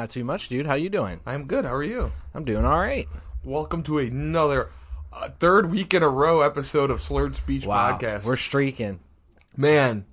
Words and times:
Not 0.00 0.08
too 0.08 0.24
much, 0.24 0.48
dude. 0.48 0.64
How 0.64 0.76
you 0.76 0.88
doing? 0.88 1.20
I'm 1.26 1.44
good. 1.44 1.66
How 1.66 1.74
are 1.74 1.82
you? 1.82 2.10
I'm 2.32 2.42
doing 2.42 2.64
all 2.64 2.78
right. 2.80 3.06
Welcome 3.44 3.82
to 3.82 3.98
another 3.98 4.70
uh, 5.12 5.28
third 5.38 5.70
week 5.70 5.92
in 5.92 6.02
a 6.02 6.08
row 6.08 6.40
episode 6.40 6.90
of 6.90 7.02
Slurred 7.02 7.36
Speech 7.36 7.66
Wow, 7.66 7.98
Podcast. 7.98 8.24
we're 8.24 8.38
streaking. 8.38 9.00
Man, 9.58 10.06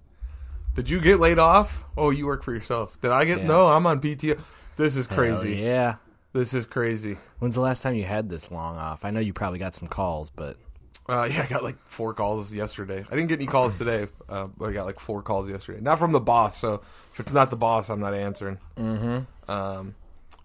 did 0.75 0.89
you 0.89 0.99
get 0.99 1.21
laid 1.21 1.39
off? 1.39 1.85
Oh, 1.95 2.09
you 2.09 2.25
work 2.25 2.43
for 2.43 2.53
yourself. 2.53 2.99
Did 3.01 3.11
I 3.11 3.23
get? 3.23 3.37
Yeah. 3.39 3.47
No, 3.47 3.67
I'm 3.69 3.87
on 3.87 4.01
PTO. 4.01 4.37
This 4.75 4.97
is 4.97 5.07
Hell 5.07 5.19
crazy. 5.19 5.55
yeah. 5.55 5.95
This 6.33 6.53
is 6.53 6.65
crazy. 6.65 7.17
When's 7.39 7.55
the 7.55 7.61
last 7.61 7.81
time 7.81 7.93
you 7.95 8.03
had 8.03 8.27
this 8.27 8.51
long 8.51 8.75
off? 8.75 9.05
I 9.05 9.11
know 9.11 9.21
you 9.21 9.31
probably 9.31 9.57
got 9.59 9.73
some 9.73 9.87
calls, 9.87 10.29
but 10.29 10.57
Uh, 11.09 11.27
yeah, 11.31 11.43
I 11.43 11.47
got 11.47 11.63
like 11.63 11.77
four 11.85 12.13
calls 12.13 12.51
yesterday. 12.53 13.05
I 13.09 13.15
didn't 13.15 13.27
get 13.29 13.39
any 13.39 13.47
calls 13.47 13.77
today, 13.77 14.07
uh, 14.27 14.47
but 14.57 14.69
I 14.69 14.73
got 14.73 14.85
like 14.85 14.99
four 14.99 15.21
calls 15.21 15.49
yesterday. 15.49 15.79
Not 15.79 15.99
from 15.99 16.11
the 16.11 16.19
boss, 16.19 16.57
so 16.57 16.81
if 17.13 17.19
it's 17.19 17.31
not 17.31 17.49
the 17.49 17.55
boss, 17.55 17.89
I'm 17.89 17.99
not 18.01 18.13
answering. 18.13 18.57
Mm-hmm. 18.77 19.51
Um, 19.51 19.95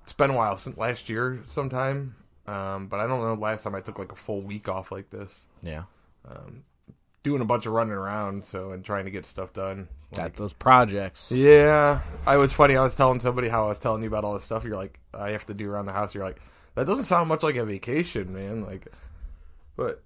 it's 0.04 0.12
been 0.12 0.30
a 0.30 0.34
while 0.34 0.56
since 0.56 0.76
last 0.76 1.08
year, 1.08 1.40
sometime. 1.44 2.14
Um, 2.46 2.86
but 2.88 3.00
I 3.00 3.06
don't 3.06 3.20
know 3.20 3.34
last 3.34 3.62
time 3.62 3.74
I 3.74 3.80
took 3.80 3.98
like 3.98 4.12
a 4.12 4.16
full 4.16 4.42
week 4.42 4.68
off 4.68 4.90
like 4.92 5.10
this. 5.10 5.46
yeah, 5.62 5.84
Doing 7.22 7.40
a 7.40 7.44
bunch 7.44 7.66
of 7.66 7.72
running 7.72 7.92
around, 7.92 8.44
so 8.44 8.70
and 8.72 8.84
trying 8.84 9.04
to 9.04 9.10
get 9.12 9.24
stuff 9.26 9.52
done. 9.52 9.86
got 10.14 10.34
those 10.34 10.52
projects. 10.52 11.30
Yeah, 11.30 12.00
I 12.26 12.36
was 12.36 12.52
funny. 12.52 12.76
I 12.76 12.82
was 12.82 12.96
telling 12.96 13.20
somebody 13.20 13.48
how 13.48 13.66
I 13.66 13.68
was 13.68 13.78
telling 13.78 14.02
you 14.02 14.08
about 14.08 14.24
all 14.24 14.34
this 14.34 14.42
stuff. 14.44 14.64
You're 14.64 14.76
like, 14.76 14.98
I 15.14 15.30
have 15.30 15.46
to 15.46 15.54
do 15.54 15.70
around 15.70 15.86
the 15.86 15.92
house. 15.92 16.14
You're 16.16 16.24
like, 16.24 16.40
that 16.74 16.86
doesn't 16.86 17.04
sound 17.04 17.28
much 17.28 17.44
like 17.44 17.54
a 17.54 17.64
vacation, 17.64 18.32
man. 18.32 18.62
Like, 18.64 18.88
but 19.76 20.02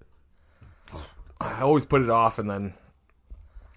I 1.39 1.61
always 1.61 1.85
put 1.85 2.01
it 2.01 2.09
off, 2.09 2.39
and 2.39 2.49
then 2.49 2.73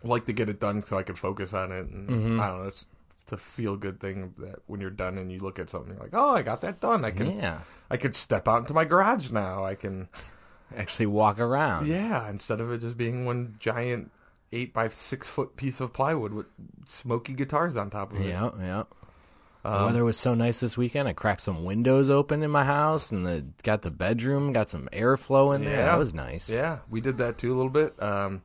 like 0.03 0.27
to 0.27 0.33
get 0.33 0.49
it 0.49 0.61
done 0.61 0.83
so 0.83 0.99
I 0.99 1.03
could 1.03 1.19
focus 1.19 1.53
on 1.53 1.73
it. 1.73 1.87
And 1.87 2.09
mm-hmm. 2.09 2.41
I 2.41 2.47
don't 2.49 2.63
know. 2.63 2.69
It's, 2.69 2.87
it's 3.23 3.33
a 3.33 3.37
feel 3.37 3.77
good 3.77 4.01
thing 4.01 4.35
that 4.39 4.61
when 4.67 4.81
you're 4.81 4.91
done 4.91 5.19
and 5.19 5.31
you 5.31 5.41
look 5.41 5.59
at 5.59 5.71
something, 5.71 5.93
you're 5.93 6.03
like, 6.03 6.15
oh, 6.15 6.31
I 6.31 6.43
got 6.43 6.63
that 6.63 6.81
done. 6.81 7.05
I 7.05 7.11
can, 7.11 7.39
Yeah. 7.39 7.59
I 7.91 7.97
could 7.97 8.17
step 8.17 8.49
out 8.49 8.59
into 8.59 8.73
my 8.73 8.85
garage 8.85 9.31
now. 9.31 9.65
I 9.65 9.75
can, 9.75 10.09
Actually 10.77 11.07
walk 11.07 11.39
around. 11.41 11.87
yeah, 11.87 12.29
instead 12.31 12.61
of 12.61 12.71
it 12.71 12.81
just 12.81 12.97
being 12.97 13.27
one 13.27 13.57
giant 13.59 14.11
eight 14.53 14.73
by 14.73 14.89
six 14.89 15.29
foot 15.29 15.57
piece 15.57 15.81
of 15.81 15.93
plywood 15.93 16.33
with 16.33 16.47
smoky 16.89 17.33
guitars 17.33 17.77
on 17.77 17.91
top 17.91 18.13
of 18.13 18.21
it. 18.21 18.29
Yeah, 18.29 18.51
yeah. 18.59 18.83
Um, 19.65 19.79
the 19.81 19.87
weather 19.87 20.05
was 20.05 20.17
so 20.17 20.35
nice 20.35 20.61
this 20.61 20.77
weekend. 20.79 21.07
I 21.09 21.13
cracked 21.13 21.43
some 21.43 21.65
windows 21.65 22.09
open 22.09 22.43
in 22.43 22.51
my 22.51 22.65
house, 22.65 23.13
and 23.13 23.27
the 23.27 23.45
got 23.63 23.83
the 23.83 23.91
bedroom, 23.91 24.53
got 24.53 24.71
some 24.71 24.89
airflow 24.93 25.55
in 25.55 25.65
there. 25.65 25.77
Yeah. 25.77 25.87
That 25.87 25.99
was 25.99 26.15
nice. 26.15 26.49
Yeah, 26.49 26.79
we 26.89 27.01
did 27.01 27.19
that 27.19 27.37
too 27.39 27.53
a 27.53 27.57
little 27.57 27.71
bit. 27.71 28.01
Um, 28.03 28.43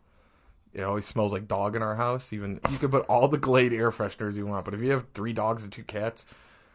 it 0.74 0.82
always 0.84 1.06
smells 1.06 1.32
like 1.32 1.48
dog 1.48 1.76
in 1.78 1.82
our 1.82 1.96
house. 1.96 2.34
Even 2.34 2.60
you 2.70 2.78
can 2.78 2.92
put 2.92 3.06
all 3.08 3.28
the 3.30 3.38
Glade 3.38 3.72
air 3.72 3.92
fresheners 3.92 4.36
you 4.36 4.46
want, 4.46 4.66
but 4.66 4.74
if 4.74 4.82
you 4.82 4.92
have 4.92 5.06
three 5.14 5.32
dogs 5.32 5.64
and 5.64 5.72
two 5.72 5.84
cats, 5.86 6.26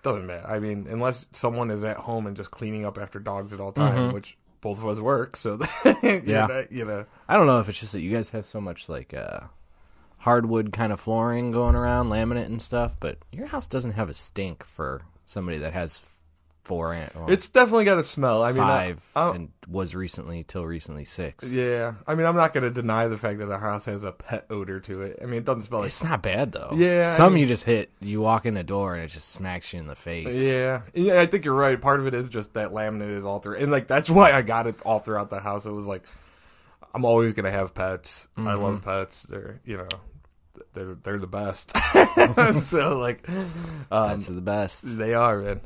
doesn't 0.03 0.27
matter. 0.27 0.47
I 0.47 0.59
mean, 0.59 0.87
unless 0.89 1.27
someone 1.33 1.71
is 1.71 1.85
at 1.85 1.99
home 1.99 2.27
and 2.27 2.35
just 2.35 2.51
cleaning 2.51 2.87
up 2.87 2.97
after 2.97 3.19
dogs 3.19 3.53
at 3.53 3.61
all 3.61 3.73
time, 3.73 4.13
which 4.15 4.39
both 4.63 4.79
of 4.79 4.87
us 4.87 4.99
work, 4.99 5.37
so 5.37 5.59
Yeah. 6.03 6.65
you 6.71 6.87
know, 6.87 7.05
I 7.29 7.37
don't 7.37 7.47
know 7.47 7.61
if 7.61 7.69
it's 7.69 7.79
just 7.81 7.93
that 7.93 8.01
you 8.01 8.11
guys 8.11 8.31
have 8.31 8.47
so 8.47 8.59
much 8.59 8.89
like 8.89 9.13
uh, 9.13 9.41
hardwood 10.21 10.73
kind 10.73 10.93
of 10.93 11.01
flooring 11.01 11.51
going 11.51 11.75
around, 11.75 12.09
laminate 12.09 12.47
and 12.47 12.61
stuff, 12.63 12.95
but 13.01 13.19
your 13.33 13.47
house 13.49 13.69
doesn't 13.69 13.93
have 13.93 14.09
a 14.09 14.15
stink 14.15 14.65
for 14.65 15.03
somebody 15.27 15.59
that 15.59 15.73
has 15.73 16.03
four 16.63 16.93
and 16.93 17.11
well, 17.15 17.31
it's 17.31 17.49
definitely 17.49 17.87
got 17.87 17.97
a 17.99 18.05
smell. 18.05 18.43
I 18.45 18.53
mean, 18.53 18.61
I- 18.63 18.67
five 18.93 19.03
I, 19.17 19.31
and 19.31 19.49
was 19.67 19.95
recently 19.95 20.45
till 20.45 20.67
recently 20.67 21.05
six. 21.07 21.49
yeah. 21.49 21.95
I 22.07 22.15
mean, 22.15 22.27
I'm 22.27 22.37
not 22.37 22.53
going 22.53 22.65
to 22.65 22.71
deny 22.71 23.09
the 23.09 23.17
fact 23.17 23.39
that 23.39 23.51
a 23.51 23.57
house 23.59 23.87
has 23.87 24.05
a 24.05 24.13
pet 24.13 24.45
odor 24.51 24.79
to 24.81 25.03
it. 25.03 25.19
I 25.23 25.25
mean, 25.25 25.39
it 25.39 25.45
doesn't 25.47 25.63
smell 25.63 25.81
like 25.81 25.87
It's 25.89 26.05
not 26.05 26.21
bad 26.23 26.53
though. 26.53 26.71
Yeah, 26.75 27.11
I 27.13 27.17
some 27.17 27.33
mean- 27.33 27.41
you 27.41 27.47
just 27.49 27.65
hit. 27.65 27.91
You 28.01 28.21
walk 28.21 28.45
in 28.45 28.55
the 28.55 28.63
door 28.63 28.95
and 28.95 29.03
it 29.03 29.09
just 29.09 29.31
smacks 29.31 29.73
you 29.73 29.81
in 29.81 29.87
the 29.87 29.97
face. 29.97 30.37
Yeah, 30.37 30.83
yeah, 30.93 31.19
I 31.19 31.25
think 31.27 31.47
you're 31.47 31.55
right. 31.55 31.81
Part 31.81 31.99
of 31.99 32.07
it 32.07 32.15
is 32.15 32.29
just 32.29 32.53
that 32.55 32.73
laminate 32.73 33.17
is 33.17 33.25
all 33.25 33.39
through, 33.41 33.57
and 33.57 33.73
like 33.73 33.87
that's 33.87 34.11
why 34.19 34.33
I 34.33 34.43
got 34.43 34.67
it 34.67 34.75
all 34.85 34.99
throughout 34.99 35.31
the 35.31 35.41
house. 35.41 35.65
It 35.65 35.73
was 35.73 35.87
like 35.87 36.03
I'm 36.95 37.05
always 37.07 37.33
gonna 37.33 37.51
have 37.51 37.73
pets. 37.75 38.29
I 38.37 38.41
Mm-hmm. 38.43 38.63
love 38.63 38.85
pets. 38.85 39.23
They're 39.23 39.61
you 39.65 39.79
know 39.79 39.89
they're 40.75 40.95
they're 41.03 41.19
the 41.19 41.27
best. 41.27 41.73
so 42.67 42.99
like 42.99 43.29
um, 43.29 43.51
That's 43.91 44.27
the 44.27 44.41
best. 44.41 44.97
they 44.99 45.15
are, 45.15 45.39
man. 45.41 45.61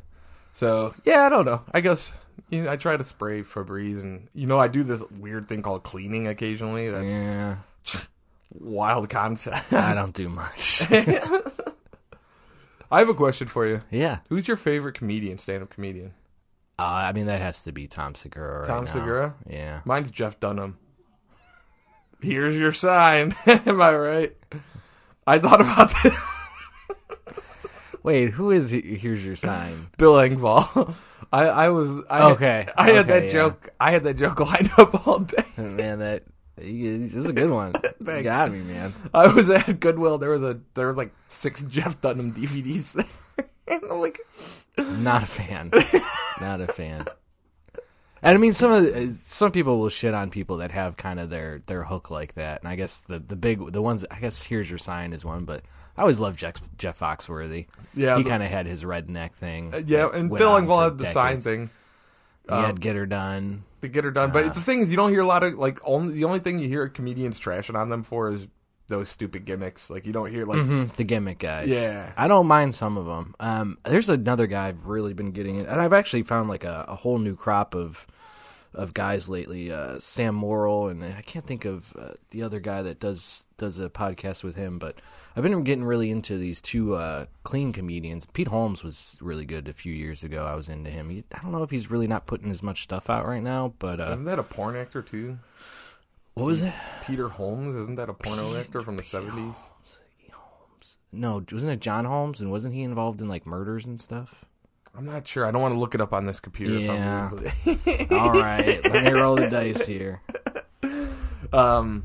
So 0.53 0.95
yeah, 1.05 1.23
I 1.25 1.29
don't 1.29 1.45
know. 1.45 1.63
I 1.73 1.81
guess 1.81 2.13
you 2.51 2.63
know 2.65 2.71
I 2.71 2.77
try 2.77 2.97
to 2.97 3.05
spray 3.05 3.43
Febreze, 3.43 4.01
and 4.01 4.29
you 4.35 4.47
know 4.47 4.59
I 4.59 4.69
do 4.69 4.83
this 4.85 5.03
weird 5.19 5.49
thing 5.49 5.63
called 5.63 5.83
cleaning 5.83 6.27
occasionally. 6.29 6.91
That's 6.91 7.13
Yeah, 7.13 7.57
wild 8.53 9.09
concept. 9.11 9.73
I 9.73 9.95
don't 9.95 10.15
do 10.15 10.29
much. 10.29 10.87
I 12.91 12.99
have 13.01 13.09
a 13.09 13.15
question 13.15 13.49
for 13.49 13.67
you. 13.67 13.81
yeah, 13.91 14.19
Who's 14.29 14.47
your 14.47 14.57
favorite 14.57 14.95
comedian, 14.95 15.39
stand-up 15.39 15.71
comedian? 15.71 16.13
uh, 16.79 16.83
I 16.83 17.13
mean 17.13 17.27
that 17.27 17.41
has 17.41 17.63
to 17.63 17.73
be 17.73 17.87
Tom 17.89 18.15
Segura. 18.15 18.61
Right 18.61 18.67
Tom 18.69 18.85
now. 18.85 18.93
Segura? 18.93 19.35
Yeah. 19.49 19.81
Mine's 19.85 20.11
Jeff 20.11 20.39
Dunham. 20.39 20.79
Here's 22.21 22.57
your 22.57 22.73
sign. 22.73 23.35
Am 23.47 23.81
I 23.83 23.95
right? 23.97 24.37
I 25.27 25.39
thought 25.39 25.61
about 25.61 25.93
this. 26.03 26.15
Wait, 28.03 28.31
who 28.31 28.51
is? 28.51 28.71
he- 28.71 28.97
Here's 28.97 29.25
your 29.25 29.37
sign. 29.37 29.89
Bill 29.99 30.15
Engvall. 30.15 30.95
I, 31.33 31.47
I 31.47 31.69
was 31.71 31.91
I, 32.11 32.31
Okay, 32.33 32.69
I 32.77 32.91
had 32.91 32.97
okay, 32.99 33.09
that 33.21 33.25
yeah. 33.27 33.33
joke. 33.33 33.71
I 33.81 33.91
had 33.93 34.05
that 34.05 34.15
joke 34.17 34.41
lined 34.41 34.71
up 34.79 35.07
all 35.07 35.21
day. 35.21 35.45
Oh, 35.59 35.63
man, 35.63 36.01
that 36.01 36.25
it 36.59 37.15
was 37.15 37.27
a 37.27 37.33
good 37.33 37.51
one. 37.51 37.73
you 37.85 38.07
Thanks. 38.07 38.23
got 38.29 38.53
me, 38.53 38.61
man. 38.61 38.93
I 39.13 39.27
was 39.29 39.49
at 39.51 39.81
Goodwill. 39.81 40.19
There 40.19 40.31
was 40.31 40.43
a 40.43 40.61
there 40.75 40.87
were 40.89 40.93
like 40.95 41.13
six 41.31 41.63
Jeff 41.65 42.01
Dunham 42.01 42.33
DVDs 42.33 42.93
there, 42.93 43.47
and 43.69 43.83
I'm 43.91 44.01
like, 44.01 44.21
Not 44.79 45.23
a 45.23 45.27
fan. 45.27 45.71
Not 46.41 46.61
a 46.61 46.67
fan. 46.69 47.07
And 48.25 48.35
I 48.35 48.39
mean, 48.39 48.55
some 48.55 48.73
of 48.73 48.83
the, 48.85 49.15
some 49.23 49.53
people 49.53 49.79
will 49.79 49.91
shit 49.91 50.15
on 50.15 50.31
people 50.31 50.57
that 50.57 50.71
have 50.71 50.97
kind 50.97 51.21
of 51.21 51.29
their 51.31 51.63
their 51.67 51.85
hook 51.85 52.11
like 52.11 52.35
that. 52.35 52.63
And 52.63 52.69
I 52.69 52.75
guess 52.77 53.01
the 53.01 53.19
the 53.19 53.37
big 53.37 53.71
the 53.73 53.83
ones 53.83 54.05
I 54.11 54.19
guess 54.19 54.43
here's 54.43 54.69
your 54.69 54.79
sign 54.79 55.13
is 55.13 55.25
one, 55.25 55.45
but 55.45 55.63
I 55.97 56.01
always 56.01 56.19
loved 56.19 56.39
Jeff 56.39 56.55
Jeff 56.79 56.99
Foxworthy. 56.99 57.67
yeah, 57.95 58.17
he 58.17 58.25
kind 58.25 58.43
of 58.43 58.49
had 58.51 58.67
his 58.67 58.83
redneck 58.83 59.33
thing. 59.35 59.73
uh, 59.75 59.83
yeah. 59.87 60.09
And 60.13 60.31
Bill 60.31 60.53
Engvall 60.53 60.85
had 60.85 60.99
the 60.99 61.07
sign 61.13 61.27
decades. 61.37 61.45
thing 61.45 61.71
He 62.49 62.55
Um, 62.55 62.65
had 62.65 62.81
get 62.81 62.97
her 62.97 63.07
done. 63.07 63.65
to 63.83 63.89
get 63.89 64.05
her 64.05 64.11
done. 64.11 64.31
But 64.33 64.55
the 64.55 64.61
thing 64.61 64.81
is, 64.81 64.91
you 64.91 64.97
don't 64.97 65.11
hear 65.11 65.21
a 65.21 65.27
lot 65.27 65.45
of 65.45 65.55
like 65.55 65.79
only 65.85 66.15
the 66.15 66.25
only 66.25 66.39
thing 66.41 66.59
you 66.59 66.69
hear 66.69 66.89
comedians 66.89 67.39
trashing 67.39 67.79
on 67.79 67.91
them 67.91 68.03
for 68.03 68.31
is 68.31 68.49
those 68.89 69.09
stupid 69.09 69.45
gimmicks. 69.45 69.89
Like 69.91 70.05
you 70.07 70.13
don't 70.15 70.31
hear 70.31 70.45
like 70.47 70.61
hmm 70.63 70.85
the 70.97 71.05
gimmick 71.05 71.39
guys. 71.39 71.69
Yeah. 71.69 72.13
I 72.17 72.27
don't 72.27 72.47
mind 72.47 72.75
some 72.75 72.97
of 72.97 73.05
them. 73.07 73.35
Um, 73.39 73.79
there's 73.85 74.09
another 74.09 74.47
guy 74.47 74.69
I've 74.69 74.87
really 74.87 75.13
been 75.15 75.33
getting, 75.33 75.57
in, 75.57 75.67
and 75.67 75.79
I've 75.81 75.93
actually 75.93 76.23
found 76.23 76.49
like 76.49 76.65
a, 76.65 76.87
a 76.89 76.97
whole 76.97 77.19
new 77.19 77.35
crop 77.37 77.75
of 77.75 78.07
of 78.75 78.95
guys 78.95 79.29
lately. 79.29 79.71
Uh, 79.73 79.99
Sam 79.99 80.35
Morril, 80.35 80.91
and 80.91 81.03
I 81.05 81.23
can't 81.23 81.47
think 81.47 81.65
of 81.65 81.95
uh, 81.99 82.13
the 82.31 82.43
other 82.43 82.61
guy 82.61 82.83
that 82.83 83.01
does 83.01 83.47
does 83.57 83.79
a 83.79 83.89
podcast 83.89 84.43
with 84.43 84.57
him, 84.57 84.79
but 84.79 85.01
I've 85.37 85.43
been 85.43 85.63
getting 85.65 85.85
really 85.85 86.11
into 86.11 86.37
these 86.37 86.61
two 86.61 86.95
uh, 86.95 87.27
clean 87.45 87.73
comedians. 87.73 88.27
Pete 88.27 88.49
Holmes 88.49 88.83
was 88.83 89.17
really 89.21 89.45
good 89.45 89.69
a 89.69 89.73
few 89.73 89.93
years 89.93 90.25
ago. 90.25 90.45
I 90.45 90.55
was 90.55 90.69
into 90.69 90.91
him. 90.91 91.11
He, 91.11 91.25
I 91.33 91.41
don't 91.43 91.53
know 91.53 91.63
if 91.63 91.71
he's 91.71 91.91
really 91.91 92.07
not 92.09 92.27
putting 92.27 92.51
as 92.51 92.63
much 92.63 92.83
stuff 92.83 93.09
out 93.09 93.27
right 93.27 93.43
now, 93.43 93.75
but 93.79 94.01
uh, 94.01 94.11
Isn't 94.13 94.25
that 94.25 94.39
a 94.39 94.43
porn 94.45 94.77
actor 94.77 95.03
too? 95.03 95.39
what 96.35 96.47
was 96.47 96.63
it? 96.63 96.75
Peter 97.07 97.29
Holmes, 97.29 97.77
isn't 97.77 97.95
that 97.95 98.09
a 98.09 98.15
porno 98.15 98.57
actor 98.57 98.83
from 98.83 98.97
the 98.97 99.05
seventies? 99.05 99.57
No, 101.13 101.45
wasn't 101.53 101.73
it 101.73 101.81
John 101.81 102.05
Holmes? 102.05 102.41
And 102.41 102.51
wasn't 102.51 102.75
he 102.75 102.83
involved 102.83 103.21
in 103.21 103.29
like 103.29 103.47
murders 103.47 103.87
and 103.87 104.01
stuff? 104.01 104.45
I'm 104.97 105.07
not 105.07 105.27
sure. 105.27 105.45
I 105.45 105.51
don't 105.51 105.61
want 105.61 105.75
to 105.75 105.79
look 105.79 105.95
it 105.95 106.01
up 106.01 106.13
on 106.13 106.25
this 106.25 106.41
computer. 106.41 106.79
Yeah. 106.79 107.31
If 107.65 108.11
I'm 108.11 108.19
All 108.19 108.33
right, 108.33 108.83
let 108.85 109.13
me 109.13 109.21
roll 109.21 109.35
the 109.35 109.51
dice 109.51 109.85
here. 109.85 110.21
um, 111.53 112.05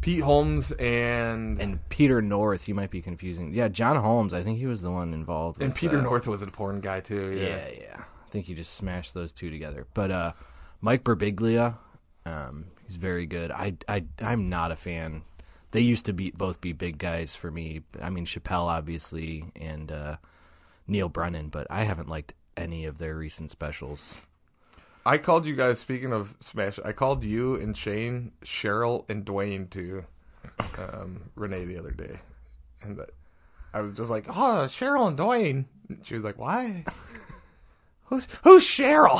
Pete 0.00 0.22
Holmes 0.22 0.72
and 0.72 0.82
and, 0.82 1.60
And 1.60 1.88
Peter 1.88 2.22
North, 2.22 2.68
you 2.68 2.74
might 2.74 2.90
be 2.90 3.02
confusing. 3.02 3.52
Yeah, 3.52 3.68
John 3.68 3.96
Holmes. 3.96 4.34
I 4.34 4.42
think 4.42 4.58
he 4.58 4.66
was 4.66 4.82
the 4.82 4.90
one 4.90 5.12
involved. 5.12 5.58
with, 5.58 5.74
Peter 5.74 5.98
uh, 5.98 6.02
North 6.02 6.26
was 6.26 6.42
a 6.42 6.46
porn 6.46 6.80
guy 6.80 7.00
too. 7.00 7.32
Yeah. 7.36 7.48
Yeah, 7.48 7.68
yeah. 7.80 8.00
I 8.00 8.30
think 8.30 8.46
he 8.46 8.54
just 8.54 8.74
smashed 8.74 9.14
those 9.14 9.32
two 9.32 9.50
together. 9.50 9.86
But 9.94 10.10
uh, 10.10 10.32
Mike 10.80 11.04
Birbiglia, 11.04 11.76
um, 12.24 12.66
he's 12.86 12.96
very 12.96 13.26
good. 13.26 13.50
I, 13.50 13.74
I, 13.88 14.04
I'm 14.20 14.48
not 14.48 14.72
a 14.72 14.76
fan. 14.76 15.22
They 15.70 15.80
used 15.80 16.06
to 16.06 16.12
be 16.12 16.30
both 16.30 16.60
be 16.60 16.72
big 16.72 16.98
guys 16.98 17.36
for 17.36 17.50
me. 17.50 17.82
I 18.00 18.10
mean 18.10 18.26
Chappelle, 18.26 18.66
obviously, 18.66 19.44
and 19.56 19.92
uh, 19.92 20.16
Neal 20.86 21.08
Brennan, 21.08 21.48
but 21.48 21.66
I 21.70 21.84
haven't 21.84 22.08
liked 22.08 22.34
any 22.56 22.84
of 22.84 22.98
their 22.98 23.16
recent 23.16 23.50
specials. 23.50 24.22
I 25.04 25.18
called 25.18 25.46
you 25.46 25.56
guys. 25.56 25.80
Speaking 25.80 26.12
of 26.12 26.36
Smash, 26.40 26.78
I 26.84 26.92
called 26.92 27.24
you 27.24 27.56
and 27.56 27.76
Shane, 27.76 28.32
Cheryl, 28.44 29.08
and 29.10 29.24
Dwayne 29.24 29.68
to 29.70 30.04
um, 30.78 31.30
Renee 31.34 31.64
the 31.64 31.78
other 31.78 31.90
day, 31.90 32.18
and 32.82 32.96
that, 32.98 33.10
I 33.74 33.80
was 33.80 33.92
just 33.92 34.10
like, 34.10 34.26
"Oh, 34.28 34.66
Cheryl 34.68 35.08
and 35.08 35.18
Dwayne." 35.18 35.64
And 35.88 36.06
she 36.06 36.14
was 36.14 36.22
like, 36.22 36.38
"Why? 36.38 36.84
who's 38.04 38.28
who's 38.44 38.64
Cheryl?" 38.64 39.18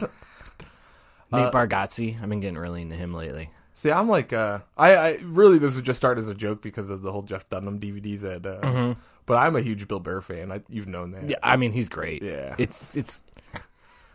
Nate 1.30 1.52
Bargatze, 1.52 2.22
I've 2.22 2.28
been 2.28 2.40
getting 2.40 2.58
really 2.58 2.82
into 2.82 2.96
him 2.96 3.12
lately. 3.12 3.50
See, 3.74 3.92
I'm 3.92 4.08
like, 4.08 4.32
uh, 4.32 4.60
I, 4.76 4.96
I 4.96 5.18
really 5.22 5.58
this 5.58 5.74
would 5.74 5.84
just 5.84 5.98
start 5.98 6.18
as 6.18 6.26
a 6.26 6.34
joke 6.34 6.62
because 6.62 6.88
of 6.90 7.02
the 7.02 7.12
whole 7.12 7.22
Jeff 7.22 7.48
Dunham 7.48 7.78
DVDs 7.78 8.24
at 8.24 8.44
uh, 8.44 8.94
But 9.28 9.36
I'm 9.36 9.54
a 9.54 9.60
huge 9.62 9.86
Bill 9.86 10.00
Burr 10.00 10.20
fan. 10.20 10.50
I, 10.50 10.62
you've 10.68 10.88
known 10.88 11.12
that. 11.12 11.28
Yeah, 11.28 11.36
I 11.42 11.56
mean 11.56 11.70
he's 11.72 11.88
great. 11.88 12.22
Yeah. 12.22 12.54
it's 12.58 12.96
it's 12.96 13.22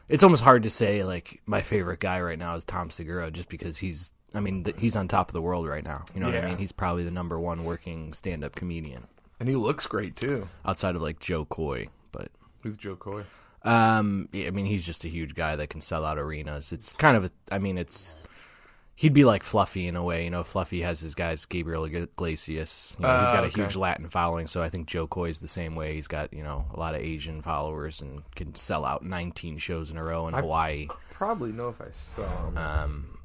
it's 0.09 0.23
almost 0.23 0.43
hard 0.43 0.63
to 0.63 0.69
say 0.69 1.03
like 1.05 1.41
my 1.45 1.61
favorite 1.61 1.99
guy 2.01 2.19
right 2.21 2.37
now 2.37 2.55
is 2.55 2.65
Tom 2.65 2.89
Segura 2.89 3.31
just 3.31 3.47
because 3.47 3.77
he's 3.77 4.11
I 4.33 4.39
mean 4.41 4.63
th- 4.65 4.75
he's 4.79 4.95
on 4.95 5.07
top 5.07 5.29
of 5.29 5.33
the 5.33 5.41
world 5.41 5.67
right 5.67 5.83
now. 5.83 6.03
You 6.13 6.19
know 6.19 6.25
what 6.27 6.35
Yeah. 6.35 6.45
I 6.45 6.49
mean? 6.49 6.57
He's 6.57 6.71
probably 6.73 7.03
the 7.03 7.11
number 7.11 7.39
one 7.39 7.63
working 7.63 8.11
stand 8.13 8.43
up 8.43 8.55
comedian 8.55 9.07
And 9.39 9.47
he 9.47 9.55
looks 9.55 9.87
great 9.87 10.15
too. 10.15 10.49
outside 10.65 10.95
of 10.95 11.01
like 11.01 11.19
Jo 11.19 11.45
Koy, 11.45 11.87
but. 12.11 12.29
Who's 12.61 12.77
Jo 12.77 12.95
Koy? 12.95 13.23
Um, 13.63 14.27
yeah, 14.33 14.47
I 14.47 14.51
mean, 14.51 14.65
he's 14.65 14.85
just 14.85 15.05
a 15.05 15.07
huge 15.07 15.35
guy 15.35 15.55
that 15.55 15.69
can 15.69 15.79
sell 15.81 16.03
out 16.03 16.17
arenas. 16.17 16.71
It's 16.73 16.91
kind 16.93 17.15
of, 17.15 17.25
a, 17.25 17.31
I 17.51 17.59
mean, 17.59 17.77
it's 17.77 18.17
he'd 18.95 19.13
be 19.13 19.25
like 19.25 19.43
Fluffy 19.43 19.87
in 19.87 19.95
a 19.95 20.03
way. 20.03 20.23
You 20.23 20.29
know, 20.29 20.43
Fluffy 20.43 20.81
has 20.81 20.99
his 20.99 21.15
guys 21.15 21.45
Gabriel 21.45 21.85
Iglesias. 21.85 22.95
You 22.99 23.03
know, 23.03 23.19
he's 23.19 23.27
Ah, 23.29 23.33
got 23.33 23.43
a 23.43 23.47
okay. 23.47 23.61
huge 23.61 23.75
Latin 23.75 24.09
following, 24.09 24.47
so 24.47 24.61
I 24.61 24.69
think 24.69 24.87
Jo 24.87 25.07
Koy's 25.07 25.39
the 25.39 25.47
same 25.47 25.75
way. 25.75 25.95
He's 25.95 26.07
got 26.07 26.31
you 26.33 26.43
know 26.43 26.65
a 26.73 26.79
lot 26.79 26.95
of 26.95 27.01
Asian 27.01 27.41
followers 27.41 28.01
and 28.01 28.21
can 28.35 28.53
sell 28.55 28.85
out 28.85 29.03
19 29.03 29.57
shows 29.57 29.91
in 29.91 29.97
a 29.97 30.03
row 30.03 30.27
in 30.27 30.33
Hawaii. 30.33 30.87
Probably 31.11 31.51
know 31.51 31.69
if 31.69 31.81
I 31.81 31.87
saw 31.91 32.47
him. 32.47 32.57
Um, 32.57 33.17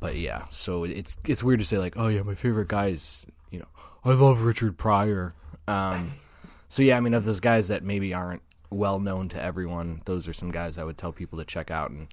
but 0.00 0.16
yeah, 0.16 0.46
so 0.50 0.84
it's 0.84 1.16
it's 1.24 1.42
weird 1.42 1.60
to 1.60 1.66
say 1.66 1.78
like, 1.78 1.94
oh 1.96 2.08
yeah, 2.08 2.22
my 2.22 2.34
favorite 2.34 2.68
guy 2.68 2.88
is 2.88 3.26
you 3.50 3.58
know 3.58 3.68
I 4.04 4.12
love 4.12 4.42
Richard 4.42 4.76
Pryor. 4.78 5.34
Um, 5.68 6.12
so 6.68 6.82
yeah, 6.82 6.96
I 6.96 7.00
mean 7.00 7.14
of 7.14 7.24
those 7.24 7.40
guys 7.40 7.68
that 7.68 7.82
maybe 7.82 8.12
aren't 8.12 8.42
well 8.70 8.98
known 9.00 9.28
to 9.30 9.40
everyone, 9.40 10.02
those 10.06 10.26
are 10.28 10.32
some 10.32 10.50
guys 10.50 10.76
I 10.76 10.84
would 10.84 10.98
tell 10.98 11.12
people 11.12 11.38
to 11.38 11.44
check 11.44 11.70
out, 11.70 11.90
and 11.90 12.08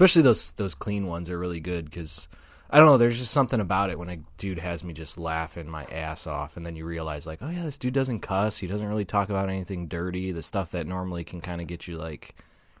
especially 0.00 0.22
those 0.22 0.52
those 0.52 0.74
clean 0.74 1.06
ones 1.06 1.28
are 1.28 1.38
really 1.38 1.60
good 1.60 1.84
because. 1.84 2.28
I 2.72 2.78
don't 2.78 2.86
know. 2.86 2.98
There's 2.98 3.18
just 3.18 3.32
something 3.32 3.58
about 3.58 3.90
it 3.90 3.98
when 3.98 4.10
a 4.10 4.18
dude 4.38 4.60
has 4.60 4.84
me 4.84 4.92
just 4.92 5.18
laughing 5.18 5.68
my 5.68 5.82
ass 5.86 6.28
off, 6.28 6.56
and 6.56 6.64
then 6.64 6.76
you 6.76 6.84
realize, 6.84 7.26
like, 7.26 7.40
oh 7.42 7.50
yeah, 7.50 7.64
this 7.64 7.78
dude 7.78 7.94
doesn't 7.94 8.20
cuss. 8.20 8.58
He 8.58 8.68
doesn't 8.68 8.86
really 8.86 9.04
talk 9.04 9.28
about 9.28 9.48
anything 9.48 9.88
dirty. 9.88 10.30
The 10.30 10.40
stuff 10.40 10.70
that 10.70 10.86
normally 10.86 11.24
can 11.24 11.40
kind 11.40 11.60
of 11.60 11.66
get 11.66 11.88
you, 11.88 11.98
like, 11.98 12.36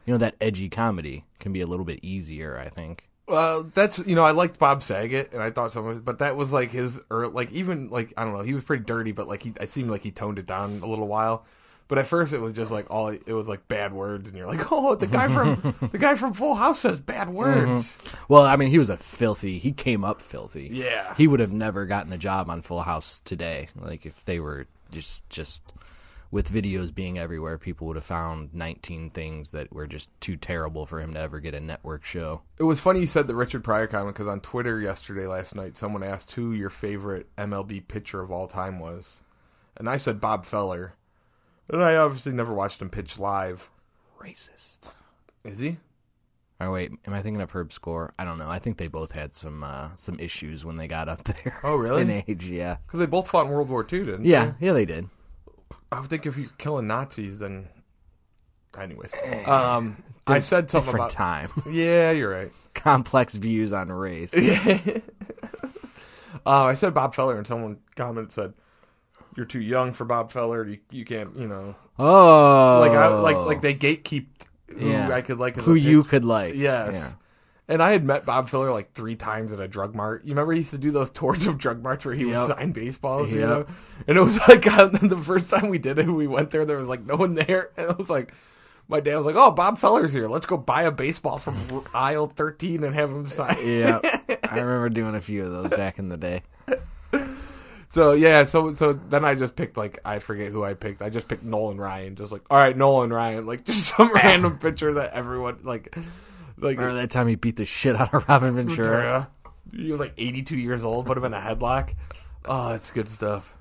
you 0.06 0.14
know, 0.14 0.18
that 0.18 0.36
edgy 0.40 0.68
comedy 0.68 1.24
can 1.40 1.52
be 1.52 1.60
a 1.60 1.66
little 1.66 1.84
bit 1.84 1.98
easier. 2.04 2.56
I 2.56 2.68
think. 2.68 3.08
Well, 3.26 3.64
that's 3.74 3.98
you 3.98 4.14
know 4.14 4.22
I 4.22 4.30
liked 4.30 4.60
Bob 4.60 4.84
Saget 4.84 5.32
and 5.32 5.42
I 5.42 5.50
thought 5.50 5.72
some 5.72 5.88
of 5.88 5.96
it, 5.96 6.04
but 6.04 6.20
that 6.20 6.36
was 6.36 6.52
like 6.52 6.70
his 6.70 7.00
or 7.10 7.26
like 7.26 7.50
even 7.50 7.88
like 7.88 8.12
I 8.16 8.22
don't 8.22 8.32
know 8.32 8.42
he 8.42 8.54
was 8.54 8.62
pretty 8.62 8.84
dirty, 8.84 9.10
but 9.10 9.26
like 9.26 9.42
he 9.42 9.52
I 9.60 9.66
seemed 9.66 9.90
like 9.90 10.04
he 10.04 10.12
toned 10.12 10.38
it 10.38 10.46
down 10.46 10.82
a 10.84 10.86
little 10.86 11.08
while. 11.08 11.44
But 11.90 11.98
at 11.98 12.06
first 12.06 12.32
it 12.32 12.40
was 12.40 12.52
just 12.52 12.70
like 12.70 12.88
all 12.88 13.08
it 13.08 13.26
was 13.26 13.48
like 13.48 13.66
bad 13.66 13.92
words, 13.92 14.28
and 14.28 14.38
you're 14.38 14.46
like, 14.46 14.64
oh, 14.72 14.94
the 14.94 15.08
guy 15.08 15.26
from 15.26 15.74
the 15.90 15.98
guy 15.98 16.14
from 16.14 16.32
Full 16.32 16.54
House 16.54 16.78
says 16.78 17.00
bad 17.00 17.26
mm-hmm. 17.26 17.36
words. 17.36 17.98
Well, 18.28 18.42
I 18.42 18.54
mean, 18.54 18.70
he 18.70 18.78
was 18.78 18.90
a 18.90 18.96
filthy. 18.96 19.58
He 19.58 19.72
came 19.72 20.04
up 20.04 20.22
filthy. 20.22 20.70
Yeah. 20.72 21.16
He 21.16 21.26
would 21.26 21.40
have 21.40 21.50
never 21.50 21.86
gotten 21.86 22.10
the 22.10 22.16
job 22.16 22.48
on 22.48 22.62
Full 22.62 22.82
House 22.82 23.18
today. 23.18 23.70
Like 23.74 24.06
if 24.06 24.24
they 24.24 24.38
were 24.38 24.68
just 24.92 25.28
just 25.30 25.74
with 26.30 26.52
videos 26.52 26.94
being 26.94 27.18
everywhere, 27.18 27.58
people 27.58 27.88
would 27.88 27.96
have 27.96 28.04
found 28.04 28.54
19 28.54 29.10
things 29.10 29.50
that 29.50 29.72
were 29.72 29.88
just 29.88 30.08
too 30.20 30.36
terrible 30.36 30.86
for 30.86 31.00
him 31.00 31.14
to 31.14 31.18
ever 31.18 31.40
get 31.40 31.56
a 31.56 31.60
network 31.60 32.04
show. 32.04 32.42
It 32.56 32.62
was 32.62 32.78
funny 32.78 33.00
you 33.00 33.08
said 33.08 33.26
the 33.26 33.34
Richard 33.34 33.64
Pryor 33.64 33.88
comment 33.88 34.14
because 34.14 34.28
on 34.28 34.38
Twitter 34.38 34.80
yesterday, 34.80 35.26
last 35.26 35.56
night, 35.56 35.76
someone 35.76 36.04
asked 36.04 36.30
who 36.30 36.52
your 36.52 36.70
favorite 36.70 37.26
MLB 37.36 37.88
pitcher 37.88 38.20
of 38.20 38.30
all 38.30 38.46
time 38.46 38.78
was, 38.78 39.22
and 39.76 39.88
I 39.88 39.96
said 39.96 40.20
Bob 40.20 40.44
Feller, 40.44 40.92
and 41.72 41.82
I 41.82 41.96
obviously 41.96 42.32
never 42.32 42.52
watched 42.52 42.82
him 42.82 42.90
pitch 42.90 43.18
live. 43.18 43.70
Racist. 44.20 44.80
Is 45.44 45.58
he? 45.58 45.78
Oh 46.60 46.70
wait, 46.72 46.92
am 47.06 47.14
I 47.14 47.22
thinking 47.22 47.40
of 47.40 47.50
Herb 47.50 47.72
Score? 47.72 48.12
I 48.18 48.24
don't 48.26 48.36
know. 48.36 48.50
I 48.50 48.58
think 48.58 48.76
they 48.76 48.88
both 48.88 49.12
had 49.12 49.34
some 49.34 49.64
uh, 49.64 49.88
some 49.96 50.20
issues 50.20 50.64
when 50.64 50.76
they 50.76 50.86
got 50.88 51.08
up 51.08 51.24
there. 51.24 51.58
Oh, 51.64 51.76
really? 51.76 52.02
In 52.02 52.10
age, 52.10 52.44
yeah. 52.46 52.76
Because 52.86 53.00
they 53.00 53.06
both 53.06 53.28
fought 53.28 53.46
in 53.46 53.52
World 53.52 53.70
War 53.70 53.80
II, 53.90 54.00
didn't? 54.00 54.24
Yeah, 54.26 54.52
yeah, 54.60 54.74
they 54.74 54.84
did. 54.84 55.08
I 55.90 56.00
would 56.00 56.10
think 56.10 56.26
if 56.26 56.36
you're 56.36 56.50
killing 56.58 56.86
Nazis, 56.86 57.38
then. 57.38 57.68
Anyways, 58.78 59.12
um, 59.48 60.00
I 60.26 60.40
said 60.40 60.70
something 60.70 60.92
Different 60.92 60.96
about. 60.96 61.10
time. 61.10 61.50
Yeah, 61.72 62.10
you're 62.12 62.30
right. 62.30 62.52
Complex 62.74 63.34
views 63.34 63.72
on 63.72 63.90
race. 63.90 64.32
Uh, 64.36 65.00
I 66.64 66.74
said 66.74 66.94
Bob 66.94 67.14
Feller, 67.14 67.36
and 67.36 67.46
someone 67.46 67.78
commented 67.96 68.32
said, 68.32 68.54
"You're 69.36 69.46
too 69.46 69.60
young 69.60 69.92
for 69.92 70.04
Bob 70.04 70.30
Feller. 70.30 70.66
You, 70.66 70.78
you 70.90 71.04
can't, 71.04 71.36
you 71.36 71.46
know, 71.48 71.74
Oh, 71.98 72.78
like 72.80 72.92
I 72.92 73.08
like 73.08 73.36
like 73.36 73.60
they 73.60 73.74
gatekeep 73.74 74.26
who 74.78 74.88
Yeah. 74.90 75.10
I 75.12 75.20
could 75.22 75.38
like 75.38 75.56
who 75.56 75.74
you 75.74 76.02
could 76.04 76.24
like. 76.24 76.54
Yes. 76.54 76.92
Yeah. 76.94 77.12
And 77.68 77.80
I 77.80 77.92
had 77.92 78.04
met 78.04 78.26
Bob 78.26 78.48
Feller 78.48 78.72
like 78.72 78.94
three 78.94 79.14
times 79.14 79.52
at 79.52 79.60
a 79.60 79.68
drug 79.68 79.94
mart. 79.94 80.24
You 80.24 80.30
remember 80.30 80.52
he 80.54 80.58
used 80.60 80.70
to 80.72 80.78
do 80.78 80.90
those 80.90 81.10
tours 81.14 81.46
of 81.46 81.56
drug 81.58 81.82
marts 81.82 82.04
where 82.04 82.14
he 82.14 82.28
Yep. 82.28 82.48
would 82.48 82.56
sign 82.56 82.72
baseballs, 82.72 83.30
you 83.30 83.40
know? 83.42 83.64
And 84.08 84.18
it 84.18 84.22
was 84.22 84.38
like 84.48 84.66
uh, 84.66 84.86
the 84.86 85.16
first 85.16 85.48
time 85.50 85.68
we 85.68 85.78
did 85.78 85.98
it, 85.98 86.06
we 86.08 86.26
went 86.26 86.50
there, 86.50 86.64
there 86.64 86.78
was 86.78 86.88
like 86.88 87.06
no 87.06 87.14
one 87.16 87.34
there. 87.34 87.70
And 87.76 87.90
it 87.90 87.98
was 87.98 88.10
like, 88.10 88.32
my 88.88 88.98
dad 88.98 89.16
was 89.18 89.26
like, 89.26 89.36
oh, 89.36 89.52
Bob 89.52 89.78
Feller's 89.78 90.12
here. 90.12 90.26
Let's 90.26 90.46
go 90.46 90.56
buy 90.56 90.82
a 90.82 90.90
baseball 90.90 91.38
from 91.38 91.84
aisle 91.94 92.26
13 92.26 92.82
and 92.82 92.92
have 92.92 93.10
him 93.10 93.28
sign. 93.28 93.56
Yeah, 93.64 94.00
I 94.48 94.58
remember 94.58 94.88
doing 94.88 95.14
a 95.14 95.20
few 95.20 95.44
of 95.44 95.52
those 95.52 95.70
back 95.70 96.00
in 96.00 96.08
the 96.08 96.16
day. 96.16 96.42
So 97.90 98.12
yeah, 98.12 98.44
so 98.44 98.74
so 98.74 98.92
then 98.92 99.24
I 99.24 99.34
just 99.34 99.56
picked 99.56 99.76
like 99.76 99.98
I 100.04 100.20
forget 100.20 100.52
who 100.52 100.64
I 100.64 100.74
picked. 100.74 101.02
I 101.02 101.10
just 101.10 101.26
picked 101.26 101.42
Nolan 101.42 101.78
Ryan. 101.78 102.14
Just 102.14 102.30
like 102.30 102.42
all 102.48 102.56
right, 102.56 102.76
Nolan 102.76 103.12
Ryan, 103.12 103.46
like 103.46 103.64
just 103.66 103.94
some 103.96 104.12
random 104.14 104.58
pitcher 104.58 104.94
that 104.94 105.12
everyone 105.12 105.58
like 105.64 105.96
like 106.56 106.78
Remember 106.78 106.94
that 107.00 107.10
time 107.10 107.26
he 107.26 107.34
beat 107.34 107.56
the 107.56 107.64
shit 107.64 107.96
out 107.96 108.14
of 108.14 108.28
Robin 108.28 108.54
Ventura? 108.54 108.76
Ventura. 108.76 109.30
He 109.72 109.90
was 109.90 110.00
like 110.00 110.14
82 110.16 110.56
years 110.56 110.84
old, 110.84 111.06
put 111.06 111.16
him 111.16 111.24
in 111.24 111.34
a 111.34 111.40
headlock. 111.40 111.94
Oh, 112.44 112.70
that's 112.70 112.90
good 112.90 113.08
stuff. 113.08 113.54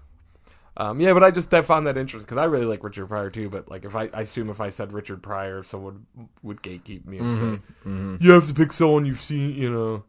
Um, 0.77 1.01
yeah, 1.01 1.13
but 1.13 1.23
I 1.23 1.31
just 1.31 1.53
I 1.53 1.61
found 1.61 1.87
that 1.87 1.97
interesting 1.97 2.25
because 2.25 2.37
I 2.41 2.45
really 2.45 2.65
like 2.65 2.83
Richard 2.83 3.07
Pryor 3.07 3.29
too. 3.29 3.49
But 3.49 3.69
like, 3.69 3.83
if 3.83 3.95
I, 3.95 4.09
I 4.13 4.21
assume 4.21 4.49
if 4.49 4.61
I 4.61 4.69
said 4.69 4.93
Richard 4.93 5.21
Pryor, 5.21 5.61
someone 5.63 6.05
would 6.41 6.61
gatekeep 6.61 7.05
me 7.05 7.17
and 7.17 7.35
say 7.83 8.25
you 8.25 8.31
have 8.31 8.47
to 8.47 8.53
pick 8.53 8.71
someone 8.71 9.05
you've 9.05 9.19
seen, 9.19 9.55
you 9.55 9.71
know. 9.71 10.03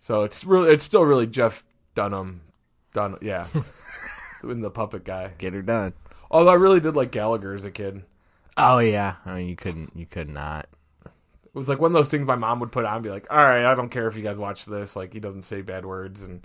So 0.00 0.24
it's 0.24 0.44
really 0.44 0.72
it's 0.72 0.84
still 0.84 1.04
really 1.04 1.26
Jeff 1.26 1.64
Dunham, 1.94 2.40
Dun 2.98 3.16
yeah, 3.20 3.46
in 4.42 4.60
the 4.60 4.70
puppet 4.70 5.04
guy. 5.04 5.30
Get 5.38 5.52
her 5.52 5.62
done. 5.62 5.92
Although 6.30 6.50
I 6.50 6.54
really 6.54 6.80
did 6.80 6.96
like 6.96 7.12
Gallagher 7.12 7.54
as 7.54 7.64
a 7.64 7.70
kid. 7.70 8.02
Oh 8.56 8.78
yeah, 8.78 9.16
I 9.24 9.34
mean 9.36 9.48
you 9.48 9.54
couldn't, 9.54 9.92
you 9.94 10.04
could 10.04 10.28
not. 10.28 10.68
It 11.04 11.54
was 11.54 11.68
like 11.68 11.80
one 11.80 11.92
of 11.92 11.94
those 11.94 12.10
things 12.10 12.26
my 12.26 12.34
mom 12.34 12.58
would 12.60 12.72
put 12.72 12.84
on 12.84 12.96
and 12.96 13.02
be 13.04 13.10
like, 13.10 13.26
all 13.30 13.42
right, 13.42 13.64
I 13.64 13.74
don't 13.76 13.88
care 13.88 14.08
if 14.08 14.16
you 14.16 14.22
guys 14.22 14.36
watch 14.36 14.64
this. 14.64 14.96
Like 14.96 15.12
he 15.12 15.20
doesn't 15.20 15.42
say 15.42 15.62
bad 15.62 15.86
words 15.86 16.22
and. 16.22 16.44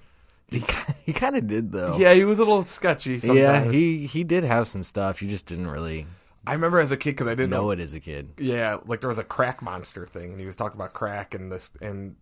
He 0.52 0.64
he 1.06 1.14
kind 1.14 1.36
of 1.36 1.48
did 1.48 1.72
though. 1.72 1.98
Yeah, 1.98 2.14
he 2.14 2.24
was 2.24 2.38
a 2.38 2.44
little 2.44 2.66
sketchy. 2.66 3.20
Sometimes. 3.20 3.40
yeah, 3.40 3.72
he 3.72 4.06
he 4.06 4.24
did 4.24 4.44
have 4.44 4.68
some 4.68 4.84
stuff. 4.84 5.22
You 5.22 5.30
just 5.30 5.48
didn't 5.48 5.68
really 5.68 6.06
I 6.46 6.54
remember 6.54 6.80
as 6.80 6.92
a 6.92 6.98
kid 6.98 7.12
because 7.12 7.28
I 7.28 7.36
didn't 7.36 7.52
know. 7.52 7.64
know 7.64 7.72
it 7.72 7.80
as 7.80 7.94
a 7.94 8.00
kid. 8.00 8.34
Yeah, 8.38 8.78
like 8.86 9.00
there 9.00 9.08
was 9.08 9.18
a 9.18 9.24
crack 9.24 9.62
monster 9.62 10.06
thing, 10.06 10.32
and 10.32 10.40
he 10.40 10.46
was 10.46 10.56
talking 10.56 10.78
about 10.78 10.94
crack 10.94 11.34
and 11.34 11.52
this 11.52 11.72
and 11.82 12.16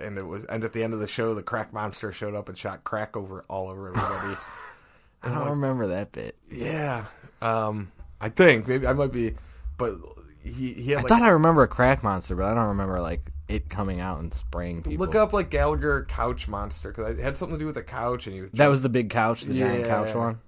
and 0.00 0.18
it 0.18 0.26
was 0.26 0.44
and 0.44 0.64
at 0.64 0.72
the 0.72 0.82
end 0.82 0.94
of 0.94 1.00
the 1.00 1.06
show, 1.06 1.34
the 1.34 1.42
crack 1.42 1.72
monster 1.72 2.12
showed 2.12 2.34
up 2.34 2.48
and 2.48 2.56
shot 2.56 2.84
crack 2.84 3.16
over 3.16 3.44
all 3.48 3.68
over 3.68 3.88
everybody. 3.88 4.36
I 5.22 5.28
don't 5.28 5.50
remember 5.50 5.88
that 5.88 6.12
bit. 6.12 6.36
yeah, 6.50 7.04
um, 7.42 7.92
I 8.20 8.30
think 8.30 8.66
maybe 8.66 8.86
I 8.86 8.94
might 8.94 9.12
be, 9.12 9.34
but 9.76 9.96
he 10.42 10.72
he 10.72 10.92
had 10.92 11.04
I 11.04 11.08
thought 11.08 11.22
I 11.22 11.28
remember 11.28 11.62
a 11.62 11.68
crack 11.68 12.02
monster, 12.02 12.34
but 12.34 12.46
I 12.46 12.54
don't 12.54 12.68
remember 12.68 13.00
like 13.00 13.30
it 13.46 13.68
coming 13.68 14.00
out 14.00 14.20
and 14.20 14.32
spraying 14.32 14.82
people. 14.82 15.04
look 15.04 15.14
up 15.14 15.32
like 15.32 15.50
Gallagher 15.50 16.04
couch 16.08 16.48
monster 16.48 16.90
because 16.90 17.18
it 17.18 17.22
had 17.22 17.36
something 17.36 17.58
to 17.58 17.62
do 17.62 17.66
with 17.66 17.74
the 17.74 17.82
couch, 17.82 18.26
and 18.26 18.34
he 18.34 18.42
was 18.42 18.50
That 18.52 18.68
was 18.68 18.80
the 18.80 18.88
big 18.88 19.10
couch, 19.10 19.42
the 19.42 19.54
giant 19.54 19.80
Yeah. 19.80 19.88
couch 19.88 20.14
one. 20.14 20.40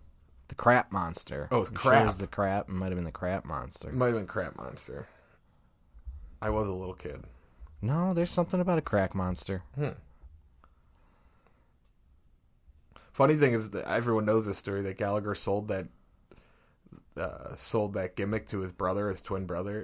The 0.48 0.54
crap 0.54 0.92
monster. 0.92 1.48
Oh, 1.50 1.66
I'm 1.66 1.76
sure 1.76 1.94
it 1.94 2.04
was 2.06 2.18
the 2.18 2.26
crap. 2.26 2.68
It 2.68 2.72
might 2.72 2.86
have 2.86 2.96
been 2.96 3.04
the 3.04 3.10
crap 3.10 3.44
monster. 3.44 3.90
might 3.90 4.06
have 4.08 4.14
been 4.16 4.26
crap 4.26 4.56
monster. 4.56 5.06
I 6.40 6.50
was 6.50 6.68
a 6.68 6.72
little 6.72 6.94
kid. 6.94 7.24
No, 7.82 8.14
there's 8.14 8.30
something 8.30 8.60
about 8.60 8.78
a 8.78 8.82
crack 8.82 9.12
monster. 9.14 9.64
Funny 13.12 13.34
thing 13.34 13.52
is 13.54 13.70
that 13.70 13.86
everyone 13.86 14.24
knows 14.24 14.46
this 14.46 14.56
story 14.56 14.80
that 14.82 14.96
Gallagher 14.96 15.34
sold 15.34 15.68
that 15.68 15.88
uh, 17.16 17.54
sold 17.56 17.92
that 17.94 18.16
gimmick 18.16 18.46
to 18.48 18.60
his 18.60 18.72
brother, 18.72 19.10
his 19.10 19.20
twin 19.20 19.44
brother, 19.44 19.82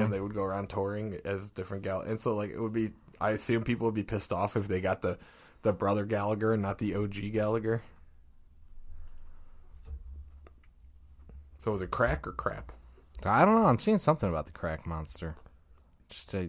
and 0.00 0.12
they 0.12 0.20
would 0.20 0.32
go 0.32 0.42
around 0.44 0.70
touring 0.70 1.20
as 1.24 1.50
different 1.50 1.82
Gal. 1.82 2.00
And 2.00 2.18
so 2.20 2.34
like 2.34 2.50
it 2.50 2.58
would 2.60 2.72
be, 2.72 2.92
I 3.20 3.30
assume 3.32 3.64
people 3.64 3.84
would 3.86 3.94
be 3.94 4.02
pissed 4.02 4.32
off 4.32 4.56
if 4.56 4.66
they 4.68 4.80
got 4.80 5.02
the 5.02 5.18
the 5.62 5.72
brother 5.74 6.06
Gallagher 6.06 6.54
and 6.54 6.62
not 6.62 6.78
the 6.78 6.94
OG 6.94 7.32
Gallagher. 7.32 7.82
So 11.58 11.72
was 11.72 11.82
it 11.82 11.90
crack 11.90 12.26
or 12.26 12.32
crap? 12.32 12.72
I 13.24 13.44
don't 13.44 13.56
know. 13.56 13.66
I'm 13.66 13.78
seeing 13.78 13.98
something 13.98 14.30
about 14.30 14.46
the 14.46 14.52
crack 14.52 14.86
monster. 14.86 15.36
Just 16.08 16.34
uh 16.34 16.44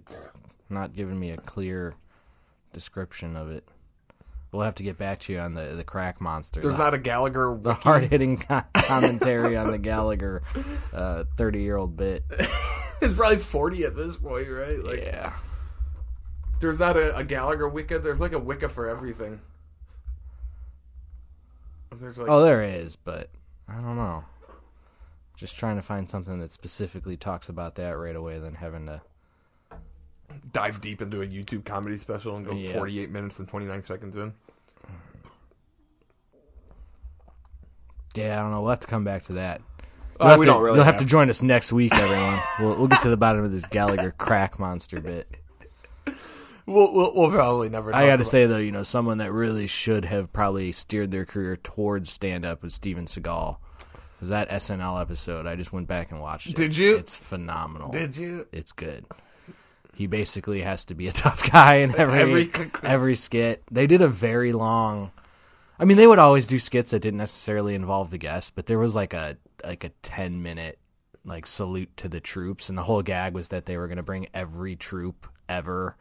not 0.71 0.95
giving 0.95 1.19
me 1.19 1.31
a 1.31 1.37
clear 1.37 1.93
description 2.73 3.35
of 3.35 3.51
it. 3.51 3.67
We'll 4.51 4.63
have 4.63 4.75
to 4.75 4.83
get 4.83 4.97
back 4.97 5.19
to 5.21 5.33
you 5.33 5.39
on 5.39 5.53
the 5.53 5.67
the 5.75 5.83
crack 5.83 6.19
monster. 6.19 6.59
There's 6.61 6.73
the, 6.75 6.83
not 6.83 6.93
a 6.93 6.97
Gallagher. 6.97 7.57
the 7.61 7.73
hard 7.73 8.03
hitting 8.03 8.37
co- 8.37 8.63
commentary 8.75 9.55
on 9.55 9.71
the 9.71 9.77
Gallagher 9.77 10.43
uh, 10.93 11.23
thirty 11.37 11.61
year 11.61 11.77
old 11.77 11.95
bit. 11.95 12.23
it's 13.01 13.13
probably 13.15 13.37
forty 13.37 13.83
at 13.85 13.95
this 13.95 14.17
point, 14.17 14.49
right? 14.49 14.83
Like 14.83 14.99
Yeah. 14.99 15.33
there's 16.59 16.79
not 16.79 16.97
a, 16.97 17.15
a 17.15 17.23
Gallagher 17.23 17.69
Wiki. 17.69 17.97
There's 17.97 18.19
like 18.19 18.33
a 18.33 18.39
Wiki 18.39 18.67
for 18.67 18.89
everything. 18.89 19.39
There's 21.99 22.17
like 22.17 22.29
Oh, 22.29 22.43
there 22.43 22.61
is, 22.63 22.95
but 22.95 23.29
I 23.67 23.75
don't 23.75 23.95
know. 23.97 24.23
Just 25.37 25.57
trying 25.57 25.75
to 25.77 25.81
find 25.81 26.09
something 26.09 26.39
that 26.39 26.51
specifically 26.51 27.17
talks 27.17 27.49
about 27.49 27.75
that 27.75 27.97
right 27.97 28.15
away, 28.15 28.37
than 28.39 28.55
having 28.55 28.85
to. 28.87 29.01
Dive 30.51 30.81
deep 30.81 31.01
into 31.01 31.21
a 31.21 31.27
YouTube 31.27 31.65
comedy 31.65 31.97
special 31.97 32.35
and 32.35 32.45
go 32.45 32.53
Yeah. 32.53 32.73
48 32.73 33.09
minutes 33.09 33.39
and 33.39 33.47
29 33.47 33.83
seconds 33.83 34.15
in. 34.15 34.33
Yeah, 38.15 38.39
I 38.39 38.41
don't 38.41 38.51
know. 38.51 38.61
We'll 38.61 38.71
have 38.71 38.81
to 38.81 38.87
come 38.87 39.03
back 39.03 39.23
to 39.23 39.33
that. 39.33 39.61
Uh, 40.19 40.23
You'll 40.23 40.29
have 40.29 40.39
we 40.39 40.45
to, 40.45 40.51
don't 40.51 40.61
really 40.61 40.75
You'll 40.77 40.85
have 40.85 40.95
have 40.95 41.01
to 41.01 41.07
join 41.07 41.29
us 41.29 41.41
next 41.41 41.71
week, 41.71 41.93
everyone. 41.95 42.39
we'll, 42.59 42.75
we'll 42.77 42.87
get 42.87 43.01
to 43.03 43.09
the 43.09 43.17
bottom 43.17 43.43
of 43.43 43.51
this 43.51 43.65
Gallagher 43.65 44.13
crack 44.17 44.59
monster 44.59 44.99
bit. 44.99 45.37
We'll, 46.65 46.93
we'll, 46.93 47.13
we'll 47.15 47.31
probably 47.31 47.69
never. 47.69 47.93
I 47.95 48.05
got 48.05 48.17
to 48.17 48.23
say 48.23 48.45
though, 48.45 48.57
you 48.57 48.71
know, 48.71 48.83
someone 48.83 49.17
that 49.17 49.31
really 49.31 49.67
should 49.67 50.05
have 50.05 50.31
probably 50.31 50.71
steered 50.71 51.11
their 51.11 51.25
career 51.25 51.57
towards 51.57 52.09
stand 52.11 52.45
up 52.45 52.61
was 52.63 52.73
Steven 52.73 53.05
Seagal. 53.05 53.57
Was 54.19 54.29
that 54.29 54.49
SNL 54.49 55.01
episode? 55.01 55.47
I 55.47 55.55
just 55.55 55.73
went 55.73 55.87
back 55.87 56.11
and 56.11 56.21
watched 56.21 56.49
it. 56.49 56.55
Did 56.55 56.77
you? 56.77 56.95
It's 56.95 57.17
phenomenal. 57.17 57.89
Did 57.89 58.15
you? 58.15 58.47
It's 58.51 58.71
good. 58.71 59.05
He 59.93 60.07
basically 60.07 60.61
has 60.61 60.85
to 60.85 60.95
be 60.95 61.07
a 61.07 61.11
tough 61.23 61.49
guy 61.51 61.75
in 61.75 61.95
every 61.97 62.19
Every- 62.19 62.71
every, 62.83 63.15
skit. 63.15 63.63
They 63.71 63.87
did 63.87 64.01
a 64.01 64.07
very 64.07 64.53
long. 64.53 65.11
I 65.79 65.85
mean, 65.85 65.97
they 65.97 66.07
would 66.07 66.19
always 66.19 66.47
do 66.47 66.59
skits 66.59 66.91
that 66.91 66.99
didn't 67.01 67.17
necessarily 67.17 67.73
involve 67.75 68.11
the 68.11 68.17
guest, 68.17 68.53
but 68.55 68.67
there 68.67 68.79
was 68.79 68.93
like 68.95 69.13
a 69.13 69.37
like 69.63 69.83
a 69.83 69.89
ten 70.01 70.41
minute 70.43 70.77
like 71.25 71.45
salute 71.45 71.95
to 71.97 72.07
the 72.09 72.19
troops, 72.19 72.69
and 72.69 72.77
the 72.77 72.83
whole 72.83 73.01
gag 73.01 73.33
was 73.33 73.49
that 73.49 73.65
they 73.65 73.77
were 73.77 73.87
going 73.87 73.97
to 73.97 74.03
bring 74.03 74.27
every 74.33 74.75
troop 74.75 75.27
ever 75.49 75.95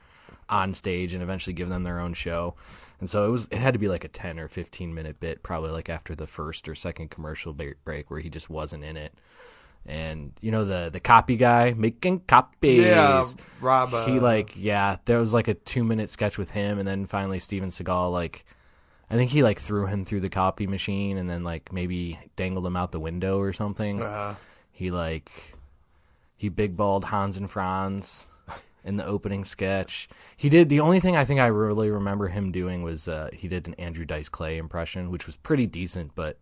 on 0.49 0.73
stage 0.75 1.14
and 1.14 1.23
eventually 1.23 1.54
give 1.54 1.68
them 1.68 1.85
their 1.85 2.00
own 2.00 2.12
show. 2.12 2.54
And 3.00 3.09
so 3.09 3.26
it 3.26 3.30
was 3.30 3.49
it 3.50 3.59
had 3.59 3.73
to 3.75 3.78
be 3.78 3.88
like 3.88 4.04
a 4.04 4.09
10 4.09 4.38
or 4.38 4.49
15 4.49 4.94
minute 4.94 5.18
bit 5.20 5.42
probably 5.42 5.70
like 5.70 5.88
after 5.88 6.14
the 6.14 6.26
first 6.26 6.68
or 6.68 6.75
second 6.75 7.11
commercial 7.11 7.54
break 7.54 8.11
where 8.11 8.20
he 8.20 8.28
just 8.28 8.50
wasn't 8.50 8.85
in 8.85 8.97
it. 8.97 9.14
And 9.87 10.33
you 10.41 10.51
know 10.51 10.65
the 10.65 10.91
the 10.93 11.01
copy 11.01 11.37
guy 11.37 11.75
making 11.77 12.21
copies. 12.21 12.85
Yeah, 12.85 13.25
Rob. 13.61 13.93
Uh, 13.95 14.07
he 14.07 14.21
like 14.21 14.53
yeah, 14.57 14.99
there 15.07 15.19
was 15.19 15.33
like 15.35 15.49
a 15.49 15.55
2 15.55 15.83
minute 15.85 16.11
sketch 16.11 16.39
with 16.39 16.51
him 16.51 16.79
and 16.79 16.87
then 16.87 17.07
finally 17.07 17.39
Steven 17.39 17.71
Seagal 17.71 18.13
like 18.13 18.45
I 19.11 19.17
think 19.17 19.31
he 19.31 19.43
like 19.43 19.59
threw 19.59 19.87
him 19.87 20.05
through 20.05 20.21
the 20.21 20.29
copy 20.29 20.67
machine 20.67 21.17
and 21.17 21.29
then 21.29 21.43
like 21.43 21.73
maybe 21.73 22.19
dangled 22.37 22.67
him 22.67 22.77
out 22.77 22.93
the 22.93 23.01
window 23.01 23.39
or 23.41 23.53
something. 23.53 24.03
Uh, 24.03 24.37
He 24.71 24.91
like 24.91 25.57
he 26.37 26.49
big 26.49 26.77
balled 26.77 27.05
Hans 27.07 27.37
and 27.37 27.51
Franz 27.51 28.27
in 28.85 28.97
the 28.97 29.05
opening 29.05 29.45
sketch. 29.45 30.09
He 30.37 30.49
did 30.49 30.69
the 30.69 30.81
only 30.81 31.01
thing 31.01 31.17
I 31.17 31.25
think 31.25 31.41
I 31.41 31.49
really 31.49 31.91
remember 31.91 32.29
him 32.29 32.53
doing 32.53 32.83
was 32.83 33.09
uh, 33.09 33.31
he 33.33 33.49
did 33.49 33.67
an 33.67 33.75
Andrew 33.75 34.05
Dice 34.05 34.29
Clay 34.29 34.57
impression, 34.59 35.11
which 35.11 35.27
was 35.27 35.37
pretty 35.37 35.67
decent, 35.67 36.15
but 36.15 36.39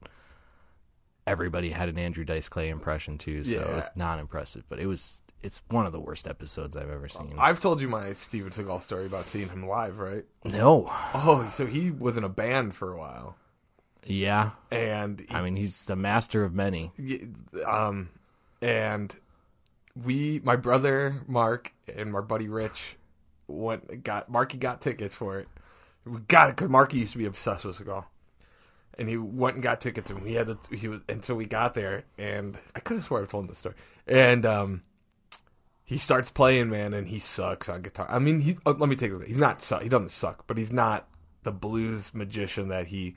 everybody 1.28 1.70
had 1.70 1.88
an 1.88 1.98
Andrew 1.98 2.24
Dice 2.24 2.48
Clay 2.48 2.68
impression 2.70 3.18
too, 3.18 3.44
so 3.44 3.52
it 3.52 3.74
was 3.76 3.88
not 3.94 4.18
impressive. 4.18 4.64
But 4.68 4.80
it 4.80 4.86
was 4.86 5.22
it's 5.42 5.60
one 5.68 5.86
of 5.86 5.92
the 5.92 6.00
worst 6.00 6.26
episodes 6.26 6.76
I've 6.76 6.90
ever 6.90 7.08
seen. 7.08 7.34
I've 7.38 7.60
told 7.60 7.80
you 7.80 7.86
my 7.88 8.12
Steven 8.14 8.50
Seagal 8.50 8.82
story 8.82 9.06
about 9.06 9.28
seeing 9.28 9.48
him 9.48 9.66
live, 9.68 9.98
right? 9.98 10.24
no, 10.44 10.90
Oh, 11.14 11.48
so 11.54 11.66
he 11.66 11.90
was 11.90 12.16
in 12.16 12.24
a 12.24 12.28
band 12.28 12.74
for 12.74 12.92
a 12.92 12.96
while, 12.98 13.36
yeah, 14.04 14.50
and 14.70 15.20
he, 15.20 15.26
I 15.30 15.42
mean 15.42 15.56
he's 15.56 15.84
the 15.84 15.96
master 15.96 16.42
of 16.44 16.54
many. 16.54 16.92
um, 17.66 18.08
and 18.60 19.14
we, 20.04 20.40
my 20.42 20.56
brother 20.56 21.22
Mark 21.26 21.72
and 21.94 22.12
my 22.12 22.20
buddy 22.20 22.48
Rich, 22.48 22.96
went 23.46 24.02
got 24.02 24.28
Marky 24.30 24.58
got 24.58 24.80
tickets 24.80 25.14
for 25.14 25.38
it. 25.38 25.48
We 26.04 26.20
got 26.20 26.50
it 26.50 26.56
because 26.56 26.70
Marky 26.70 26.98
used 26.98 27.12
to 27.12 27.18
be 27.18 27.26
obsessed 27.26 27.64
with 27.64 27.78
Seagal, 27.78 28.04
and 28.98 29.08
he 29.08 29.16
went 29.16 29.54
and 29.56 29.62
got 29.62 29.80
tickets, 29.80 30.10
and 30.10 30.22
we 30.22 30.34
had 30.34 30.46
to. 30.48 30.58
He 30.76 30.88
was 30.88 31.00
until 31.08 31.36
we 31.36 31.46
got 31.46 31.74
there, 31.74 32.04
and 32.18 32.58
I 32.74 32.80
could 32.80 32.96
have 32.96 33.04
swore 33.04 33.20
I've 33.20 33.28
told 33.28 33.48
this 33.48 33.58
story, 33.58 33.76
and 34.06 34.44
um. 34.44 34.82
He 35.84 35.96
starts 35.96 36.28
playing, 36.28 36.68
man, 36.68 36.92
and 36.92 37.08
he 37.08 37.18
sucks 37.18 37.66
on 37.70 37.80
guitar. 37.80 38.06
I 38.10 38.18
mean, 38.18 38.40
he. 38.40 38.58
Uh, 38.66 38.74
let 38.76 38.90
me 38.90 38.94
take 38.94 39.10
it. 39.10 39.26
He's 39.26 39.38
not. 39.38 39.62
Suck. 39.62 39.82
He 39.82 39.88
doesn't 39.88 40.10
suck, 40.10 40.46
but 40.46 40.58
he's 40.58 40.70
not 40.70 41.08
the 41.44 41.50
blues 41.50 42.12
magician 42.12 42.68
that 42.68 42.88
he 42.88 43.16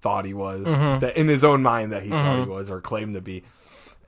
thought 0.00 0.24
he 0.24 0.34
was. 0.34 0.64
That 0.98 1.16
in 1.16 1.28
his 1.28 1.44
own 1.44 1.62
mind 1.62 1.92
that 1.92 2.02
he 2.02 2.08
thought 2.10 2.40
he 2.42 2.50
was 2.50 2.68
or 2.68 2.80
claimed 2.80 3.14
to 3.14 3.20
be. 3.20 3.44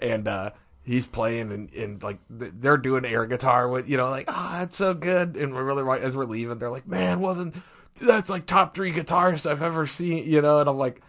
And 0.01 0.27
uh, 0.27 0.51
he's 0.83 1.07
playing, 1.07 1.53
and, 1.53 1.73
and 1.75 2.03
like 2.03 2.19
they're 2.29 2.77
doing 2.77 3.05
air 3.05 3.25
guitar 3.25 3.69
with 3.69 3.89
you 3.89 3.97
know, 3.99 4.11
like 4.11 4.25
oh, 4.27 4.63
it's 4.63 4.79
so 4.79 4.95
good. 4.95 5.37
And 5.37 5.55
we're 5.55 5.63
really 5.63 5.85
right 5.85 6.03
as 6.03 6.17
we're 6.17 6.25
leaving, 6.25 6.59
they're 6.59 6.71
like, 6.71 6.89
man, 6.89 7.21
wasn't 7.21 7.55
that's 8.01 8.31
like 8.31 8.47
top 8.47 8.75
three 8.75 8.93
guitarists 8.93 9.49
I've 9.49 9.63
ever 9.63 9.87
seen, 9.87 10.31
you 10.31 10.41
know? 10.41 10.61
And 10.61 10.69
I'm 10.69 10.79
like, 10.79 11.03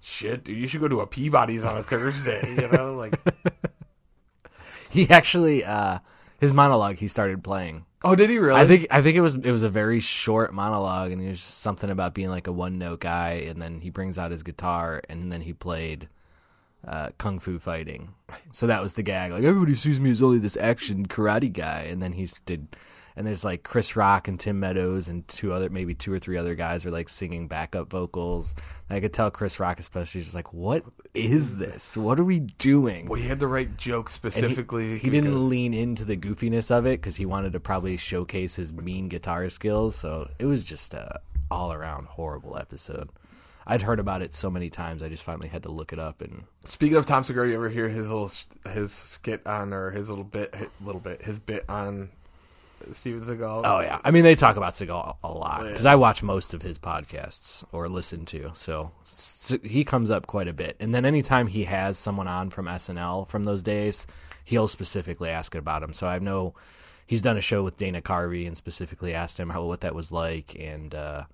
shit, 0.00 0.44
dude, 0.44 0.58
you 0.58 0.66
should 0.66 0.80
go 0.80 0.88
to 0.88 1.00
a 1.00 1.06
Peabody's 1.06 1.64
on 1.64 1.76
a 1.76 1.82
Thursday, 1.82 2.54
you 2.54 2.68
know? 2.68 2.94
Like, 2.94 3.18
He 4.90 5.10
actually 5.10 5.64
uh, 5.64 5.98
his 6.40 6.54
monologue 6.54 6.96
he 6.96 7.08
started 7.08 7.44
playing 7.44 7.84
oh, 8.06 8.14
did 8.14 8.30
he 8.30 8.38
really? 8.38 8.60
I 8.60 8.66
think 8.66 8.86
I 8.90 9.02
think 9.02 9.16
it 9.16 9.20
was 9.20 9.34
it 9.34 9.50
was 9.50 9.62
a 9.62 9.68
very 9.68 10.00
short 10.00 10.54
monologue, 10.54 11.10
and 11.10 11.20
it 11.20 11.28
was 11.28 11.38
just 11.38 11.58
something 11.58 11.90
about 11.90 12.14
being 12.14 12.30
like 12.30 12.46
a 12.46 12.52
one 12.52 12.78
note 12.78 13.00
guy, 13.00 13.44
and 13.46 13.60
then 13.60 13.80
he 13.80 13.90
brings 13.90 14.16
out 14.18 14.30
his 14.30 14.42
guitar, 14.42 15.02
and 15.08 15.30
then 15.32 15.40
he 15.40 15.52
played 15.52 16.08
uh, 16.86 17.10
kung 17.18 17.38
fu 17.38 17.58
fighting. 17.58 18.14
So 18.52 18.66
that 18.68 18.82
was 18.82 18.94
the 18.94 19.02
gag. 19.02 19.32
Like 19.32 19.44
everybody 19.44 19.74
sees 19.74 20.00
me 20.00 20.10
as 20.10 20.22
only 20.22 20.38
this 20.38 20.56
action 20.56 21.06
karate 21.06 21.52
guy, 21.52 21.86
and 21.90 22.02
then 22.02 22.12
he 22.12 22.28
did. 22.46 22.76
And 23.16 23.26
there's 23.26 23.44
like 23.44 23.62
Chris 23.62 23.96
Rock 23.96 24.28
and 24.28 24.38
Tim 24.38 24.60
Meadows 24.60 25.08
and 25.08 25.26
two 25.26 25.52
other, 25.52 25.70
maybe 25.70 25.94
two 25.94 26.12
or 26.12 26.18
three 26.18 26.36
other 26.36 26.54
guys 26.54 26.84
are 26.84 26.90
like 26.90 27.08
singing 27.08 27.48
backup 27.48 27.88
vocals. 27.88 28.54
And 28.88 28.96
I 28.96 29.00
could 29.00 29.14
tell 29.14 29.30
Chris 29.30 29.58
Rock 29.58 29.80
especially 29.80 30.20
just 30.20 30.34
like, 30.34 30.52
"What 30.52 30.84
is 31.14 31.56
this? 31.56 31.96
What 31.96 32.20
are 32.20 32.24
we 32.24 32.40
doing?" 32.40 33.06
well, 33.06 33.18
he 33.18 33.26
had 33.26 33.38
the 33.40 33.46
right 33.46 33.74
joke 33.78 34.06
And 34.08 34.12
he- 34.12 34.14
specifically. 34.30 34.98
He, 34.98 35.08
didn't 35.08 35.48
lean 35.48 35.72
into 35.72 36.04
the 36.04 36.16
goofiness 36.16 36.70
of 36.70 36.84
it 36.84 37.00
because 37.00 37.16
he 37.16 37.24
wanted 37.24 37.54
to 37.54 37.60
probably 37.60 37.96
showcase 37.96 38.54
his 38.54 38.74
mean 38.74 39.08
guitar 39.08 39.48
skills. 39.48 39.96
So 39.96 40.28
it 40.38 40.44
was 40.44 40.62
just 40.64 40.92
a 40.92 41.20
all 41.50 41.72
around 41.72 42.06
horrible 42.06 42.58
episode. 42.58 43.08
I'd 43.66 43.82
heard 43.82 43.98
about 43.98 44.22
it 44.22 44.32
so 44.32 44.48
many 44.48 44.70
times, 44.70 45.02
I 45.02 45.08
just 45.08 45.24
finally 45.24 45.48
had 45.48 45.64
to 45.64 45.70
look 45.72 45.92
it 45.92 45.98
up. 45.98 46.20
And 46.20 46.44
Speaking 46.64 46.96
of 46.96 47.06
Tom 47.06 47.24
Segura, 47.24 47.48
you 47.48 47.54
ever 47.54 47.68
hear 47.68 47.88
his 47.88 48.08
little 48.08 48.30
his 48.72 48.92
skit 48.92 49.44
on 49.46 49.72
or 49.72 49.90
his 49.90 50.08
little 50.08 50.22
bit, 50.22 50.54
little 50.84 51.00
bit, 51.00 51.22
his 51.24 51.38
bit 51.40 51.64
on 51.68 52.10
Steven 52.92 53.20
Seagal? 53.22 53.62
oh 53.64 53.80
yeah, 53.80 53.98
I 54.04 54.10
mean 54.10 54.22
they 54.24 54.34
talk 54.34 54.56
about 54.56 54.74
Seagal 54.74 55.16
a 55.24 55.28
lot 55.32 55.62
Yeah. 55.64 55.70
because 55.70 55.86
I 55.86 55.94
watch 55.96 56.22
most 56.22 56.54
of 56.54 56.62
his 56.62 56.78
podcasts 56.78 57.64
or 57.72 57.88
listen 57.88 58.24
to. 58.26 58.50
So 58.54 58.92
s- 59.04 59.56
he 59.64 59.82
comes 59.84 60.10
up 60.10 60.26
quite 60.26 60.48
a 60.48 60.52
bit. 60.52 60.76
And 60.80 60.94
then 60.94 61.04
anytime 61.04 61.46
he 61.46 61.64
has 61.64 61.98
someone 61.98 62.28
on 62.28 62.50
from 62.50 62.66
SNL 62.66 63.28
from 63.28 63.44
those 63.44 63.62
days, 63.62 64.06
he'll 64.44 64.68
specifically 64.68 65.30
ask 65.30 65.54
about 65.54 65.82
him. 65.82 65.92
So 65.92 66.06
I 66.06 66.18
know 66.18 66.54
he's 67.06 67.22
done 67.22 67.36
a 67.36 67.40
show 67.40 67.62
with 67.62 67.76
Dana 67.78 68.02
Carvey 68.02 68.46
and 68.46 68.56
specifically 68.56 69.14
asked 69.14 69.38
him 69.40 69.50
how 69.50 69.64
what 69.64 69.80
that 69.80 69.94
was 69.94 70.12
like 70.12 70.54
and. 70.58 70.94
uh 70.94 71.24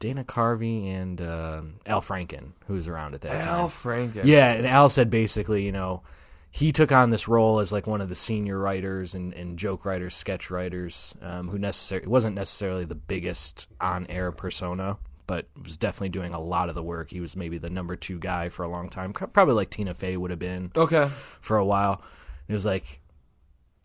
Dana 0.00 0.24
Carvey 0.24 0.88
and 0.92 1.20
uh, 1.20 1.62
Al 1.86 2.00
Franken, 2.02 2.50
who 2.66 2.74
was 2.74 2.88
around 2.88 3.14
at 3.14 3.20
that 3.22 3.44
time. 3.44 3.48
Al 3.48 3.68
Franken. 3.68 4.24
Yeah, 4.24 4.52
and 4.52 4.66
Al 4.66 4.88
said 4.88 5.08
basically, 5.08 5.64
you 5.64 5.70
know, 5.72 6.02
he 6.50 6.72
took 6.72 6.90
on 6.92 7.10
this 7.10 7.28
role 7.28 7.60
as 7.60 7.70
like 7.72 7.86
one 7.86 8.00
of 8.00 8.08
the 8.08 8.14
senior 8.16 8.58
writers 8.58 9.14
and, 9.14 9.32
and 9.34 9.58
joke 9.58 9.84
writers, 9.84 10.14
sketch 10.14 10.50
writers, 10.50 11.14
um, 11.22 11.48
who 11.48 11.58
necessarily 11.58 12.08
wasn't 12.08 12.34
necessarily 12.34 12.84
the 12.84 12.94
biggest 12.94 13.68
on 13.80 14.06
air 14.08 14.32
persona, 14.32 14.96
but 15.26 15.46
was 15.62 15.76
definitely 15.76 16.08
doing 16.08 16.32
a 16.32 16.40
lot 16.40 16.68
of 16.68 16.74
the 16.74 16.82
work. 16.82 17.10
He 17.10 17.20
was 17.20 17.36
maybe 17.36 17.58
the 17.58 17.70
number 17.70 17.96
two 17.96 18.18
guy 18.18 18.48
for 18.48 18.62
a 18.64 18.68
long 18.68 18.88
time, 18.88 19.12
probably 19.12 19.54
like 19.54 19.70
Tina 19.70 19.92
Fey 19.94 20.16
would 20.16 20.30
have 20.30 20.38
been 20.40 20.72
Okay. 20.74 21.08
for 21.40 21.58
a 21.58 21.64
while. 21.64 22.02
It 22.48 22.54
was 22.54 22.64
like 22.64 23.00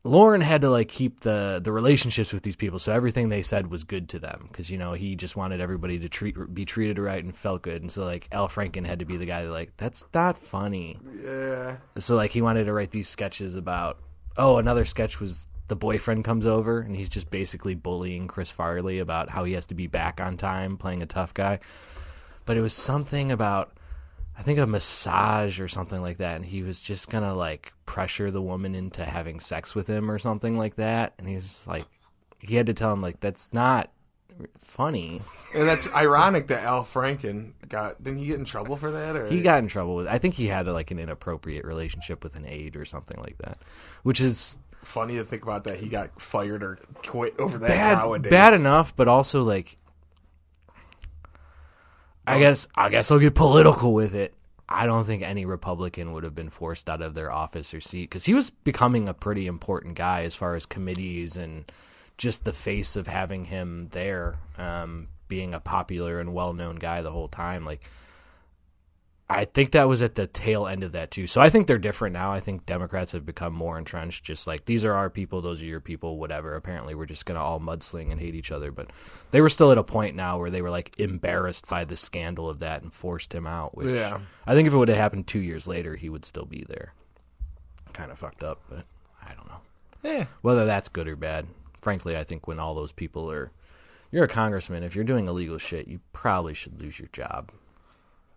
Lorne 0.05 0.41
had 0.41 0.61
to 0.61 0.69
like 0.69 0.89
keep 0.89 1.21
the 1.21 1.61
the 1.63 1.71
relationships 1.71 2.33
with 2.33 2.43
these 2.43 2.57
people, 2.57 2.77
so 2.77 2.91
everything 2.91 3.29
they 3.29 3.41
said 3.41 3.67
was 3.67 3.85
good 3.85 4.09
to 4.09 4.19
them 4.19 4.47
because 4.49 4.69
you 4.69 4.77
know 4.77 4.91
he 4.93 5.15
just 5.15 5.37
wanted 5.37 5.61
everybody 5.61 5.97
to 5.99 6.09
treat 6.09 6.35
be 6.53 6.65
treated 6.65 6.99
right 6.99 7.23
and 7.23 7.33
felt 7.33 7.61
good, 7.61 7.81
and 7.81 7.91
so 7.91 8.03
like 8.03 8.27
Al 8.31 8.49
Franken 8.49 8.85
had 8.85 8.99
to 8.99 9.05
be 9.05 9.15
the 9.15 9.25
guy 9.25 9.43
that 9.43 9.51
like 9.51 9.71
that's 9.77 10.05
not 10.13 10.37
funny. 10.37 10.99
Yeah. 11.23 11.77
So 11.99 12.15
like 12.17 12.31
he 12.31 12.41
wanted 12.41 12.65
to 12.65 12.73
write 12.73 12.91
these 12.91 13.07
sketches 13.07 13.55
about 13.55 13.97
oh 14.37 14.57
another 14.57 14.83
sketch 14.83 15.21
was 15.21 15.47
the 15.69 15.75
boyfriend 15.77 16.25
comes 16.25 16.45
over 16.45 16.81
and 16.81 16.95
he's 16.95 17.07
just 17.07 17.31
basically 17.31 17.73
bullying 17.73 18.27
Chris 18.27 18.51
Farley 18.51 18.99
about 18.99 19.29
how 19.29 19.45
he 19.45 19.53
has 19.53 19.67
to 19.67 19.73
be 19.73 19.87
back 19.87 20.19
on 20.19 20.35
time 20.35 20.75
playing 20.75 21.01
a 21.01 21.05
tough 21.05 21.33
guy. 21.33 21.59
But 22.45 22.57
it 22.57 22.61
was 22.61 22.73
something 22.73 23.31
about 23.31 23.71
I 24.37 24.41
think 24.41 24.59
a 24.59 24.67
massage 24.67 25.59
or 25.59 25.67
something 25.67 26.01
like 26.01 26.17
that 26.17 26.35
and 26.37 26.45
he 26.45 26.63
was 26.63 26.81
just 26.81 27.09
going 27.09 27.23
to 27.23 27.33
like 27.33 27.73
pressure 27.85 28.31
the 28.31 28.41
woman 28.41 28.75
into 28.75 29.05
having 29.05 29.39
sex 29.39 29.75
with 29.75 29.87
him 29.87 30.09
or 30.09 30.19
something 30.19 30.57
like 30.57 30.75
that 30.75 31.13
and 31.17 31.27
he 31.27 31.35
was 31.35 31.63
like 31.67 31.85
he 32.39 32.55
had 32.55 32.65
to 32.65 32.73
tell 32.73 32.91
him 32.91 33.01
like 33.01 33.19
that's 33.19 33.49
not 33.53 33.91
funny. 34.59 35.21
And 35.53 35.67
that's 35.67 35.87
ironic 35.93 36.47
that 36.47 36.63
Al 36.63 36.83
Franken 36.83 37.53
got. 37.67 38.03
Didn't 38.03 38.19
he 38.19 38.27
get 38.27 38.39
in 38.39 38.45
trouble 38.45 38.75
for 38.75 38.91
that? 38.91 39.15
Or 39.15 39.27
He 39.27 39.41
got 39.41 39.59
in 39.59 39.67
trouble 39.67 39.95
with 39.95 40.07
I 40.07 40.17
think 40.17 40.33
he 40.33 40.47
had 40.47 40.67
like 40.67 40.91
an 40.91 40.99
inappropriate 40.99 41.65
relationship 41.65 42.23
with 42.23 42.35
an 42.35 42.45
aide 42.45 42.75
or 42.75 42.85
something 42.85 43.17
like 43.23 43.37
that. 43.39 43.59
Which 44.03 44.19
is 44.19 44.57
funny 44.81 45.15
to 45.15 45.23
think 45.23 45.43
about 45.43 45.63
that 45.63 45.79
he 45.79 45.87
got 45.87 46.19
fired 46.19 46.63
or 46.63 46.77
quit 47.05 47.39
over 47.39 47.57
that 47.57 47.67
bad 47.67 47.97
nowadays. 47.99 48.29
bad 48.29 48.53
enough 48.53 48.93
but 48.97 49.07
also 49.07 49.41
like 49.41 49.77
I 52.25 52.39
guess 52.39 52.67
I 52.75 52.89
guess 52.89 53.11
I'll 53.11 53.19
get 53.19 53.35
political 53.35 53.93
with 53.93 54.15
it. 54.15 54.33
I 54.69 54.85
don't 54.85 55.03
think 55.03 55.23
any 55.23 55.45
Republican 55.45 56.13
would 56.13 56.23
have 56.23 56.33
been 56.33 56.49
forced 56.49 56.89
out 56.89 57.01
of 57.01 57.13
their 57.13 57.31
office 57.31 57.73
or 57.73 57.81
seat 57.81 58.09
because 58.09 58.25
he 58.25 58.33
was 58.33 58.49
becoming 58.49 59.07
a 59.07 59.13
pretty 59.13 59.45
important 59.45 59.95
guy 59.95 60.23
as 60.23 60.35
far 60.35 60.55
as 60.55 60.65
committees 60.65 61.37
and 61.37 61.71
just 62.17 62.43
the 62.43 62.53
face 62.53 62.95
of 62.95 63.07
having 63.07 63.45
him 63.45 63.89
there, 63.91 64.35
um, 64.57 65.09
being 65.27 65.53
a 65.53 65.59
popular 65.59 66.19
and 66.19 66.33
well 66.33 66.53
known 66.53 66.77
guy 66.77 67.01
the 67.01 67.11
whole 67.11 67.27
time. 67.27 67.65
Like, 67.65 67.81
I 69.35 69.45
think 69.45 69.71
that 69.71 69.87
was 69.87 70.01
at 70.01 70.15
the 70.15 70.27
tail 70.27 70.67
end 70.67 70.83
of 70.83 70.91
that 70.93 71.11
too. 71.11 71.27
So 71.27 71.41
I 71.41 71.49
think 71.49 71.67
they're 71.67 71.77
different 71.77 72.13
now. 72.13 72.31
I 72.31 72.39
think 72.39 72.65
Democrats 72.65 73.11
have 73.13 73.25
become 73.25 73.53
more 73.53 73.77
entrenched. 73.77 74.23
Just 74.23 74.47
like 74.47 74.65
these 74.65 74.85
are 74.85 74.93
our 74.93 75.09
people, 75.09 75.41
those 75.41 75.61
are 75.61 75.65
your 75.65 75.79
people, 75.81 76.17
whatever. 76.17 76.55
Apparently, 76.55 76.95
we're 76.95 77.05
just 77.05 77.25
gonna 77.25 77.41
all 77.43 77.59
mudsling 77.59 78.11
and 78.11 78.19
hate 78.19 78.35
each 78.35 78.51
other. 78.51 78.71
But 78.71 78.91
they 79.31 79.41
were 79.41 79.49
still 79.49 79.71
at 79.71 79.77
a 79.77 79.83
point 79.83 80.15
now 80.15 80.37
where 80.39 80.49
they 80.49 80.61
were 80.61 80.69
like 80.69 80.99
embarrassed 80.99 81.67
by 81.67 81.85
the 81.85 81.95
scandal 81.97 82.49
of 82.49 82.59
that 82.59 82.81
and 82.83 82.93
forced 82.93 83.33
him 83.33 83.47
out. 83.47 83.75
Which 83.75 83.87
Yeah. 83.87 84.19
I 84.45 84.53
think 84.53 84.67
if 84.67 84.73
it 84.73 84.77
would 84.77 84.87
have 84.89 84.97
happened 84.97 85.27
two 85.27 85.41
years 85.41 85.67
later, 85.67 85.95
he 85.95 86.09
would 86.09 86.25
still 86.25 86.45
be 86.45 86.65
there. 86.67 86.93
Kind 87.93 88.11
of 88.11 88.17
fucked 88.17 88.43
up, 88.43 88.61
but 88.69 88.85
I 89.21 89.33
don't 89.33 89.47
know 89.47 89.61
Yeah. 90.03 90.25
whether 90.41 90.65
that's 90.65 90.89
good 90.89 91.07
or 91.07 91.15
bad. 91.15 91.47
Frankly, 91.81 92.17
I 92.17 92.23
think 92.23 92.47
when 92.47 92.59
all 92.59 92.73
those 92.75 92.91
people 92.91 93.29
are, 93.31 93.51
you're 94.11 94.23
a 94.23 94.27
congressman. 94.29 94.83
If 94.83 94.95
you're 94.95 95.03
doing 95.03 95.27
illegal 95.27 95.57
shit, 95.57 95.87
you 95.87 95.99
probably 96.13 96.53
should 96.53 96.79
lose 96.81 96.97
your 96.99 97.09
job. 97.11 97.51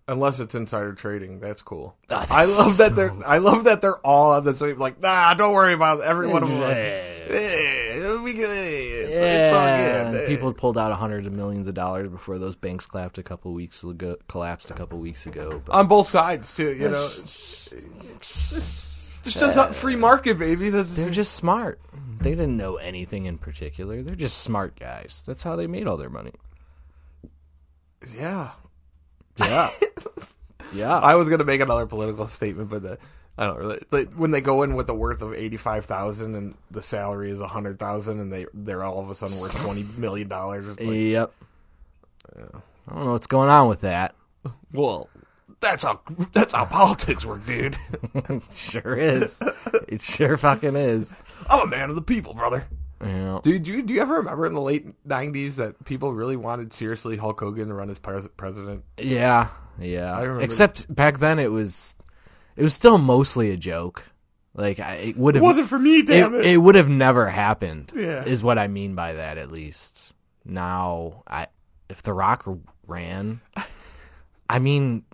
Unless 0.08 0.38
it's 0.38 0.54
insider 0.54 0.92
trading, 0.92 1.40
that's 1.40 1.62
cool. 1.62 1.96
Oh, 2.02 2.04
that's 2.08 2.30
I 2.30 2.44
love 2.44 2.76
that 2.78 2.94
they're. 2.94 3.12
I 3.26 3.38
love 3.38 3.64
that 3.64 3.80
they're 3.82 3.98
all 4.06 4.32
on 4.32 4.44
the 4.44 4.54
same. 4.54 4.78
Like, 4.78 5.00
nah, 5.00 5.34
don't 5.34 5.52
worry 5.52 5.72
about 5.75 5.98
it. 5.98 6.04
every 6.04 6.28
one 6.28 6.44
of 6.44 6.48
them. 6.48 6.60
Like, 6.60 6.76
Yeah. 6.76 7.34
"Eh, 7.34 8.20
we 8.22 8.32
can- 8.34 8.42
it's, 8.42 9.10
it's 9.10 9.56
all 9.56 9.66
Yeah, 9.66 10.12
good. 10.12 10.20
Eh." 10.22 10.26
people 10.28 10.52
pulled 10.52 10.78
out 10.78 10.92
hundreds 10.96 11.26
of 11.26 11.32
millions 11.32 11.66
of 11.66 11.75
dollars 11.75 12.08
before 12.08 12.38
those 12.38 12.54
banks 12.54 12.86
collapsed 12.86 13.18
a 13.18 13.25
couple 13.25 13.52
weeks 13.52 13.82
ago. 13.82 14.16
Collapsed 14.28 14.70
a 14.70 14.75
couple 14.75 14.98
weeks 15.00 15.26
ago. 15.26 15.60
But 15.64 15.75
on 15.75 15.88
both 15.88 16.06
sides 16.08 16.54
too. 16.54 16.70
You 16.72 16.90
know, 16.90 17.08
just 17.08 17.75
just 19.25 19.56
not 19.56 19.75
free 19.75 19.96
market, 19.96 20.38
baby. 20.38 20.70
That's 20.70 20.94
they're 20.94 21.10
just 21.10 21.34
smart. 21.34 21.80
They 22.20 22.30
didn't 22.30 22.56
know 22.56 22.76
anything 22.76 23.25
in 23.26 23.38
particular. 23.38 24.02
They're 24.02 24.14
just 24.14 24.38
smart 24.38 24.78
guys. 24.78 25.25
That's 25.26 25.42
how 25.42 25.56
they 25.56 25.66
made 25.66 25.88
all 25.88 25.96
their 25.96 26.10
money. 26.10 26.32
yeah. 28.16 28.50
Yeah, 29.38 29.71
yeah. 30.73 30.99
I 30.99 31.14
was 31.16 31.28
gonna 31.28 31.45
make 31.45 31.61
another 31.61 31.87
political 31.87 32.26
statement, 32.28 32.71
but 32.71 32.83
the, 32.83 32.99
I 33.38 33.47
don't 33.47 33.59
really. 33.59 34.07
When 34.16 34.31
they 34.31 34.40
go 34.40 34.62
in 34.62 34.75
with 34.75 34.87
the 34.87 34.95
worth 34.95 35.23
of 35.23 35.35
eighty 35.35 35.57
five 35.57 35.85
thousand 35.85 36.35
and 36.35 36.55
the 36.71 36.83
salary 36.83 37.31
is 37.31 37.40
a 37.40 37.49
hundred 37.49 37.78
thousand, 37.78 38.21
and 38.21 38.33
they 38.33 38.47
they're 38.55 38.83
all 38.83 39.00
of 39.00 39.11
a 39.11 39.14
sudden 39.14 39.38
worth 39.38 39.55
twenty 39.57 39.85
million 39.97 40.28
dollars. 40.28 40.66
Like, 40.66 40.81
yep. 40.81 41.33
I 42.37 42.95
don't 42.95 43.05
know 43.05 43.12
what's 43.12 43.26
going 43.26 43.49
on 43.49 43.69
with 43.69 43.83
that. 43.83 44.14
well, 44.73 45.09
that's 45.61 45.83
how 45.83 46.00
that's 46.33 46.55
how 46.55 46.64
politics 46.64 47.25
work, 47.25 47.45
dude. 47.45 47.76
sure 48.52 48.97
is. 48.97 49.43
it 49.88 50.00
sure 50.00 50.37
fucking 50.37 50.76
is. 50.76 51.14
I'm 51.49 51.61
a 51.61 51.66
man 51.66 51.90
of 51.90 51.97
the 51.97 52.02
people, 52.02 52.35
brother. 52.35 52.66
Dude, 53.00 53.62
do 53.62 53.72
you, 53.72 53.82
do 53.82 53.92
you 53.94 54.00
ever 54.00 54.14
remember 54.16 54.46
in 54.46 54.54
the 54.54 54.60
late 54.60 54.86
'90s 55.06 55.56
that 55.56 55.84
people 55.84 56.12
really 56.14 56.36
wanted 56.36 56.72
seriously 56.72 57.16
Hulk 57.16 57.38
Hogan 57.40 57.68
to 57.68 57.74
run 57.74 57.90
as 57.90 57.98
pres- 57.98 58.28
president? 58.36 58.84
yeah, 58.98 59.48
yeah. 59.78 60.38
Except 60.38 60.92
back 60.94 61.18
then, 61.18 61.38
it 61.38 61.50
was 61.52 61.94
it 62.56 62.62
was 62.62 62.72
still 62.74 62.98
mostly 62.98 63.50
a 63.50 63.56
joke. 63.56 64.02
Like 64.54 64.80
I, 64.80 64.94
it 64.94 65.16
would 65.18 65.35
It 65.37 65.38
have 65.40 65.44
wasn't 65.44 65.68
for 65.68 65.78
me, 65.78 66.00
damn 66.02 66.35
it, 66.35 66.38
it. 66.38 66.46
it 66.54 66.56
would 66.56 66.74
have 66.76 66.88
never 66.88 67.28
happened. 67.28 67.92
Yeah. 67.94 68.24
is 68.24 68.42
what 68.42 68.59
I 68.59 68.68
mean 68.68 68.94
by 68.94 69.12
that. 69.12 69.37
At 69.37 69.52
least 69.52 70.14
now, 70.46 71.22
I 71.28 71.48
if 71.90 72.02
The 72.02 72.14
Rock 72.14 72.48
ran, 72.87 73.42
I 74.48 74.59
mean, 74.59 75.04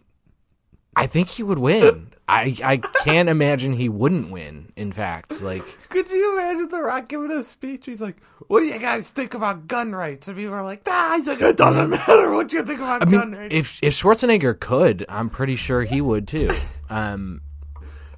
I 0.94 1.08
think 1.08 1.28
he 1.30 1.42
would 1.42 1.58
win. 1.58 2.12
I 2.28 2.56
I 2.64 2.76
can't 2.76 3.28
imagine 3.28 3.72
he 3.72 3.88
wouldn't 3.88 4.30
win. 4.30 4.72
In 4.76 4.92
fact, 4.92 5.42
like 5.42 5.64
Could 5.88 6.10
you 6.10 6.38
imagine 6.38 6.68
The 6.68 6.80
Rock 6.80 7.08
giving 7.08 7.30
a 7.30 7.44
speech? 7.44 7.86
He's 7.86 8.00
like, 8.00 8.16
"What 8.46 8.60
do 8.60 8.66
you 8.66 8.78
guys 8.78 9.10
think 9.10 9.34
about 9.34 9.66
gun 9.66 9.92
rights?" 9.92 10.28
And 10.28 10.36
people 10.36 10.54
are 10.54 10.62
like, 10.62 10.82
"Ah." 10.86 11.14
He's 11.16 11.26
like, 11.26 11.40
"It 11.40 11.56
doesn't 11.56 11.90
matter 11.90 12.30
what 12.30 12.52
you 12.52 12.64
think 12.64 12.80
about 12.80 13.02
I 13.02 13.10
gun 13.10 13.30
mean, 13.32 13.40
rights." 13.40 13.54
if 13.54 13.78
if 13.82 13.94
Schwarzenegger 13.94 14.58
could, 14.58 15.04
I'm 15.08 15.30
pretty 15.30 15.56
sure 15.56 15.82
he 15.82 16.00
would 16.00 16.28
too. 16.28 16.48
Um, 16.88 17.42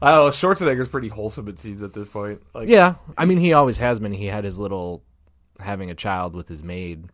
I 0.03 0.11
don't 0.11 0.27
know. 0.27 0.31
Schwarzenegger's 0.31 0.89
pretty 0.89 1.09
wholesome. 1.09 1.49
It 1.49 1.59
seems 1.59 1.83
at 1.83 1.93
this 1.95 2.09
point. 2.09 2.43
Like, 2.53 2.69
yeah, 2.69 2.97
I 3.17 3.25
mean, 3.25 3.39
he 3.39 3.55
always 3.55 3.79
has 3.79 4.01
been. 4.01 4.13
He 4.13 4.27
had 4.27 4.45
his 4.45 4.59
little 4.59 5.03
having 5.59 5.91
a 5.91 5.95
child 5.95 6.35
with 6.35 6.47
his 6.47 6.63
maid 6.63 7.07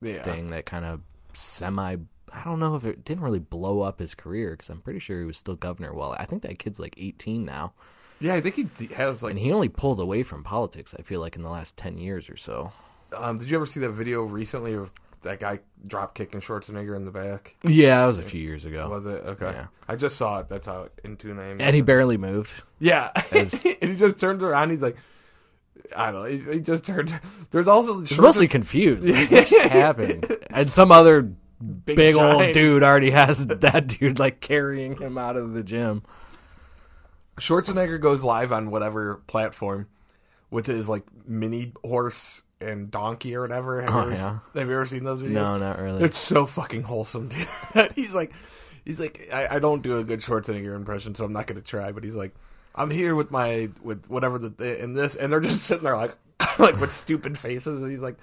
yeah. 0.00 0.22
thing 0.22 0.50
that 0.50 0.64
kind 0.64 0.84
of 0.84 1.02
semi. 1.34 1.96
I 2.32 2.44
don't 2.44 2.60
know 2.60 2.76
if 2.76 2.84
it 2.84 3.04
didn't 3.04 3.22
really 3.24 3.38
blow 3.38 3.80
up 3.80 3.98
his 3.98 4.14
career 4.14 4.52
because 4.52 4.68
I'm 4.68 4.80
pretty 4.80 4.98
sure 5.00 5.18
he 5.18 5.24
was 5.26 5.36
still 5.38 5.56
governor. 5.56 5.92
Well, 5.92 6.14
I 6.18 6.24
think 6.26 6.42
that 6.42 6.58
kid's 6.58 6.78
like 6.80 6.94
18 6.96 7.44
now, 7.44 7.72
yeah. 8.20 8.34
I 8.34 8.40
think 8.40 8.54
he 8.78 8.86
has 8.94 9.22
like. 9.22 9.30
and 9.32 9.38
he 9.40 9.52
only 9.52 9.68
pulled 9.68 10.00
away 10.00 10.22
from 10.22 10.44
politics. 10.44 10.94
I 10.98 11.02
feel 11.02 11.20
like 11.20 11.36
in 11.36 11.42
the 11.42 11.48
last 11.50 11.76
10 11.76 11.98
years 11.98 12.30
or 12.30 12.36
so. 12.36 12.72
Um, 13.16 13.38
did 13.38 13.50
you 13.50 13.56
ever 13.56 13.66
see 13.66 13.80
that 13.80 13.90
video 13.90 14.22
recently 14.22 14.74
of 14.74 14.92
that 15.22 15.40
guy 15.40 15.58
drop 15.86 16.14
kicking 16.14 16.40
Schwarzenegger 16.40 16.94
in 16.96 17.04
the 17.04 17.10
back? 17.10 17.56
Yeah, 17.64 17.98
that 18.00 18.06
was 18.06 18.18
a 18.18 18.22
few 18.22 18.40
years 18.40 18.64
ago. 18.64 18.88
Was 18.88 19.04
it 19.06 19.22
okay? 19.26 19.50
Yeah. 19.52 19.66
I 19.88 19.96
just 19.96 20.16
saw 20.16 20.38
it. 20.38 20.48
That's 20.48 20.66
how 20.66 20.88
in 21.04 21.16
tune 21.16 21.38
I 21.38 21.48
am. 21.50 21.60
And 21.60 21.74
he 21.74 21.82
barely 21.82 22.16
moved. 22.16 22.62
Yeah, 22.78 23.10
As- 23.32 23.64
and 23.66 23.90
he 23.90 23.96
just 23.96 24.18
turns 24.18 24.42
around. 24.42 24.70
He's 24.70 24.80
like, 24.80 24.96
I 25.96 26.12
don't 26.12 26.22
know. 26.22 26.28
He, 26.28 26.58
he 26.58 26.60
just 26.60 26.84
turned. 26.84 27.18
There's 27.50 27.66
also 27.66 28.00
He's 28.02 28.20
mostly 28.20 28.46
confused. 28.48 29.08
Like, 29.08 29.30
what 29.30 29.46
just 29.48 29.62
happened? 29.72 30.36
And 30.50 30.70
some 30.70 30.92
other 30.92 31.32
big, 31.84 32.16
old 32.16 32.52
dude 32.52 32.82
already 32.82 33.10
has 33.10 33.46
that 33.46 33.86
dude 33.86 34.18
like 34.18 34.40
carrying 34.40 34.96
him 34.96 35.18
out 35.18 35.36
of 35.36 35.52
the 35.52 35.62
gym. 35.62 36.02
Schwarzenegger 37.38 38.00
goes 38.00 38.22
live 38.22 38.52
on 38.52 38.70
whatever 38.70 39.16
platform 39.26 39.86
with 40.50 40.66
his 40.66 40.88
like 40.88 41.04
mini 41.26 41.72
horse 41.84 42.42
and 42.60 42.90
donkey 42.90 43.34
or 43.34 43.42
whatever. 43.42 43.80
Have, 43.80 43.90
Oh, 43.90 43.94
you, 44.06 44.12
ever, 44.12 44.12
yeah. 44.12 44.38
have 44.60 44.68
you 44.68 44.74
ever 44.74 44.84
seen 44.84 45.04
those 45.04 45.20
videos? 45.22 45.30
No, 45.30 45.56
not 45.56 45.78
really. 45.78 46.02
It's 46.04 46.18
so 46.18 46.44
fucking 46.46 46.82
wholesome, 46.82 47.28
dude. 47.74 47.92
he's 47.94 48.12
like, 48.12 48.32
he's 48.84 49.00
like, 49.00 49.28
I, 49.32 49.56
I 49.56 49.58
don't 49.58 49.82
do 49.82 49.98
a 49.98 50.04
good 50.04 50.20
Schwarzenegger 50.20 50.74
impression, 50.74 51.14
so 51.14 51.24
I'm 51.24 51.32
not 51.32 51.46
gonna 51.46 51.62
try. 51.62 51.92
But 51.92 52.04
he's 52.04 52.14
like, 52.14 52.34
I'm 52.74 52.90
here 52.90 53.14
with 53.14 53.30
my 53.30 53.70
with 53.82 54.06
whatever 54.08 54.38
the 54.38 54.82
in 54.82 54.92
this, 54.94 55.16
and 55.16 55.32
they're 55.32 55.40
just 55.40 55.62
sitting 55.64 55.84
there 55.84 55.96
like, 55.96 56.16
like 56.58 56.78
with 56.78 56.92
stupid 56.92 57.38
faces. 57.38 57.80
And 57.80 57.90
he's 57.90 58.00
like, 58.00 58.16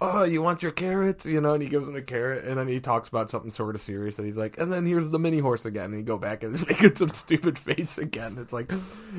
Oh, 0.00 0.22
you 0.22 0.42
want 0.42 0.62
your 0.62 0.70
carrots? 0.70 1.26
You 1.26 1.40
know, 1.40 1.54
and 1.54 1.62
he 1.62 1.68
gives 1.68 1.86
them 1.86 1.96
a 1.96 2.02
carrot, 2.02 2.44
and 2.44 2.56
then 2.56 2.68
he 2.68 2.78
talks 2.78 3.08
about 3.08 3.30
something 3.30 3.50
sort 3.50 3.74
of 3.74 3.80
serious, 3.80 4.18
and 4.18 4.26
he's 4.26 4.36
like, 4.36 4.56
and 4.58 4.72
then 4.72 4.86
here's 4.86 5.08
the 5.08 5.18
mini 5.18 5.38
horse 5.38 5.64
again, 5.64 5.86
and 5.86 5.96
he 5.96 6.02
go 6.02 6.16
back 6.16 6.42
and 6.44 6.56
he's 6.56 6.66
making 6.66 6.94
some 6.96 7.12
stupid 7.12 7.58
face 7.58 7.98
again. 7.98 8.38
It's 8.38 8.52
like, 8.52 8.70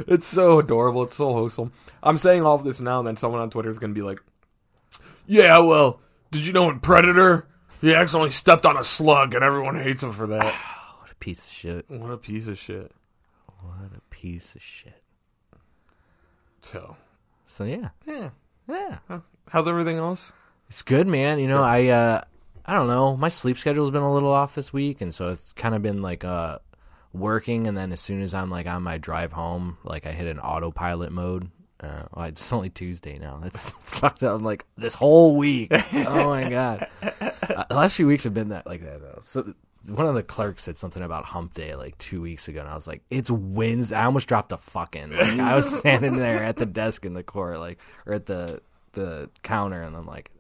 it's 0.07 0.27
so 0.27 0.59
adorable, 0.59 1.03
it's 1.03 1.15
so 1.15 1.33
wholesome. 1.33 1.73
I'm 2.01 2.17
saying 2.17 2.43
all 2.43 2.55
of 2.55 2.63
this 2.63 2.79
now, 2.79 2.99
and 2.99 3.07
then 3.07 3.17
someone 3.17 3.41
on 3.41 3.49
Twitter 3.49 3.69
is 3.69 3.79
gonna 3.79 3.93
be 3.93 4.01
like, 4.01 4.21
yeah, 5.27 5.57
well, 5.59 5.99
did 6.31 6.47
you 6.47 6.53
know 6.53 6.69
in 6.69 6.79
Predator, 6.79 7.47
he 7.81 7.93
accidentally 7.93 8.31
stepped 8.31 8.65
on 8.65 8.77
a 8.77 8.83
slug 8.83 9.33
and 9.35 9.43
everyone 9.43 9.75
hates 9.75 10.03
him 10.03 10.11
for 10.11 10.27
that? 10.27 10.53
What 10.99 11.11
a 11.11 11.15
piece 11.15 11.45
of 11.45 11.51
shit. 11.53 11.85
what 11.89 12.11
a 12.11 12.17
piece 12.17 12.47
of 12.47 12.57
shit. 12.57 12.91
What 13.61 13.91
a 13.95 14.01
piece 14.09 14.55
of 14.55 14.61
shit. 14.61 15.01
So, 16.61 16.95
So 17.45 17.63
yeah, 17.63 17.89
yeah. 18.07 18.29
yeah, 18.67 18.99
How's 19.49 19.67
everything 19.67 19.97
else? 19.97 20.31
It's 20.69 20.83
good, 20.83 21.07
man. 21.07 21.39
You 21.39 21.47
know, 21.47 21.63
I 21.63 21.87
uh, 21.87 22.21
I 22.65 22.73
don't 22.73 22.87
know. 22.87 23.17
My 23.17 23.29
sleep 23.29 23.57
schedule's 23.57 23.91
been 23.91 24.03
a 24.03 24.13
little 24.13 24.31
off 24.31 24.55
this 24.55 24.71
week, 24.71 25.01
and 25.01 25.13
so 25.13 25.29
it's 25.29 25.51
kind 25.53 25.73
of 25.75 25.81
been 25.81 26.01
like 26.01 26.23
uh, 26.23 26.59
working, 27.13 27.67
and 27.67 27.75
then 27.75 27.91
as 27.91 27.99
soon 27.99 28.21
as 28.21 28.33
I'm 28.33 28.49
like 28.49 28.67
on 28.67 28.83
my 28.83 28.97
drive 28.97 29.31
home, 29.31 29.77
like 29.83 30.05
I 30.05 30.11
hit 30.11 30.27
an 30.27 30.39
autopilot 30.39 31.11
mode. 31.11 31.49
Uh, 31.81 32.03
well, 32.13 32.25
it's 32.27 32.53
only 32.53 32.69
Tuesday 32.69 33.17
now. 33.17 33.39
That's, 33.41 33.71
that's 33.73 33.91
fucked 33.91 34.23
up. 34.23 34.39
I'm 34.39 34.45
like 34.45 34.65
this 34.77 34.93
whole 34.93 35.35
week. 35.35 35.71
Oh 35.93 36.29
my 36.29 36.49
god. 36.49 36.87
Uh, 37.01 37.65
the 37.69 37.75
last 37.75 37.95
few 37.95 38.07
weeks 38.07 38.23
have 38.23 38.33
been 38.33 38.49
that 38.49 38.67
like 38.67 38.81
that 38.81 39.01
though. 39.01 39.21
So 39.23 39.53
one 39.87 40.05
of 40.05 40.13
the 40.13 40.23
clerks 40.23 40.63
said 40.63 40.77
something 40.77 41.01
about 41.01 41.25
Hump 41.25 41.53
Day 41.53 41.75
like 41.75 41.97
two 41.97 42.21
weeks 42.21 42.47
ago, 42.47 42.59
and 42.59 42.69
I 42.69 42.75
was 42.75 42.87
like, 42.87 43.01
"It's 43.09 43.31
Wednesday." 43.31 43.95
I 43.95 44.05
almost 44.05 44.27
dropped 44.27 44.49
the 44.49 44.57
fucking. 44.57 45.11
Like, 45.11 45.39
I 45.39 45.55
was 45.55 45.79
standing 45.79 46.17
there 46.17 46.43
at 46.43 46.57
the 46.57 46.65
desk 46.65 47.05
in 47.05 47.13
the 47.13 47.23
court, 47.23 47.59
like 47.59 47.79
or 48.05 48.13
at 48.13 48.27
the 48.27 48.61
the 48.93 49.29
counter, 49.43 49.81
and 49.81 49.95
I'm 49.95 50.05
like, 50.05 50.31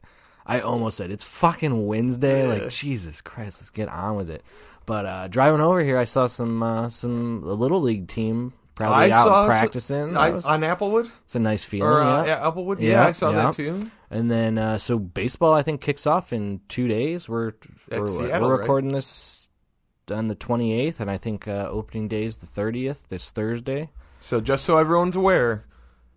I 0.49 0.61
almost 0.61 0.97
said, 0.97 1.11
"It's 1.11 1.23
fucking 1.23 1.85
Wednesday." 1.87 2.47
Like 2.47 2.69
Jesus 2.69 3.21
Christ, 3.21 3.61
let's 3.61 3.69
get 3.69 3.87
on 3.87 4.15
with 4.17 4.29
it. 4.29 4.43
But 4.85 5.05
uh, 5.05 5.27
driving 5.27 5.61
over 5.61 5.83
here, 5.83 5.97
I 5.97 6.05
saw 6.05 6.25
some 6.27 6.63
uh, 6.63 6.89
some 6.89 7.41
the 7.45 7.55
little 7.55 7.81
league 7.81 8.07
team 8.07 8.53
probably 8.75 9.11
out 9.11 9.27
saw 9.27 9.45
practicing. 9.45 10.17
I, 10.17 10.31
was- 10.31 10.45
on 10.45 10.61
Applewood 10.61 11.11
it's 11.23 11.35
a 11.35 11.39
nice 11.39 11.63
feeling. 11.63 11.89
or 11.91 12.01
uh, 12.01 12.25
yeah. 12.25 12.39
Applewood. 12.39 12.79
Yeah, 12.79 12.91
Yeah, 12.91 13.07
I 13.07 13.11
saw 13.11 13.29
yeah. 13.29 13.35
that 13.35 13.53
too. 13.53 13.91
And 14.09 14.31
then 14.31 14.57
uh, 14.57 14.77
so 14.79 14.97
baseball, 14.97 15.53
I 15.53 15.61
think 15.61 15.81
kicks 15.81 16.07
off 16.07 16.33
in 16.33 16.61
two 16.67 16.87
days. 16.87 17.29
We're 17.29 17.53
we're, 17.91 18.07
Seattle, 18.07 18.47
we're 18.49 18.55
right? 18.55 18.61
recording 18.61 18.91
this 18.93 19.49
on 20.09 20.27
the 20.29 20.35
28th, 20.35 20.99
and 20.99 21.11
I 21.11 21.17
think 21.17 21.47
uh, 21.47 21.67
opening 21.69 22.07
day 22.07 22.23
is 22.23 22.37
the 22.37 22.47
30th. 22.47 22.97
This 23.09 23.29
Thursday. 23.29 23.89
So 24.19 24.41
just 24.41 24.65
so 24.65 24.77
everyone's 24.77 25.15
aware, 25.15 25.65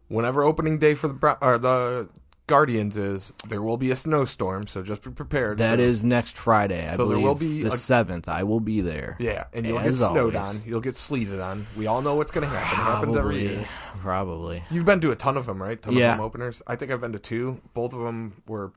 whenever 0.09 0.43
opening 0.43 0.79
day 0.79 0.95
for 0.95 1.09
the 1.09 1.37
or 1.43 1.59
the 1.59 2.09
Guardians 2.49 2.97
is 2.97 3.33
there 3.49 3.63
will 3.63 3.77
be 3.77 3.91
a 3.93 3.97
snowstorm, 3.97 4.67
so 4.67 4.83
just 4.83 5.03
be 5.03 5.11
prepared. 5.11 5.59
That 5.59 5.79
so, 5.79 5.83
is 5.83 6.03
next 6.03 6.37
Friday. 6.37 6.89
I 6.89 6.97
So 6.97 7.07
there 7.07 7.17
believe 7.17 7.25
will 7.25 7.35
be 7.37 7.63
the 7.63 7.71
seventh. 7.71 8.29
I 8.29 8.43
will 8.43 8.61
be 8.61 8.81
there. 8.81 9.17
yeah, 9.21 9.45
and 9.53 9.65
you'll 9.65 9.81
get 9.81 9.95
snowed 9.95 10.35
always. 10.35 10.57
on. 10.57 10.63
You'll 10.67 10.81
get 10.81 10.97
sleeted 10.97 11.39
on. 11.41 11.67
We 11.77 11.87
all 11.87 12.03
know 12.03 12.17
what's 12.17 12.33
going 12.33 12.47
to 12.49 12.55
happen. 12.55 12.79
It 12.79 12.83
happens 12.83 13.17
every 13.17 13.35
Probably. 13.37 13.57
year. 13.57 13.69
Probably. 14.01 14.65
You've 14.71 14.85
been 14.85 15.01
to 15.03 15.13
a 15.13 15.17
ton 15.17 15.37
of 15.37 15.47
them, 15.47 15.63
right? 15.63 15.81
Ton 15.81 15.95
Yeah. 15.95 16.13
of 16.13 16.17
home 16.19 16.27
openers. 16.27 16.61
I 16.67 16.77
think 16.77 16.91
I've 16.91 17.01
been 17.01 17.13
to 17.13 17.19
two. 17.19 17.61
Both 17.75 17.95
of 17.95 18.01
them 18.01 18.43
were 18.47 18.73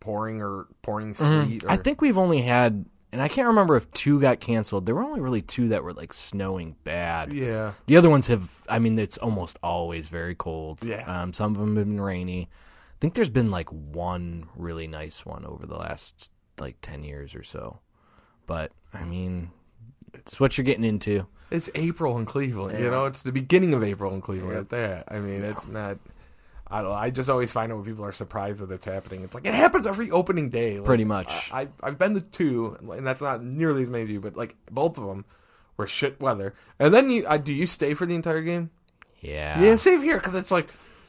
pouring 0.00 0.40
or 0.40 0.66
pouring 0.82 1.14
sleet. 1.14 1.62
Mm-hmm. 1.62 1.70
I 1.70 1.76
think 1.76 2.00
we've 2.00 2.16
only 2.18 2.42
had, 2.42 2.86
and 3.12 3.20
I 3.20 3.26
can't 3.26 3.48
remember 3.48 3.74
if 3.74 3.90
two 3.90 4.20
got 4.20 4.38
canceled. 4.38 4.86
There 4.86 4.94
were 4.94 5.02
only 5.02 5.20
really 5.20 5.42
two 5.42 5.68
that 5.70 5.82
were 5.82 5.92
like 5.92 6.12
snowing 6.14 6.76
bad. 6.84 7.32
Yeah. 7.32 7.72
The 7.86 7.96
other 7.96 8.08
ones 8.08 8.28
have, 8.28 8.62
I 8.68 8.78
mean, 8.78 8.96
it's 8.98 9.18
almost 9.18 9.58
always 9.62 10.08
very 10.08 10.36
cold. 10.36 10.84
Yeah. 10.84 11.02
Um, 11.22 11.32
some 11.32 11.52
of 11.52 11.58
them 11.58 11.76
have 11.76 11.86
been 11.86 12.00
rainy. 12.00 12.48
I 12.98 13.00
think 13.00 13.14
there's 13.14 13.30
been 13.30 13.52
like 13.52 13.68
one 13.68 14.48
really 14.56 14.88
nice 14.88 15.24
one 15.24 15.44
over 15.44 15.66
the 15.66 15.76
last 15.76 16.32
like 16.58 16.76
10 16.82 17.04
years 17.04 17.36
or 17.36 17.44
so. 17.44 17.78
But, 18.48 18.72
I 18.92 19.04
mean, 19.04 19.52
it's 20.14 20.40
what 20.40 20.58
you're 20.58 20.64
getting 20.64 20.82
into. 20.82 21.24
It's 21.52 21.70
April 21.76 22.18
in 22.18 22.26
Cleveland. 22.26 22.80
You 22.80 22.90
know, 22.90 23.06
it's 23.06 23.22
the 23.22 23.30
beginning 23.30 23.72
of 23.72 23.84
April 23.84 24.12
in 24.14 24.20
Cleveland. 24.20 24.52
Yeah. 24.52 24.58
At 24.58 24.68
that, 24.70 25.04
I 25.14 25.20
mean, 25.20 25.44
it's 25.44 25.68
not. 25.68 25.98
I 26.66 26.82
don't. 26.82 26.90
know. 26.90 26.96
I 26.96 27.10
just 27.10 27.30
always 27.30 27.52
find 27.52 27.70
it 27.70 27.76
when 27.76 27.84
people 27.84 28.04
are 28.04 28.12
surprised 28.12 28.58
that 28.58 28.70
it's 28.72 28.84
happening. 28.84 29.22
It's 29.22 29.34
like 29.34 29.46
it 29.46 29.54
happens 29.54 29.86
every 29.86 30.10
opening 30.10 30.50
day. 30.50 30.78
Like, 30.78 30.86
Pretty 30.86 31.04
much. 31.04 31.50
I, 31.52 31.68
I've 31.82 31.98
been 31.98 32.14
to 32.14 32.20
two, 32.20 32.76
and 32.92 33.06
that's 33.06 33.20
not 33.20 33.44
nearly 33.44 33.84
as 33.84 33.88
many 33.88 34.04
as 34.04 34.10
you, 34.10 34.20
but 34.20 34.36
like 34.36 34.56
both 34.70 34.98
of 34.98 35.06
them 35.06 35.24
were 35.76 35.86
shit 35.86 36.20
weather. 36.20 36.52
And 36.80 36.92
then 36.92 37.10
you, 37.10 37.26
I, 37.28 37.38
do 37.38 37.52
you 37.52 37.66
stay 37.66 37.94
for 37.94 38.04
the 38.04 38.16
entire 38.16 38.42
game? 38.42 38.70
Yeah. 39.20 39.60
Yeah, 39.62 39.76
same 39.76 40.02
here 40.02 40.18
because 40.18 40.34
it's 40.34 40.50
like. 40.50 40.68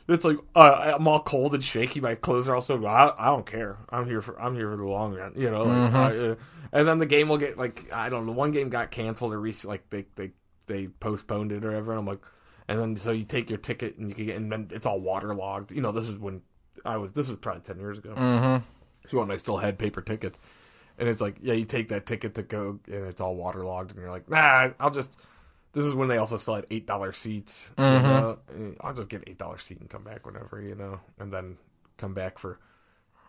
It's 0.09 0.25
like 0.25 0.37
uh, 0.55 0.93
I'm 0.95 1.07
all 1.07 1.21
cold 1.21 1.53
and 1.53 1.63
shaky. 1.63 2.01
My 2.01 2.15
clothes 2.15 2.49
are 2.49 2.55
also. 2.55 2.83
I, 2.85 3.13
I 3.17 3.27
don't 3.27 3.45
care. 3.45 3.77
I'm 3.89 4.07
here 4.07 4.21
for. 4.21 4.39
I'm 4.41 4.55
here 4.55 4.71
for 4.71 4.77
the 4.77 4.83
long 4.83 5.13
run. 5.13 5.33
You 5.35 5.51
know. 5.51 5.63
Like, 5.63 5.93
I, 5.93 6.17
uh, 6.17 6.35
and 6.71 6.87
then 6.87 6.99
the 6.99 7.05
game 7.05 7.29
will 7.29 7.37
get 7.37 7.57
like 7.57 7.91
I 7.93 8.09
don't 8.09 8.25
know. 8.25 8.31
One 8.31 8.51
game 8.51 8.69
got 8.69 8.91
canceled 8.91 9.33
or 9.33 9.39
re- 9.39 9.53
like 9.63 9.89
they 9.89 10.05
they 10.15 10.31
they 10.65 10.87
postponed 10.87 11.51
it 11.51 11.63
or 11.63 11.69
whatever. 11.69 11.91
And 11.91 11.99
I'm 11.99 12.05
like, 12.07 12.21
and 12.67 12.79
then 12.79 12.97
so 12.97 13.11
you 13.11 13.23
take 13.23 13.49
your 13.49 13.59
ticket 13.59 13.97
and 13.97 14.09
you 14.09 14.15
can 14.15 14.25
get 14.25 14.35
and 14.37 14.51
then 14.51 14.69
it's 14.71 14.85
all 14.85 14.99
waterlogged. 14.99 15.71
You 15.71 15.81
know, 15.81 15.91
this 15.91 16.09
is 16.09 16.17
when 16.17 16.41
I 16.83 16.97
was. 16.97 17.11
This 17.11 17.27
was 17.27 17.37
probably 17.37 17.61
ten 17.61 17.79
years 17.79 17.99
ago. 17.99 18.13
Mm-hmm. 18.15 18.65
So 19.07 19.19
when 19.19 19.31
I 19.31 19.35
still 19.37 19.57
had 19.57 19.77
paper 19.77 20.01
tickets, 20.01 20.39
and 20.97 21.07
it's 21.07 21.21
like, 21.21 21.37
yeah, 21.41 21.53
you 21.53 21.65
take 21.65 21.89
that 21.89 22.05
ticket 22.05 22.35
to 22.35 22.43
go, 22.43 22.79
and 22.87 23.05
it's 23.05 23.21
all 23.21 23.35
waterlogged, 23.35 23.91
and 23.91 23.99
you're 23.99 24.11
like, 24.11 24.29
nah, 24.29 24.69
I'll 24.79 24.91
just. 24.91 25.17
This 25.73 25.83
is 25.85 25.93
when 25.93 26.07
they 26.09 26.17
also 26.17 26.37
still 26.37 26.55
had 26.55 26.65
eight 26.71 26.85
dollar 26.87 27.13
seats. 27.13 27.71
you 27.77 27.83
Mhm. 27.83 28.03
know, 28.03 28.39
I'll 28.81 28.93
just 28.93 29.07
get 29.09 29.23
eight 29.27 29.37
dollar 29.37 29.57
seat 29.57 29.79
and 29.79 29.89
come 29.89 30.03
back 30.03 30.25
whenever, 30.25 30.59
you 30.61 30.75
know, 30.75 30.99
and 31.19 31.31
then 31.31 31.57
come 31.97 32.13
back 32.13 32.39
for 32.39 32.59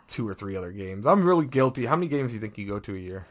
two 0.07 0.27
or 0.27 0.33
three 0.35 0.57
other 0.57 0.73
games. 0.73 1.07
I'm 1.07 1.25
really 1.25 1.47
guilty. 1.47 1.87
How 1.87 1.97
many 1.97 2.09
games 2.09 2.31
do 2.31 2.35
you 2.37 2.41
think 2.41 2.57
you 2.59 2.67
go 2.67 2.79
to 2.81 2.95
a 2.95 2.99
year? 2.99 3.27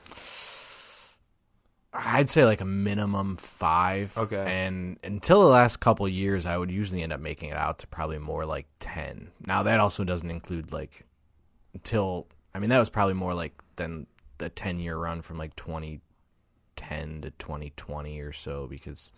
I'd 1.92 2.30
say 2.30 2.46
like 2.46 2.62
a 2.62 2.66
minimum 2.66 3.38
five. 3.38 4.16
Okay. 4.16 4.46
And 4.48 5.00
until 5.04 5.42
the 5.42 5.48
last 5.48 5.78
couple 5.80 6.08
years, 6.08 6.46
I 6.46 6.56
would 6.56 6.70
usually 6.70 7.02
end 7.02 7.12
up 7.12 7.20
making 7.20 7.50
it 7.50 7.58
out 7.58 7.80
to 7.80 7.88
probably 7.88 8.20
more 8.20 8.46
like 8.46 8.68
10. 8.80 9.32
Now, 9.46 9.64
that 9.64 9.80
also 9.80 10.04
doesn't 10.04 10.30
include 10.30 10.72
like 10.72 11.06
until, 11.74 12.28
I 12.54 12.60
mean, 12.60 12.70
that 12.70 12.78
was 12.78 12.90
probably 12.92 13.16
more 13.16 13.34
like 13.34 13.54
than 13.76 14.06
the 14.38 14.50
10 14.50 14.80
year 14.80 14.98
run 14.98 15.24
from 15.24 15.38
like 15.40 15.56
2010 16.80 17.22
to 17.22 17.32
2020 17.32 18.20
or 18.22 18.32
so 18.34 18.68
because 18.68 19.14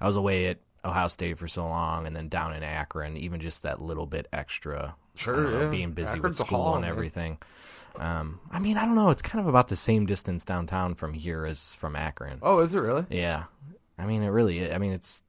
I 0.00 0.06
was 0.06 0.16
away 0.16 0.46
at 0.46 0.58
Ohio 0.84 1.08
State 1.08 1.38
for 1.38 1.48
so 1.48 1.62
long 1.64 2.06
and 2.06 2.14
then 2.14 2.28
down 2.28 2.54
in 2.54 2.62
Akron, 2.62 3.16
even 3.16 3.40
just 3.40 3.62
that 3.62 3.80
little 3.80 4.06
bit 4.06 4.26
extra. 4.32 4.94
Sure, 5.14 5.50
know, 5.50 5.60
yeah. 5.62 5.70
Being 5.70 5.92
busy 5.92 6.18
Akron's 6.18 6.38
with 6.38 6.46
school 6.46 6.62
haul, 6.62 6.76
and 6.76 6.84
everything. 6.84 7.38
Um, 7.96 8.40
I 8.50 8.58
mean, 8.58 8.76
I 8.76 8.84
don't 8.84 8.96
know. 8.96 9.10
It's 9.10 9.22
kind 9.22 9.40
of 9.40 9.46
about 9.46 9.68
the 9.68 9.76
same 9.76 10.04
distance 10.06 10.44
downtown 10.44 10.94
from 10.94 11.14
here 11.14 11.46
as 11.46 11.74
from 11.74 11.94
Akron. 11.94 12.40
Oh, 12.42 12.58
is 12.58 12.74
it 12.74 12.80
really? 12.80 13.06
Yeah. 13.08 13.44
I 13.96 14.06
mean, 14.06 14.22
it 14.22 14.28
really 14.28 14.58
is. 14.58 14.72
I 14.72 14.78
mean, 14.78 14.92
it's 14.92 15.22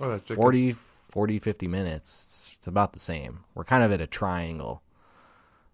Oh, 0.00 0.18
40, 0.18 0.72
40, 0.72 1.38
50 1.38 1.66
minutes. 1.68 2.24
It's, 2.24 2.54
it's 2.58 2.66
about 2.66 2.92
the 2.92 3.00
same. 3.00 3.44
We're 3.54 3.64
kind 3.64 3.82
of 3.82 3.92
at 3.92 4.00
a 4.00 4.06
triangle. 4.06 4.82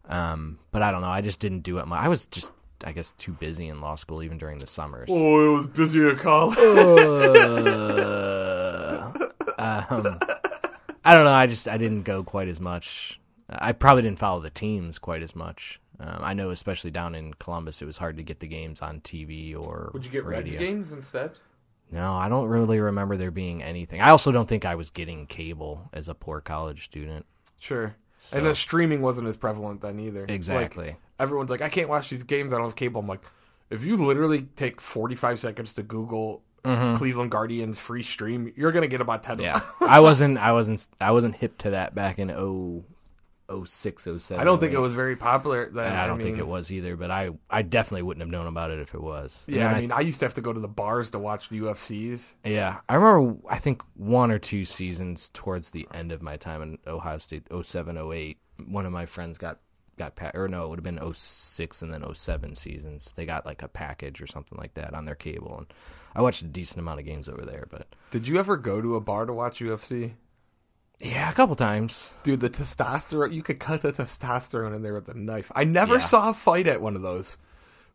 Um, 0.07 0.59
but 0.71 0.83
I 0.83 0.91
don't 0.91 1.01
know. 1.03 1.09
I 1.09 1.21
just 1.21 1.41
didn't 1.41 1.61
do 1.61 1.79
it. 1.79 1.87
mu- 1.87 1.95
I 1.95 2.09
was 2.09 2.27
just, 2.27 2.53
I 2.83 2.93
guess, 2.93 3.13
too 3.19 3.33
busy 3.33 3.69
in 3.69 3.81
law 3.81 3.95
school, 3.95 4.23
even 4.23 4.39
during 4.39 4.59
the 4.59 4.67
summers. 4.67 5.09
Oh, 5.11 5.55
it 5.55 5.57
was 5.57 5.67
busy 5.67 6.07
at 6.09 6.19
college. 6.19 6.59
Uh, 6.59 8.05
um, 9.59 10.19
I 11.05 11.15
don't 11.15 11.25
know. 11.25 11.33
I 11.33 11.47
just, 11.47 11.69
I 11.69 11.77
didn't 11.79 12.03
go 12.03 12.23
quite 12.25 12.49
as 12.49 12.61
much. 12.61 13.21
I 13.49 13.73
probably 13.73 14.03
didn't 14.03 14.19
follow 14.19 14.41
the 14.41 14.51
teams 14.51 14.99
quite 14.99 15.23
as 15.23 15.37
much. 15.37 15.81
Um, 16.01 16.19
I 16.23 16.35
know, 16.35 16.51
especially 16.51 16.91
down 16.91 17.15
in 17.15 17.35
Columbus, 17.35 17.81
it 17.81 17.85
was 17.85 17.99
hard 17.99 18.17
to 18.17 18.23
get 18.23 18.41
the 18.41 18.49
games 18.49 18.81
on 18.83 19.01
TV 19.01 19.55
or 19.57 19.91
Would 19.95 20.05
you 20.05 20.11
get 20.11 20.25
Reds 20.25 20.45
radio. 20.53 20.59
games 20.59 20.93
instead? 20.93 21.33
No, 21.93 22.15
I 22.15 22.29
don't 22.29 22.49
really 22.49 22.81
remember 22.81 23.17
there 23.17 23.31
being 23.31 23.63
anything. 23.63 24.01
I 24.01 24.11
also 24.11 24.33
don't 24.33 24.49
think 24.49 24.65
I 24.65 24.75
was 24.75 24.91
getting 24.91 25.27
cable 25.27 25.89
as 25.93 26.09
a 26.09 26.15
poor 26.15 26.41
college 26.41 26.85
student. 26.87 27.27
Sure. 27.59 27.95
So- 28.19 28.39
And 28.39 28.47
the 28.47 28.55
streaming 28.57 29.03
wasn't 29.03 29.29
as 29.29 29.37
prevalent 29.37 29.83
then 29.83 30.01
either. 30.01 30.23
Like, 30.23 30.31
Exactly. 30.31 30.97
Everyone's 31.19 31.51
like, 31.51 31.63
I 31.63 31.69
can't 31.69 31.89
watch 31.89 32.11
these 32.11 32.23
games. 32.23 32.53
I 32.53 32.57
don't 32.57 32.67
have 32.67 32.77
cable. 32.77 33.01
I'm 33.01 33.07
like, 33.07 33.23
if 33.71 33.85
you 33.85 33.97
literally 33.97 34.43
take 34.57 34.81
45 34.81 35.39
seconds 35.39 35.75
to 35.75 35.83
Google 35.83 36.43
Cleveland 36.65 37.31
Guardians 37.31 37.79
free 37.79 38.03
stream, 38.03 38.53
you're 38.57 38.73
gonna 38.73 38.89
get 38.89 39.01
about 39.01 39.23
10. 39.23 39.39
Mm-hmm. 39.39 39.45
yeah. 39.45 39.61
I 39.81 40.01
wasn't. 40.01 40.39
I 40.39 40.53
wasn't. 40.53 40.87
I 41.01 41.11
wasn't 41.11 41.37
hip 41.37 41.59
to 41.59 41.71
that 41.71 41.95
back 41.95 42.19
in 42.19 42.31
oh, 42.31 42.85
oh 43.51 43.65
six, 43.65 44.07
oh 44.07 44.17
seven. 44.17 44.41
I 44.41 44.45
don't 44.45 44.59
think 44.59 44.73
it 44.73 44.79
was 44.79 44.95
very 44.95 45.17
popular. 45.17 45.69
Then. 45.71 45.93
I 45.93 46.07
don't 46.07 46.17
think 46.17 46.37
mean, 46.37 46.41
it 46.41 46.47
was 46.47 46.73
either. 46.73 46.97
But 46.97 47.11
I, 47.11 47.31
I 47.51 47.63
definitely 47.63 48.03
wouldn't 48.03 48.23
have 48.23 48.31
known 48.31 48.47
about 48.47 48.71
it 48.71 48.81
if 48.81 48.95
it 48.95 49.03
was. 49.03 49.45
And 49.47 49.57
Yeah, 49.57 49.73
I 49.73 49.81
mean, 49.81 49.93
I 49.93 50.01
used 50.01 50.21
to 50.21 50.25
have 50.25 50.35
to 50.35 50.41
go 50.41 50.53
to 50.53 50.61
the 50.61 50.69
bars 50.69 51.11
to 51.11 51.19
watch 51.19 51.51
the 51.51 51.61
UFCs. 51.61 52.33
yeah, 52.45 52.81
I 52.89 52.95
remember. 52.95 53.37
I 53.49 53.59
think 53.59 53.83
one 53.97 54.31
or 54.31 54.39
two 54.39 54.65
seasons 54.65 55.31
towards 55.35 55.71
the 55.71 55.87
end 55.93 56.13
of 56.13 56.23
my 56.23 56.39
time 56.39 56.63
in 56.63 56.79
Ohio 56.87 57.19
State, 57.19 57.47
07, 57.63 57.99
08, 57.99 58.39
One 58.67 58.87
of 58.87 58.93
my 58.93 59.05
friends 59.05 59.37
got 59.37 59.59
got 59.97 60.17
pa- 60.17 60.31
or 60.35 60.49
no, 60.49 60.65
it 60.65 60.69
would 60.71 60.79
have 60.79 60.85
been 60.85 61.13
06 61.15 61.83
and 61.83 61.93
then 61.93 62.05
07 62.15 62.55
seasons. 62.55 63.13
They 63.17 63.27
got 63.27 63.47
like 63.47 63.63
a 63.63 63.69
package 63.69 64.21
or 64.21 64.27
something 64.27 64.59
like 64.59 64.75
that 64.75 64.95
on 64.95 65.05
their 65.05 65.15
cable, 65.15 65.57
and 65.59 65.67
I 66.15 66.23
watched 66.23 66.43
a 66.43 66.47
decent 66.47 66.81
amount 66.81 67.01
of 67.01 67.07
games 67.07 67.29
over 67.29 67.45
there. 67.45 67.67
But 67.71 67.89
Did 68.11 68.29
you 68.29 68.39
ever 68.39 68.57
go 68.57 68.81
to 68.81 68.97
a 68.97 69.01
bar 69.01 69.27
to 69.27 69.33
watch 69.33 69.61
UFC? 69.61 70.15
yeah, 71.01 71.29
a 71.29 71.35
couple 71.35 71.57
times. 71.57 72.11
Dude, 72.23 72.41
the 72.41 72.49
testosterone, 72.51 73.33
you 73.33 73.43
could 73.43 73.59
cut 73.59 73.83
the 73.83 73.93
testosterone 73.93 74.75
in 74.75 74.83
there 74.83 74.95
with 74.95 75.09
a 75.09 75.15
knife. 75.15 75.51
I 75.55 75.65
never 75.65 75.95
Yeah. 75.95 76.01
saw 76.07 76.31
a 76.31 76.35
fight 76.35 76.67
at 76.69 76.81
one 76.81 76.97
of 76.97 77.03
those, 77.03 77.37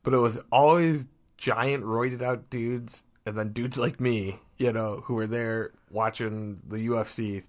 but 0.03 0.13
it 0.13 0.17
was 0.17 0.39
always 0.51 1.05
giant, 1.38 1.83
roided 1.85 2.21
out 2.21 2.49
dudes, 2.49 3.03
and 3.25 3.38
then 3.38 3.53
dudes 3.53 3.77
like 3.77 3.99
me, 3.99 4.39
you 4.57 4.73
know, 4.73 5.01
who 5.05 5.13
were 5.13 5.27
there 5.27 5.71
watching 5.89 6.59
the 6.67 6.79
UFC. 6.88 7.43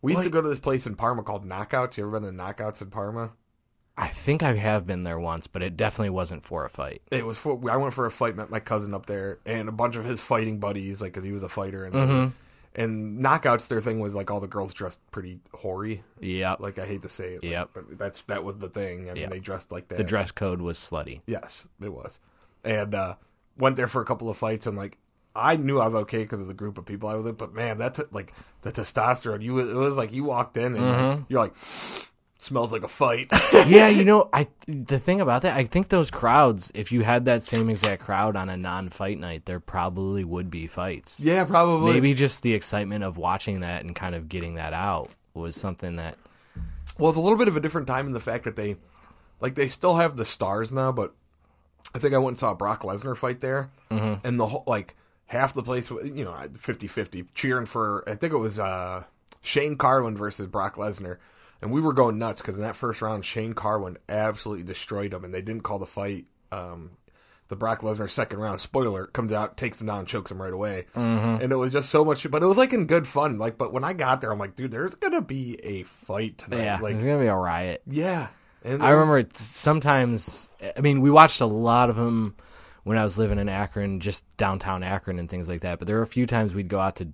We 0.00 0.12
used 0.12 0.18
Well, 0.18 0.24
to 0.24 0.30
go 0.30 0.40
to 0.40 0.48
this 0.48 0.60
place 0.60 0.86
in 0.86 0.94
Parma 0.96 1.22
called 1.22 1.44
Knockouts. 1.44 1.96
You 1.96 2.04
ever 2.06 2.18
been 2.20 2.28
to 2.36 2.36
Knockouts 2.42 2.80
in 2.82 2.90
Parma? 2.90 3.32
I 3.96 4.08
think 4.08 4.42
I 4.42 4.54
have 4.54 4.86
been 4.86 5.04
there 5.04 5.18
once, 5.20 5.46
but 5.46 5.62
it 5.62 5.76
definitely 5.76 6.10
wasn't 6.10 6.44
for 6.44 6.64
a 6.64 6.70
fight. 6.70 7.02
It 7.10 7.26
was 7.26 7.36
for, 7.36 7.60
I 7.70 7.76
went 7.76 7.92
for 7.94 8.06
a 8.06 8.10
fight, 8.10 8.36
met 8.36 8.48
my 8.50 8.60
cousin 8.60 8.94
up 8.94 9.06
there, 9.06 9.38
and 9.44 9.68
a 9.68 9.72
bunch 9.72 9.96
of 9.96 10.04
his 10.04 10.18
fighting 10.20 10.58
buddies, 10.58 11.00
like, 11.02 11.12
because 11.12 11.24
he 11.24 11.32
was 11.32 11.42
a 11.42 11.48
fighter. 11.48 11.84
And, 11.84 11.94
Mm-hmm. 11.94 12.28
and 12.74 13.18
Knockouts, 13.22 13.68
their 13.68 13.82
thing 13.82 14.00
was, 14.00 14.14
like, 14.14 14.30
all 14.30 14.40
the 14.40 14.46
girls 14.46 14.72
dressed 14.72 14.98
pretty 15.10 15.40
hoary. 15.52 16.02
Yeah, 16.20 16.56
Like, 16.58 16.78
I 16.78 16.86
hate 16.86 17.02
to 17.02 17.10
say 17.10 17.34
it. 17.34 17.42
like, 17.42 17.52
Yep. 17.52 17.70
But 17.74 17.98
that's, 17.98 18.22
that 18.22 18.44
was 18.44 18.56
the 18.58 18.70
thing. 18.70 19.10
I 19.10 19.12
mean, 19.12 19.22
Yeah. 19.24 19.28
they 19.28 19.40
dressed 19.40 19.70
like 19.70 19.88
that. 19.88 19.98
The 19.98 20.04
dress 20.04 20.32
code 20.32 20.62
was 20.62 20.78
slutty. 20.78 21.20
Yes, 21.26 21.68
it 21.82 21.92
was. 21.92 22.18
And 22.64 22.94
uh, 22.94 23.16
went 23.58 23.76
there 23.76 23.88
for 23.88 24.00
a 24.00 24.06
couple 24.06 24.30
of 24.30 24.36
fights, 24.38 24.66
and 24.66 24.76
like 24.76 24.96
I 25.36 25.56
knew 25.56 25.80
I 25.80 25.86
was 25.86 25.94
okay 25.96 26.18
because 26.22 26.40
of 26.40 26.46
the 26.46 26.54
group 26.54 26.78
of 26.78 26.84
people 26.86 27.08
I 27.08 27.14
was 27.14 27.24
with. 27.24 27.36
But 27.38 27.52
man, 27.54 27.78
that 27.78 27.94
t- 27.96 28.02
like 28.12 28.32
the 28.62 28.70
testosterone, 28.72 29.42
you 29.42 29.58
it 29.58 29.74
was 29.74 29.96
like 29.96 30.12
you 30.12 30.24
walked 30.24 30.56
in 30.56 30.76
and 30.76 30.86
like, 30.86 31.20
you're 31.28 31.40
like 31.40 31.54
smells 32.42 32.72
like 32.72 32.82
a 32.82 32.88
fight. 32.88 33.28
yeah, 33.66 33.86
you 33.88 34.04
know, 34.04 34.28
I 34.32 34.48
the 34.66 34.98
thing 34.98 35.20
about 35.20 35.42
that, 35.42 35.56
I 35.56 35.64
think 35.64 35.88
those 35.88 36.10
crowds, 36.10 36.70
if 36.74 36.90
you 36.92 37.02
had 37.02 37.24
that 37.26 37.44
same 37.44 37.70
exact 37.70 38.02
crowd 38.02 38.34
on 38.36 38.48
a 38.48 38.56
non-fight 38.56 39.18
night, 39.18 39.46
there 39.46 39.60
probably 39.60 40.24
would 40.24 40.50
be 40.50 40.66
fights. 40.66 41.20
yeah, 41.20 41.44
probably. 41.44 41.92
Maybe 41.94 42.14
just 42.14 42.42
the 42.42 42.54
excitement 42.54 43.04
of 43.04 43.16
watching 43.16 43.60
that 43.60 43.84
and 43.84 43.94
kind 43.94 44.14
of 44.14 44.28
getting 44.28 44.56
that 44.56 44.72
out 44.72 45.10
was 45.34 45.54
something 45.56 45.96
that 45.96 46.16
Well, 46.98 47.10
it's 47.10 47.16
a 47.18 47.22
little 47.22 47.38
bit 47.38 47.48
of 47.48 47.56
a 47.56 47.60
different 47.60 47.86
time 47.86 48.06
in 48.06 48.12
the 48.12 48.20
fact 48.20 48.44
that 48.44 48.56
they 48.56 48.76
like 49.40 49.54
they 49.54 49.68
still 49.68 49.96
have 49.96 50.16
the 50.16 50.24
stars 50.24 50.70
now, 50.72 50.92
but 50.92 51.14
I 51.94 51.98
think 51.98 52.14
I 52.14 52.18
went 52.18 52.30
and 52.32 52.38
saw 52.38 52.52
a 52.52 52.54
Brock 52.54 52.82
Lesnar 52.82 53.16
fight 53.16 53.40
there, 53.40 53.70
Mm-hmm. 53.90 54.26
and 54.26 54.40
the 54.40 54.46
whole 54.48 54.64
like 54.66 54.96
half 55.26 55.54
the 55.54 55.62
place 55.62 55.90
was 55.90 56.10
you 56.10 56.24
know 56.24 56.32
50-50 56.32 57.26
cheering 57.34 57.66
for 57.66 58.02
I 58.06 58.14
think 58.14 58.32
it 58.32 58.38
was 58.38 58.58
uh, 58.58 59.04
Shane 59.42 59.76
Carwin 59.76 60.16
versus 60.16 60.46
Brock 60.46 60.76
Lesnar, 60.76 61.18
and 61.62 61.72
we 61.72 61.80
were 61.80 61.92
going 61.94 62.18
nuts 62.18 62.42
because 62.42 62.56
in 62.56 62.60
that 62.62 62.76
first 62.76 63.00
round 63.00 63.24
Shane 63.24 63.54
Carwin 63.54 63.96
absolutely 64.08 64.64
destroyed 64.64 65.14
him, 65.14 65.24
and 65.24 65.32
they 65.32 65.40
didn't 65.42 65.62
call 65.62 65.78
the 65.78 65.86
fight. 65.86 66.26
Um, 66.50 66.90
the 67.48 67.56
Brock 67.56 67.80
Lesnar 67.82 68.08
second 68.10 68.38
round 68.40 68.60
spoiler 68.60 69.06
comes 69.06 69.30
out, 69.32 69.56
takes 69.56 69.80
him 69.80 69.86
down, 69.86 70.06
chokes 70.06 70.30
him 70.30 70.40
right 70.40 70.52
away. 70.52 70.86
Mm-hmm. 70.96 71.42
And 71.42 71.52
it 71.52 71.56
was 71.56 71.70
just 71.72 71.90
so 71.90 72.04
much, 72.04 72.30
but 72.30 72.42
it 72.42 72.46
was 72.46 72.56
like 72.56 72.72
in 72.72 72.86
good 72.86 73.06
fun. 73.06 73.38
Like, 73.38 73.58
but 73.58 73.72
when 73.72 73.84
I 73.84 73.92
got 73.92 74.20
there, 74.20 74.32
I'm 74.32 74.38
like, 74.38 74.56
dude, 74.56 74.70
there's 74.70 74.94
gonna 74.94 75.20
be 75.20 75.58
a 75.62 75.82
fight 75.84 76.38
tonight. 76.38 76.62
Yeah, 76.62 76.78
like, 76.80 76.94
there's 76.94 77.04
gonna 77.04 77.20
be 77.20 77.26
a 77.26 77.36
riot. 77.36 77.82
yeah. 77.86 78.28
And 78.64 78.82
I 78.82 78.94
was- 78.94 79.00
remember 79.08 79.28
sometimes. 79.34 80.50
I 80.76 80.80
mean, 80.80 81.00
we 81.00 81.10
watched 81.10 81.40
a 81.40 81.46
lot 81.46 81.90
of 81.90 81.96
them 81.96 82.36
when 82.84 82.96
I 82.96 83.04
was 83.04 83.18
living 83.18 83.38
in 83.38 83.48
Akron, 83.48 84.00
just 84.00 84.24
downtown 84.36 84.82
Akron 84.82 85.18
and 85.18 85.28
things 85.28 85.48
like 85.48 85.60
that. 85.62 85.78
But 85.78 85.88
there 85.88 85.96
were 85.96 86.02
a 86.02 86.06
few 86.06 86.26
times 86.26 86.54
we'd 86.54 86.68
go 86.68 86.78
out 86.80 86.96
to 86.96 87.08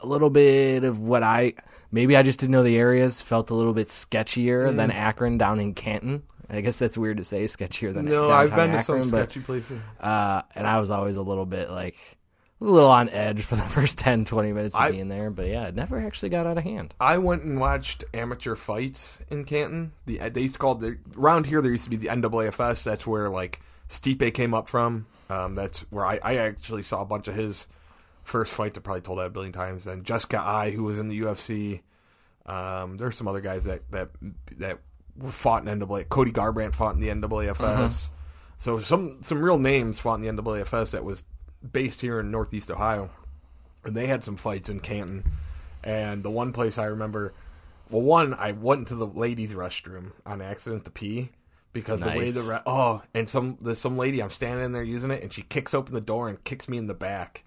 a 0.00 0.06
little 0.06 0.30
bit 0.30 0.84
of 0.84 0.98
what 1.00 1.22
I 1.22 1.54
maybe 1.90 2.16
I 2.16 2.22
just 2.22 2.40
didn't 2.40 2.52
know 2.52 2.62
the 2.62 2.76
areas. 2.76 3.20
Felt 3.22 3.50
a 3.50 3.54
little 3.54 3.72
bit 3.72 3.88
sketchier 3.88 4.74
than 4.74 4.90
Akron 4.90 5.38
down 5.38 5.60
in 5.60 5.74
Canton. 5.74 6.22
I 6.48 6.60
guess 6.60 6.78
that's 6.78 6.96
weird 6.96 7.16
to 7.16 7.24
say, 7.24 7.42
sketchier 7.44 7.92
than 7.92 8.04
No, 8.06 8.30
I've 8.30 8.54
been 8.54 8.70
to 8.70 8.82
some 8.82 9.10
but 9.10 9.24
sketchy 9.30 9.40
places. 9.40 9.80
uh, 10.00 10.42
and 10.54 10.64
I 10.66 10.78
was 10.78 10.90
always 10.90 11.16
a 11.16 11.22
little 11.22 11.46
bit 11.46 11.70
like 11.70 11.96
I 11.98 12.64
was 12.64 12.68
a 12.70 12.72
little 12.72 12.90
on 12.90 13.08
edge 13.08 13.42
for 13.42 13.56
the 13.56 13.62
first 13.68 13.98
10, 13.98 14.24
20 14.26 14.52
minutes 14.52 14.74
of 14.76 14.80
I- 14.80 14.90
being 14.92 15.08
there. 15.08 15.30
But 15.30 15.48
yeah, 15.48 15.66
it 15.66 15.74
never 15.74 15.98
actually 15.98 16.28
got 16.28 16.46
out 16.46 16.56
of 16.56 16.62
hand. 16.64 16.94
I 17.00 17.18
went 17.18 17.42
and 17.42 17.58
watched 17.58 18.04
amateur 18.14 18.54
fights 18.54 19.18
in 19.28 19.44
Canton. 19.44 19.92
The 20.06 20.18
they 20.28 20.42
used 20.42 20.54
to 20.54 20.58
call 20.60 20.76
the 20.76 20.98
around 21.18 21.46
here. 21.46 21.60
There 21.60 21.72
used 21.72 21.84
to 21.84 21.90
be 21.90 21.96
the 21.96 22.08
NAAFS. 22.08 22.84
That's 22.84 23.06
where 23.06 23.28
like 23.28 23.60
Stipe 23.88 24.32
came 24.34 24.54
up 24.54 24.68
from. 24.68 25.06
Um, 25.28 25.56
that's 25.56 25.80
where 25.90 26.06
I, 26.06 26.20
I 26.22 26.36
actually 26.36 26.84
saw 26.84 27.02
a 27.02 27.04
bunch 27.06 27.26
of 27.26 27.34
his 27.34 27.66
first 28.26 28.52
Fight, 28.52 28.76
I 28.76 28.80
probably 28.80 29.00
told 29.00 29.18
that 29.18 29.26
a 29.26 29.30
billion 29.30 29.52
times. 29.52 29.86
And 29.86 30.04
Jessica 30.04 30.38
Eye, 30.38 30.70
who 30.70 30.84
was 30.84 30.98
in 30.98 31.08
the 31.08 31.20
UFC. 31.20 31.82
Um, 32.44 32.96
there's 32.96 33.16
some 33.16 33.26
other 33.26 33.40
guys 33.40 33.64
that 33.64 33.90
that 33.90 34.10
that 34.58 34.78
fought 35.28 35.66
in 35.66 35.78
NAA. 35.78 36.04
Cody 36.04 36.32
Garbrandt 36.32 36.74
fought 36.74 36.94
in 36.94 37.00
the 37.00 37.08
NAAFS. 37.08 38.10
So 38.58 38.80
some 38.80 39.22
some 39.22 39.42
real 39.42 39.58
names 39.58 39.98
fought 39.98 40.20
in 40.20 40.36
the 40.36 40.42
NAAFS 40.42 40.90
that 40.90 41.04
was 41.04 41.24
based 41.72 42.00
here 42.00 42.20
in 42.20 42.30
Northeast 42.30 42.70
Ohio, 42.70 43.10
and 43.84 43.96
they 43.96 44.06
had 44.06 44.24
some 44.24 44.36
fights 44.36 44.68
in 44.68 44.80
Canton. 44.80 45.24
And 45.82 46.22
the 46.22 46.30
one 46.30 46.52
place 46.52 46.78
I 46.78 46.86
remember, 46.86 47.32
well, 47.90 48.02
one 48.02 48.34
I 48.34 48.52
went 48.52 48.80
into 48.80 48.94
the 48.96 49.06
ladies' 49.06 49.52
restroom 49.52 50.12
on 50.24 50.40
accident 50.40 50.84
to 50.84 50.90
pee 50.90 51.30
because 51.72 52.00
the 52.00 52.08
way 52.08 52.30
the 52.30 52.40
re- 52.40 52.62
oh, 52.66 53.02
and 53.12 53.28
some 53.28 53.58
there's 53.60 53.78
some 53.78 53.98
lady 53.98 54.22
I'm 54.22 54.30
standing 54.30 54.64
in 54.64 54.72
there 54.72 54.82
using 54.82 55.10
it, 55.10 55.22
and 55.22 55.32
she 55.32 55.42
kicks 55.42 55.74
open 55.74 55.94
the 55.94 56.00
door 56.00 56.28
and 56.28 56.42
kicks 56.42 56.68
me 56.68 56.78
in 56.78 56.86
the 56.86 56.94
back, 56.94 57.44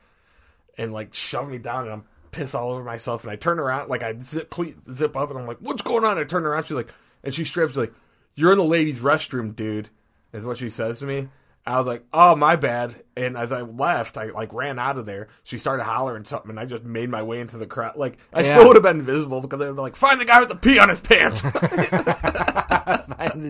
and 0.80 0.92
like 0.92 1.13
shove 1.13 1.48
me 1.50 1.60
down, 1.60 1.84
and 1.84 1.94
I'm 1.94 2.04
pissed 2.32 2.56
all 2.56 2.72
over 2.72 2.84
myself, 2.84 3.24
and 3.24 3.30
I 3.32 3.36
turn 3.36 3.60
around 3.60 3.89
like 3.89 4.02
I 4.02 4.18
zip 4.18 4.52
zip 4.92 5.15
up, 5.15 5.30
and 5.30 5.38
I'm 5.38 5.46
like, 5.46 5.58
what's 5.60 5.84
going 5.84 6.04
on? 6.06 6.18
I 6.18 6.24
turn 6.24 6.46
around, 6.46 6.63
she's 6.63 6.72
like, 6.72 6.92
and 7.24 7.34
she 7.34 7.46
strips 7.46 7.76
like, 7.76 7.94
you're 8.36 8.52
in 8.52 8.58
the 8.58 8.63
ladies' 8.63 9.00
restroom, 9.00 9.56
dude, 9.56 9.89
is 10.34 10.44
what 10.46 10.58
she 10.58 10.70
says 10.70 11.00
to 11.00 11.06
me. 11.06 11.28
I 11.65 11.78
was 11.78 11.86
like, 11.86 12.04
"Oh, 12.12 12.36
my 12.36 12.56
bad." 12.56 12.96
And 13.15 13.38
as 13.38 13.52
I 13.52 13.62
left, 13.62 14.18
I 14.18 14.28
like 14.32 14.52
ran 14.54 14.80
out 14.80 14.98
of 14.98 15.06
there. 15.06 15.28
She 15.44 15.60
started 15.60 15.84
hollering 15.84 16.24
something, 16.24 16.50
and 16.50 16.60
I 16.60 16.65
just 16.65 16.84
made 16.84 17.10
my 17.10 17.22
way 17.22 17.42
into 17.42 17.58
the 17.58 17.68
crowd. 17.68 17.96
Like 17.96 18.18
I 18.34 18.39
Yeah. 18.42 18.56
still 18.56 18.68
would 18.70 18.76
have 18.78 18.82
been 18.82 19.02
visible 19.04 19.39
because 19.42 19.60
they 19.60 19.68
would 19.68 19.76
be 19.76 19.82
like, 19.82 19.96
"Find 19.96 20.20
the 20.20 20.26
guy 20.26 20.39
with 20.39 20.50
the 20.50 20.56
pee 20.56 20.80
on 20.80 20.89
his 20.89 21.02
pants." 21.02 21.44
and 21.44 21.54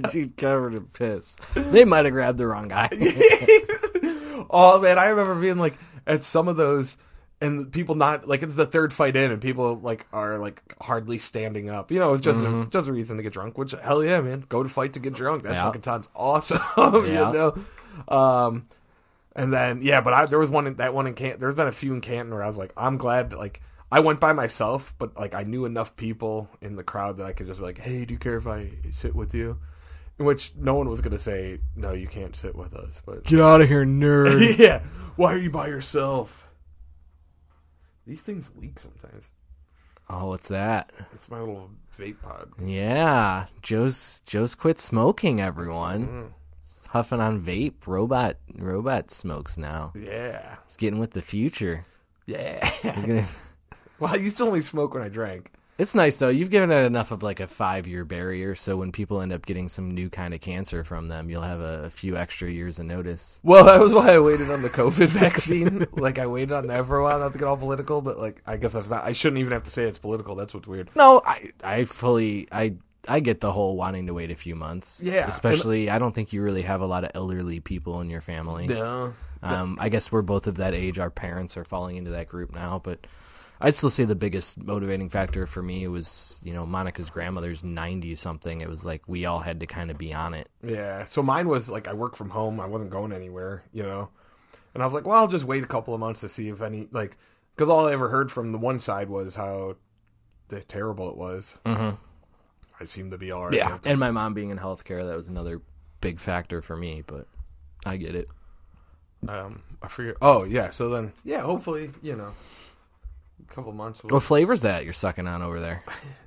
the 0.03 0.09
dude 0.11 0.35
covered 0.37 0.73
in 0.73 0.85
piss. 0.87 1.35
They 1.53 1.85
might 1.85 2.05
have 2.05 2.13
grabbed 2.13 2.37
the 2.39 2.47
wrong 2.47 2.67
guy. 2.67 2.89
oh 4.49 4.79
man, 4.81 4.97
I 4.97 5.07
remember 5.09 5.35
being 5.35 5.57
like 5.57 5.77
at 6.07 6.23
some 6.23 6.47
of 6.47 6.57
those, 6.57 6.97
and 7.41 7.71
people 7.71 7.95
not 7.95 8.27
like 8.27 8.43
it's 8.43 8.55
the 8.55 8.65
third 8.65 8.91
fight 8.91 9.15
in, 9.15 9.31
and 9.31 9.41
people 9.41 9.75
like 9.79 10.05
are 10.11 10.37
like 10.37 10.61
hardly 10.81 11.19
standing 11.19 11.69
up. 11.69 11.91
You 11.91 11.99
know, 11.99 12.13
it's 12.13 12.21
just 12.23 12.39
a, 12.39 12.67
just 12.69 12.87
a 12.87 12.93
reason 12.93 13.17
to 13.17 13.23
get 13.23 13.33
drunk. 13.33 13.57
Which 13.57 13.71
hell 13.71 14.03
yeah, 14.03 14.19
man, 14.21 14.45
go 14.49 14.63
to 14.63 14.69
fight 14.69 14.93
to 14.93 14.99
get 14.99 15.13
drunk. 15.13 15.43
That 15.43 15.53
Yeah. 15.53 15.63
fucking 15.63 15.83
sounds 15.83 16.07
awesome. 16.15 16.59
Yeah. 16.77 17.31
You 17.31 17.33
know, 18.07 18.13
um, 18.15 18.67
and 19.35 19.53
then 19.53 19.81
yeah, 19.81 20.01
but 20.01 20.13
I 20.13 20.25
there 20.25 20.39
was 20.39 20.49
one 20.49 20.67
in, 20.67 20.75
that 20.75 20.93
one 20.93 21.07
in 21.07 21.13
Canton. 21.13 21.39
There's 21.39 21.55
been 21.55 21.67
a 21.67 21.71
few 21.71 21.93
in 21.93 22.01
Canton 22.01 22.33
where 22.33 22.43
I 22.43 22.47
was 22.47 22.57
like, 22.57 22.73
I'm 22.77 22.97
glad 22.97 23.33
like. 23.33 23.61
I 23.91 24.01
went 24.01 24.19
by 24.19 24.33
myself, 24.33 24.93
but 24.99 25.17
like 25.17 25.33
I 25.33 25.41
knew 25.41 25.65
enough 25.65 25.95
people 25.95 26.47
in 26.61 26.75
the 26.75 26.83
crowd 26.83 27.17
that 27.17 27.25
I 27.25 27.33
could 27.33 27.47
just 27.47 27.59
be 27.59 27.65
like, 27.65 27.79
"Hey, 27.79 28.05
do 28.05 28.13
you 28.13 28.19
care 28.19 28.37
if 28.37 28.45
I 28.45 28.69
sit 28.91 29.15
with 29.15 29.33
you?" 29.33 29.57
In 30.19 30.25
which 30.27 30.51
no 30.55 30.75
one 30.75 30.87
was 30.89 31.01
gonna 31.01 31.17
say, 31.17 31.57
"No, 31.75 31.93
you 31.93 32.05
can't 32.05 32.35
sit 32.35 32.55
with 32.55 32.75
us." 32.75 33.01
But 33.03 33.23
Get 33.23 33.41
out 33.41 33.61
of 33.61 33.67
here, 33.67 33.83
nerd. 33.85 34.57
yeah. 34.59 34.81
Why 35.15 35.33
are 35.33 35.37
you 35.39 35.49
by 35.49 35.69
yourself? 35.69 36.47
These 38.09 38.21
things 38.23 38.51
leak 38.55 38.79
sometimes. 38.79 39.31
oh, 40.09 40.29
what's 40.29 40.47
that? 40.47 40.91
It's 41.13 41.29
my 41.29 41.37
little 41.39 41.69
vape 41.95 42.19
pod. 42.23 42.49
Yeah, 42.59 43.45
Joe's 43.61 44.21
Joe's 44.25 44.55
quit 44.55 44.79
smoking. 44.79 45.39
Everyone 45.39 46.07
Mm. 46.07 46.29
Huffing 46.87 47.19
on 47.21 47.39
vape. 47.39 47.85
Robot 47.85 48.37
robot 48.57 49.11
smokes 49.11 49.57
now. 49.59 49.93
Yeah. 49.95 50.55
He's 50.65 50.75
getting 50.75 50.97
with 50.99 51.11
the 51.11 51.21
future. 51.21 51.85
Yeah. 52.25 52.67
Gonna- 52.81 53.27
well, 53.99 54.11
I 54.13 54.15
used 54.15 54.37
to 54.37 54.43
only 54.45 54.61
smoke 54.61 54.95
when 54.95 55.03
I 55.03 55.09
drank. 55.09 55.51
It's 55.79 55.95
nice 55.95 56.17
though. 56.17 56.29
You've 56.29 56.51
given 56.51 56.69
it 56.71 56.83
enough 56.85 57.09
of 57.11 57.23
like 57.23 57.39
a 57.39 57.47
five 57.47 57.87
year 57.87 58.05
barrier, 58.05 58.53
so 58.53 58.77
when 58.77 58.91
people 58.91 59.21
end 59.21 59.33
up 59.33 59.45
getting 59.45 59.67
some 59.69 59.89
new 59.89 60.09
kind 60.09 60.33
of 60.35 60.41
cancer 60.41 60.83
from 60.83 61.07
them, 61.07 61.29
you'll 61.29 61.41
have 61.41 61.59
a, 61.61 61.85
a 61.85 61.89
few 61.89 62.15
extra 62.17 62.51
years 62.51 62.77
of 62.77 62.85
notice. 62.85 63.39
Well, 63.41 63.65
that 63.65 63.79
was 63.79 63.93
why 63.93 64.11
I 64.13 64.19
waited 64.19 64.51
on 64.51 64.61
the 64.61 64.69
COVID 64.69 65.07
vaccine. 65.07 65.87
like 65.93 66.19
I 66.19 66.27
waited 66.27 66.51
on 66.51 66.67
that 66.67 66.85
for 66.85 66.97
a 66.97 67.03
while, 67.03 67.17
not 67.19 67.31
to 67.33 67.39
get 67.39 67.47
all 67.47 67.57
political, 67.57 68.01
but 68.01 68.19
like 68.19 68.41
I 68.45 68.57
guess 68.57 68.73
that's 68.73 68.89
not. 68.89 69.03
I 69.03 69.13
shouldn't 69.13 69.39
even 69.39 69.53
have 69.53 69.63
to 69.63 69.71
say 69.71 69.83
it's 69.85 69.97
political. 69.97 70.35
That's 70.35 70.53
what's 70.53 70.67
weird. 70.67 70.89
No, 70.95 71.21
I 71.25 71.51
I 71.63 71.85
fully 71.85 72.47
I 72.51 72.75
I 73.07 73.21
get 73.21 73.39
the 73.39 73.51
whole 73.51 73.77
wanting 73.77 74.05
to 74.07 74.13
wait 74.13 74.29
a 74.29 74.35
few 74.35 74.55
months. 74.55 74.99
Yeah, 75.01 75.21
and- 75.23 75.31
especially 75.31 75.89
I 75.89 75.97
don't 75.97 76.13
think 76.13 76.33
you 76.33 76.43
really 76.43 76.61
have 76.63 76.81
a 76.81 76.85
lot 76.85 77.03
of 77.05 77.11
elderly 77.15 77.61
people 77.61 78.01
in 78.01 78.09
your 78.09 78.21
family. 78.21 78.67
No. 78.67 79.13
Um, 79.41 79.77
I 79.79 79.87
guess 79.87 80.11
we're 80.11 80.21
both 80.21 80.47
of 80.47 80.57
that 80.57 80.73
age. 80.73 80.99
Our 80.99 81.09
parents 81.09 81.55
are 81.55 81.63
falling 81.63 81.95
into 81.95 82.11
that 82.11 82.27
group 82.27 82.53
now, 82.53 82.81
but 82.83 83.07
I'd 83.61 83.75
still 83.75 83.89
say 83.89 84.05
the 84.05 84.15
biggest 84.15 84.57
motivating 84.57 85.09
factor 85.09 85.45
for 85.45 85.61
me 85.61 85.85
was, 85.87 86.39
you 86.43 86.53
know, 86.53 86.65
Monica's 86.65 87.09
grandmother's 87.09 87.63
ninety 87.63 88.15
something. 88.15 88.61
It 88.61 88.69
was 88.69 88.85
like 88.85 89.01
we 89.07 89.25
all 89.25 89.39
had 89.39 89.59
to 89.59 89.65
kind 89.65 89.91
of 89.91 89.97
be 89.97 90.13
on 90.13 90.33
it. 90.33 90.47
Yeah. 90.63 91.05
So 91.05 91.21
mine 91.21 91.47
was 91.49 91.67
like 91.69 91.87
I 91.87 91.93
work 91.93 92.15
from 92.15 92.29
home. 92.29 92.59
I 92.59 92.65
wasn't 92.67 92.91
going 92.91 93.11
anywhere, 93.11 93.63
you 93.73 93.83
know. 93.83 94.09
And 94.73 94.81
I 94.81 94.85
was 94.85 94.93
like, 94.93 95.05
well, 95.05 95.17
I'll 95.17 95.27
just 95.27 95.45
wait 95.45 95.63
a 95.63 95.67
couple 95.67 95.93
of 95.93 95.99
months 95.99 96.21
to 96.21 96.29
see 96.29 96.47
if 96.49 96.61
any 96.61 96.87
like 96.91 97.17
because 97.55 97.69
all 97.69 97.87
I 97.87 97.91
ever 97.93 98.07
heard 98.09 98.31
from 98.31 98.51
the 98.51 98.57
one 98.57 98.79
side 98.79 99.09
was 99.09 99.35
how 99.35 99.75
the 100.47 100.61
terrible 100.61 101.09
it 101.09 101.17
was. 101.17 101.55
Mhm. 101.65 101.97
I 102.79 102.85
seem 102.85 103.11
to 103.11 103.17
be 103.17 103.31
all 103.31 103.45
right. 103.45 103.53
Yeah. 103.55 103.77
and 103.83 103.99
my 103.99 104.11
mom 104.11 104.33
being 104.33 104.51
in 104.51 104.57
healthcare, 104.57 105.05
that 105.05 105.17
was 105.17 105.27
another 105.27 105.61
big 105.99 106.19
factor 106.21 106.61
for 106.61 106.77
me. 106.77 107.03
But 107.05 107.27
I 107.85 107.97
get 107.97 108.15
it. 108.15 108.29
Um, 109.27 109.63
I 109.81 109.89
forget. 109.89 110.15
Oh 110.21 110.45
yeah. 110.45 110.69
So 110.69 110.87
then, 110.89 111.11
yeah. 111.25 111.41
Hopefully, 111.41 111.91
you 112.01 112.15
know, 112.15 112.31
couple 113.49 113.71
months. 113.73 114.01
What 114.03 114.23
flavor's 114.23 114.61
that 114.61 114.83
you're 114.83 114.93
sucking 114.93 115.27
on 115.27 115.41
over 115.41 115.59
there? 115.59 115.83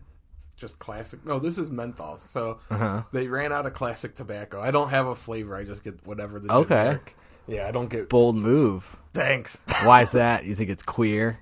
just 0.56 0.78
classic. 0.78 1.24
No, 1.26 1.38
this 1.38 1.58
is 1.58 1.70
menthol. 1.70 2.18
So 2.28 2.58
Uh-huh. 2.70 3.02
they 3.12 3.26
ran 3.28 3.52
out 3.52 3.66
of 3.66 3.74
classic 3.74 4.14
tobacco. 4.14 4.61
I 4.61 4.70
don't 4.70 4.90
have 4.90 5.06
a 5.06 5.14
flavor. 5.14 5.56
I 5.56 5.64
just 5.64 5.82
get 5.82 6.06
whatever 6.06 6.38
the 6.38 6.52
Okay. 6.52 6.68
generic. 6.74 7.16
Yeah, 7.48 7.66
I 7.66 7.72
don't 7.72 7.88
get. 7.88 8.08
Bold 8.08 8.37
move. 8.37 8.96
Thanks. 9.14 9.58
Why 9.82 10.02
is 10.02 10.12
that? 10.12 10.44
You 10.44 10.54
think 10.54 10.70
it's 10.70 10.82
queer? 10.85 11.38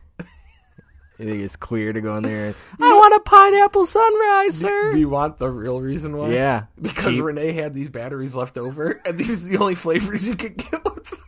You 1.19 1.27
think 1.29 1.43
it's 1.43 1.57
queer 1.57 1.93
to 1.93 2.01
go 2.01 2.17
in 2.17 2.23
there? 2.23 2.47
And, 2.47 2.55
I 2.81 2.95
want 2.95 3.15
a 3.15 3.21
pineapple 3.21 3.85
sunrise, 3.85 4.57
sir. 4.57 4.93
Do 4.93 4.99
you 4.99 5.11
want 5.11 5.39
the 5.39 5.51
real 5.51 5.79
reason 5.79 6.17
why? 6.17 6.31
Yeah, 6.31 6.65
Because 6.81 7.05
Cheap. 7.13 7.23
Renee 7.23 7.53
had 7.53 7.75
these 7.75 7.91
batteries 7.91 8.35
left 8.35 8.57
over, 8.57 9.03
and 9.05 9.19
these 9.19 9.45
are 9.45 9.49
the 9.49 9.59
only 9.59 9.75
flavors 9.75 10.27
you 10.27 10.35
could 10.35 10.57
get. 10.57 10.73
With 10.83 11.05
them. 11.11 11.20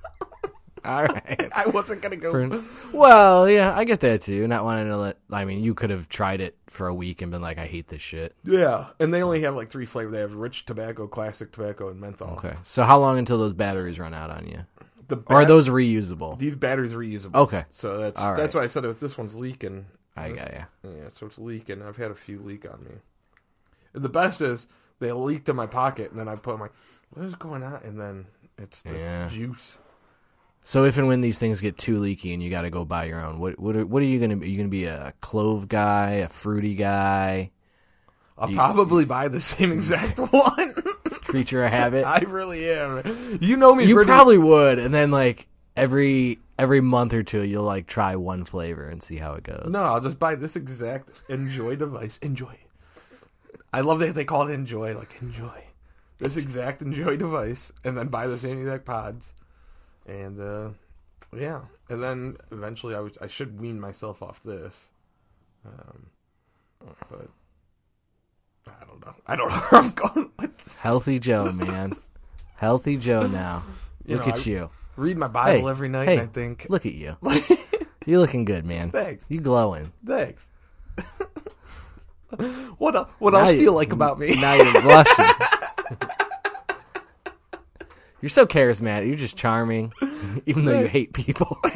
All 0.85 1.05
right. 1.05 1.49
I 1.55 1.67
wasn't 1.67 2.03
gonna 2.03 2.17
go. 2.17 2.31
For- 2.33 2.97
well, 2.97 3.49
yeah, 3.49 3.77
I 3.77 3.85
get 3.85 4.01
that 4.01 4.23
too. 4.23 4.47
Not 4.49 4.65
wanting 4.65 4.89
to 4.89 4.97
let. 4.97 5.19
I 5.31 5.45
mean, 5.45 5.63
you 5.63 5.75
could 5.75 5.91
have 5.91 6.09
tried 6.09 6.41
it 6.41 6.57
for 6.69 6.87
a 6.89 6.95
week 6.95 7.23
and 7.23 7.31
been 7.31 7.43
like, 7.43 7.59
"I 7.59 7.67
hate 7.67 7.89
this 7.89 8.03
shit." 8.03 8.35
Yeah, 8.45 8.87
and 8.99 9.13
they 9.15 9.23
only 9.23 9.43
have 9.43 9.55
like 9.55 9.71
three 9.71 9.87
flavors. 9.87 10.13
They 10.13 10.21
have 10.21 10.35
rich 10.35 10.67
tobacco, 10.67 11.07
classic 11.07 11.53
tobacco, 11.53 11.89
and 11.89 12.01
menthol. 12.01 12.31
Okay. 12.33 12.55
So 12.65 12.83
how 12.85 12.99
long 12.99 13.19
until 13.19 13.39
those 13.39 13.53
batteries 13.53 13.99
run 13.99 14.15
out 14.15 14.31
on 14.31 14.47
you? 14.47 14.61
The 15.09 15.17
Or 15.29 15.43
are 15.43 15.45
those 15.45 15.69
reusable? 15.69 16.39
these 16.39 16.55
batteries 16.55 16.93
reusable? 16.95 17.35
Okay. 17.37 17.65
so 17.71 17.99
that's 17.99 18.21
All 18.21 18.35
that's 18.37 18.55
why 18.55 18.63
I 18.63 18.67
said 18.67 18.85
if 18.85 18.99
this 19.01 19.19
one's 19.19 19.35
leaking. 19.35 19.87
I 20.17 20.31
got 20.31 20.53
ya. 20.53 20.65
Yeah, 20.83 21.09
so 21.11 21.27
it's 21.27 21.39
leaking. 21.39 21.83
I've 21.83 21.97
had 21.97 22.11
a 22.11 22.15
few 22.15 22.41
leak 22.41 22.65
on 22.71 22.85
me. 22.85 22.93
And 23.95 24.03
the 24.03 24.09
best 24.09 24.41
is 24.41 24.67
they 25.01 25.13
leaked 25.13 25.49
in 25.49 25.57
my 25.57 25.67
pocket, 25.67 26.11
and 26.11 26.19
then 26.21 26.29
I 26.29 26.37
put 26.37 26.59
my 26.59 26.69
what 27.11 27.27
is 27.27 27.35
going 27.35 27.63
on, 27.63 27.81
and 27.85 28.01
then 28.01 28.27
it's 28.59 28.83
this 28.83 29.03
Yeah. 29.03 29.29
juice. 29.29 29.77
So 30.65 30.85
if 30.85 30.97
and 30.97 31.09
when 31.09 31.21
these 31.23 31.39
things 31.39 31.61
get 31.61 31.77
too 31.77 31.97
leaky 31.99 32.33
and 32.33 32.43
you 32.43 32.49
got 32.51 32.63
to 32.63 32.71
go 32.71 32.85
buy 32.85 33.07
your 33.07 33.21
own, 33.25 33.41
what 33.41 33.59
what 33.59 33.75
are, 33.77 33.85
what 33.85 34.01
are 34.03 34.07
you 34.07 34.21
gonna 34.21 34.37
be? 34.37 34.47
Are 34.47 34.49
you 34.49 34.57
gonna 34.57 34.69
be 34.69 34.85
a 34.85 35.13
clove 35.21 35.69
guy, 35.69 36.11
a 36.13 36.29
fruity 36.29 36.75
guy, 36.77 37.51
I'll 38.39 38.49
You- 38.51 38.57
probably 38.57 39.05
buy 39.05 39.29
the 39.29 39.41
same 39.41 39.73
exact 39.79 40.19
one. 40.19 40.75
creature 41.27 41.65
of 41.65 41.73
habit? 41.73 42.05
I 42.05 42.19
really 42.21 42.71
am. 42.71 43.39
You 43.41 43.57
know 43.57 43.75
me. 43.75 43.87
you 43.87 43.95
pretty- 43.97 44.09
probably 44.09 44.39
would, 44.39 44.79
and 44.79 44.95
then 44.95 45.11
like 45.11 45.49
every 45.77 46.39
every 46.59 46.81
month 46.81 47.13
or 47.13 47.25
two, 47.25 47.43
you'll 47.43 47.65
like 47.65 47.89
try 47.89 48.15
one 48.15 48.45
flavor 48.45 48.89
and 48.89 49.03
see 49.03 49.17
how 49.17 49.33
it 49.35 49.43
goes. 49.43 49.67
No, 49.69 49.83
I'll 49.83 50.01
just 50.01 50.19
buy 50.21 50.37
this 50.37 50.55
exact 50.55 51.09
Enjoy 51.29 51.75
device. 51.75 52.19
Enjoy. 52.23 52.57
I 53.73 53.81
love 53.81 53.99
that 54.01 54.15
they 54.15 54.25
call 54.25 54.47
it 54.49 54.53
Enjoy. 54.53 54.97
Like 54.97 55.11
enjoy. 55.21 55.65
this 56.19 56.37
exact 56.37 56.83
Enjoy 56.83 57.17
device, 57.17 57.73
and 57.85 57.97
then 57.99 58.09
buy 58.09 58.27
the 58.29 58.39
same 58.39 58.59
exact 58.59 58.85
pods, 58.85 59.33
and 60.07 60.41
uh, 60.41 60.69
yeah, 61.37 61.61
and 61.89 62.03
then 62.03 62.37
eventually 62.51 62.95
I 62.95 63.01
was 63.01 63.13
I 63.21 63.27
should 63.27 63.61
wean 63.61 63.81
myself 63.81 64.23
off 64.23 64.41
this, 64.45 64.87
um, 65.67 66.07
but 67.11 67.29
I 68.67 68.85
don't 68.87 69.05
know. 69.05 69.15
I 69.27 69.37
don't 69.37 69.49
know 69.51 69.57
where 69.57 69.81
I'm 69.83 69.91
going 69.91 70.31
with 70.39 70.59
this. 70.65 70.75
Healthy 70.77 71.19
Joe, 71.19 71.53
man. 71.53 71.93
Healthy 72.57 72.97
Joe 72.97 73.27
now. 73.27 73.63
You 74.05 74.17
Look 74.17 74.27
know, 74.27 74.33
at 74.33 74.41
I- 74.41 74.51
you. 74.51 74.71
Read 74.97 75.17
my 75.17 75.29
Bible 75.29 75.67
Hey, 75.67 75.71
every 75.71 75.89
night. 75.89 76.07
hey, 76.09 76.19
I 76.21 76.27
think 76.27 76.67
Look 76.69 76.87
at 76.87 76.93
you. 76.95 77.17
You're 78.05 78.19
looking 78.19 78.45
good, 78.45 78.65
man. 78.67 78.91
thanks, 78.91 79.25
You 79.29 79.41
glowing. 79.41 79.93
thanks. 80.05 80.45
what 82.79 83.09
what 83.21 83.33
Now 83.33 83.39
else 83.41 83.51
do 83.51 83.57
you- 83.59 83.63
you 83.63 83.71
like 83.71 83.93
about 83.93 84.19
me? 84.19 84.35
Now 84.41 84.55
you're 84.55 84.83
blushing. 84.83 85.25
You're 88.23 88.29
so 88.31 88.47
charismatic. 88.47 89.09
You're 89.09 89.17
just 89.17 89.37
charming, 89.37 89.93
even 90.47 90.65
though 90.65 90.79
you 90.81 90.87
hate 90.87 91.13
people. 91.13 91.59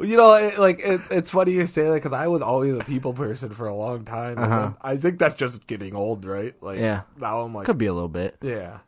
You 0.00 0.16
know, 0.16 0.34
it, 0.34 0.58
like 0.58 0.80
it, 0.80 1.00
it's 1.12 1.30
funny 1.30 1.52
you 1.52 1.64
say 1.68 1.84
that 1.84 1.94
because 1.94 2.12
I 2.12 2.26
was 2.26 2.42
always 2.42 2.74
a 2.74 2.78
people 2.80 3.12
person 3.14 3.50
for 3.50 3.68
a 3.68 3.74
long 3.74 4.04
time. 4.04 4.36
and 4.36 4.40
Uh-huh. 4.52 4.60
then 4.62 4.74
I 4.82 4.96
think 4.96 5.20
that's 5.20 5.36
just 5.36 5.64
getting 5.68 5.94
old, 5.94 6.24
right? 6.24 6.60
Like, 6.60 6.80
Yeah. 6.80 7.02
Now 7.16 7.42
I'm 7.42 7.54
like, 7.54 7.66
Could 7.66 7.78
be 7.78 7.86
a 7.86 7.92
little 7.92 8.08
bit. 8.08 8.36
yeah, 8.42 8.78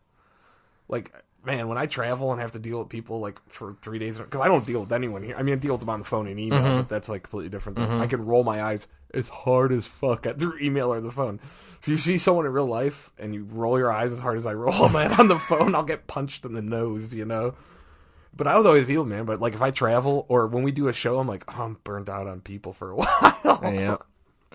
like 0.89 1.13
man, 1.45 1.69
when 1.69 1.79
I 1.79 1.87
travel 1.87 2.33
and 2.33 2.41
have 2.41 2.53
to 2.53 2.59
deal 2.59 2.79
with 2.79 2.89
people 2.89 3.21
like 3.21 3.39
for 3.49 3.77
three 3.83 3.99
days, 3.99 4.19
because 4.19 4.41
I 4.41 4.47
don't 4.49 4.65
deal 4.67 4.81
with 4.81 4.93
anyone 4.93 5.23
here. 5.23 5.35
I 5.37 5.43
mean, 5.43 5.55
I 5.55 5.59
deal 5.59 5.73
with 5.75 5.81
them 5.81 5.91
on 5.91 5.99
the 6.01 6.05
phone 6.05 6.27
and 6.27 6.39
email, 6.41 6.61
Mm-hmm. 6.61 6.77
but 6.79 6.89
that's 6.89 7.09
like 7.09 7.23
completely 7.25 7.51
different. 7.51 7.79
Thing. 7.79 8.01
I 8.01 8.07
can 8.07 8.25
roll 8.25 8.45
my 8.45 8.63
eyes 8.63 8.87
as 9.13 9.29
hard 9.29 9.71
as 9.73 9.87
fuck 9.87 10.27
at 10.27 10.39
through 10.39 10.59
email 10.61 10.93
or 10.93 11.01
the 11.01 11.11
phone. 11.13 11.41
If 11.81 11.89
you 11.89 11.97
see 11.99 12.17
someone 12.19 12.47
in 12.47 12.53
real 12.53 12.67
life 12.67 13.13
and 13.19 13.35
you 13.35 13.45
roll 13.45 13.79
your 13.79 13.93
eyes 13.93 14.11
as 14.13 14.21
hard 14.21 14.39
as 14.39 14.47
I 14.47 14.55
roll 14.55 14.89
mine 14.91 15.13
on 15.13 15.29
the 15.29 15.39
phone, 15.39 15.75
I'll 15.75 15.83
get 15.85 16.07
punched 16.07 16.45
in 16.45 16.55
the 16.55 16.63
nose, 16.63 17.15
you 17.15 17.25
know. 17.25 17.55
But 18.37 18.47
I 18.49 18.57
was 18.57 18.67
always 18.67 18.85
people 18.85 19.05
man. 19.05 19.27
But 19.27 19.41
like 19.41 19.55
if 19.55 19.63
I 19.63 19.71
travel 19.71 20.27
or 20.29 20.47
when 20.49 20.65
we 20.65 20.73
do 20.73 20.89
a 20.89 20.93
show, 20.93 21.19
I'm 21.21 21.29
like, 21.29 21.45
oh, 21.49 21.63
I'm 21.63 21.79
burned 21.85 22.11
out 22.11 22.27
on 22.27 22.41
people 22.41 22.73
for 22.73 22.91
a 22.91 22.97
while. 22.97 23.61
Yeah. 23.63 23.97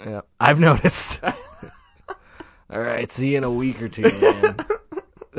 Yeah. 0.05 0.21
I've 0.39 0.59
noticed. 0.59 1.21
All 2.71 2.79
right. 2.81 3.11
See 3.11 3.29
you 3.31 3.37
in 3.37 3.43
a 3.43 3.51
week 3.51 3.81
or 3.81 3.87
two, 3.89 4.03
man. 4.03 4.57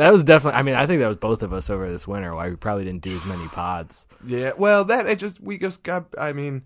That 0.01 0.15
was 0.15 0.25
definitely. 0.25 0.59
I 0.59 0.63
mean, 0.63 0.77
I 0.77 0.87
think 0.87 1.01
that 1.01 1.09
was 1.09 1.19
both 1.19 1.43
of 1.43 1.53
us 1.53 1.69
over 1.69 1.91
this 1.91 2.09
winter. 2.09 2.35
Why 2.35 2.49
we 2.49 2.57
probably 2.57 2.85
didn't 2.85 3.03
do 3.03 3.15
as 3.15 3.25
many 3.27 3.47
pods. 3.49 4.07
Yeah, 4.27 4.53
well, 4.57 4.83
that 4.87 5.07
it 5.07 5.19
just 5.19 5.39
we 5.43 5.59
just 5.59 5.83
got. 5.83 6.07
I 6.17 6.33
mean, 6.33 6.63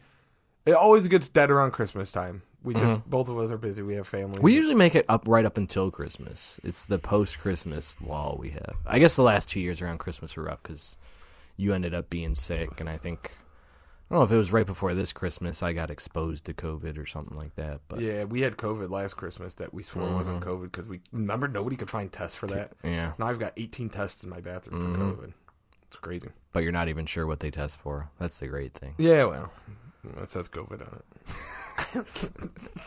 it 0.65 0.75
always 0.75 1.09
gets 1.09 1.29
dead 1.29 1.51
around 1.51 1.73
Christmas 1.73 2.13
time. 2.13 2.43
We 2.63 2.75
just 2.75 3.11
both 3.11 3.29
of 3.29 3.37
us 3.39 3.51
are 3.51 3.59
busy. 3.59 3.83
We 3.83 3.97
have 3.97 4.07
family. 4.07 4.37
Mm-hmm. 4.37 4.45
We 4.45 4.55
usually 4.55 4.77
make 4.77 4.95
it 4.95 5.05
up 5.09 5.25
right 5.27 5.45
up 5.45 5.59
until 5.59 5.91
Christmas. 5.91 6.61
It's 6.63 6.87
the 6.87 7.01
post 7.01 7.41
Christmas 7.41 7.97
lull 8.01 8.37
we 8.39 8.51
have. 8.51 8.77
I 8.87 9.01
guess 9.01 9.17
the 9.17 9.23
last 9.23 9.49
two 9.49 9.59
years 9.59 9.83
around 9.83 9.99
Christmas 9.99 10.37
were 10.37 10.45
rough 10.45 10.63
because 10.63 10.97
you 11.57 11.75
ended 11.75 11.93
up 11.93 12.09
being 12.11 12.37
sick, 12.37 12.81
and 12.81 12.89
I 12.89 12.99
think 12.99 13.33
I 14.15 14.17
don't 14.17 14.21
know 14.21 14.27
if 14.27 14.33
it 14.33 14.39
was 14.39 14.53
right 14.53 14.65
before 14.65 14.95
this 14.95 15.13
Christmas 15.13 15.61
I 15.61 15.73
got 15.73 15.91
exposed 15.91 16.45
to 16.45 16.55
COVID 16.55 16.99
or 16.99 17.05
something 17.07 17.37
like 17.37 17.57
that. 17.57 17.81
But 17.89 17.99
yeah, 17.99 18.23
we 18.23 18.43
had 18.43 18.57
COVID 18.57 18.89
last 18.89 19.15
Christmas 19.15 19.55
that 19.55 19.75
we 19.75 19.83
swore 19.83 20.09
wasn't 20.09 20.41
COVID 20.41 20.71
because 20.71 20.87
we 20.87 21.01
remember 21.11 21.49
nobody 21.49 21.75
could 21.75 21.91
find 21.91 22.13
tests 22.13 22.37
for 22.37 22.47
that. 22.47 22.75
Yeah. 22.85 23.15
Now 23.19 23.27
I've 23.27 23.41
got 23.41 23.55
18 23.57 23.89
tests 23.89 24.23
in 24.23 24.31
my 24.31 24.39
bathroom 24.39 24.81
for 24.95 25.01
COVID. 25.01 25.33
It's 25.89 25.97
crazy. 25.97 26.29
but 26.53 26.63
you're 26.63 26.71
not 26.71 26.89
even 26.89 27.07
sure 27.07 27.27
what 27.27 27.41
they 27.41 27.51
test 27.51 27.81
for. 27.81 28.09
That's 28.21 28.39
the 28.39 28.47
great 28.47 28.75
thing. 28.75 28.95
Yeah, 28.99 29.25
well, 29.25 29.53
that 30.17 30.31
says 30.31 30.49
COVID 30.49 30.83
on 30.87 31.03
it. 31.97 32.07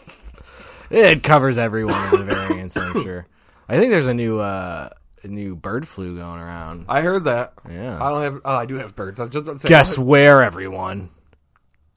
It 0.89 1.23
covers 1.23 1.57
every 1.57 1.83
one 1.83 2.13
of 2.13 2.19
the 2.19 2.23
variants, 2.23 2.77
I'm 2.77 2.93
sure. 3.03 3.27
I 3.67 3.77
think 3.77 3.91
there's 3.91 4.07
a 4.07 4.13
new 4.13 4.39
uh, 4.39 4.87
a 5.23 5.27
new 5.27 5.57
bird 5.57 5.85
flu 5.85 6.15
going 6.17 6.39
around. 6.39 6.85
I 6.87 7.01
heard 7.01 7.25
that. 7.25 7.51
Yeah. 7.69 8.01
I 8.01 8.09
don't 8.09 8.21
have. 8.21 8.41
Oh, 8.45 8.55
I 8.55 8.65
do 8.65 8.75
have 8.75 8.95
birds. 8.95 9.19
I 9.19 9.25
just 9.25 9.35
about 9.35 9.55
to 9.55 9.59
say. 9.59 9.67
Guess 9.67 9.97
where, 9.97 10.41
everyone? 10.41 11.09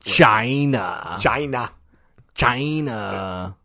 China. 0.02 1.18
China. 1.20 1.70
China. 2.34 3.56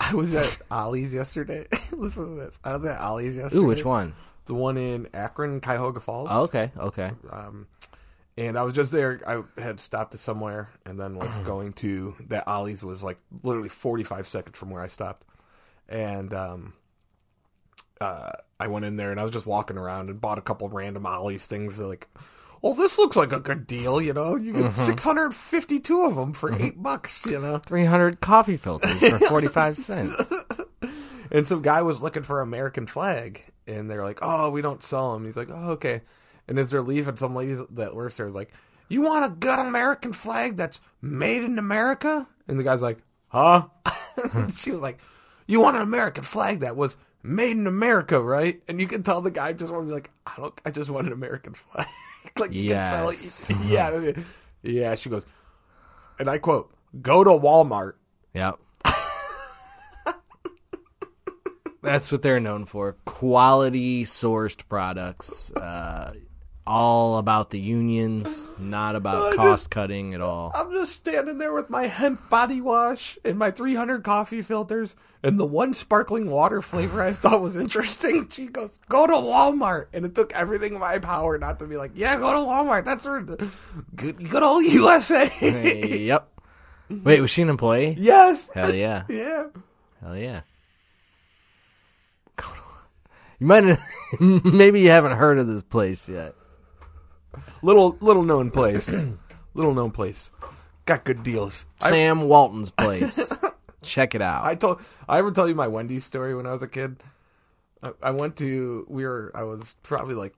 I 0.00 0.14
was 0.14 0.34
at 0.34 0.58
Ollie's 0.70 1.12
yesterday. 1.14 1.66
Listen 1.92 2.36
to 2.36 2.44
this. 2.44 2.58
I 2.64 2.76
was 2.76 2.88
at 2.88 3.00
Ollie's 3.00 3.36
yesterday. 3.36 3.56
Ooh, 3.56 3.66
which 3.66 3.84
one? 3.84 4.14
The 4.46 4.54
one 4.54 4.76
in 4.76 5.08
Akron, 5.14 5.60
Cuyahoga 5.60 6.00
Falls. 6.00 6.28
Oh, 6.30 6.42
okay, 6.42 6.72
okay. 6.76 7.12
Um, 7.30 7.68
and 8.36 8.58
I 8.58 8.62
was 8.62 8.72
just 8.72 8.90
there. 8.90 9.20
I 9.26 9.60
had 9.60 9.78
stopped 9.78 10.12
to 10.12 10.18
somewhere 10.18 10.70
and 10.84 10.98
then 10.98 11.16
was 11.16 11.36
going 11.44 11.72
to 11.74 12.16
that 12.28 12.48
Ollie's 12.48 12.82
was 12.82 13.02
like 13.02 13.18
literally 13.42 13.68
45 13.68 14.26
seconds 14.26 14.58
from 14.58 14.70
where 14.70 14.82
I 14.82 14.88
stopped. 14.88 15.24
And 15.88 16.32
um, 16.34 16.72
uh, 18.00 18.32
I 18.58 18.66
went 18.66 18.84
in 18.84 18.96
there 18.96 19.10
and 19.10 19.20
I 19.20 19.22
was 19.22 19.32
just 19.32 19.46
walking 19.46 19.76
around 19.76 20.10
and 20.10 20.20
bought 20.20 20.38
a 20.38 20.42
couple 20.42 20.68
random 20.68 21.06
Ollie's 21.06 21.46
things. 21.46 21.78
Like, 21.78 22.08
well, 22.62 22.74
this 22.74 22.96
looks 22.96 23.16
like 23.16 23.32
a 23.32 23.40
good 23.40 23.66
deal, 23.66 24.00
you 24.00 24.12
know. 24.12 24.36
You 24.36 24.52
get 24.52 24.62
mm-hmm. 24.62 24.86
652 24.86 26.04
of 26.04 26.14
them 26.14 26.32
for 26.32 26.50
mm-hmm. 26.50 26.62
eight 26.62 26.82
bucks, 26.82 27.26
you 27.26 27.40
know. 27.40 27.58
300 27.58 28.20
coffee 28.20 28.56
filters 28.56 28.98
for 29.00 29.18
45 29.28 29.76
cents. 29.76 30.32
And 31.32 31.48
some 31.48 31.62
guy 31.62 31.80
was 31.80 32.02
looking 32.02 32.24
for 32.24 32.42
American 32.42 32.86
flag, 32.86 33.42
and 33.66 33.90
they're 33.90 34.04
like, 34.04 34.18
"Oh, 34.20 34.50
we 34.50 34.60
don't 34.60 34.82
sell 34.82 35.14
them." 35.14 35.24
He's 35.24 35.34
like, 35.34 35.48
"Oh, 35.50 35.70
okay." 35.70 36.02
And 36.46 36.58
as 36.58 36.68
they're 36.68 36.82
leaving, 36.82 37.16
some 37.16 37.34
lady 37.34 37.56
that 37.70 37.96
works 37.96 38.18
there 38.18 38.28
is 38.28 38.34
like, 38.34 38.52
"You 38.90 39.00
want 39.00 39.24
a 39.24 39.34
good 39.34 39.58
American 39.58 40.12
flag 40.12 40.58
that's 40.58 40.82
made 41.00 41.42
in 41.42 41.58
America?" 41.58 42.28
And 42.46 42.60
the 42.60 42.64
guy's 42.64 42.82
like, 42.82 42.98
"Huh?" 43.28 43.68
she 44.54 44.72
was 44.72 44.80
like, 44.80 44.98
"You 45.46 45.62
want 45.62 45.76
an 45.76 45.82
American 45.82 46.22
flag 46.22 46.60
that 46.60 46.76
was 46.76 46.98
made 47.22 47.56
in 47.56 47.66
America, 47.66 48.20
right?" 48.20 48.62
And 48.68 48.78
you 48.78 48.86
can 48.86 49.02
tell 49.02 49.22
the 49.22 49.30
guy 49.30 49.54
just 49.54 49.72
want 49.72 49.84
to 49.84 49.86
be 49.86 49.94
like, 49.94 50.10
"I 50.26 50.34
don't. 50.36 50.60
I 50.66 50.70
just 50.70 50.90
want 50.90 51.06
an 51.06 51.14
American 51.14 51.54
flag." 51.54 51.86
like 52.38 52.52
you 52.52 52.62
Yes. 52.62 53.46
can 53.46 53.56
tell, 53.56 53.66
yeah, 53.66 54.12
yeah. 54.62 54.94
She 54.94 55.10
goes, 55.10 55.26
and 56.18 56.28
I 56.30 56.38
quote, 56.38 56.72
"Go 57.00 57.24
to 57.24 57.30
Walmart." 57.30 57.94
Yep. 58.34 58.58
That's 61.82 62.12
what 62.12 62.22
they're 62.22 62.38
known 62.38 62.64
for. 62.64 62.96
Quality 63.06 64.04
sourced 64.04 64.60
products. 64.68 65.50
Uh, 65.50 66.14
all 66.66 67.18
about 67.18 67.50
the 67.50 67.58
unions, 67.58 68.50
not 68.58 68.94
about 68.94 69.32
I 69.32 69.36
cost 69.36 69.70
cutting 69.70 70.14
at 70.14 70.20
all. 70.20 70.52
I'm 70.54 70.72
just 70.72 70.92
standing 70.92 71.38
there 71.38 71.52
with 71.52 71.70
my 71.70 71.86
hemp 71.86 72.28
body 72.30 72.60
wash 72.60 73.18
and 73.24 73.38
my 73.38 73.50
300 73.50 74.04
coffee 74.04 74.42
filters 74.42 74.94
and 75.22 75.38
the 75.38 75.46
one 75.46 75.74
sparkling 75.74 76.30
water 76.30 76.62
flavor 76.62 77.02
I 77.02 77.12
thought 77.12 77.40
was 77.40 77.56
interesting. 77.56 78.28
She 78.32 78.46
goes, 78.46 78.78
"Go 78.88 79.06
to 79.06 79.12
Walmart," 79.12 79.86
and 79.92 80.04
it 80.04 80.14
took 80.14 80.32
everything 80.34 80.74
in 80.74 80.80
my 80.80 80.98
power 80.98 81.38
not 81.38 81.58
to 81.58 81.66
be 81.66 81.76
like, 81.76 81.92
"Yeah, 81.94 82.16
go 82.16 82.32
to 82.32 82.38
Walmart. 82.38 82.84
That's 82.84 83.04
where 83.04 83.22
the 83.22 83.48
good, 83.94 84.28
good 84.30 84.42
old 84.42 84.64
USA." 84.64 85.30
yep. 85.40 86.28
Wait, 86.88 87.20
was 87.20 87.30
she 87.30 87.42
an 87.42 87.48
employee? 87.48 87.96
yes. 87.98 88.48
Hell 88.54 88.74
yeah. 88.74 89.04
Yeah. 89.08 89.46
Hell 90.00 90.16
yeah. 90.16 90.42
You 93.42 93.48
might 93.48 93.76
maybe 94.20 94.82
you 94.82 94.90
haven't 94.90 95.16
heard 95.16 95.40
of 95.40 95.48
this 95.48 95.64
place 95.64 96.08
yet. 96.08 96.36
Little 97.62 97.96
little 98.00 98.24
known 98.24 98.50
place. 98.50 98.88
little 99.54 99.74
known 99.74 99.92
place. 99.92 100.30
Got 100.84 101.04
good 101.04 101.22
deals. 101.22 101.64
Sam 101.80 102.22
Walton's 102.28 102.72
place. 102.72 103.32
Check 103.82 104.14
it 104.14 104.22
out. 104.22 104.44
I 104.44 104.56
told 104.56 104.80
I 105.08 105.18
ever 105.18 105.30
tell 105.30 105.48
you 105.48 105.54
my 105.54 105.68
Wendy's 105.68 106.04
story 106.04 106.34
when 106.34 106.46
I 106.46 106.52
was 106.52 106.62
a 106.62 106.68
kid. 106.68 107.02
I, 107.82 107.92
I 108.02 108.10
went 108.10 108.36
to 108.38 108.84
we 108.88 109.04
were 109.04 109.30
I 109.34 109.44
was 109.44 109.76
probably 109.84 110.16
like 110.16 110.34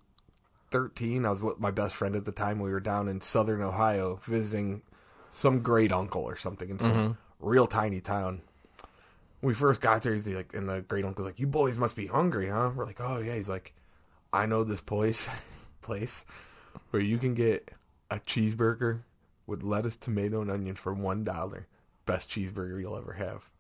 thirteen. 0.71 1.25
I 1.25 1.31
was 1.31 1.43
with 1.43 1.59
my 1.59 1.71
best 1.71 1.95
friend 1.95 2.15
at 2.15 2.27
the 2.27 2.33
time. 2.33 2.59
We 2.59 2.71
were 2.71 2.81
down 2.81 3.09
in 3.09 3.23
southern 3.23 3.63
Ohio 3.63 4.21
visiting 4.23 4.83
some 5.31 5.61
great 5.63 5.93
uncle 5.93 6.23
or 6.23 6.37
something 6.37 6.69
in 6.69 6.79
some 6.79 6.93
mm-hmm. 6.93 7.13
real 7.41 7.67
tiny 7.67 8.01
town. 8.01 8.43
When 9.41 9.49
we 9.49 9.55
first 9.55 9.81
got 9.81 10.03
there, 10.03 10.15
he's 10.15 10.29
like, 10.29 10.55
and 10.55 10.69
the 10.69 10.83
great 10.83 11.07
uncle's 11.07 11.27
like, 11.27 11.41
"You 11.41 11.47
boys 11.47 11.79
must 11.79 11.97
be 11.97 12.07
hungry, 12.07 12.51
huh?" 12.51 12.73
We're 12.75 12.85
like, 12.85 13.01
"Oh 13.01 13.19
yeah." 13.19 13.35
He's 13.35 13.49
like, 13.49 13.75
"I 14.31 14.45
know 14.45 14.63
this 14.63 14.83
place, 14.83 15.27
place 15.81 16.25
where 16.91 17.03
you 17.03 17.19
can 17.19 17.35
get 17.35 17.71
a 18.11 18.19
cheeseburger 18.21 19.01
with 19.47 19.63
lettuce, 19.63 19.97
tomato, 19.97 20.41
and 20.41 20.51
onion 20.51 20.75
for 20.77 20.93
one 20.93 21.25
dollar. 21.25 21.67
Best 22.07 22.31
cheeseburger 22.31 22.81
you'll 22.81 22.97
ever 22.97 23.13
have." 23.15 23.51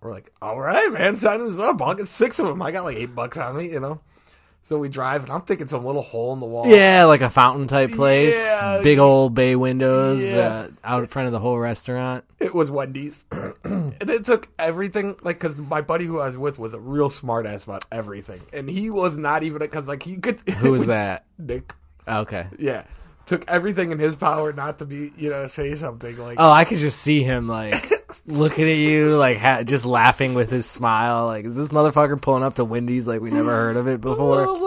We're 0.00 0.10
like, 0.12 0.32
"All 0.40 0.60
right, 0.60 0.92
man, 0.92 1.16
sign 1.16 1.40
us 1.40 1.58
up. 1.58 1.82
I'll 1.82 1.94
get 1.94 2.08
six 2.08 2.38
of 2.38 2.46
them. 2.46 2.62
I 2.62 2.70
got 2.70 2.84
like 2.84 2.96
eight 2.96 3.14
bucks 3.14 3.36
on 3.36 3.56
me, 3.56 3.70
you 3.70 3.80
know." 3.80 4.00
So 4.64 4.78
we 4.78 4.90
drive, 4.90 5.22
and 5.22 5.32
I'm 5.32 5.40
thinking 5.40 5.66
some 5.66 5.82
little 5.86 6.02
hole 6.02 6.34
in 6.34 6.40
the 6.40 6.46
wall. 6.46 6.66
yeah, 6.66 7.04
like 7.06 7.22
a 7.22 7.30
fountain 7.30 7.68
type 7.68 7.90
place. 7.90 8.36
Yeah. 8.36 8.80
Big 8.82 8.98
old 8.98 9.34
bay 9.34 9.56
windows 9.56 10.20
Yeah. 10.20 10.36
uh, 10.40 10.68
out 10.84 11.00
in 11.02 11.06
front 11.08 11.24
of 11.24 11.32
the 11.32 11.38
whole 11.38 11.58
restaurant. 11.58 12.24
It 12.38 12.54
was 12.54 12.70
Wendy's, 12.70 13.24
and 13.64 13.94
it 14.10 14.26
took 14.26 14.46
everything. 14.58 15.16
Like, 15.22 15.40
because 15.40 15.56
my 15.56 15.80
buddy 15.80 16.04
who 16.04 16.20
I 16.20 16.26
was 16.26 16.36
with 16.36 16.58
was 16.58 16.74
a 16.74 16.78
real 16.78 17.08
smart 17.08 17.46
ass 17.46 17.64
about 17.64 17.86
everything, 17.90 18.42
and 18.52 18.68
he 18.68 18.90
was 18.90 19.16
not 19.16 19.42
even 19.42 19.58
because 19.60 19.86
like 19.86 20.02
he 20.02 20.16
could. 20.18 20.40
Who 20.58 20.72
was 20.72 20.86
that? 20.88 21.24
Nick. 21.38 21.72
Okay. 22.08 22.46
Yeah, 22.58 22.84
took 23.26 23.48
everything 23.48 23.92
in 23.92 23.98
his 23.98 24.16
power 24.16 24.52
not 24.52 24.78
to 24.78 24.86
be, 24.86 25.12
you 25.16 25.30
know, 25.30 25.46
say 25.46 25.74
something 25.74 26.16
like. 26.16 26.38
Oh, 26.40 26.50
I 26.50 26.64
could 26.64 26.78
just 26.78 27.00
see 27.00 27.22
him 27.22 27.46
like 27.46 27.90
looking 28.26 28.68
at 28.68 28.76
you 28.76 29.16
like 29.16 29.38
ha- 29.38 29.62
just 29.62 29.84
laughing 29.84 30.34
with 30.34 30.50
his 30.50 30.66
smile. 30.66 31.26
Like, 31.26 31.44
is 31.44 31.54
this 31.54 31.68
motherfucker 31.68 32.20
pulling 32.20 32.42
up 32.42 32.54
to 32.56 32.64
Wendy's 32.64 33.06
like 33.06 33.20
we 33.20 33.30
never 33.30 33.50
heard 33.50 33.76
of 33.76 33.86
it 33.88 34.00
before? 34.00 34.46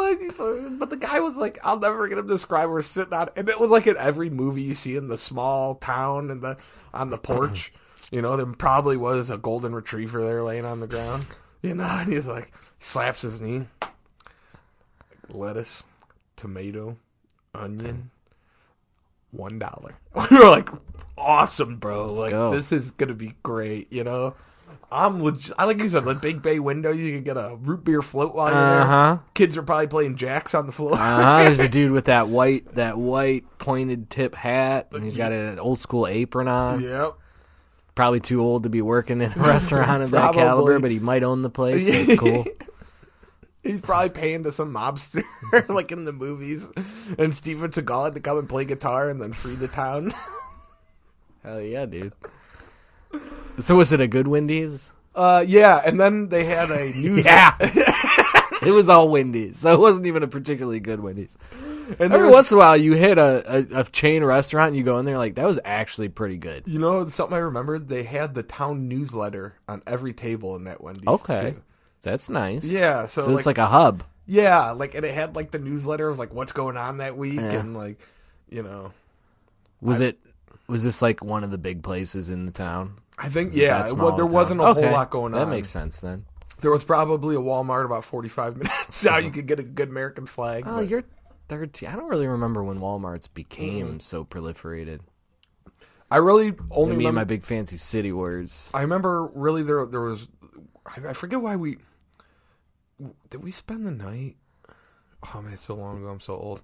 But 0.82 0.90
the 0.90 0.98
guy 0.98 1.20
was 1.20 1.36
like, 1.36 1.60
I'll 1.64 1.80
never 1.80 2.08
get 2.08 2.18
him 2.18 2.28
to 2.28 2.34
describe. 2.34 2.68
We're 2.68 2.82
sitting 2.82 3.14
on, 3.14 3.30
and 3.36 3.48
it 3.48 3.60
was 3.60 3.70
like 3.70 3.86
in 3.86 3.96
every 3.98 4.32
movie 4.32 4.64
you 4.64 4.74
see 4.74 4.96
in 4.96 5.10
the 5.10 5.18
small 5.18 5.76
town 5.76 6.32
and 6.32 6.42
the 6.42 6.58
on 6.92 7.12
the 7.12 7.20
porch. 7.20 7.72
You 8.12 8.24
know, 8.24 8.36
there 8.36 8.48
probably 8.48 8.98
was 8.98 9.30
a 9.30 9.38
golden 9.38 9.76
retriever 9.76 10.24
there 10.24 10.42
laying 10.42 10.66
on 10.66 10.80
the 10.80 10.88
ground. 10.88 11.28
You 11.62 11.76
know, 11.76 11.84
and 11.84 12.12
he's 12.12 12.26
like 12.26 12.52
slaps 12.80 13.22
his 13.22 13.40
knee. 13.40 13.68
Lettuce, 15.30 15.84
tomato, 16.36 16.98
onion, 17.54 18.12
one 19.32 19.60
dollar. 19.60 19.96
We're 20.32 20.50
like, 20.50 20.70
awesome, 21.18 21.78
bro. 21.78 22.08
like 22.14 22.32
go. 22.32 22.52
this 22.52 22.72
is 22.72 22.92
gonna 22.92 23.14
be 23.14 23.34
great. 23.44 23.92
You 23.92 24.04
know. 24.04 24.36
I'm 24.94 25.24
legit. 25.24 25.54
I 25.58 25.64
like 25.66 25.80
you 25.80 25.88
said, 25.90 26.04
the 26.04 26.14
big 26.16 26.42
bay 26.42 26.60
window. 26.60 26.92
You 26.92 27.14
can 27.14 27.24
get 27.24 27.38
a 27.38 27.56
root 27.62 27.86
beer 27.86 28.02
float 28.02 28.36
while 28.36 28.52
you're 28.52 28.70
there. 28.70 28.82
Uh-huh. 28.82 29.18
Kids 29.34 29.56
are 29.56 29.64
probably 29.64 29.88
playing 29.88 30.18
jacks 30.18 30.54
on 30.54 30.66
the 30.66 30.74
floor. 30.74 30.94
Uh-huh. 30.94 31.44
There's 31.44 31.60
a 31.62 31.70
dude 31.70 31.92
with 31.92 32.06
that 32.06 32.28
white 32.28 32.76
that 32.76 32.98
white 32.98 33.46
pointed 33.58 34.10
tip 34.10 34.36
hat, 34.36 34.90
and 34.92 35.04
he's 35.04 35.16
got 35.16 35.32
an 35.32 35.60
old 35.60 35.80
school 35.80 36.08
apron 36.08 36.50
on. 36.50 36.82
yep. 36.82 37.14
Probably 37.96 38.20
too 38.20 38.42
old 38.42 38.64
to 38.64 38.70
be 38.70 38.82
working 38.82 39.22
in 39.22 39.32
a 39.32 39.36
restaurant 39.38 40.04
of 40.04 40.12
that 40.12 40.20
Probably. 40.34 40.42
caliber, 40.42 40.80
but 40.80 40.92
he 40.92 41.00
might 41.00 41.24
own 41.24 41.42
the 41.42 41.50
place. 41.50 41.88
So 41.88 41.94
it's 41.94 42.20
cool. 42.20 42.46
He's 43.64 43.82
probably 43.82 44.10
paying 44.10 44.44
to 44.44 44.52
some 44.52 44.74
mobster, 44.74 45.24
like 45.70 45.92
in 45.92 46.06
the 46.06 46.12
movies, 46.12 46.66
and 47.20 47.34
Steven 47.34 47.70
Seagal 47.72 48.06
had 48.06 48.16
to 48.16 48.20
come 48.20 48.40
and 48.40 48.50
play 48.50 48.66
guitar 48.66 49.10
and 49.10 49.22
then 49.22 49.34
free 49.34 49.54
the 49.56 49.68
town. 49.68 50.14
Hell 51.44 51.62
yeah, 51.62 51.86
dude. 51.86 52.14
So 53.60 53.76
was 53.76 53.92
it 53.92 54.02
a 54.02 54.08
good 54.08 54.28
Wendy's? 54.28 54.92
Uh, 55.14 55.44
yeah, 55.48 55.82
and 55.86 56.00
then 56.00 56.30
they 56.30 56.46
had 56.46 56.72
a 56.72 56.92
news. 56.96 57.26
Yeah. 57.26 57.56
it 57.60 58.72
was 58.74 58.90
all 58.90 59.10
Wendy's, 59.10 59.60
so 59.60 59.74
it 59.74 59.80
wasn't 59.80 60.06
even 60.08 60.24
a 60.24 60.28
particularly 60.28 60.80
good 60.80 61.00
Wendy's. 61.02 61.38
and 62.00 62.14
Every 62.14 62.28
was, 62.28 62.34
once 62.34 62.52
in 62.52 62.58
a 62.58 62.60
while, 62.60 62.78
you 62.78 62.94
hit 62.94 63.18
a, 63.18 63.44
a, 63.76 63.82
a 63.82 63.84
chain 63.86 64.24
restaurant, 64.24 64.70
and 64.70 64.78
you 64.78 64.84
go 64.84 64.98
in 65.00 65.06
there 65.06 65.18
like 65.18 65.36
that 65.36 65.46
was 65.46 65.60
actually 65.66 66.10
pretty 66.10 66.38
good. 66.38 66.64
you 66.66 66.80
know 66.80 67.08
something 67.10 67.36
I 67.36 67.40
remembered? 67.42 67.90
They 67.90 68.04
had 68.04 68.34
the 68.34 68.44
town 68.44 68.88
newsletter 68.88 69.56
on 69.68 69.84
every 69.86 70.14
table 70.14 70.56
in 70.56 70.64
that 70.64 70.82
Wendy's. 70.82 71.08
Okay, 71.08 71.52
too. 71.52 71.62
That's 72.02 72.30
nice. 72.30 72.66
Yeah, 72.66 73.08
so, 73.08 73.26
so, 73.26 73.38
it's 73.38 73.46
like 73.46 73.58
a 73.58 73.66
hub. 73.68 74.04
yeah, 74.26 74.72
like 74.72 74.96
and 74.96 75.06
it 75.06 75.14
had 75.14 75.36
like 75.36 75.52
the 75.52 75.60
newsletter 75.60 76.10
of 76.10 76.18
like 76.20 76.34
what's 76.34 76.52
going 76.52 76.78
on 76.78 76.98
that 76.98 77.18
week 77.18 77.36
Yeah. 77.40 77.52
and 77.60 77.76
like, 77.76 78.00
you 78.50 78.64
know, 78.64 78.92
Was 79.82 80.02
it? 80.02 80.18
Was 80.68 80.84
this 80.84 81.02
like 81.02 81.24
one 81.24 81.44
of 81.44 81.52
the 81.52 81.58
big 81.58 81.84
places 81.84 82.30
in 82.30 82.46
the 82.46 82.52
town? 82.52 82.96
I 83.18 83.30
think 83.30 83.54
yeah, 83.54 83.86
it 83.88 83.94
wa- 83.98 84.12
there 84.16 84.26
town? 84.26 84.34
wasn't 84.34 84.62
a 84.62 84.66
Okay, 84.68 84.84
whole 84.84 84.92
lot 84.92 85.10
going 85.10 85.34
on. 85.34 85.40
That 85.40 85.50
makes 85.50 85.70
sense 85.70 86.00
then. 86.00 86.26
There 86.62 86.72
was 86.72 86.84
probably 86.84 87.36
a 87.36 87.40
Walmart 87.40 87.86
about 87.86 88.06
45 88.06 88.58
minutes 88.58 89.06
out. 89.06 89.24
You 89.24 89.32
could 89.32 89.48
get 89.48 89.60
a 89.60 89.64
good 89.64 89.90
American 89.90 90.26
flag. 90.28 90.64
Oh, 90.68 90.78
but- 90.78 90.88
you're 90.90 91.04
thirteen. 91.50 91.90
I 91.90 91.96
don't 91.96 92.08
really 92.08 92.28
remember 92.28 92.64
when 92.64 92.80
WalMarts 92.80 93.28
became 93.34 93.96
Mm. 93.98 94.02
so 94.02 94.24
proliferated. 94.24 95.00
I 96.10 96.18
really 96.18 96.54
only 96.72 96.98
Me 96.98 97.06
and 97.06 97.16
my 97.16 97.24
big 97.24 97.44
fancy 97.44 97.78
city 97.78 98.12
words. 98.12 98.70
I 98.74 98.82
remember 98.82 99.26
really 99.34 99.64
there 99.64 99.86
there 99.86 100.02
was 100.02 100.28
I, 100.86 101.10
I 101.10 101.14
forget 101.14 101.42
why 101.42 101.56
we 101.58 101.78
did 103.30 103.44
we 103.44 103.52
spend 103.52 103.86
the 103.86 103.92
night. 103.92 104.36
Oh 105.34 105.42
man, 105.42 105.54
it's 105.54 105.64
so 105.64 105.76
long 105.76 106.00
ago. 106.00 106.08
I'm 106.10 106.20
so 106.20 106.34
old. 106.36 106.62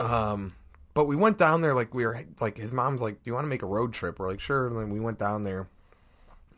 Um, 0.00 0.54
but 0.94 1.04
we 1.06 1.16
went 1.16 1.38
down 1.38 1.60
there 1.60 1.74
like 1.74 1.94
we 1.94 2.06
were 2.06 2.18
like 2.40 2.56
his 2.56 2.72
mom's 2.72 3.00
like, 3.00 3.14
"Do 3.22 3.30
you 3.30 3.34
want 3.34 3.44
to 3.44 3.48
make 3.48 3.62
a 3.62 3.66
road 3.66 3.92
trip?" 3.92 4.18
We're 4.18 4.28
like, 4.28 4.40
"Sure." 4.40 4.66
And 4.68 4.76
then 4.78 4.90
we 4.90 5.00
went 5.00 5.18
down 5.18 5.44
there, 5.44 5.68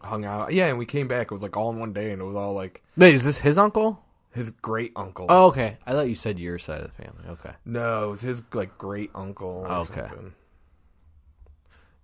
hung 0.01 0.25
out. 0.25 0.53
Yeah, 0.53 0.67
and 0.67 0.79
we 0.79 0.87
came 0.87 1.09
back. 1.09 1.27
It 1.31 1.35
was 1.35 1.43
like 1.43 1.57
all 1.57 1.71
in 1.73 1.79
one 1.79 1.93
day, 1.93 2.13
and 2.13 2.21
it 2.21 2.25
was 2.25 2.37
all 2.37 2.55
like 2.55 2.83
Wait, 2.97 3.15
is 3.15 3.25
this 3.25 3.39
his 3.39 3.59
uncle? 3.59 4.03
his 4.33 4.51
great 4.51 4.93
uncle. 4.95 5.27
Oh, 5.29 5.47
okay. 5.47 5.77
I 5.85 5.91
thought 5.93 6.09
you 6.09 6.15
said 6.15 6.39
your 6.39 6.57
side 6.59 6.83
of 6.83 6.87
the 6.97 7.03
family. 7.03 7.25
Okay. 7.31 7.51
No, 7.65 8.05
it 8.05 8.11
was 8.13 8.21
his 8.21 8.43
like 8.53 8.79
great 8.79 9.11
uncle. 9.15 9.65
or 9.67 9.73
Okay. 9.79 10.07
something. 10.09 10.35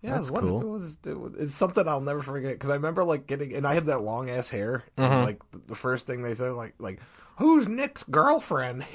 Yeah, 0.03 0.15
That's 0.17 0.29
it 0.29 0.35
was, 0.35 0.41
cool. 0.43 0.61
It 0.61 0.67
was, 0.67 0.99
it 1.07 1.19
was, 1.19 1.35
it's 1.37 1.55
something 1.55 1.89
I'll 1.89 2.01
never 2.01 2.23
forget 2.23 2.53
because 2.53 2.71
I 2.71 2.75
remember 2.75 3.03
like 3.03 3.27
getting 3.27 3.55
and 3.55 3.67
I 3.67 3.75
had 3.75 3.87
that 3.87 4.03
long 4.03 4.31
ass 4.31 4.51
hair. 4.51 4.85
and, 4.97 5.07
Mm-hmm. 5.11 5.25
like 5.25 5.41
the 5.67 5.75
first 5.75 6.07
thing 6.07 6.23
they 6.23 6.35
said, 6.35 6.53
like 6.53 6.75
like 6.79 7.01
who's 7.39 7.67
Nick's 7.69 8.03
girlfriend? 8.05 8.85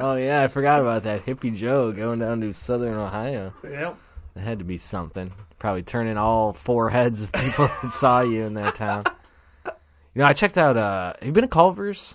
Oh 0.00 0.14
yeah, 0.14 0.42
I 0.42 0.48
forgot 0.48 0.78
about 0.80 1.02
that 1.02 1.26
hippie 1.26 1.54
Joe 1.54 1.90
going 1.90 2.20
down 2.20 2.40
to 2.42 2.52
Southern 2.52 2.94
Ohio. 2.94 3.52
yep. 3.64 3.96
That 4.34 4.40
had 4.42 4.58
to 4.60 4.64
be 4.64 4.78
something. 4.78 5.32
Probably 5.58 5.82
turning 5.82 6.16
all 6.16 6.52
four 6.52 6.90
heads 6.90 7.22
of 7.22 7.32
people 7.32 7.66
that 7.82 7.92
saw 7.92 8.20
you 8.20 8.42
in 8.42 8.54
that 8.54 8.76
town. 8.76 9.02
You 9.64 9.72
know, 10.22 10.26
I 10.26 10.32
checked 10.32 10.56
out. 10.56 10.76
uh 10.76 11.14
Have 11.18 11.26
you 11.26 11.32
been 11.32 11.42
to 11.42 11.48
Culver's? 11.48 12.14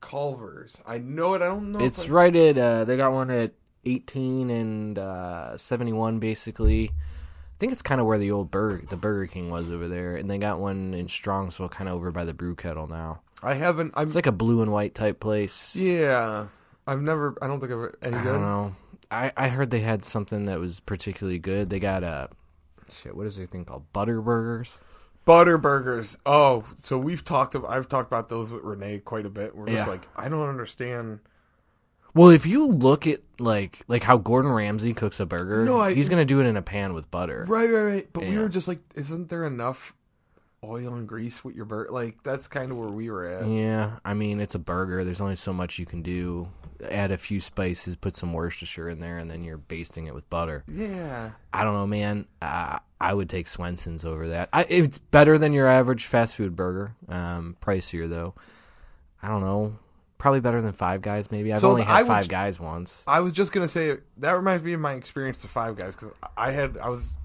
Culver's. 0.00 0.80
I 0.86 0.96
know 0.98 1.34
it. 1.34 1.42
I 1.42 1.46
don't 1.48 1.72
know. 1.72 1.80
It's 1.80 2.08
I- 2.08 2.12
right 2.12 2.34
at. 2.34 2.56
uh 2.56 2.84
They 2.84 2.96
got 2.96 3.12
one 3.12 3.30
at 3.30 3.52
18 3.84 4.50
and 4.50 4.98
uh 4.98 5.56
71, 5.58 6.18
basically. 6.18 6.88
I 6.90 7.58
think 7.58 7.72
it's 7.72 7.82
kind 7.82 8.00
of 8.00 8.06
where 8.06 8.18
the 8.18 8.30
old 8.32 8.50
Burger 8.50 8.84
the 8.88 8.96
Burger 8.96 9.26
King 9.26 9.50
was 9.50 9.70
over 9.70 9.88
there, 9.88 10.16
and 10.16 10.30
they 10.30 10.38
got 10.38 10.58
one 10.60 10.94
in 10.94 11.06
Strongsville, 11.06 11.70
kind 11.70 11.88
of 11.88 11.94
over 11.96 12.10
by 12.10 12.24
the 12.24 12.34
Brew 12.34 12.54
Kettle 12.56 12.86
now. 12.88 13.20
I 13.42 13.54
haven't. 13.54 13.92
I'm. 13.96 14.04
It's 14.06 14.14
like 14.14 14.26
a 14.26 14.32
blue 14.32 14.62
and 14.62 14.72
white 14.72 14.94
type 14.94 15.20
place. 15.20 15.74
yeah. 15.76 16.46
I've 16.86 17.00
never. 17.02 17.36
I 17.40 17.46
don't 17.46 17.60
think 17.60 17.70
I've 17.72 17.94
any 18.02 18.16
I 18.16 18.22
good. 18.22 18.32
don't 18.32 18.40
know. 18.40 18.76
I, 19.10 19.30
I 19.36 19.48
heard 19.48 19.70
they 19.70 19.80
had 19.80 20.04
something 20.04 20.46
that 20.46 20.58
was 20.58 20.80
particularly 20.80 21.38
good. 21.38 21.70
They 21.70 21.78
got 21.78 22.02
a 22.02 22.28
shit. 22.90 23.14
What 23.16 23.26
is 23.26 23.36
their 23.36 23.46
thing 23.46 23.64
called? 23.64 23.92
Butter 23.92 24.20
burgers. 24.20 24.78
Butter 25.24 25.58
burgers. 25.58 26.16
Oh, 26.26 26.64
so 26.82 26.98
we've 26.98 27.24
talked. 27.24 27.54
About, 27.54 27.70
I've 27.70 27.88
talked 27.88 28.08
about 28.08 28.28
those 28.28 28.50
with 28.50 28.64
Renee 28.64 28.98
quite 29.00 29.26
a 29.26 29.30
bit. 29.30 29.54
We're 29.54 29.66
just 29.66 29.76
Yeah. 29.78 29.86
like, 29.86 30.08
I 30.16 30.28
don't 30.28 30.48
understand. 30.48 31.20
Well, 32.14 32.28
if 32.30 32.46
you 32.46 32.66
look 32.66 33.06
at 33.06 33.20
like 33.38 33.80
like 33.88 34.02
how 34.02 34.18
Gordon 34.18 34.52
Ramsay 34.52 34.94
cooks 34.94 35.18
a 35.20 35.26
burger, 35.26 35.64
No, 35.64 35.80
I- 35.80 35.94
he's 35.94 36.08
gonna 36.08 36.24
do 36.24 36.40
it 36.40 36.46
in 36.46 36.56
a 36.56 36.62
pan 36.62 36.92
with 36.94 37.10
butter. 37.10 37.44
Right, 37.48 37.70
right, 37.70 37.82
right. 37.84 38.08
But 38.12 38.24
we 38.24 38.30
Yeah. 38.34 38.40
were 38.40 38.48
just 38.48 38.68
like, 38.68 38.80
isn't 38.94 39.28
there 39.30 39.44
enough 39.44 39.94
oil 40.64 40.94
and 40.94 41.08
grease 41.08 41.42
with 41.42 41.56
your 41.56 41.64
burger? 41.64 41.90
Like 41.90 42.22
that's 42.22 42.46
kind 42.48 42.70
of 42.70 42.78
where 42.78 42.88
we 42.90 43.10
were 43.10 43.24
at. 43.24 43.48
Yeah, 43.48 43.92
I 44.04 44.14
mean 44.14 44.40
it's 44.40 44.54
a 44.54 44.58
burger. 44.60 45.04
There's 45.04 45.20
only 45.20 45.36
so 45.36 45.52
much 45.52 45.78
you 45.78 45.86
can 45.86 46.02
do. 46.02 46.48
Add 46.90 47.12
a 47.12 47.16
few 47.16 47.38
spices, 47.40 47.94
put 47.96 48.16
some 48.16 48.32
Worcestershire 48.32 48.88
in 48.88 48.98
there, 49.00 49.16
and 49.18 49.30
then 49.30 49.44
you're 49.44 49.56
basting 49.56 50.06
it 50.06 50.14
with 50.14 50.28
butter. 50.28 50.64
Yeah. 50.66 51.30
I 51.52 51.62
don't 51.64 51.74
know, 51.74 51.86
man. 51.86 52.26
Uh, 52.42 52.78
I 53.00 53.14
would 53.14 53.30
take 53.30 53.46
Swenson's 53.46 54.04
over 54.04 54.28
that. 54.28 54.48
I, 54.52 54.64
it's 54.68 54.98
better 54.98 55.38
than 55.38 55.52
your 55.52 55.68
average 55.68 56.06
fast 56.06 56.34
food 56.36 56.56
burger. 56.56 56.94
Um, 57.08 57.56
pricier 57.62 58.08
though. 58.08 58.34
I 59.22 59.28
don't 59.28 59.42
know. 59.42 59.76
Probably 60.22 60.38
better 60.38 60.62
than 60.62 60.72
Five 60.72 61.02
Guys. 61.02 61.32
Maybe 61.32 61.52
I've 61.52 61.62
So 61.62 61.70
only 61.70 61.82
I 61.82 61.96
had 61.96 61.98
was- 62.02 62.06
Five 62.06 62.28
Guys 62.28 62.60
once. 62.60 63.02
I 63.08 63.18
was 63.18 63.32
just 63.32 63.50
gonna 63.50 63.66
say 63.66 63.96
that 64.18 64.30
reminds 64.30 64.62
me 64.62 64.72
of 64.72 64.78
my 64.78 64.92
experience 64.92 65.38
to 65.38 65.48
Five 65.48 65.74
Guys 65.74 65.96
because 65.96 66.14
I 66.36 66.52
had 66.52 66.78
I 66.78 66.90
was 66.90 67.16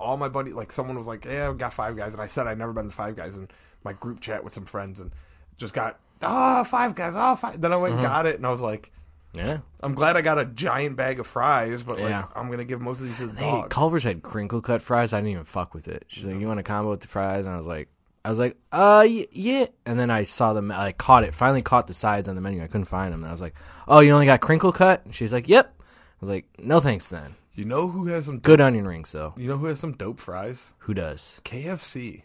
all 0.00 0.16
my 0.16 0.30
buddy 0.30 0.54
like 0.54 0.72
someone 0.72 0.96
was 0.96 1.06
like, 1.06 1.26
yeah, 1.26 1.50
I 1.50 1.52
got 1.52 1.74
Five 1.74 1.98
Guys, 1.98 2.14
and 2.14 2.22
I 2.22 2.26
said 2.26 2.46
I'd 2.46 2.56
never 2.56 2.72
been 2.72 2.88
to 2.88 2.94
Five 2.94 3.14
Guys, 3.14 3.36
and 3.36 3.52
my 3.84 3.92
group 3.92 4.20
chat 4.20 4.42
with 4.42 4.54
some 4.54 4.64
friends, 4.64 5.00
and 5.00 5.10
just 5.58 5.74
got 5.74 5.98
oh 6.22 6.64
Five 6.64 6.94
Guys, 6.94 7.12
oh 7.14 7.36
five. 7.36 7.60
Then 7.60 7.74
I 7.74 7.76
went 7.76 7.92
and 7.92 8.02
mm-hmm. 8.02 8.10
got 8.10 8.24
it, 8.24 8.36
and 8.36 8.46
I 8.46 8.50
was 8.50 8.62
like, 8.62 8.90
Yeah. 9.34 9.58
I'm 9.80 9.94
glad 9.94 10.16
I 10.16 10.22
got 10.22 10.38
a 10.38 10.46
giant 10.46 10.96
bag 10.96 11.20
of 11.20 11.26
fries, 11.26 11.82
but 11.82 12.00
like 12.00 12.08
Yeah. 12.08 12.24
I'm 12.34 12.50
gonna 12.50 12.64
give 12.64 12.80
most 12.80 13.02
of 13.02 13.06
these 13.08 13.18
to 13.18 13.26
the 13.26 13.38
Hey, 13.38 13.50
dog. 13.50 13.68
Culver's 13.68 14.04
had 14.04 14.22
crinkle 14.22 14.62
cut 14.62 14.80
fries. 14.80 15.12
I 15.12 15.18
didn't 15.18 15.32
even 15.32 15.44
fuck 15.44 15.74
with 15.74 15.88
it. 15.88 16.06
She's 16.08 16.24
like, 16.24 16.40
"You 16.40 16.46
want 16.46 16.58
a 16.58 16.62
combo 16.62 16.88
with 16.92 17.00
the 17.00 17.08
fries?" 17.08 17.44
And 17.44 17.54
I 17.54 17.58
was 17.58 17.66
like, 17.66 17.90
"I 18.26 18.28
was 18.28 18.38
like, 18.38 18.56
uh, 18.72 19.06
yeah." 19.08 19.66
And 19.86 19.98
then 19.98 20.10
I 20.10 20.24
saw 20.24 20.52
them. 20.52 20.72
I 20.72 20.92
caught 20.92 21.24
it. 21.24 21.32
Finally 21.32 21.62
caught 21.62 21.86
the 21.86 21.94
sides 21.94 22.28
on 22.28 22.34
the 22.34 22.40
menu. 22.40 22.62
I 22.62 22.66
couldn't 22.66 22.86
find 22.86 23.12
them. 23.12 23.20
And 23.22 23.28
I 23.28 23.32
was 23.32 23.40
like, 23.40 23.54
"Oh, 23.86 24.00
you 24.00 24.12
only 24.12 24.26
got 24.26 24.40
crinkle 24.40 24.72
cut?" 24.72 25.04
And 25.04 25.14
she's 25.14 25.32
like, 25.32 25.48
"Yep." 25.48 25.72
I 25.78 25.84
was 26.20 26.28
like, 26.28 26.46
"No 26.58 26.80
thanks, 26.80 27.06
then." 27.06 27.36
You 27.54 27.64
know 27.64 27.88
who 27.88 28.08
has 28.08 28.26
some 28.26 28.40
Good 28.40 28.60
onion 28.60 28.86
rings 28.86 29.12
though. 29.12 29.32
You 29.36 29.48
know 29.48 29.56
who 29.56 29.66
has 29.66 29.80
some 29.80 29.92
dope 29.92 30.20
fries? 30.20 30.72
Who 30.80 30.92
does? 30.92 31.40
KFC. 31.44 32.22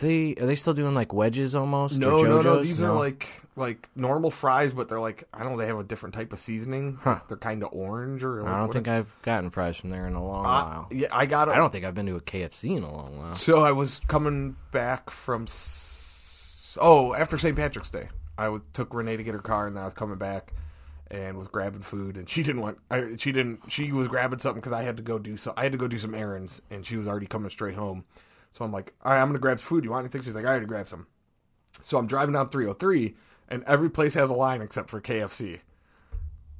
They 0.00 0.34
are 0.40 0.46
they 0.46 0.56
still 0.56 0.74
doing 0.74 0.94
like 0.94 1.12
wedges 1.12 1.54
almost? 1.54 1.98
No, 1.98 2.18
no, 2.22 2.40
no. 2.40 2.62
These 2.62 2.80
are 2.80 2.92
like 2.94 3.28
like 3.56 3.88
normal 3.94 4.30
fries, 4.30 4.72
but 4.72 4.88
they're 4.88 5.00
like 5.00 5.24
I 5.34 5.42
don't 5.42 5.52
know. 5.52 5.58
They 5.58 5.66
have 5.66 5.78
a 5.78 5.84
different 5.84 6.14
type 6.14 6.32
of 6.32 6.38
seasoning. 6.40 6.98
Huh. 7.02 7.20
They're 7.28 7.36
kind 7.36 7.62
of 7.62 7.68
orange 7.72 8.24
or. 8.24 8.42
Like 8.42 8.52
I 8.52 8.58
don't 8.58 8.72
think 8.72 8.88
I've 8.88 9.14
gotten 9.22 9.50
fries 9.50 9.76
from 9.76 9.90
there 9.90 10.06
in 10.06 10.14
a 10.14 10.24
long 10.24 10.44
Uh, 10.44 10.48
while. 10.48 10.88
yeah, 10.90 11.08
I 11.12 11.26
got. 11.26 11.48
I 11.48 11.56
don't 11.56 11.70
think 11.70 11.84
I've 11.84 11.94
been 11.94 12.06
to 12.06 12.16
a 12.16 12.20
KFC 12.20 12.76
in 12.76 12.82
a 12.82 12.92
long 12.92 13.18
while. 13.18 13.34
So 13.34 13.60
I 13.62 13.72
was 13.72 14.00
coming 14.08 14.56
back 14.70 15.10
from. 15.10 15.46
Oh, 16.80 17.14
after 17.14 17.36
St. 17.36 17.54
Patrick's 17.56 17.90
Day, 17.90 18.08
I 18.38 18.58
took 18.72 18.94
Renee 18.94 19.18
to 19.18 19.22
get 19.22 19.34
her 19.34 19.40
car, 19.40 19.66
and 19.66 19.76
then 19.76 19.82
I 19.82 19.86
was 19.86 19.94
coming 19.94 20.16
back, 20.16 20.54
and 21.10 21.36
was 21.36 21.48
grabbing 21.48 21.82
food, 21.82 22.16
and 22.16 22.28
she 22.28 22.42
didn't 22.42 22.62
want. 22.62 22.78
I, 22.90 23.16
she 23.18 23.30
didn't. 23.32 23.60
She 23.70 23.92
was 23.92 24.08
grabbing 24.08 24.38
something 24.38 24.60
because 24.60 24.72
I 24.72 24.82
had 24.82 24.96
to 24.96 25.02
go 25.02 25.18
do 25.18 25.36
so. 25.36 25.52
I 25.56 25.64
had 25.64 25.72
to 25.72 25.78
go 25.78 25.86
do 25.86 25.98
some 25.98 26.14
errands, 26.14 26.62
and 26.70 26.86
she 26.86 26.96
was 26.96 27.06
already 27.06 27.26
coming 27.26 27.50
straight 27.50 27.74
home. 27.74 28.04
So 28.52 28.64
I'm 28.64 28.72
like, 28.72 28.92
all 29.04 29.12
right, 29.12 29.20
I'm 29.20 29.28
gonna 29.28 29.38
grab 29.38 29.58
some 29.58 29.66
food. 29.66 29.84
You 29.84 29.90
want 29.90 30.04
anything? 30.04 30.22
She's 30.22 30.34
like, 30.34 30.44
I 30.44 30.48
already 30.48 30.66
grabbed 30.66 30.90
some. 30.90 31.06
So 31.82 31.98
I'm 31.98 32.06
driving 32.06 32.34
down 32.34 32.48
303, 32.48 33.14
and 33.48 33.64
every 33.64 33.90
place 33.90 34.14
has 34.14 34.30
a 34.30 34.34
line 34.34 34.60
except 34.60 34.88
for 34.88 35.00
KFC. 35.00 35.60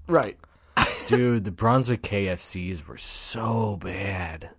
Right. 0.08 0.38
Dude, 1.06 1.44
the 1.44 1.50
Brunswick 1.50 2.02
KFCs 2.02 2.86
were 2.86 2.96
so 2.96 3.78
bad 3.82 4.50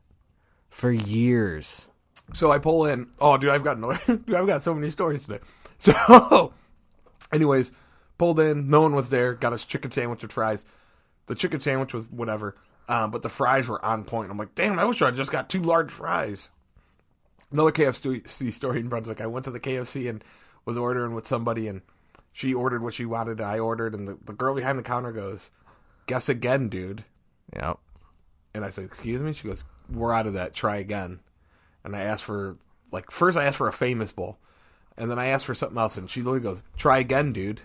for 0.69 0.91
years. 0.91 1.89
So 2.33 2.51
I 2.51 2.59
pull 2.59 2.85
in. 2.85 3.07
Oh, 3.19 3.37
dude, 3.37 3.49
I've 3.49 3.63
got 3.63 3.77
another. 3.77 3.99
Dude, 4.17 4.33
I've 4.33 4.47
got 4.47 4.63
so 4.63 4.73
many 4.73 4.89
stories 4.89 5.25
today. 5.25 5.39
So, 5.79 6.53
anyways, 7.33 7.73
pulled 8.17 8.39
in. 8.39 8.69
No 8.69 8.79
one 8.79 8.95
was 8.95 9.09
there. 9.09 9.33
Got 9.33 9.51
us 9.51 9.65
chicken 9.65 9.91
sandwich 9.91 10.21
with 10.21 10.31
fries. 10.31 10.63
The 11.25 11.35
chicken 11.35 11.59
sandwich 11.59 11.93
was 11.93 12.09
whatever, 12.09 12.55
um, 12.87 13.11
but 13.11 13.21
the 13.21 13.27
fries 13.27 13.67
were 13.67 13.83
on 13.83 14.05
point. 14.05 14.31
I'm 14.31 14.37
like, 14.37 14.55
damn, 14.55 14.79
I 14.79 14.85
wish 14.85 15.01
I 15.01 15.11
just 15.11 15.31
got 15.31 15.49
two 15.49 15.61
large 15.61 15.91
fries. 15.91 16.49
Another 17.53 17.71
KFC 17.71 18.51
story 18.51 18.79
in 18.79 18.89
Brunswick. 18.89 19.21
I 19.21 19.27
went 19.27 19.45
to 19.45 19.51
the 19.51 19.59
KFC 19.59 20.09
and 20.09 20.23
was 20.65 20.75
ordering 20.75 21.13
with 21.13 21.27
somebody, 21.27 21.67
and 21.67 21.83
she 22.31 22.51
ordered 22.51 22.81
what 22.81 22.95
she 22.95 23.05
wanted, 23.05 23.39
and 23.39 23.47
I 23.47 23.59
ordered, 23.59 23.93
and 23.93 24.07
the, 24.07 24.17
the 24.25 24.33
girl 24.33 24.55
behind 24.55 24.79
the 24.79 24.83
counter 24.83 25.11
goes, 25.11 25.51
"Guess 26.07 26.29
again, 26.29 26.67
dude." 26.67 27.05
Yep. 27.55 27.77
And 28.55 28.65
I 28.65 28.71
said, 28.71 28.85
"Excuse 28.85 29.21
me." 29.21 29.33
She 29.33 29.47
goes, 29.47 29.63
"We're 29.87 30.11
out 30.13 30.25
of 30.25 30.33
that. 30.33 30.55
Try 30.55 30.77
again." 30.77 31.19
And 31.83 31.95
I 31.95 32.01
asked 32.01 32.23
for 32.23 32.57
like 32.91 33.11
first 33.11 33.37
I 33.37 33.45
asked 33.45 33.57
for 33.57 33.67
a 33.67 33.73
famous 33.73 34.11
bowl, 34.11 34.39
and 34.97 35.11
then 35.11 35.19
I 35.19 35.27
asked 35.27 35.45
for 35.45 35.53
something 35.53 35.77
else, 35.77 35.95
and 35.95 36.09
she 36.09 36.21
literally 36.21 36.39
goes, 36.39 36.63
"Try 36.75 36.97
again, 36.97 37.33
dude." 37.33 37.61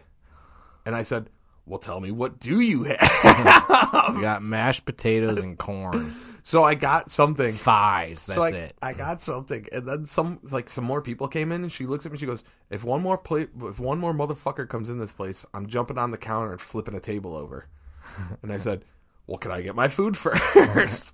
And 0.84 0.94
I 0.94 1.02
said, 1.02 1.30
"Well, 1.64 1.78
tell 1.78 2.00
me 2.00 2.10
what 2.10 2.38
do 2.38 2.60
you 2.60 2.84
have?" 2.84 4.14
We 4.14 4.20
got 4.20 4.42
mashed 4.42 4.84
potatoes 4.84 5.38
and 5.38 5.56
corn. 5.56 6.14
so 6.42 6.64
I 6.64 6.74
got 6.74 7.12
something. 7.12 7.52
Thighs. 7.52 8.24
That's 8.26 8.36
so 8.36 8.42
I, 8.42 8.50
it. 8.50 8.76
I 8.80 8.92
got 8.92 9.22
something, 9.22 9.66
and 9.72 9.86
then 9.86 10.06
some 10.06 10.40
like 10.42 10.68
some 10.68 10.84
more 10.84 11.02
people 11.02 11.28
came 11.28 11.52
in, 11.52 11.62
and 11.62 11.72
she 11.72 11.86
looks 11.86 12.06
at 12.06 12.12
me. 12.12 12.18
She 12.18 12.26
goes, 12.26 12.44
"If 12.70 12.84
one 12.84 13.02
more 13.02 13.18
plate, 13.18 13.50
if 13.62 13.78
one 13.80 13.98
more 13.98 14.14
motherfucker 14.14 14.68
comes 14.68 14.90
in 14.90 14.98
this 14.98 15.12
place, 15.12 15.44
I'm 15.54 15.66
jumping 15.66 15.98
on 15.98 16.10
the 16.10 16.18
counter 16.18 16.52
and 16.52 16.60
flipping 16.60 16.94
a 16.94 17.00
table 17.00 17.36
over." 17.36 17.66
and 18.42 18.52
I 18.52 18.58
said, 18.58 18.84
"Well, 19.26 19.38
can 19.38 19.50
I 19.50 19.62
get 19.62 19.74
my 19.74 19.88
food 19.88 20.16
first? 20.16 21.12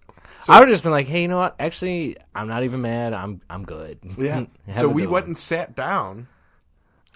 I 0.49 0.59
would 0.59 0.69
have 0.69 0.75
just 0.75 0.83
been 0.83 0.93
like, 0.93 1.07
hey, 1.07 1.23
you 1.23 1.29
know 1.29 1.39
what? 1.39 1.57
Actually, 1.59 2.17
I'm 2.35 2.49
not 2.49 2.65
even 2.65 2.83
mad. 2.83 3.13
I'm 3.13 3.41
I'm 3.49 3.65
good. 3.65 3.99
Yeah. 4.19 4.47
So 4.75 4.89
we 4.89 5.07
went 5.07 5.25
one. 5.25 5.31
and 5.31 5.39
sat 5.39 5.75
down 5.77 6.29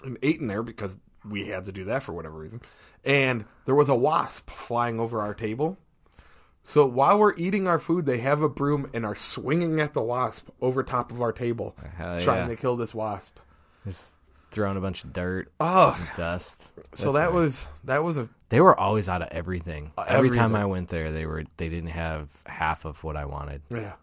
and 0.03 0.17
ate 0.21 0.39
in 0.39 0.47
there 0.47 0.63
because 0.63 0.97
we 1.27 1.47
had 1.47 1.65
to 1.65 1.71
do 1.71 1.85
that 1.85 2.03
for 2.03 2.13
whatever 2.13 2.37
reason. 2.37 2.61
And 3.03 3.45
there 3.65 3.75
was 3.75 3.89
a 3.89 3.95
wasp 3.95 4.49
flying 4.49 4.99
over 4.99 5.21
our 5.21 5.33
table. 5.33 5.77
So 6.69 6.85
while 6.85 7.17
we're 7.17 7.33
eating 7.35 7.67
our 7.67 7.79
food, 7.79 8.05
they 8.05 8.19
have 8.19 8.43
a 8.43 8.47
broom 8.49 8.91
and 8.93 9.03
are 9.03 9.15
swinging 9.15 9.79
at 9.79 9.95
the 9.95 10.03
wasp 10.03 10.49
over 10.61 10.83
top 10.83 11.09
of 11.11 11.19
our 11.19 11.31
table, 11.31 11.75
uh, 11.83 11.87
Hell 11.97 12.21
trying 12.21 12.43
yeah. 12.47 12.55
to 12.55 12.55
kill 12.55 12.75
this 12.75 12.93
wasp. 12.93 13.39
Just 13.87 14.13
throwing 14.51 14.77
a 14.77 14.79
bunch 14.79 15.03
of 15.03 15.11
dirt, 15.11 15.51
Oh, 15.59 15.97
dust. 16.15 16.71
so 16.93 17.13
that 17.13 17.25
nice. 17.25 17.33
was 17.33 17.67
that 17.85 18.03
was 18.03 18.19
a 18.19 18.29
They 18.49 18.61
were 18.61 18.79
always 18.79 19.09
out 19.09 19.23
of 19.23 19.29
everything. 19.31 19.93
Uh, 19.97 20.05
Every 20.07 20.29
time. 20.29 20.55
I 20.55 20.65
went 20.65 20.89
there, 20.89 21.11
they 21.11 21.25
were 21.25 21.43
they 21.57 21.69
didn't 21.69 21.89
have 21.89 22.29
half 22.45 22.85
of 22.85 23.03
what 23.03 23.17
I 23.17 23.25
wanted. 23.25 23.63
yeah. 23.71 23.93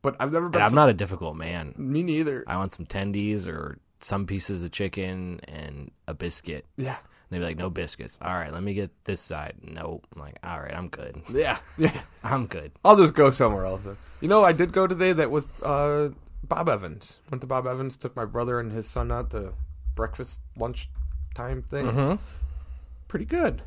But 0.00 0.16
I've 0.18 0.32
never 0.32 0.50
I'm 0.58 0.74
not 0.74 0.88
a 0.88 0.94
difficult 0.94 1.36
man. 1.36 1.74
me 1.76 2.02
neither. 2.02 2.42
I 2.46 2.56
want 2.56 2.72
some 2.72 2.86
tendies 2.86 3.46
or 3.46 3.78
some 4.00 4.24
pieces 4.26 4.64
of 4.64 4.70
chicken 4.72 5.40
and 5.44 5.90
a 6.08 6.14
biscuit. 6.14 6.64
Yeah. 6.78 6.96
They'd 7.32 7.38
be 7.38 7.44
like, 7.44 7.56
no 7.56 7.70
biscuits. 7.70 8.18
All 8.20 8.34
right, 8.34 8.52
let 8.52 8.62
me 8.62 8.74
get 8.74 8.90
this 9.04 9.20
side. 9.20 9.54
Nope. 9.62 10.06
I'm 10.14 10.20
like, 10.20 10.36
all 10.44 10.60
right, 10.60 10.74
I'm 10.74 10.88
good. 10.88 11.22
Yeah. 11.32 11.58
Yeah. 11.78 11.98
I'm 12.24 12.46
good. 12.46 12.72
I'll 12.84 12.96
just 12.96 13.14
go 13.14 13.30
somewhere 13.30 13.64
else. 13.64 13.82
You 14.20 14.28
know, 14.28 14.44
I 14.44 14.52
did 14.52 14.70
go 14.70 14.86
today. 14.86 15.14
That 15.14 15.30
was 15.30 15.44
uh, 15.62 16.10
Bob 16.44 16.68
Evans. 16.68 17.16
Went 17.30 17.40
to 17.40 17.46
Bob 17.46 17.66
Evans. 17.66 17.96
Took 17.96 18.14
my 18.14 18.26
brother 18.26 18.60
and 18.60 18.70
his 18.70 18.86
son 18.86 19.10
out 19.10 19.30
to 19.30 19.54
breakfast 19.94 20.40
lunch 20.58 20.90
time 21.34 21.62
thing. 21.62 21.86
Mm-hmm. 21.86 22.14
Pretty 23.08 23.24
good. 23.24 23.62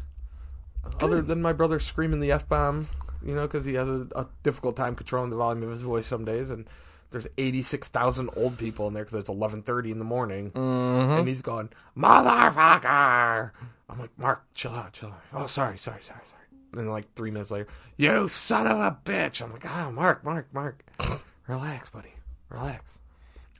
Other 0.99 1.23
than 1.23 1.41
my 1.41 1.51
brother 1.51 1.79
screaming 1.79 2.19
the 2.19 2.31
f 2.31 2.47
bomb, 2.47 2.87
you 3.25 3.33
know, 3.33 3.47
because 3.47 3.65
he 3.65 3.73
has 3.73 3.89
a, 3.89 4.07
a 4.15 4.27
difficult 4.43 4.75
time 4.75 4.95
controlling 4.95 5.31
the 5.31 5.35
volume 5.35 5.63
of 5.63 5.71
his 5.71 5.81
voice 5.81 6.05
some 6.05 6.23
days, 6.23 6.51
and 6.51 6.67
there's 7.15 7.27
eighty 7.37 7.61
six 7.61 7.87
thousand 7.87 8.29
old 8.35 8.57
people 8.57 8.89
in 8.89 8.93
there 8.93 9.05
because 9.05 9.19
it's 9.19 9.29
eleven 9.29 9.61
thirty 9.61 9.89
in 9.89 9.99
the 9.99 10.03
morning, 10.05 10.51
Mm-hmm. 10.51 11.19
and 11.19 11.27
he's 11.29 11.41
going 11.41 11.69
motherfucker. 11.97 13.51
I'm 13.89 13.99
like, 13.99 14.09
Mark, 14.17 14.43
chill 14.53 14.73
out, 14.73 14.91
chill 14.91 15.09
out. 15.09 15.21
Oh, 15.31 15.45
sorry, 15.47 15.77
sorry, 15.77 16.01
sorry, 16.01 16.19
sorry. 16.25 16.41
And 16.71 16.79
then 16.81 16.87
like 16.89 17.13
three 17.15 17.31
minutes 17.31 17.51
later, 17.51 17.67
you 17.95 18.27
son 18.27 18.67
of 18.67 18.77
a 18.79 18.97
bitch. 19.05 19.41
I'm 19.41 19.53
like, 19.53 19.65
oh, 19.65 19.91
Mark, 19.91 20.25
Mark, 20.25 20.47
Mark, 20.53 20.83
relax, 21.47 21.87
buddy, 21.89 22.13
relax. 22.49 22.99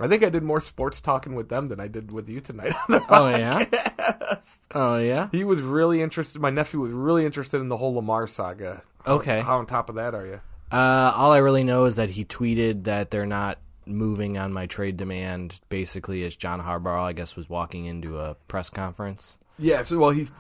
I 0.02 0.10
think 0.10 0.26
I 0.26 0.30
did 0.30 0.44
more 0.44 0.60
sports 0.60 1.00
talking 1.00 1.36
with 1.36 1.48
them 1.48 1.68
than 1.68 1.80
I 1.80 1.88
did 1.88 2.12
with 2.12 2.28
you 2.28 2.42
tonight. 2.42 2.74
on 2.76 2.86
the 2.90 3.06
Oh 3.08 3.28
yeah. 3.30 4.36
Oh 4.74 4.98
yeah. 4.98 5.30
He 5.32 5.46
was 5.46 5.62
really 5.62 6.02
interested. 6.02 6.42
My 6.42 6.50
nephew 6.50 6.82
was 6.82 6.92
really 6.92 7.26
interested 7.26 7.62
in 7.62 7.70
the 7.70 7.78
whole 7.78 7.94
Lamar 7.94 8.28
saga. 8.28 8.82
How- 9.06 9.14
Okay. 9.16 9.40
How 9.40 9.60
on 9.60 9.66
top 9.68 9.88
of 9.88 9.96
that 9.96 10.14
are 10.14 10.26
you? 10.26 10.42
Uh, 10.76 11.14
all 11.16 11.32
I 11.32 11.38
really 11.38 11.64
know 11.64 11.86
is 11.86 11.96
that 11.96 12.10
he 12.10 12.26
tweeted 12.26 12.84
that 12.84 13.12
they're 13.12 13.26
not 13.26 13.60
moving 13.86 14.38
on 14.38 14.52
my 14.52 14.66
trade 14.66 14.98
demand. 14.98 15.60
Basically, 15.70 16.24
as 16.24 16.36
John 16.36 16.62
Harbaugh, 16.62 17.04
I 17.04 17.14
guess, 17.14 17.36
was 17.36 17.50
walking 17.50 17.86
into 17.86 18.20
a 18.20 18.36
press 18.48 18.70
conference. 18.70 19.38
Yeah. 19.58 19.84
So 19.84 19.98
well, 20.00 20.10
he's 20.10 20.32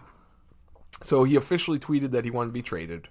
so 1.03 1.23
he 1.23 1.36
officially 1.36 1.79
tweeted 1.79 2.11
that 2.11 2.25
he 2.25 2.31
wanted 2.31 2.49
to 2.49 2.53
be 2.53 2.61
traded, 2.61 3.07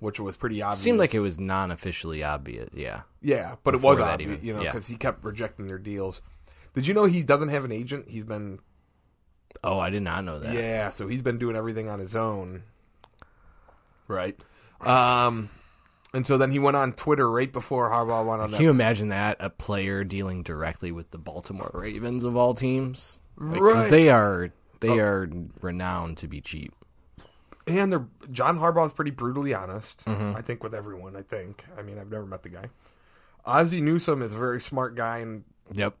which 0.00 0.20
was 0.20 0.36
pretty 0.36 0.60
obvious. 0.60 0.82
Seemed 0.82 0.98
like 0.98 1.14
it 1.14 1.20
was 1.20 1.38
non-officially 1.38 2.22
obvious. 2.22 2.70
Yeah. 2.74 3.02
yeah, 3.22 3.56
but 3.64 3.74
it 3.74 3.80
was 3.80 4.00
obvious, 4.00 4.32
even, 4.32 4.44
you 4.44 4.52
know, 4.52 4.62
yeah. 4.62 4.72
because 4.72 4.86
he 4.86 4.96
kept 4.96 5.24
rejecting 5.24 5.66
their 5.66 5.78
deals. 5.78 6.22
Did 6.74 6.86
you 6.86 6.94
know 6.94 7.04
he 7.06 7.22
doesn't 7.22 7.48
have 7.48 7.64
an 7.64 7.72
agent? 7.72 8.08
He's 8.08 8.24
been 8.24 8.60
Oh, 9.64 9.78
I 9.78 9.90
did 9.90 10.02
not 10.02 10.24
know 10.24 10.38
that. 10.38 10.54
yeah, 10.54 10.90
so 10.90 11.08
he's 11.08 11.22
been 11.22 11.38
doing 11.38 11.56
everything 11.56 11.88
on 11.88 11.98
his 11.98 12.14
own. 12.14 12.62
Right. 14.06 14.38
Um, 14.80 15.50
and 16.14 16.26
so 16.26 16.38
then 16.38 16.50
he 16.50 16.58
went 16.58 16.76
on 16.76 16.92
Twitter 16.92 17.30
right 17.30 17.52
before 17.52 17.90
Harbaugh 17.90 18.24
went 18.24 18.42
on 18.42 18.52
Can 18.52 18.62
you 18.62 18.70
imagine 18.70 19.08
that 19.08 19.36
a 19.40 19.50
player 19.50 20.04
dealing 20.04 20.42
directly 20.42 20.90
with 20.92 21.10
the 21.10 21.18
Baltimore 21.18 21.70
Ravens 21.74 22.24
of 22.24 22.36
all 22.36 22.54
teams? 22.54 23.20
Like, 23.36 23.60
Right. 23.60 23.86
Oh. 23.86 23.90
They 23.90 24.08
are 24.08 24.50
they 24.80 24.98
are 25.00 25.28
renowned 25.60 26.18
to 26.18 26.28
be 26.28 26.40
cheap. 26.40 26.72
And 27.66 27.92
they're 27.92 28.06
John 28.32 28.58
Harbaugh's 28.58 28.92
pretty 28.92 29.10
brutally 29.10 29.52
honest. 29.52 30.04
Mm-hmm. 30.06 30.36
I 30.36 30.40
think 30.40 30.62
with 30.62 30.74
everyone. 30.74 31.16
I 31.16 31.22
think. 31.22 31.64
I 31.76 31.82
mean, 31.82 31.98
I've 31.98 32.10
never 32.10 32.24
met 32.24 32.42
the 32.42 32.48
guy. 32.48 32.70
Ozzie 33.44 33.80
Newsome 33.80 34.22
is 34.22 34.32
a 34.32 34.36
very 34.36 34.60
smart 34.60 34.94
guy, 34.94 35.18
and 35.18 35.44
Yep. 35.72 35.94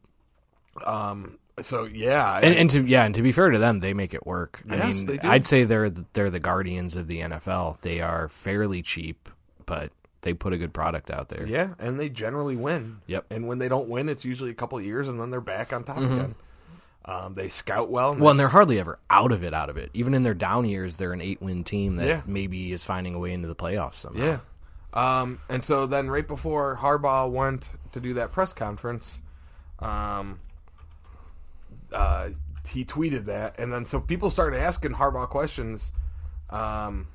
um, 0.84 1.38
so 1.60 1.84
yeah, 1.84 2.38
And, 2.42 2.54
and 2.54 2.70
to 2.70 2.84
yeah, 2.84 3.04
and 3.04 3.14
to 3.14 3.22
be 3.22 3.32
fair 3.32 3.50
to 3.50 3.58
them, 3.58 3.80
they 3.80 3.92
make 3.94 4.14
it 4.14 4.26
work. 4.26 4.62
I 4.68 4.92
mean, 4.92 5.06
they 5.06 5.18
do. 5.18 5.28
I'd 5.28 5.46
say 5.46 5.64
they're 5.64 5.90
the, 5.90 6.04
they're 6.12 6.30
the 6.30 6.40
guardians 6.40 6.96
of 6.96 7.06
the 7.06 7.20
NFL. 7.20 7.80
They 7.80 8.00
are 8.00 8.28
fairly 8.28 8.82
cheap, 8.82 9.28
but 9.66 9.92
they 10.22 10.34
put 10.34 10.52
a 10.52 10.58
good 10.58 10.72
product 10.74 11.10
out 11.10 11.28
there. 11.28 11.46
yeah, 11.46 11.74
and 11.78 11.98
they 11.98 12.08
generally 12.08 12.56
win. 12.56 12.98
Yep. 13.06 13.26
And 13.30 13.46
when 13.46 13.58
they 13.58 13.68
don't 13.68 13.88
win, 13.88 14.08
it's 14.08 14.24
usually 14.24 14.50
a 14.50 14.54
couple 14.54 14.76
of 14.78 14.84
years, 14.84 15.06
and 15.08 15.20
then 15.20 15.30
they're 15.30 15.40
back 15.40 15.72
on 15.72 15.84
top 15.84 15.98
again. 15.98 16.34
Um, 17.04 17.32
they 17.34 17.48
scout 17.48 17.88
well. 17.88 18.12
Mm-hmm. 18.12 18.22
Well, 18.22 18.30
and 18.32 18.40
they're 18.40 18.48
hardly 18.48 18.78
ever 18.78 18.98
out 19.08 19.32
of 19.32 19.42
it. 19.42 19.54
Out 19.54 19.70
of 19.70 19.76
it, 19.78 19.90
even 19.94 20.12
in 20.14 20.24
their 20.24 20.34
down 20.34 20.66
years, 20.68 20.96
they're 20.98 21.12
an 21.14 21.20
eight-win 21.22 21.64
team 21.64 21.96
that 21.96 22.06
Yeah. 22.06 22.20
maybe 22.26 22.72
is 22.72 22.84
finding 22.84 23.14
a 23.14 23.18
way 23.18 23.32
into 23.32 23.48
the 23.48 23.54
playoffs 23.54 23.94
somehow. 23.94 24.22
Yeah. 24.22 24.38
Um, 24.92 25.40
and 25.48 25.64
so 25.64 25.86
then 25.86 26.10
right 26.10 26.26
before 26.26 26.78
Harbaugh 26.82 27.30
went 27.30 27.70
to 27.92 28.00
do 28.00 28.12
that 28.14 28.32
press 28.32 28.52
conference, 28.52 29.20
um, 29.78 30.40
uh, 31.92 32.30
he 32.68 32.84
tweeted 32.84 33.24
that, 33.26 33.58
and 33.58 33.72
then 33.72 33.84
so 33.84 34.00
people 34.00 34.30
started 34.30 34.58
asking 34.60 34.92
Harbaugh 34.92 35.28
questions, 35.28 35.92
um, 36.50 37.06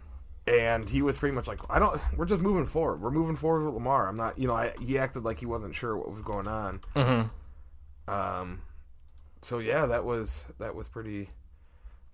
and 0.46 0.90
he 0.90 1.02
was 1.02 1.18
pretty 1.18 1.36
much 1.36 1.48
like, 1.48 1.60
"I 1.70 1.80
don't. 1.80 2.02
We're 2.18 2.26
just 2.26 2.42
moving 2.42 2.66
forward. 2.66 3.02
We're 3.02 3.12
moving 3.12 3.36
forward 3.36 3.66
with 3.66 3.74
Lamar. 3.74 4.08
I'm 4.08 4.18
not. 4.18 4.38
You 4.38 4.48
know, 4.48 4.56
I, 4.56 4.74
he 4.82 4.98
acted 4.98 5.24
like 5.24 5.40
he 5.40 5.46
wasn't 5.46 5.76
sure 5.76 5.98
what 5.98 6.12
was 6.12 6.22
going 6.22 6.48
on. 6.48 6.82
Mm-hmm. 6.96 8.14
Um, 8.14 8.62
so 9.42 9.60
yeah, 9.60 9.86
that 9.86 10.04
was 10.04 10.44
that 10.60 10.76
was 10.76 10.88
pretty. 10.88 11.30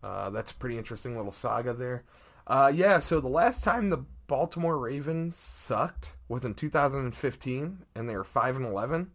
Uh, 0.03 0.29
that's 0.29 0.51
a 0.51 0.55
pretty 0.55 0.77
interesting 0.77 1.17
little 1.17 1.31
saga 1.31 1.73
there. 1.73 2.03
Uh, 2.47 2.71
yeah, 2.73 2.99
so 2.99 3.19
the 3.19 3.27
last 3.27 3.63
time 3.63 3.89
the 3.89 4.05
Baltimore 4.27 4.77
Ravens 4.77 5.35
sucked 5.35 6.13
was 6.27 6.45
in 6.45 6.53
2015, 6.53 7.85
and 7.95 8.09
they 8.09 8.15
were 8.15 8.23
five 8.23 8.55
and 8.55 8.65
11. 8.65 9.11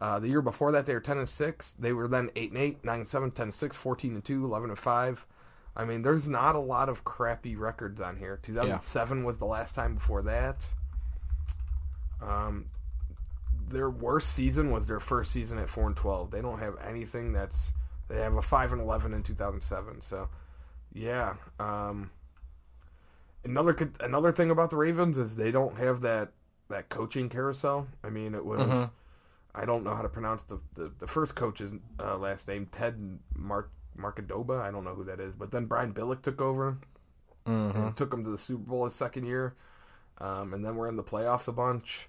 Uh, 0.00 0.18
the 0.18 0.28
year 0.28 0.42
before 0.42 0.72
that, 0.72 0.84
they 0.84 0.92
were 0.92 1.00
10 1.00 1.18
and 1.18 1.28
six. 1.28 1.74
They 1.78 1.92
were 1.92 2.08
then 2.08 2.30
eight 2.36 2.50
and 2.50 2.60
eight, 2.60 2.84
nine 2.84 3.00
and 3.00 3.08
seven, 3.08 3.30
10 3.30 3.44
and 3.44 3.54
six, 3.54 3.76
14 3.76 4.14
and 4.14 4.24
two, 4.24 4.44
11 4.44 4.70
and 4.70 4.78
five. 4.78 5.24
I 5.76 5.84
mean, 5.84 6.00
there's 6.02 6.26
not 6.26 6.54
a 6.54 6.60
lot 6.60 6.88
of 6.88 7.04
crappy 7.04 7.54
records 7.54 8.00
on 8.00 8.16
here. 8.16 8.38
2007 8.42 9.24
was 9.24 9.36
the 9.38 9.44
last 9.44 9.74
time 9.74 9.94
before 9.94 10.22
that. 10.22 10.56
Um, 12.22 12.66
their 13.68 13.90
worst 13.90 14.32
season 14.32 14.70
was 14.70 14.86
their 14.86 15.00
first 15.00 15.32
season 15.32 15.58
at 15.58 15.68
four 15.68 15.86
and 15.86 15.96
twelve. 15.96 16.30
They 16.30 16.40
don't 16.40 16.60
have 16.60 16.76
anything 16.86 17.32
that's 17.32 17.72
they 18.08 18.16
have 18.20 18.34
a 18.34 18.42
five 18.42 18.72
and 18.72 18.80
eleven 18.80 19.12
in 19.12 19.22
two 19.22 19.34
thousand 19.34 19.62
seven. 19.62 20.00
So 20.00 20.28
yeah. 20.94 21.34
Um, 21.60 22.10
another 23.44 23.76
another 24.00 24.32
thing 24.32 24.50
about 24.50 24.70
the 24.70 24.76
Ravens 24.76 25.18
is 25.18 25.36
they 25.36 25.50
don't 25.50 25.76
have 25.78 26.00
that 26.02 26.30
that 26.68 26.88
coaching 26.88 27.28
carousel. 27.28 27.86
I 28.02 28.08
mean, 28.10 28.34
it 28.34 28.44
was 28.44 28.60
Mhm. 28.60 28.90
I 29.54 29.64
don't 29.64 29.84
know 29.84 29.94
how 29.94 30.02
to 30.02 30.08
pronounce 30.08 30.42
the 30.44 30.58
the, 30.74 30.90
the 31.00 31.06
first 31.06 31.34
coach's 31.34 31.72
uh, 32.00 32.16
last 32.16 32.48
name 32.48 32.66
Ted 32.70 33.18
Mark 33.34 33.70
Markadoba. 33.96 34.60
I 34.60 34.70
don't 34.70 34.84
know 34.84 34.94
who 34.94 35.04
that 35.04 35.20
is, 35.20 35.34
but 35.34 35.50
then 35.50 35.66
Brian 35.66 35.92
Billick 35.92 36.22
took 36.22 36.40
over. 36.40 36.78
and 37.86 37.96
took 37.96 38.12
him 38.12 38.24
to 38.24 38.30
the 38.30 38.38
Super 38.38 38.64
Bowl 38.64 38.84
his 38.84 38.94
second 38.94 39.24
year, 39.24 39.54
um, 40.18 40.52
and 40.52 40.64
then 40.64 40.74
we're 40.74 40.88
in 40.88 40.96
the 40.96 41.04
playoffs 41.04 41.46
a 41.46 41.52
bunch. 41.52 42.08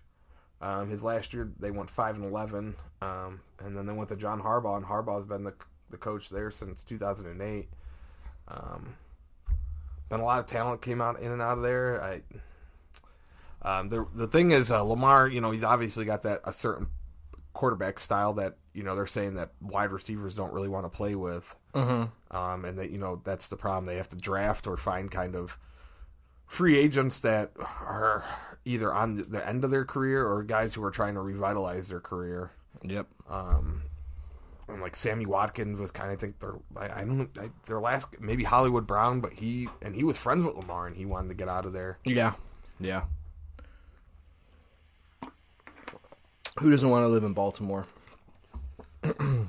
Um, 0.61 0.89
his 0.89 1.03
last 1.03 1.31
year 1.33 1.51
they 1.59 1.69
went 1.69 1.91
five 1.91 2.15
and 2.15 2.25
eleven, 2.25 2.75
um, 3.03 3.41
and 3.59 3.77
then 3.77 3.85
they 3.85 3.93
went 3.93 4.09
to 4.09 4.15
John 4.15 4.41
Harbaugh, 4.41 4.77
and 4.77 4.85
Harbaugh's 4.85 5.27
been 5.27 5.43
the 5.43 5.53
the 5.91 5.97
coach 5.97 6.29
there 6.29 6.49
since 6.49 6.83
two 6.83 6.97
thousand 6.97 7.27
and 7.27 7.41
eight. 7.41 7.69
Um, 8.47 8.95
been 10.09 10.19
a 10.21 10.25
lot 10.25 10.39
of 10.39 10.47
talent 10.47 10.81
came 10.81 11.01
out 11.01 11.19
in 11.19 11.31
and 11.31 11.41
out 11.41 11.57
of 11.57 11.63
there. 11.63 12.01
I 12.01 12.21
um, 13.61 13.89
the 13.89 14.07
the 14.15 14.27
thing 14.27 14.51
is 14.51 14.71
uh, 14.71 14.81
Lamar, 14.81 15.27
you 15.27 15.41
know, 15.41 15.51
he's 15.51 15.63
obviously 15.63 16.05
got 16.05 16.23
that 16.23 16.41
a 16.43 16.53
certain 16.53 16.87
quarterback 17.53 17.99
style 17.99 18.33
that 18.33 18.55
you 18.73 18.83
know 18.83 18.95
they're 18.95 19.05
saying 19.05 19.35
that 19.35 19.51
wide 19.61 19.91
receivers 19.91 20.35
don't 20.35 20.53
really 20.53 20.67
want 20.67 20.85
to 20.85 20.89
play 20.89 21.15
with, 21.15 21.55
Mm-hmm. 21.77 22.35
um, 22.35 22.65
and 22.65 22.77
that 22.79 22.89
you 22.89 22.97
know 22.97 23.21
that's 23.23 23.47
the 23.47 23.55
problem. 23.57 23.85
They 23.85 23.97
have 23.97 24.09
to 24.09 24.15
draft 24.15 24.65
or 24.67 24.77
find 24.77 25.11
kind 25.11 25.35
of 25.35 25.57
free 26.47 26.77
agents 26.77 27.19
that 27.19 27.51
are 27.59 28.23
either 28.65 28.93
on 28.93 29.17
the- 29.29 29.47
end 29.47 29.63
of 29.63 29.71
their 29.71 29.85
career 29.85 30.25
or 30.25 30.43
guys 30.43 30.73
who 30.73 30.83
are 30.83 30.91
trying 30.91 31.13
to 31.15 31.21
revitalize 31.21 31.87
their 31.89 31.99
career. 31.99 32.51
Yep. 32.83 33.07
Um, 33.29 33.83
and 34.69 34.81
like 34.81 34.95
Sammy 34.95 35.25
Watkins 35.25 35.79
was 35.79 35.91
kind 35.91 36.11
of 36.11 36.17
I 36.17 36.19
think 36.19 36.39
their 36.39 36.55
I, 36.75 37.01
I 37.01 37.05
don't 37.05 37.29
I, 37.39 37.49
their 37.67 37.79
last 37.79 38.07
maybe 38.19 38.43
Hollywood 38.43 38.87
Brown, 38.87 39.21
but 39.21 39.33
he 39.33 39.69
and 39.81 39.95
he 39.95 40.03
was 40.03 40.17
friends 40.17 40.45
with 40.45 40.55
Lamar 40.55 40.87
and 40.87 40.95
he 40.95 41.05
wanted 41.05 41.29
to 41.29 41.35
get 41.35 41.47
out 41.47 41.65
of 41.65 41.73
there. 41.73 41.99
Yeah. 42.05 42.33
Yeah. 42.79 43.03
Who 46.59 46.71
doesn't 46.71 46.89
want 46.89 47.03
to 47.03 47.07
live 47.07 47.23
in 47.23 47.33
Baltimore? 47.33 47.85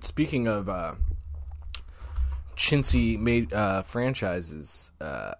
Speaking 0.00 0.46
of 0.48 0.68
uh, 0.68 0.94
chintzy 2.56 3.18
made 3.18 3.52
uh, 3.52 3.82
franchises, 3.82 4.92
uh, 5.00 5.34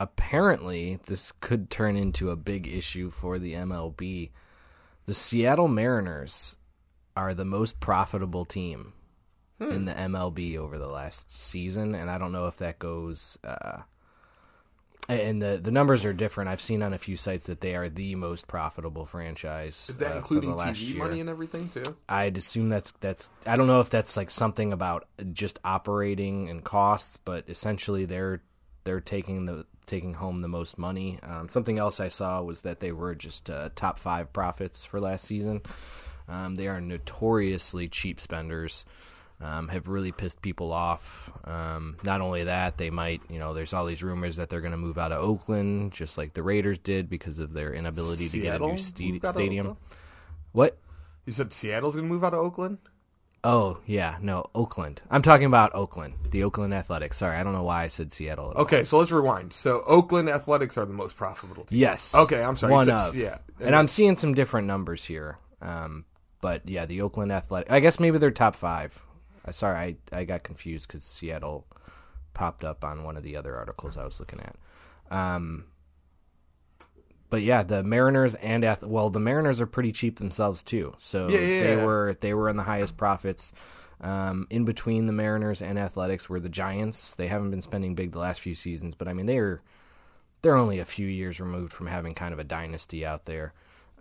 apparently 0.00 0.98
this 1.06 1.32
could 1.40 1.70
turn 1.70 1.96
into 1.96 2.30
a 2.30 2.36
big 2.36 2.66
issue 2.66 3.10
for 3.10 3.38
the 3.38 3.54
MLB. 3.54 4.30
The 5.06 5.14
Seattle 5.14 5.68
Mariners 5.68 6.56
are 7.16 7.34
the 7.34 7.44
most 7.44 7.80
profitable 7.80 8.44
team 8.44 8.92
in 9.60 9.86
the 9.86 9.92
MLB 9.92 10.56
over 10.56 10.78
the 10.78 10.86
last 10.86 11.32
season, 11.32 11.94
and 11.94 12.08
I 12.10 12.18
don't 12.18 12.32
know 12.32 12.46
if 12.46 12.58
that 12.58 12.78
goes. 12.78 13.38
Uh, 13.42 13.82
and 15.08 15.40
the 15.40 15.58
the 15.62 15.70
numbers 15.70 16.04
are 16.04 16.12
different. 16.12 16.50
I've 16.50 16.60
seen 16.60 16.82
on 16.82 16.92
a 16.92 16.98
few 16.98 17.16
sites 17.16 17.46
that 17.46 17.60
they 17.60 17.74
are 17.74 17.88
the 17.88 18.14
most 18.14 18.46
profitable 18.46 19.06
franchise. 19.06 19.88
Is 19.90 19.98
that 19.98 20.12
uh, 20.12 20.16
including 20.16 20.50
TV 20.52 20.88
year. 20.90 20.98
money 20.98 21.20
and 21.20 21.28
everything 21.28 21.68
too? 21.70 21.96
I'd 22.08 22.36
assume 22.36 22.68
that's 22.68 22.92
that's. 23.00 23.30
I 23.46 23.56
don't 23.56 23.66
know 23.66 23.80
if 23.80 23.90
that's 23.90 24.16
like 24.16 24.30
something 24.30 24.72
about 24.72 25.08
just 25.32 25.58
operating 25.64 26.50
and 26.50 26.62
costs, 26.62 27.16
but 27.16 27.44
essentially 27.48 28.04
they're 28.04 28.42
they're 28.84 29.00
taking 29.00 29.46
the 29.46 29.66
taking 29.86 30.14
home 30.14 30.40
the 30.40 30.48
most 30.48 30.78
money. 30.78 31.18
Um, 31.22 31.48
something 31.48 31.78
else 31.78 31.98
I 31.98 32.08
saw 32.08 32.42
was 32.42 32.60
that 32.60 32.80
they 32.80 32.92
were 32.92 33.14
just 33.14 33.48
uh, 33.48 33.70
top 33.74 33.98
five 33.98 34.32
profits 34.32 34.84
for 34.84 35.00
last 35.00 35.24
season. 35.24 35.62
Um, 36.28 36.54
they 36.56 36.68
are 36.68 36.80
notoriously 36.80 37.88
cheap 37.88 38.20
spenders. 38.20 38.84
Um, 39.40 39.68
have 39.68 39.86
really 39.86 40.10
pissed 40.10 40.42
people 40.42 40.72
off. 40.72 41.30
Um, 41.44 41.96
not 42.02 42.20
only 42.20 42.42
that, 42.44 42.76
they 42.76 42.90
might, 42.90 43.22
you 43.30 43.38
know, 43.38 43.54
there's 43.54 43.72
all 43.72 43.86
these 43.86 44.02
rumors 44.02 44.34
that 44.34 44.50
they're 44.50 44.60
going 44.60 44.72
to 44.72 44.76
move 44.76 44.98
out 44.98 45.12
of 45.12 45.22
Oakland, 45.22 45.92
just 45.92 46.18
like 46.18 46.34
the 46.34 46.42
Raiders 46.42 46.78
did 46.78 47.08
because 47.08 47.38
of 47.38 47.52
their 47.52 47.72
inability 47.72 48.28
to 48.30 48.38
get 48.40 48.60
a 48.60 48.66
new 48.66 48.76
sta- 48.78 49.04
moved 49.04 49.24
out 49.24 49.28
of 49.28 49.34
stadium. 49.36 49.76
What? 50.52 50.76
You 51.26 51.32
said 51.32 51.52
Seattle's 51.52 51.94
gonna 51.94 52.08
move 52.08 52.24
out 52.24 52.32
of 52.32 52.40
Oakland. 52.40 52.78
Oh 53.44 53.78
yeah, 53.86 54.16
no, 54.20 54.46
Oakland. 54.54 55.02
I'm 55.10 55.22
talking 55.22 55.46
about 55.46 55.74
Oakland, 55.74 56.14
the 56.30 56.42
Oakland 56.42 56.72
Athletics. 56.74 57.18
Sorry, 57.18 57.36
I 57.36 57.44
don't 57.44 57.52
know 57.52 57.62
why 57.62 57.84
I 57.84 57.88
said 57.88 58.10
Seattle. 58.10 58.50
At 58.50 58.56
all. 58.56 58.62
Okay, 58.62 58.82
so 58.82 58.98
let's 58.98 59.10
rewind. 59.12 59.52
So 59.52 59.82
Oakland 59.86 60.28
Athletics 60.28 60.76
are 60.76 60.86
the 60.86 60.94
most 60.94 61.16
profitable 61.16 61.64
team. 61.64 61.78
Yes. 61.78 62.14
Okay, 62.14 62.42
I'm 62.42 62.56
sorry. 62.56 62.72
One 62.72 62.86
said- 62.86 62.94
of. 62.96 63.14
yeah. 63.14 63.38
and 63.60 63.76
I'm 63.76 63.88
seeing 63.88 64.16
some 64.16 64.34
different 64.34 64.66
numbers 64.66 65.04
here. 65.04 65.38
Um, 65.60 66.06
but 66.40 66.66
yeah, 66.68 66.86
the 66.86 67.02
Oakland 67.02 67.30
Athletic. 67.30 67.70
I 67.70 67.80
guess 67.80 68.00
maybe 68.00 68.18
they're 68.18 68.30
top 68.30 68.56
five. 68.56 68.98
Uh, 69.48 69.52
sorry, 69.52 69.76
I 70.12 70.20
I 70.20 70.24
got 70.24 70.42
confused 70.42 70.86
because 70.88 71.02
Seattle 71.04 71.66
popped 72.34 72.64
up 72.64 72.84
on 72.84 73.02
one 73.04 73.16
of 73.16 73.22
the 73.22 73.36
other 73.36 73.56
articles 73.56 73.96
I 73.96 74.04
was 74.04 74.20
looking 74.20 74.40
at. 74.40 74.56
Um, 75.10 75.64
but 77.30 77.42
yeah, 77.42 77.62
the 77.62 77.82
Mariners 77.82 78.34
and 78.36 78.64
Ath- 78.64 78.82
well, 78.84 79.10
the 79.10 79.18
Mariners 79.20 79.60
are 79.60 79.66
pretty 79.66 79.92
cheap 79.92 80.18
themselves 80.18 80.62
too. 80.62 80.94
So 80.98 81.28
Yeah, 81.28 81.38
yeah, 81.40 81.62
they 81.62 81.76
yeah. 81.76 81.84
were 81.84 82.16
they 82.20 82.34
were 82.34 82.48
in 82.48 82.56
the 82.56 82.62
highest 82.62 82.96
profits. 82.96 83.52
Um, 84.00 84.46
in 84.48 84.64
between 84.64 85.06
the 85.06 85.12
Mariners 85.12 85.60
and 85.60 85.76
Athletics 85.78 86.28
were 86.28 86.38
the 86.38 86.48
Giants. 86.48 87.16
They 87.16 87.26
haven't 87.26 87.50
been 87.50 87.62
spending 87.62 87.96
big 87.96 88.12
the 88.12 88.20
last 88.20 88.40
few 88.40 88.54
seasons, 88.54 88.94
but 88.94 89.08
I 89.08 89.12
mean 89.12 89.26
they're 89.26 89.60
they're 90.42 90.56
only 90.56 90.78
a 90.78 90.84
few 90.84 91.06
years 91.06 91.40
removed 91.40 91.72
from 91.72 91.88
having 91.88 92.14
kind 92.14 92.32
of 92.32 92.38
a 92.38 92.44
dynasty 92.44 93.04
out 93.04 93.24
there. 93.24 93.52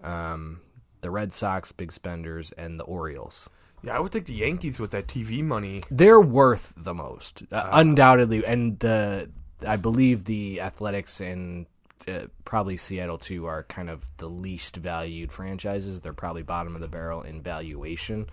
Um, 0.04 0.62
the 1.02 1.10
Red 1.10 1.34
Sox, 1.34 1.72
big 1.72 1.92
spenders, 1.92 2.52
and 2.52 2.80
the 2.80 2.84
Orioles. 2.84 3.50
Yeah, 3.84 3.96
I 3.96 4.00
would 4.00 4.12
think 4.12 4.26
the 4.26 4.34
Yankees 4.34 4.80
with 4.80 4.92
that 4.92 5.08
TV 5.08 5.44
money. 5.44 5.84
They're 5.92 6.22
worth 6.22 6.74
the 6.76 6.94
most, 6.94 7.44
uh, 7.52 7.70
undoubtedly. 7.72 8.46
And 8.46 8.80
the 8.80 9.30
I 9.66 9.76
believe 9.76 10.26
the 10.26 10.62
Athletics 10.62 11.20
and 11.20 11.68
uh, 12.08 12.28
probably 12.46 12.78
Seattle 12.78 13.18
too 13.18 13.46
are 13.46 13.64
kind 13.64 13.90
of 13.90 14.06
the 14.18 14.30
least 14.30 14.76
valued 14.76 15.32
franchises. 15.32 16.00
They're 16.00 16.14
probably 16.14 16.44
bottom 16.44 16.76
of 16.76 16.82
the 16.82 16.88
barrel 16.88 17.22
in 17.22 17.42
valuation. 17.42 18.28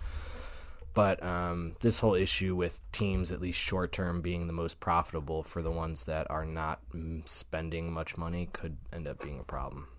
But 0.93 1.21
um, 1.21 1.75
this 1.81 1.99
whole 1.99 2.15
issue 2.15 2.55
with 2.55 2.79
teams, 2.93 3.31
at 3.31 3.41
least 3.41 3.59
short 3.59 3.91
term, 3.91 4.21
being 4.21 4.47
the 4.47 4.53
most 4.53 4.79
profitable 4.79 5.43
for 5.43 5.61
the 5.61 5.71
ones 5.71 6.03
that 6.03 6.31
are 6.31 6.45
not 6.45 6.79
mm, 6.93 7.27
spending 7.27 7.91
much 7.91 8.17
money, 8.17 8.47
could 8.53 8.77
end 8.93 9.05
up 9.05 9.21
being 9.21 9.39
a 9.39 9.43
problem. 9.43 9.89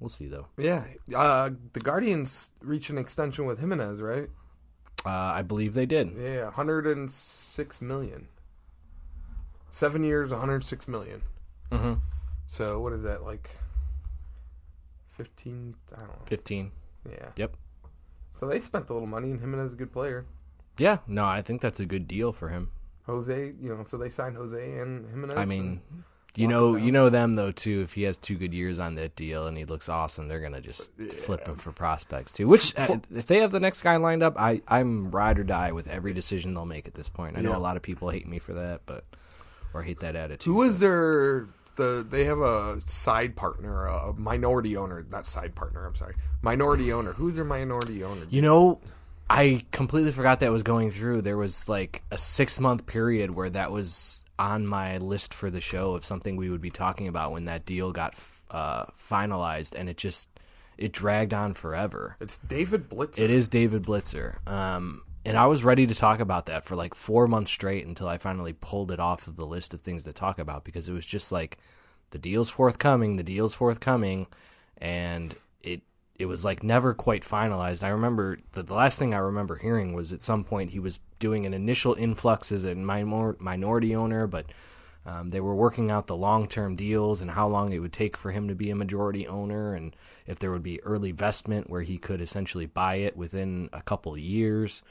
We'll 0.00 0.10
see, 0.10 0.26
though. 0.26 0.46
Yeah, 0.58 0.84
uh, 1.14 1.50
the 1.72 1.80
Guardians 1.80 2.50
reached 2.60 2.90
an 2.90 2.98
extension 2.98 3.46
with 3.46 3.60
Giménez, 3.60 4.02
right? 4.02 4.28
Uh, 5.06 5.10
I 5.34 5.42
believe 5.42 5.74
they 5.74 5.86
did. 5.86 6.12
Yeah, 6.20 6.44
106 6.44 7.80
million. 7.80 8.28
Seven 9.70 10.02
years, 10.04 10.30
106 10.30 10.88
million. 10.88 11.22
hmm 11.70 11.94
So 12.46 12.80
what 12.80 12.92
is 12.92 13.02
that 13.02 13.22
like? 13.22 13.50
15? 15.16 15.74
I 15.94 15.98
don't 15.98 16.08
know. 16.08 16.14
15. 16.26 16.70
Yeah. 17.10 17.28
Yep. 17.36 17.56
So 18.38 18.46
they 18.46 18.60
spent 18.60 18.88
a 18.90 18.92
little 18.92 19.08
money, 19.08 19.30
and 19.30 19.40
Giménez 19.40 19.66
is 19.68 19.72
a 19.72 19.76
good 19.76 19.92
player. 19.92 20.26
Yeah, 20.78 20.98
no, 21.06 21.24
I 21.24 21.40
think 21.40 21.60
that's 21.62 21.80
a 21.80 21.86
good 21.86 22.06
deal 22.06 22.32
for 22.32 22.48
him. 22.50 22.70
Jose, 23.06 23.54
you 23.60 23.68
know, 23.74 23.84
so 23.86 23.96
they 23.96 24.10
signed 24.10 24.36
Jose 24.36 24.78
and 24.78 25.06
Giménez. 25.06 25.36
I 25.36 25.44
mean, 25.46 25.80
and- 25.90 26.04
you 26.36 26.48
know, 26.48 26.76
you 26.76 26.92
know 26.92 27.08
them 27.08 27.34
though 27.34 27.52
too. 27.52 27.82
If 27.82 27.94
he 27.94 28.02
has 28.02 28.18
two 28.18 28.36
good 28.36 28.52
years 28.52 28.78
on 28.78 28.94
that 28.96 29.16
deal 29.16 29.46
and 29.46 29.56
he 29.56 29.64
looks 29.64 29.88
awesome, 29.88 30.28
they're 30.28 30.40
gonna 30.40 30.60
just 30.60 30.90
flip 31.18 31.46
him 31.46 31.56
for 31.56 31.72
prospects 31.72 32.32
too. 32.32 32.48
Which, 32.48 32.76
uh, 32.76 32.98
if 33.14 33.26
they 33.26 33.40
have 33.40 33.52
the 33.52 33.60
next 33.60 33.82
guy 33.82 33.96
lined 33.96 34.22
up, 34.22 34.38
I 34.38 34.62
I'm 34.68 35.10
ride 35.10 35.38
or 35.38 35.44
die 35.44 35.72
with 35.72 35.88
every 35.88 36.12
decision 36.12 36.54
they'll 36.54 36.66
make 36.66 36.86
at 36.86 36.94
this 36.94 37.08
point. 37.08 37.36
I 37.36 37.40
know 37.40 37.56
a 37.56 37.58
lot 37.58 37.76
of 37.76 37.82
people 37.82 38.10
hate 38.10 38.28
me 38.28 38.38
for 38.38 38.54
that, 38.54 38.82
but 38.86 39.04
or 39.74 39.82
hate 39.82 40.00
that 40.00 40.16
attitude. 40.16 40.52
who 40.52 40.62
is 40.62 40.80
their 40.80 41.48
the? 41.76 42.06
They 42.08 42.24
have 42.24 42.40
a 42.40 42.80
side 42.86 43.36
partner, 43.36 43.86
a 43.86 44.12
minority 44.14 44.76
owner, 44.76 45.04
not 45.10 45.26
side 45.26 45.54
partner. 45.54 45.86
I'm 45.86 45.94
sorry, 45.94 46.14
minority 46.42 46.92
owner. 46.92 47.12
Who's 47.12 47.36
their 47.36 47.44
minority 47.44 48.02
owner? 48.02 48.26
You 48.30 48.42
know, 48.42 48.80
I 49.28 49.64
completely 49.72 50.12
forgot 50.12 50.40
that 50.40 50.52
was 50.52 50.62
going 50.62 50.90
through. 50.90 51.22
There 51.22 51.36
was 51.36 51.68
like 51.68 52.02
a 52.10 52.18
six 52.18 52.60
month 52.60 52.86
period 52.86 53.30
where 53.30 53.50
that 53.50 53.72
was 53.72 54.24
on 54.38 54.66
my 54.66 54.98
list 54.98 55.34
for 55.34 55.50
the 55.50 55.60
show 55.60 55.94
of 55.94 56.04
something 56.04 56.36
we 56.36 56.50
would 56.50 56.60
be 56.60 56.70
talking 56.70 57.08
about 57.08 57.32
when 57.32 57.44
that 57.46 57.66
deal 57.66 57.92
got 57.92 58.14
uh, 58.50 58.86
finalized, 59.10 59.74
and 59.74 59.88
it 59.88 59.96
just 59.96 60.28
it 60.78 60.92
dragged 60.92 61.32
on 61.32 61.54
forever. 61.54 62.16
It's 62.20 62.38
David 62.38 62.88
Blitzer. 62.90 63.20
It 63.20 63.30
is 63.30 63.48
David 63.48 63.82
Blitzer. 63.82 64.46
Um, 64.48 65.02
and 65.24 65.36
I 65.36 65.46
was 65.46 65.64
ready 65.64 65.86
to 65.86 65.94
talk 65.94 66.20
about 66.20 66.46
that 66.46 66.64
for 66.64 66.76
like 66.76 66.94
four 66.94 67.26
months 67.26 67.50
straight 67.50 67.86
until 67.86 68.08
I 68.08 68.18
finally 68.18 68.52
pulled 68.52 68.92
it 68.92 69.00
off 69.00 69.26
of 69.26 69.36
the 69.36 69.46
list 69.46 69.74
of 69.74 69.80
things 69.80 70.04
to 70.04 70.12
talk 70.12 70.38
about 70.38 70.64
because 70.64 70.88
it 70.88 70.92
was 70.92 71.06
just 71.06 71.32
like 71.32 71.58
the 72.10 72.18
deal's 72.18 72.50
forthcoming, 72.50 73.16
the 73.16 73.24
deal's 73.24 73.54
forthcoming, 73.54 74.28
and 74.78 75.34
it 76.18 76.26
was 76.26 76.44
like 76.44 76.62
never 76.62 76.94
quite 76.94 77.22
finalized. 77.22 77.82
I 77.82 77.88
remember 77.88 78.38
the, 78.52 78.62
the 78.62 78.74
last 78.74 78.98
thing 78.98 79.14
I 79.14 79.18
remember 79.18 79.56
hearing 79.56 79.92
was 79.92 80.12
at 80.12 80.22
some 80.22 80.44
point 80.44 80.70
he 80.70 80.78
was 80.78 80.98
doing 81.18 81.46
an 81.46 81.54
initial 81.54 81.94
influx 81.94 82.52
as 82.52 82.64
a 82.64 82.74
minor, 82.74 83.36
minority 83.38 83.94
owner, 83.94 84.26
but 84.26 84.46
um, 85.06 85.30
they 85.30 85.40
were 85.40 85.54
working 85.54 85.90
out 85.90 86.08
the 86.08 86.16
long 86.16 86.48
term 86.48 86.74
deals 86.74 87.20
and 87.20 87.30
how 87.30 87.46
long 87.46 87.72
it 87.72 87.78
would 87.78 87.92
take 87.92 88.16
for 88.16 88.32
him 88.32 88.48
to 88.48 88.54
be 88.54 88.70
a 88.70 88.76
majority 88.76 89.26
owner, 89.26 89.74
and 89.74 89.94
if 90.26 90.38
there 90.38 90.50
would 90.50 90.64
be 90.64 90.82
early 90.82 91.12
vestment 91.12 91.70
where 91.70 91.82
he 91.82 91.96
could 91.96 92.20
essentially 92.20 92.66
buy 92.66 92.96
it 92.96 93.16
within 93.16 93.70
a 93.72 93.82
couple 93.82 94.16
years. 94.18 94.82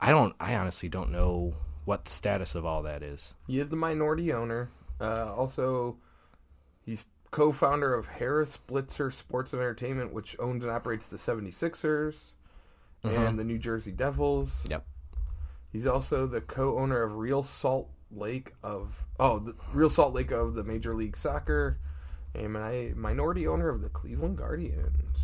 I 0.00 0.10
don't. 0.10 0.34
I 0.40 0.56
honestly 0.56 0.88
don't 0.88 1.12
know 1.12 1.54
what 1.84 2.06
the 2.06 2.10
status 2.10 2.56
of 2.56 2.66
all 2.66 2.82
that 2.82 3.04
is. 3.04 3.34
He 3.46 3.60
is 3.60 3.68
the 3.68 3.76
minority 3.76 4.32
owner. 4.32 4.68
Uh, 5.00 5.32
also, 5.32 5.96
he's 6.84 7.04
co-founder 7.32 7.92
of 7.94 8.06
Harris 8.06 8.58
Blitzer 8.68 9.12
Sports 9.12 9.52
and 9.52 9.60
Entertainment, 9.60 10.12
which 10.12 10.36
owns 10.38 10.62
and 10.62 10.72
operates 10.72 11.08
the 11.08 11.16
76ers 11.16 12.32
and 13.02 13.12
mm-hmm. 13.12 13.36
the 13.36 13.44
New 13.44 13.58
Jersey 13.58 13.90
Devils. 13.90 14.62
Yep. 14.68 14.86
He's 15.72 15.86
also 15.86 16.26
the 16.26 16.42
co-owner 16.42 17.02
of 17.02 17.16
Real 17.16 17.42
Salt 17.42 17.88
Lake 18.14 18.52
of 18.62 19.06
oh, 19.18 19.38
the 19.38 19.54
Real 19.72 19.88
Salt 19.88 20.14
Lake 20.14 20.30
of 20.30 20.54
the 20.54 20.62
Major 20.62 20.94
League 20.94 21.16
Soccer, 21.16 21.78
a 22.34 22.46
mi- 22.46 22.92
minority 22.94 23.46
owner 23.46 23.70
of 23.70 23.80
the 23.80 23.88
Cleveland 23.88 24.36
Guardians. 24.36 25.16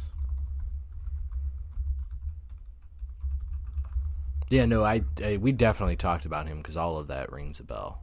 Yeah, 4.49 4.65
no, 4.65 4.83
I, 4.83 5.03
I 5.23 5.37
we 5.37 5.53
definitely 5.53 5.97
talked 5.97 6.25
about 6.25 6.49
him 6.49 6.59
because 6.59 6.79
all 6.79 6.97
of 6.97 7.09
that 7.09 7.31
rings 7.31 7.61
a 7.61 7.65
bell. 7.65 8.03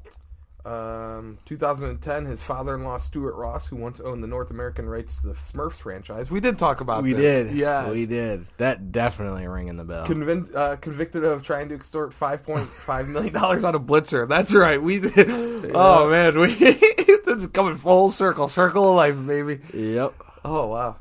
Um, 0.66 1.38
2010, 1.46 2.26
his 2.26 2.42
father-in-law 2.42 2.98
Stuart 2.98 3.36
Ross, 3.36 3.68
who 3.68 3.76
once 3.76 4.00
owned 4.00 4.24
the 4.24 4.28
North 4.28 4.50
American 4.50 4.90
rights 4.90 5.18
to 5.18 5.28
the 5.28 5.34
Smurfs 5.36 5.76
franchise. 5.76 6.32
We 6.32 6.40
did 6.40 6.58
talk 6.58 6.82
about 6.82 7.04
We 7.04 7.14
this. 7.14 7.48
did, 7.50 7.56
Yes. 7.56 7.92
we 7.92 8.08
did. 8.08 8.48
That 8.58 8.92
definitely 8.92 9.46
ringing 9.48 9.78
the 9.78 9.84
bell. 9.84 10.06
Convin- 10.08 10.50
uh, 10.56 10.78
convicted 10.78 11.24
of 11.24 11.44
trying 11.44 11.70
to 11.70 11.76
extort 11.76 12.14
5.5 12.14 13.08
million 13.08 13.34
dollars 13.34 13.64
out 13.64 13.76
of 13.76 13.84
Blitzer. 13.84 14.28
That's 14.28 14.56
right. 14.56 14.82
We 14.82 15.00
did. 15.02 15.72
Oh 15.76 16.10
man, 16.10 16.40
we 16.40 16.48
this 16.56 17.28
is 17.28 17.48
coming 17.48 17.76
full 17.76 18.10
circle, 18.10 18.50
circle 18.50 18.90
of 18.90 18.96
life, 18.96 19.24
baby. 19.28 19.60
yep. 19.74 20.14
Oh 20.44 20.66
wow. 20.68 20.96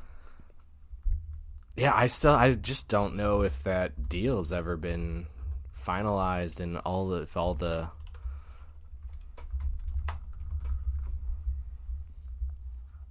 Yeah, 1.76 1.92
I 1.94 2.06
still, 2.06 2.32
I 2.32 2.52
just 2.54 2.86
don't 2.88 3.16
know 3.16 3.42
if 3.42 3.62
that 3.64 4.08
deal's 4.08 4.52
ever 4.52 4.76
been 4.76 5.26
finalized 5.86 6.60
and 6.60 6.78
all 6.78 7.08
the, 7.08 7.22
if 7.22 7.36
all 7.36 7.54
the. 7.54 7.88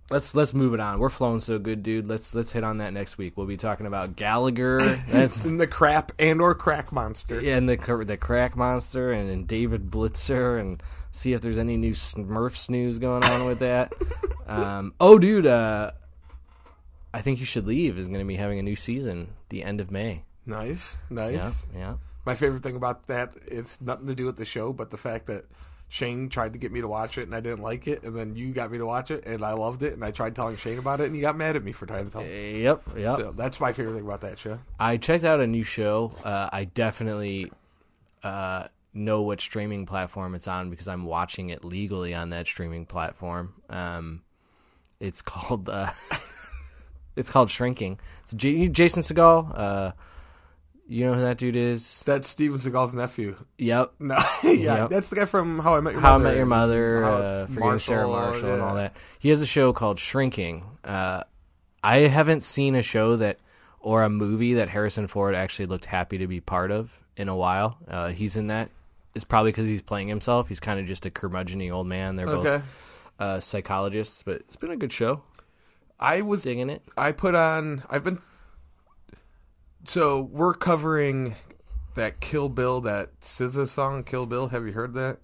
Let's 0.09 0.35
let's 0.35 0.53
move 0.53 0.73
it 0.73 0.79
on. 0.79 0.99
We're 0.99 1.09
flowing 1.09 1.39
so 1.39 1.57
good, 1.57 1.81
dude. 1.81 2.07
Let's 2.07 2.35
let's 2.35 2.51
hit 2.51 2.63
on 2.63 2.79
that 2.79 2.93
next 2.93 3.17
week. 3.17 3.37
We'll 3.37 3.47
be 3.47 3.57
talking 3.57 3.85
about 3.85 4.15
Gallagher. 4.15 4.79
That's 5.07 5.45
In 5.45 5.57
the 5.57 5.67
crap 5.67 6.11
and 6.19 6.41
or 6.41 6.53
crack 6.53 6.91
monster. 6.91 7.41
Yeah, 7.41 7.55
and 7.55 7.69
the 7.69 8.03
the 8.05 8.17
crack 8.17 8.55
monster 8.55 9.11
and, 9.11 9.29
and 9.29 9.47
David 9.47 9.89
Blitzer 9.89 10.59
and 10.59 10.83
see 11.11 11.33
if 11.33 11.41
there's 11.41 11.57
any 11.57 11.77
new 11.77 11.93
Smurfs 11.93 12.69
news 12.69 12.99
going 12.99 13.23
on 13.23 13.45
with 13.45 13.59
that. 13.59 13.93
um, 14.47 14.93
oh, 14.99 15.17
dude, 15.17 15.45
uh, 15.45 15.91
I 17.13 17.21
think 17.21 17.39
you 17.39 17.45
should 17.45 17.65
leave 17.65 17.97
is 17.97 18.07
going 18.07 18.19
to 18.19 18.25
be 18.25 18.35
having 18.35 18.59
a 18.59 18.63
new 18.63 18.75
season 18.75 19.29
the 19.49 19.63
end 19.63 19.79
of 19.79 19.89
May. 19.89 20.23
Nice, 20.45 20.97
nice. 21.09 21.33
Yeah, 21.33 21.51
yeah. 21.73 21.95
My 22.25 22.35
favorite 22.35 22.63
thing 22.63 22.75
about 22.75 23.07
that 23.07 23.33
is 23.47 23.79
nothing 23.79 24.07
to 24.07 24.15
do 24.15 24.25
with 24.25 24.37
the 24.37 24.45
show, 24.45 24.73
but 24.73 24.91
the 24.91 24.97
fact 24.97 25.27
that 25.27 25.45
Shane 25.93 26.27
tried 26.27 26.53
to 26.53 26.59
get 26.59 26.71
me 26.71 26.81
to 26.81 26.87
watch 26.87 27.19
it 27.19 27.27
and 27.27 27.35
I 27.35 27.39
didn't 27.39 27.61
like 27.61 27.87
it, 27.87 28.01
and 28.01 28.15
then 28.17 28.35
you 28.35 28.51
got 28.51 28.71
me 28.71 28.79
to 28.79 28.85
watch 28.85 29.11
it 29.11 29.27
and 29.27 29.45
I 29.45 29.53
loved 29.53 29.83
it, 29.83 29.93
and 29.93 30.03
I 30.03 30.09
tried 30.09 30.35
telling 30.35 30.57
Shane 30.57 30.79
about 30.79 30.99
it 31.01 31.03
and 31.05 31.15
you 31.15 31.21
got 31.21 31.37
mad 31.37 31.55
at 31.55 31.63
me 31.63 31.71
for 31.71 31.85
trying 31.85 32.05
to 32.05 32.11
tell. 32.11 32.21
him. 32.21 32.61
Yep, 32.61 32.83
yep. 32.97 33.19
So 33.19 33.31
that's 33.31 33.59
my 33.59 33.73
favorite 33.73 33.93
thing 33.93 34.03
about 34.03 34.21
that 34.21 34.39
show. 34.39 34.57
I 34.79 34.97
checked 34.97 35.23
out 35.23 35.39
a 35.39 35.45
new 35.45 35.61
show. 35.61 36.15
Uh, 36.23 36.49
I 36.51 36.63
definitely 36.63 37.51
uh, 38.23 38.69
know 38.95 39.21
what 39.21 39.39
streaming 39.39 39.85
platform 39.85 40.33
it's 40.33 40.47
on 40.47 40.71
because 40.71 40.87
I'm 40.87 41.05
watching 41.05 41.51
it 41.51 41.63
legally 41.63 42.15
on 42.15 42.31
that 42.31 42.47
streaming 42.47 42.87
platform. 42.87 43.53
Um, 43.69 44.23
it's 44.99 45.21
called 45.21 45.69
uh, 45.69 45.91
it's 47.15 47.29
called 47.29 47.51
Shrinking. 47.51 47.99
It's 48.23 48.33
J- 48.33 48.67
Jason 48.67 49.03
Segel. 49.03 49.93
You 50.87 51.05
know 51.07 51.13
who 51.13 51.21
that 51.21 51.37
dude 51.37 51.55
is? 51.55 52.03
That's 52.05 52.27
Steven 52.27 52.59
Seagal's 52.59 52.93
nephew. 52.93 53.37
Yep. 53.57 53.93
No, 53.99 54.15
yeah, 54.43 54.51
Yep. 54.51 54.89
that's 54.89 55.07
the 55.09 55.15
guy 55.15 55.25
from 55.25 55.59
How 55.59 55.75
I 55.75 55.79
Met 55.79 55.93
Your 55.93 56.01
How 56.01 56.15
I 56.15 56.17
Mother. 56.17 56.23
Met 56.29 56.35
Your 56.37 56.45
Mother, 56.45 57.03
uh, 57.05 57.47
Forgetting 57.47 57.79
Sarah 57.79 58.07
Marshall, 58.07 58.53
and 58.53 58.61
all 58.61 58.75
that. 58.75 58.95
He 59.19 59.29
has 59.29 59.41
a 59.41 59.45
show 59.45 59.71
called 59.73 59.97
Shrinking. 59.97 60.65
Uh, 60.83 61.23
I 61.83 61.97
haven't 61.99 62.43
seen 62.43 62.75
a 62.75 62.81
show 62.81 63.15
that 63.17 63.39
or 63.79 64.03
a 64.03 64.09
movie 64.09 64.55
that 64.55 64.69
Harrison 64.69 65.07
Ford 65.07 65.35
actually 65.35 65.65
looked 65.67 65.85
happy 65.85 66.17
to 66.19 66.27
be 66.27 66.39
part 66.41 66.71
of 66.71 66.91
in 67.17 67.27
a 67.29 67.35
while. 67.35 67.77
Uh, 67.87 68.09
he's 68.09 68.35
in 68.35 68.47
that. 68.47 68.69
It's 69.15 69.25
probably 69.25 69.51
because 69.51 69.67
he's 69.67 69.81
playing 69.81 70.07
himself. 70.07 70.47
He's 70.49 70.59
kind 70.59 70.79
of 70.79 70.85
just 70.85 71.05
a 71.05 71.09
curmudgeony 71.11 71.71
old 71.71 71.87
man. 71.87 72.15
They're 72.15 72.27
Okay, 72.27 72.43
both 72.57 72.63
uh, 73.19 73.39
psychologists, 73.39 74.23
but 74.23 74.37
it's 74.37 74.55
been 74.55 74.71
a 74.71 74.77
good 74.77 74.91
show. 74.91 75.21
I 75.99 76.21
was 76.21 76.43
Digging 76.43 76.69
it. 76.69 76.81
I 76.97 77.11
put 77.13 77.35
on. 77.35 77.83
I've 77.89 78.03
been. 78.03 78.19
So 79.85 80.21
we're 80.21 80.53
covering 80.53 81.35
that 81.95 82.19
Kill 82.19 82.49
Bill, 82.49 82.81
that 82.81 83.19
SZA 83.21 83.67
song, 83.67 84.03
Kill 84.03 84.25
Bill. 84.25 84.47
Have 84.49 84.65
you 84.65 84.71
heard 84.73 84.93
that? 84.93 85.19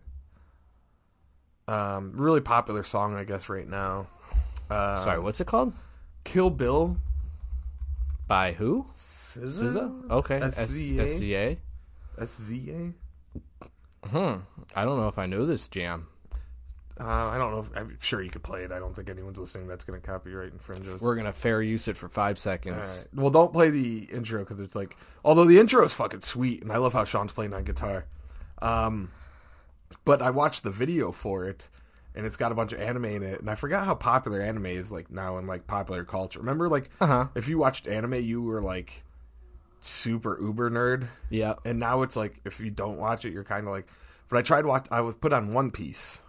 Um, 1.68 2.14
really 2.16 2.41
popular 2.41 2.84
song, 2.84 3.16
I 3.16 3.24
guess, 3.24 3.47
right 3.47 3.68
now. 3.68 4.07
Uh, 4.70 4.95
Sorry, 4.97 5.20
what's 5.20 5.39
it 5.39 5.47
called? 5.47 5.74
Kill 6.24 6.49
Bill. 6.49 6.97
By 8.28 8.51
who? 8.53 8.86
SZA. 8.93 9.74
SZA. 9.74 10.12
Okay. 10.12 10.39
SZA. 10.39 10.97
SZA. 10.97 11.57
SZA. 12.20 12.93
Hmm. 14.03 14.36
I 14.76 14.84
don't 14.86 14.99
know 14.99 15.07
if 15.07 15.18
I 15.18 15.26
know 15.26 15.45
this 15.45 15.68
jam. 15.68 16.07
Uh, 16.99 17.05
I 17.07 17.37
don't 17.37 17.51
know. 17.51 17.59
If, 17.59 17.69
I'm 17.77 17.97
sure 18.01 18.21
you 18.21 18.29
could 18.29 18.43
play 18.43 18.63
it. 18.63 18.71
I 18.73 18.79
don't 18.79 18.93
think 18.95 19.09
anyone's 19.09 19.37
listening 19.39 19.67
that's 19.67 19.85
going 19.85 19.99
to 20.01 20.05
copyright 20.05 20.51
infringe 20.51 20.85
us. 20.87 20.99
We're 20.99 21.15
gonna 21.15 21.31
fair 21.31 21.61
use 21.61 21.87
it 21.87 21.95
for 21.95 22.09
five 22.09 22.37
seconds. 22.37 22.75
right. 22.77 23.05
Well, 23.15 23.29
don't 23.29 23.53
play 23.53 23.69
the 23.69 24.09
intro 24.11 24.39
because 24.39 24.59
it's 24.59 24.75
like, 24.75 24.97
although 25.23 25.45
the 25.45 25.59
intro 25.59 25.85
is 25.85 25.93
fucking 25.93 26.21
sweet, 26.21 26.61
and 26.61 26.71
I 26.73 26.77
love 26.77 26.91
how 26.93 27.05
Sean's 27.05 27.31
playing 27.31 27.53
on 27.53 27.63
guitar. 27.63 28.05
Um, 28.61 29.11
but 30.03 30.21
I 30.21 30.29
watched 30.31 30.63
the 30.63 30.71
video 30.71 31.13
for 31.13 31.45
it, 31.45 31.69
and 32.15 32.25
it's 32.25 32.35
got 32.35 32.51
a 32.51 32.55
bunch 32.55 32.73
of 32.73 32.81
anime 32.81 33.05
in 33.05 33.23
it, 33.23 33.39
and 33.39 33.49
I 33.49 33.55
forgot 33.55 33.85
how 33.85 33.95
popular 33.95 34.41
anime 34.41 34.65
is 34.65 34.91
like 34.91 35.09
now 35.09 35.37
in 35.37 35.47
like 35.47 35.67
popular 35.67 36.03
culture. 36.03 36.39
Remember, 36.39 36.67
like 36.67 36.89
Uh-huh. 36.99 37.27
if 37.33 37.47
you 37.47 37.57
watched 37.57 37.87
anime, 37.87 38.15
you 38.15 38.41
were 38.41 38.61
like 38.61 39.03
super 39.79 40.37
uber 40.41 40.69
nerd, 40.69 41.07
Yeah. 41.29 41.53
and 41.63 41.79
now 41.79 42.01
it's 42.01 42.15
like 42.17 42.41
if 42.43 42.59
you 42.59 42.69
don't 42.71 42.97
watch 42.97 43.23
it, 43.23 43.31
you're 43.31 43.45
kind 43.45 43.65
of 43.67 43.71
like. 43.71 43.87
But 44.27 44.37
I 44.37 44.41
tried 44.41 44.65
watch. 44.65 44.85
I 44.91 44.99
was 45.01 45.15
put 45.15 45.31
on 45.33 45.53
One 45.53 45.71
Piece 45.71 46.19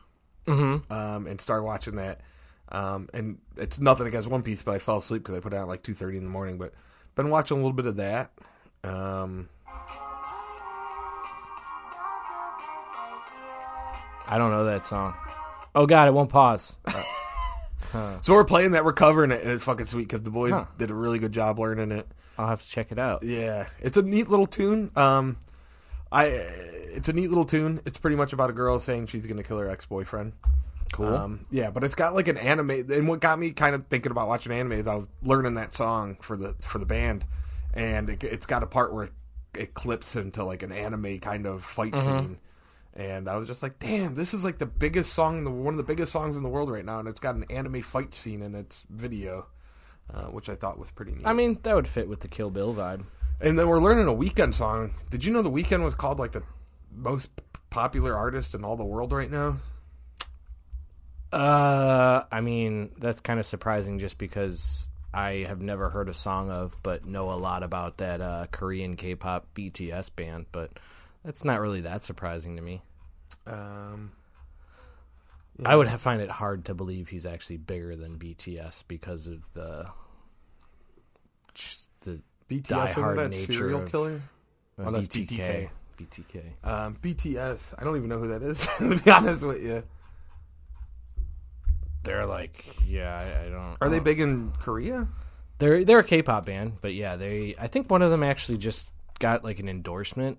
Mm-hmm. 0.47 0.93
um, 0.93 1.26
and 1.26 1.41
started 1.41 1.64
watching 1.64 1.97
that. 1.97 2.20
Um, 2.70 3.09
and 3.12 3.38
it's 3.57 3.80
nothing 3.80 4.07
against 4.07 4.28
One 4.28 4.43
Piece, 4.43 4.62
but 4.62 4.74
I 4.74 4.78
fell 4.78 4.99
asleep 4.99 5.22
because 5.22 5.36
I 5.36 5.41
put 5.41 5.53
it 5.53 5.57
on 5.57 5.62
at 5.62 5.68
like 5.68 5.82
two 5.82 5.95
thirty 5.95 6.16
in 6.18 6.24
the 6.24 6.30
morning. 6.30 6.57
But 6.59 6.72
been 7.16 7.30
watching 7.30 7.57
a 7.57 7.61
little 7.61 7.72
bit 7.72 7.86
of 7.86 7.97
that. 7.97 8.30
Um, 8.84 9.49
I 14.26 14.38
don't 14.38 14.51
know 14.53 14.64
that 14.66 14.84
song. 14.84 15.14
Oh 15.74 15.86
God, 15.86 16.07
it 16.09 16.12
won't 16.14 16.30
pause. 16.30 16.76
so 18.22 18.32
we're 18.34 18.45
playing 18.45 18.72
that, 18.72 18.84
we're 18.84 18.93
covering 18.93 19.32
it, 19.32 19.43
and 19.43 19.51
it's 19.51 19.64
fucking 19.64 19.86
sweet 19.86 20.09
because 20.09 20.22
the 20.22 20.30
boys 20.30 20.53
Huh. 20.53 20.66
did 20.78 20.91
a 20.91 20.95
really 20.95 21.18
good 21.18 21.32
job 21.32 21.59
learning 21.59 21.91
it. 21.93 22.07
I'll 22.38 22.47
have 22.49 22.62
to 22.62 22.68
check 22.68 22.93
it 22.93 22.99
out. 22.99 23.22
Yeah, 23.22 23.66
it's 23.80 23.97
a 23.97 24.03
neat 24.03 24.28
little 24.28 24.47
tune. 24.47 24.91
Um, 24.97 25.36
I 26.12 26.24
it's 26.26 27.08
a 27.08 27.12
neat 27.12 27.28
little 27.28 27.44
tune. 27.44 27.80
It's 27.84 27.98
pretty 27.98 28.16
much 28.16 28.32
about 28.32 28.50
a 28.50 28.52
girl 28.52 28.80
saying 28.80 29.06
she's 29.06 29.26
gonna 29.26 29.42
kill 29.42 29.58
her 29.58 29.68
ex 29.68 29.86
boyfriend. 29.86 30.32
Cool. 30.92 31.14
Um, 31.14 31.46
yeah, 31.50 31.70
but 31.70 31.84
it's 31.84 31.94
got 31.94 32.14
like 32.14 32.28
an 32.28 32.36
anime. 32.36 32.70
And 32.70 33.06
what 33.06 33.20
got 33.20 33.38
me 33.38 33.52
kind 33.52 33.74
of 33.74 33.86
thinking 33.86 34.11
about 34.11 34.28
watching 34.28 34.52
anime 34.52 34.72
is 34.72 34.88
I 34.88 34.96
was 34.96 35.06
learning 35.22 35.54
that 35.54 35.74
song 35.74 36.16
for 36.20 36.36
the 36.36 36.54
for 36.61 36.78
the 36.78 36.86
band, 36.86 37.24
and 37.72 38.11
it, 38.11 38.24
it's 38.24 38.46
got 38.46 38.62
a 38.62 38.66
part 38.66 38.92
where 38.92 39.11
it 39.54 39.74
clips 39.74 40.16
into 40.16 40.44
like 40.44 40.62
an 40.62 40.72
anime 40.72 41.18
kind 41.20 41.46
of 41.46 41.64
fight 41.64 41.96
scene. 41.98 42.38
And 42.92 43.28
I 43.28 43.36
was 43.36 43.46
just 43.46 43.62
like, 43.62 43.78
"Damn, 43.78 44.16
this 44.16 44.34
is 44.34 44.42
like 44.42 44.58
the 44.58 44.66
biggest 44.66 45.12
song, 45.12 45.38
in 45.38 45.44
the 45.44 45.50
one 45.50 45.74
of 45.74 45.78
the 45.78 45.84
biggest 45.84 46.11
songs 46.11 46.36
in 46.36 46.42
the 46.42 46.48
world 46.48 46.70
right 46.70 46.84
now, 46.84 46.98
and 46.98 47.08
it's 47.08 47.20
got 47.20 47.36
an 47.36 47.44
anime 47.48 47.82
fight 47.82 48.14
scene 48.14 48.42
in 48.42 48.56
its 48.56 48.84
video, 48.90 49.46
uh, 50.12 50.24
which 50.24 50.48
I 50.48 50.56
thought 50.56 50.76
was 50.76 50.90
pretty 50.90 51.12
neat." 51.12 51.24
I 51.24 51.32
mean, 51.32 51.61
that 51.62 51.74
would 51.74 51.86
fit 51.86 52.08
with 52.08 52.20
the 52.20 52.28
Kill 52.28 52.50
Bill 52.50 52.74
vibe. 52.74 53.04
And 53.41 53.59
then 53.59 53.68
we're 53.68 53.80
learning 53.80 54.07
a 54.07 54.14
Weeknd 54.14 54.55
song. 54.55 54.95
Did 55.11 55.24
you 55.24 55.32
know 55.32 55.43
the 55.43 55.51
Weeknd 55.51 55.82
was 55.82 55.95
called 55.95 56.18
like 56.18 56.32
the 56.32 56.43
most 56.95 57.34
p- 57.36 57.43
popular 57.70 58.14
artist 58.14 58.55
in 58.55 58.64
all 58.64 58.76
the 58.76 58.84
world 58.84 59.12
right 59.12 59.30
now? 59.30 59.59
Uh, 61.32 62.24
I 62.30 62.41
mean, 62.41 62.91
that's 62.99 63.20
kind 63.20 63.41
of 63.41 63.47
surprising 63.47 63.99
just 63.99 64.18
because 64.18 64.88
I 65.14 65.47
have 65.49 65.62
never 65.62 65.88
heard 65.88 66.09
a 66.09 66.14
song 66.14 66.51
of, 66.51 66.76
but 66.82 67.07
know 67.07 67.32
a 67.32 67.34
lot 67.34 67.62
about 67.62 67.99
that 67.99 68.20
uh, 68.20 68.47
Korean 68.51 68.97
K-pop 68.97 69.47
BTS 69.55 70.14
band. 70.14 70.47
But 70.53 70.72
that's 71.24 71.45
not 71.45 71.61
really 71.61 71.82
that 71.82 72.05
surprising 72.05 72.57
to 72.57 72.62
me. 72.62 72.82
Um, 73.47 74.12
I 75.64 75.76
would 75.76 75.88
have, 75.88 76.01
find 76.01 76.20
it 76.20 76.30
hard 76.30 76.66
to 76.66 76.74
believe 76.74 77.09
he's 77.09 77.26
actually 77.26 77.59
bigger 77.59 77.97
than 77.97 78.18
BTS 78.18 78.84
because 78.86 79.26
of 79.26 79.51
the 79.55 79.86
just 81.55 81.91
the 82.01 82.20
BTS 82.51 82.90
isn't 82.90 83.03
diehard 83.03 83.16
that 83.16 83.30
nature 83.30 83.53
serial 83.53 83.82
of- 83.82 83.90
killer? 83.90 84.20
uh, 84.78 84.82
Oh, 84.86 84.90
that's 84.90 85.07
BTK. 85.16 85.70
BTK. 85.98 86.42
Um, 86.64 86.96
BTS. 87.03 87.74
I 87.78 87.84
don't 87.84 87.96
even 87.96 88.09
know 88.09 88.18
who 88.18 88.28
that 88.28 88.42
is. 88.42 88.66
to 88.78 88.96
be 88.98 89.11
honest 89.11 89.44
with 89.44 89.62
you, 89.62 89.82
They're 92.03 92.24
like, 92.26 92.64
yeah, 92.86 93.14
I, 93.14 93.46
I 93.46 93.48
don't. 93.51 93.76
are 93.80 93.88
they 93.90 93.98
uh, 93.98 94.03
big 94.03 94.20
in 94.20 94.53
Korea? 94.59 95.07
They're 95.59 95.84
they're 95.84 95.98
a 95.98 96.05
K-pop 96.05 96.46
band, 96.46 96.78
but 96.80 96.94
yeah, 96.94 97.16
they. 97.16 97.55
I 97.59 97.66
think 97.66 97.90
one 97.90 98.01
of 98.01 98.11
them 98.11 98.22
actually 98.22 98.57
just 98.59 98.90
got 99.18 99.44
like 99.44 99.59
an 99.59 99.68
endorsement. 99.68 100.38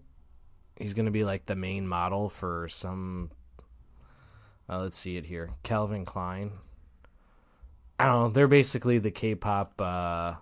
He's 0.77 0.95
going 0.95 1.05
to 1.05 1.11
be 1.11 1.23
like 1.23 1.45
the 1.45 1.55
main 1.55 1.87
model 1.87 2.29
for 2.29 2.67
some. 2.69 3.29
Uh, 4.67 4.79
let's 4.81 4.97
see 4.97 5.17
it 5.17 5.25
here, 5.25 5.51
Calvin 5.61 6.05
Klein. 6.05 6.51
I 7.99 8.05
don't 8.05 8.21
know. 8.23 8.29
They're 8.29 8.47
basically 8.47 8.97
the 8.97 9.11
K-pop 9.11 9.79
uh, 9.79 10.33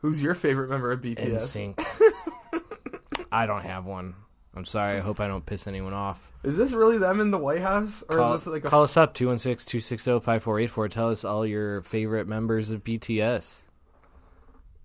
Who's 0.00 0.22
your 0.22 0.34
favorite 0.34 0.70
member 0.70 0.92
of 0.92 1.00
BTS? 1.00 1.74
I 3.32 3.46
don't 3.46 3.62
have 3.62 3.84
one. 3.84 4.14
I'm 4.54 4.64
sorry. 4.64 4.96
I 4.96 5.00
hope 5.00 5.20
I 5.20 5.28
don't 5.28 5.44
piss 5.44 5.66
anyone 5.66 5.92
off. 5.92 6.32
Is 6.42 6.56
this 6.56 6.72
really 6.72 6.98
them 6.98 7.20
in 7.20 7.30
the 7.30 7.38
White 7.38 7.60
House, 7.60 8.02
or 8.08 8.16
Call, 8.16 8.34
is 8.34 8.44
this 8.44 8.52
like 8.52 8.64
a 8.64 8.68
call 8.68 8.82
us 8.84 8.96
up 8.96 9.14
216-260-5484. 9.14 10.90
Tell 10.90 11.10
us 11.10 11.24
all 11.24 11.46
your 11.46 11.82
favorite 11.82 12.26
members 12.26 12.70
of 12.70 12.82
BTS. 12.84 13.62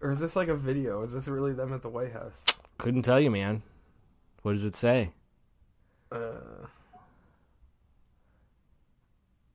or 0.01 0.11
is 0.11 0.20
this 0.20 0.36
like 0.36 0.47
a 0.49 0.55
video? 0.55 1.01
Is 1.03 1.14
this 1.14 1.28
really 1.28 1.53
them 1.53 1.74
at 1.74 1.82
the 1.82 1.89
White 1.89 2.11
House? 2.14 2.34
Couldn't 2.78 3.03
tell 3.03 3.20
you, 3.20 3.32
man. 3.32 3.64
What 4.41 4.51
does 4.53 4.66
it 4.66 4.76
say? 4.76 5.11
Uh, 6.11 6.18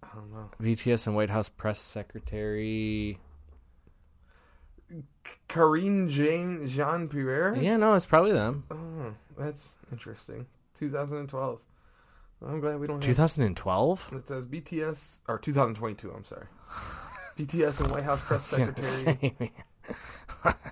I 0.02 0.08
don't 0.14 0.32
know. 0.32 0.50
BTS 0.60 1.06
and 1.06 1.14
White 1.14 1.30
House 1.30 1.48
press 1.48 1.78
secretary. 1.80 3.18
Karine 5.48 6.08
Jane 6.08 6.66
Jean 6.66 7.08
Pierre. 7.08 7.56
Yeah, 7.56 7.76
no, 7.76 7.94
it's 7.94 8.06
probably 8.06 8.32
them. 8.32 8.64
Oh, 8.70 9.14
that's 9.36 9.76
interesting. 9.92 10.46
2012. 10.78 11.60
I'm 12.46 12.60
glad 12.60 12.78
we 12.78 12.86
don't 12.86 13.02
have 13.04 13.16
2012. 13.16 14.10
It 14.12 14.28
says 14.28 14.44
BTS 14.44 15.18
or 15.26 15.38
2022. 15.38 16.12
I'm 16.12 16.24
sorry. 16.24 16.46
BTS 17.38 17.80
and 17.80 17.90
White 17.90 18.04
House 18.04 18.20
press 18.22 18.46
secretary. 18.46 19.52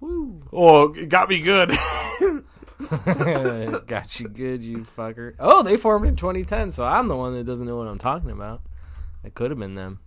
Woo! 0.00 0.42
oh, 0.52 0.92
it 0.92 1.08
got 1.08 1.28
me 1.28 1.40
good. 1.40 1.70
Got 3.86 4.20
you 4.20 4.28
good, 4.28 4.62
you 4.62 4.86
fucker. 4.96 5.34
Oh, 5.38 5.62
they 5.62 5.78
formed 5.78 6.06
in 6.06 6.14
2010, 6.14 6.72
so 6.72 6.84
I'm 6.84 7.08
the 7.08 7.16
one 7.16 7.32
that 7.34 7.44
doesn't 7.44 7.66
know 7.66 7.76
what 7.76 7.88
I'm 7.88 7.98
talking 7.98 8.30
about. 8.30 8.60
It 9.24 9.34
could 9.34 9.50
have 9.50 9.58
been 9.58 9.74
them. 9.74 10.00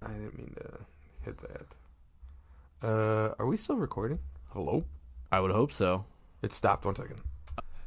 I 0.00 0.08
didn't 0.08 0.38
mean 0.38 0.54
to 0.56 0.78
hit 1.24 1.38
that. 1.38 2.86
Uh, 2.86 3.34
are 3.38 3.46
we 3.46 3.56
still 3.56 3.76
recording? 3.76 4.18
Hello. 4.52 4.84
I 5.32 5.40
would 5.40 5.50
hope 5.50 5.72
so. 5.72 6.04
It 6.42 6.52
stopped. 6.52 6.84
One 6.84 6.96
second. 6.96 7.20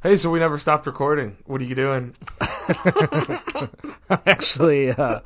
Hey, 0.02 0.18
so 0.18 0.30
we 0.30 0.40
never 0.40 0.58
stopped 0.58 0.86
recording. 0.86 1.38
What 1.46 1.62
are 1.62 1.66
you 1.66 1.76
doing? 1.76 2.16
actually, 4.26 4.92
uh, 4.92 5.20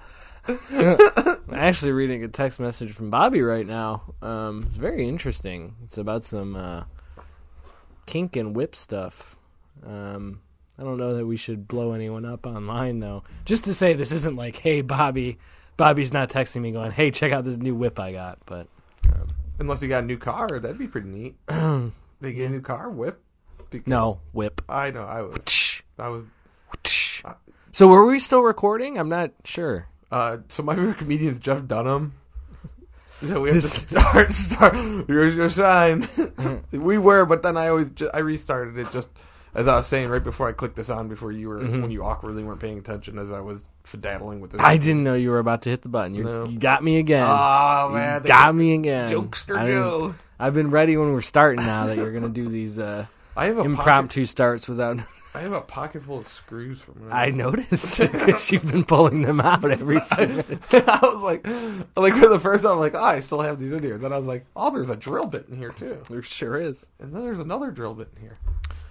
I'm 0.47 1.53
actually 1.53 1.91
reading 1.91 2.23
a 2.23 2.27
text 2.27 2.59
message 2.59 2.91
from 2.91 3.09
Bobby 3.09 3.41
right 3.41 3.65
now. 3.65 4.13
Um, 4.21 4.65
it's 4.67 4.77
very 4.77 5.07
interesting. 5.07 5.75
It's 5.83 5.97
about 5.97 6.23
some 6.23 6.55
uh, 6.55 6.83
kink 8.05 8.35
and 8.35 8.55
whip 8.55 8.75
stuff. 8.75 9.35
Um, 9.85 10.41
I 10.79 10.83
don't 10.83 10.97
know 10.97 11.15
that 11.15 11.25
we 11.25 11.37
should 11.37 11.67
blow 11.67 11.93
anyone 11.93 12.25
up 12.25 12.45
online 12.45 12.99
though. 12.99 13.23
Just 13.45 13.65
to 13.65 13.73
say, 13.73 13.93
this 13.93 14.11
isn't 14.11 14.35
like, 14.35 14.57
hey, 14.57 14.81
Bobby. 14.81 15.37
Bobby's 15.81 16.13
not 16.13 16.29
texting 16.29 16.61
me 16.61 16.71
going, 16.71 16.91
hey, 16.91 17.09
check 17.09 17.31
out 17.31 17.43
this 17.43 17.57
new 17.57 17.73
whip 17.73 17.99
I 17.99 18.11
got. 18.11 18.37
But 18.45 18.67
Unless 19.57 19.81
you 19.81 19.87
got 19.89 20.03
a 20.03 20.05
new 20.05 20.17
car, 20.17 20.47
that'd 20.47 20.77
be 20.77 20.87
pretty 20.87 21.07
neat. 21.09 21.35
they 21.47 22.33
get 22.33 22.49
a 22.49 22.49
new 22.49 22.61
car, 22.61 22.89
whip. 22.91 23.19
Because- 23.71 23.87
no, 23.87 24.19
whip. 24.31 24.61
I 24.69 24.91
know. 24.91 25.03
I 25.03 25.21
was. 25.23 25.81
I 25.97 26.09
was. 26.09 26.25
So 27.73 27.87
were 27.87 28.05
we 28.05 28.19
still 28.19 28.41
recording? 28.41 28.99
I'm 28.99 29.07
not 29.07 29.31
sure. 29.45 29.87
Uh, 30.11 30.39
so 30.49 30.61
my 30.61 30.75
favorite 30.75 30.97
comedian 30.97 31.31
is 31.33 31.39
Jeff 31.39 31.65
Dunham. 31.65 32.13
So 33.21 33.39
we 33.41 33.53
have 33.53 33.61
to 33.61 33.67
start. 33.69 34.33
Start. 34.33 34.75
Here's 35.07 35.35
your 35.35 35.49
sign. 35.49 36.05
we 36.73 36.97
were, 36.97 37.25
but 37.25 37.43
then 37.43 37.55
I 37.55 37.69
always 37.69 37.89
ju- 37.91 38.09
I 38.13 38.19
restarted 38.19 38.77
it 38.77 38.91
just 38.91 39.07
as 39.53 39.67
I 39.67 39.75
was 39.77 39.87
saying 39.87 40.09
right 40.09 40.23
before 40.23 40.47
I 40.47 40.51
clicked 40.53 40.75
this 40.75 40.89
on 40.89 41.07
before 41.07 41.31
you 41.31 41.49
were 41.49 41.57
when 41.59 41.91
you 41.91 42.03
awkwardly 42.03 42.43
weren't 42.43 42.59
paying 42.59 42.77
attention 42.77 43.17
as 43.19 43.31
I 43.31 43.39
was 43.41 43.59
fiddling 43.83 44.39
with 44.41 44.51
this. 44.51 44.61
I 44.61 44.77
didn't 44.77 45.03
know 45.03 45.13
you 45.15 45.29
were 45.31 45.39
about 45.39 45.63
to 45.63 45.69
hit 45.69 45.81
the 45.81 45.89
button. 45.89 46.15
You, 46.15 46.23
No. 46.23 46.45
you 46.45 46.57
got 46.59 46.83
me 46.83 46.97
again. 46.97 47.25
Oh 47.27 47.87
You 47.89 47.95
man, 47.95 48.23
got 48.23 48.55
me 48.55 48.73
again. 48.75 49.11
Jokester 49.11 49.57
I've 49.57 49.67
Joe. 49.67 50.07
been, 50.09 50.15
I've 50.39 50.53
been 50.53 50.71
ready 50.71 50.97
when 50.97 51.11
we're 51.13 51.21
starting 51.21 51.65
now 51.65 51.87
that 51.87 51.97
you're 51.97 52.11
gonna 52.13 52.29
do 52.29 52.47
these 52.47 52.79
uh, 52.79 53.05
I 53.35 53.45
have 53.45 53.57
a 53.57 53.63
Pocket, 53.63 53.69
impromptu 53.71 54.25
starts 54.25 54.67
without. 54.67 54.97
I 55.33 55.39
have 55.39 55.53
a 55.53 55.61
pocket 55.61 56.03
full 56.03 56.19
of 56.19 56.27
screws 56.27 56.81
from. 56.81 57.07
I 57.09 57.29
noticed 57.31 57.97
because 57.99 58.51
you've 58.51 58.69
been 58.69 58.83
pulling 58.83 59.21
them 59.21 59.39
out 59.39 59.63
every 59.63 59.97
few. 60.01 60.03
I 60.73 60.99
was 61.01 61.23
like, 61.23 61.47
like 61.95 62.13
for 62.21 62.27
the 62.27 62.37
first 62.37 62.63
time, 62.63 62.73
I'm 62.73 62.79
like, 62.79 62.95
oh, 62.95 63.01
I 63.01 63.21
still 63.21 63.39
have 63.39 63.57
these 63.57 63.71
in 63.71 63.81
here. 63.81 63.97
Then 63.97 64.11
I 64.11 64.17
was 64.17 64.27
like, 64.27 64.43
oh, 64.57 64.71
there's 64.71 64.89
a 64.89 64.95
drill 64.97 65.23
bit 65.27 65.47
in 65.49 65.57
here 65.57 65.69
too, 65.71 66.03
There 66.09 66.21
sure 66.21 66.57
is. 66.57 66.85
and 66.99 67.13
then 67.15 67.23
there's 67.23 67.39
another 67.39 67.71
drill 67.71 67.93
bit 67.93 68.09
in 68.17 68.21
here. 68.21 68.37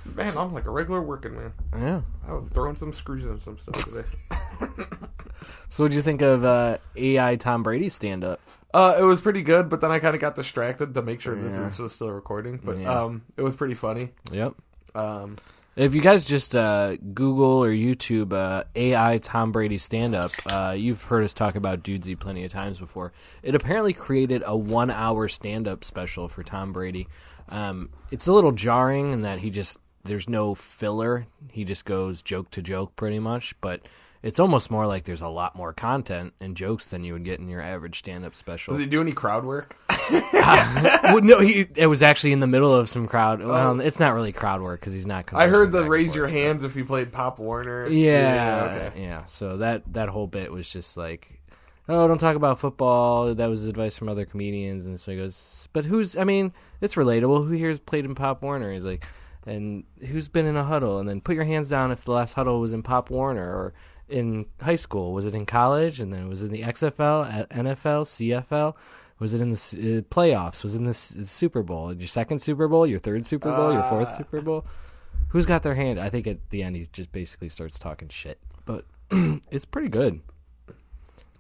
Man, 0.05 0.37
I'm 0.37 0.53
like 0.53 0.67
a 0.67 0.71
regular 0.71 1.03
working 1.03 1.35
man. 1.37 1.53
Yeah. 1.77 2.01
I 2.27 2.33
was 2.35 2.49
throwing 2.49 2.77
some 2.77 2.93
screws 2.93 3.25
in 3.25 3.39
some 3.41 3.59
stuff 3.59 3.85
today. 3.85 4.05
So, 5.71 5.85
what'd 5.85 5.95
you 5.95 6.03
think 6.03 6.21
of 6.21 6.45
uh, 6.45 6.79
AI 6.97 7.37
Tom 7.37 7.63
Brady 7.63 7.89
stand 7.89 8.25
up? 8.25 8.41
Uh, 8.75 8.97
it 8.99 9.05
was 9.05 9.21
pretty 9.21 9.41
good, 9.43 9.69
but 9.69 9.81
then 9.81 9.91
I 9.93 9.99
kind 10.01 10.15
of 10.15 10.21
got 10.21 10.35
distracted 10.35 10.95
to 10.95 11.03
make 11.03 11.21
sure 11.21 11.35
that 11.35 11.49
Yeah. 11.51 11.61
this 11.65 11.79
was 11.79 11.93
still 11.95 12.11
recording. 12.11 12.61
But 12.63 12.79
Yeah. 12.79 13.03
um, 13.05 13.23
it 13.37 13.43
was 13.43 13.55
pretty 13.55 13.75
funny. 13.75 14.11
Yep. 14.33 14.55
Um, 14.97 15.39
If 15.77 15.95
you 15.95 16.01
guys 16.03 16.27
just 16.27 16.55
uh, 16.57 16.97
Google 17.15 17.65
or 17.65 17.71
YouTube 17.71 18.33
uh, 18.33 18.65
AI 18.75 19.19
Tom 19.19 19.53
Brady 19.53 19.79
stand 19.79 20.15
up, 20.17 20.33
uh, 20.51 20.75
you've 20.77 21.03
heard 21.05 21.23
us 21.25 21.33
talk 21.33 21.55
about 21.55 21.83
Dudesy 21.85 22.19
plenty 22.19 22.45
of 22.45 22.51
times 22.53 22.81
before. 22.81 23.13
It 23.43 23.55
apparently 23.55 23.93
created 23.93 24.43
a 24.45 24.57
one 24.57 24.91
hour 24.91 25.29
stand 25.29 25.69
up 25.69 25.85
special 25.85 26.29
for 26.29 26.43
Tom 26.43 26.73
Brady. 26.73 27.07
Um, 27.49 27.91
it's 28.11 28.27
a 28.27 28.33
little 28.33 28.53
jarring 28.53 29.13
in 29.13 29.23
that 29.23 29.39
he 29.39 29.51
just, 29.51 29.79
there's 30.05 30.29
no 30.29 30.55
filler. 30.55 31.27
He 31.51 31.65
just 31.65 31.85
goes 31.85 32.23
joke 32.23 32.51
to 32.53 32.63
joke 32.63 32.97
pretty 32.97 33.19
much, 33.19 33.55
but 33.61 33.83
it's 34.23 34.39
almost 34.39 34.71
more 34.71 34.87
like 34.87 35.05
there's 35.05 35.23
a 35.23 35.29
lot 35.29 35.57
more 35.57 35.73
content 35.73 36.35
and 36.41 36.55
jokes 36.55 36.89
than 36.89 37.05
you 37.05 37.15
would 37.15 37.25
get 37.25 37.41
in 37.41 37.49
your 37.49 37.63
average 37.63 37.99
stand 37.99 38.25
up 38.25 38.35
special. 38.35 38.75
does 38.75 38.81
he 38.81 38.87
do 38.87 39.01
any 39.01 39.13
crowd 39.13 39.45
work? 39.45 39.77
well, 40.33 41.21
no, 41.23 41.41
he, 41.41 41.67
it 41.75 41.87
was 41.87 42.03
actually 42.03 42.33
in 42.33 42.41
the 42.41 42.47
middle 42.47 42.75
of 42.75 42.89
some 42.89 43.07
crowd. 43.07 43.41
Oh. 43.41 43.49
Well, 43.49 43.81
it's 43.81 43.99
not 43.99 44.15
really 44.15 44.33
crowd 44.33 44.61
work 44.61 44.81
because 44.81 44.93
he's 44.93 45.07
not. 45.07 45.33
I 45.33 45.49
heard 45.49 45.73
the 45.73 45.85
raise 45.85 46.15
your 46.15 46.29
hands 46.29 46.65
if 46.65 46.77
you 46.77 46.85
played 46.85 47.13
Pop 47.13 47.39
Warner. 47.39 47.89
Yeah, 47.89 48.93
yeah, 48.95 49.19
okay. 49.21 49.25
So 49.27 49.59
that 49.59 49.91
that 49.93 50.09
whole 50.09 50.27
bit 50.27 50.53
was 50.53 50.69
just 50.69 50.97
like, 50.97 51.41
oh, 51.89 52.07
don't 52.07 52.19
talk 52.19 52.37
about 52.37 52.61
football. 52.61 53.35
That 53.35 53.49
was 53.49 53.67
advice 53.67 53.97
from 53.97 54.09
other 54.09 54.27
comedians, 54.27 54.87
and 54.87 55.01
so 55.01 55.13
he 55.13 55.19
goes, 55.19 55.69
but 55.73 55.85
who's? 55.85 56.17
I 56.17 56.25
mean, 56.25 56.53
it's 56.81 56.95
relatable. 56.95 57.47
Who 57.47 57.55
here's 57.55 57.79
played 57.79 58.05
in 58.05 58.15
Pop 58.15 58.43
Warner? 58.43 58.73
He's 58.73 58.85
like, 58.85 59.05
and 59.47 59.85
who's 60.07 60.29
been 60.29 60.47
in 60.47 60.57
a 60.57 60.65
huddle? 60.65 60.99
And 60.99 61.09
then 61.09 61.21
put 61.21 61.35
your 61.35 61.45
hands 61.45 61.69
down. 61.69 61.91
It's 61.91 62.05
the 62.05 62.13
last 62.13 62.35
huddle 62.35 62.61
was 62.61 62.73
in 62.73 62.83
Pop 62.83 63.11
Warner 63.11 63.43
or 63.49 63.75
in 64.09 64.47
high 64.61 64.77
school. 64.77 65.13
Was 65.13 65.25
it 65.27 65.35
in 65.35 65.47
college? 65.47 66.01
And 66.01 66.13
then 66.13 66.25
it 66.27 66.29
was 66.29 66.43
it 66.43 66.47
in 66.47 66.53
the 66.53 66.63
XFL, 66.63 67.43
uh, 67.43 67.47
NFL, 67.47 68.05
CFL? 68.05 68.77
Was 69.19 69.35
it 69.35 69.41
in 69.41 69.51
the 69.51 69.57
uh, 69.57 70.01
playoffs? 70.15 70.63
Was 70.63 70.75
it 70.75 70.79
in 70.79 70.85
the 70.85 70.91
s- 70.91 71.15
Super 71.27 71.63
Bowl? 71.63 71.95
Your 71.95 72.09
second 72.09 72.41
Super 72.41 72.69
Bowl? 72.69 72.87
Your 72.87 72.99
third 72.99 73.27
Super 73.27 73.53
Bowl? 73.55 73.73
your 73.73 73.83
fourth 73.85 74.09
Uh. 74.09 74.19
Super 74.19 74.41
Bowl? 74.41 74.65
Who's 75.29 75.47
got 75.47 75.63
their 75.63 75.75
hand? 75.75 76.01
I 76.01 76.09
think 76.11 76.27
at 76.27 76.51
the 76.51 76.63
end 76.63 76.75
he 76.77 76.87
just 76.93 77.13
basically 77.13 77.49
starts 77.51 77.79
talking 77.79 78.09
shit, 78.09 78.39
but 78.65 78.85
it's 79.51 79.65
pretty 79.65 79.89
good. 79.89 80.21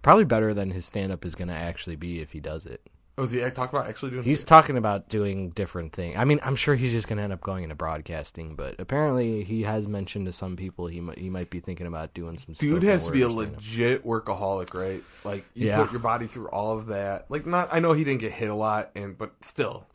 Probably 0.03 0.25
better 0.25 0.55
than 0.55 0.71
his 0.71 0.85
stand 0.85 1.11
up 1.13 1.25
is 1.25 1.35
going 1.35 1.49
to 1.49 1.55
actually 1.55 1.97
be 1.97 2.21
if 2.21 2.33
he 2.33 2.41
does 2.41 2.67
it. 2.67 2.81
Oh, 3.21 3.25
is 3.25 3.31
he 3.33 3.41
talk 3.51 3.69
about 3.71 3.87
actually 3.87 4.13
doing? 4.13 4.25
He's 4.25 4.45
talking 4.45 4.79
about 4.79 5.09
doing 5.11 5.51
different 5.51 5.93
things. 5.93 6.17
I 6.19 6.25
mean, 6.25 6.41
I'm 6.43 6.57
sure 6.57 6.75
he's 6.75 6.93
just 6.93 7.07
going 7.07 7.19
to 7.19 7.23
end 7.23 7.33
up 7.35 7.43
going 7.43 7.65
into 7.65 7.75
broadcasting, 7.75 8.57
but 8.57 8.77
apparently 8.79 9.45
he 9.45 9.63
has 9.65 9.87
mentioned 9.87 10.25
to 10.27 10.33
some 10.33 10.57
people 10.57 10.87
he 10.87 11.01
might, 11.01 11.19
he 11.19 11.29
might 11.29 11.51
be 11.51 11.61
thinking 11.61 11.87
about 11.87 12.15
doing 12.15 12.39
some. 12.39 12.55
Dude 12.55 12.83
has 12.85 13.05
to 13.05 13.11
be 13.13 13.23
a 13.23 13.29
legit 13.29 14.05
workaholic, 14.07 14.73
right? 14.73 15.03
Like 15.23 15.45
you 15.55 15.67
Yeah. 15.69 15.83
put 15.83 15.93
your 15.93 16.01
body 16.01 16.27
through 16.27 16.49
all 16.49 16.79
of 16.79 16.87
that. 16.87 17.27
Like 17.31 17.45
not, 17.47 17.69
I 17.71 17.81
know 17.81 17.93
he 17.93 18.05
didn't 18.05 18.21
get 18.21 18.33
hit 18.33 18.49
a 18.49 18.55
lot, 18.55 18.91
and 18.95 19.19
but 19.19 19.33
still, 19.43 19.87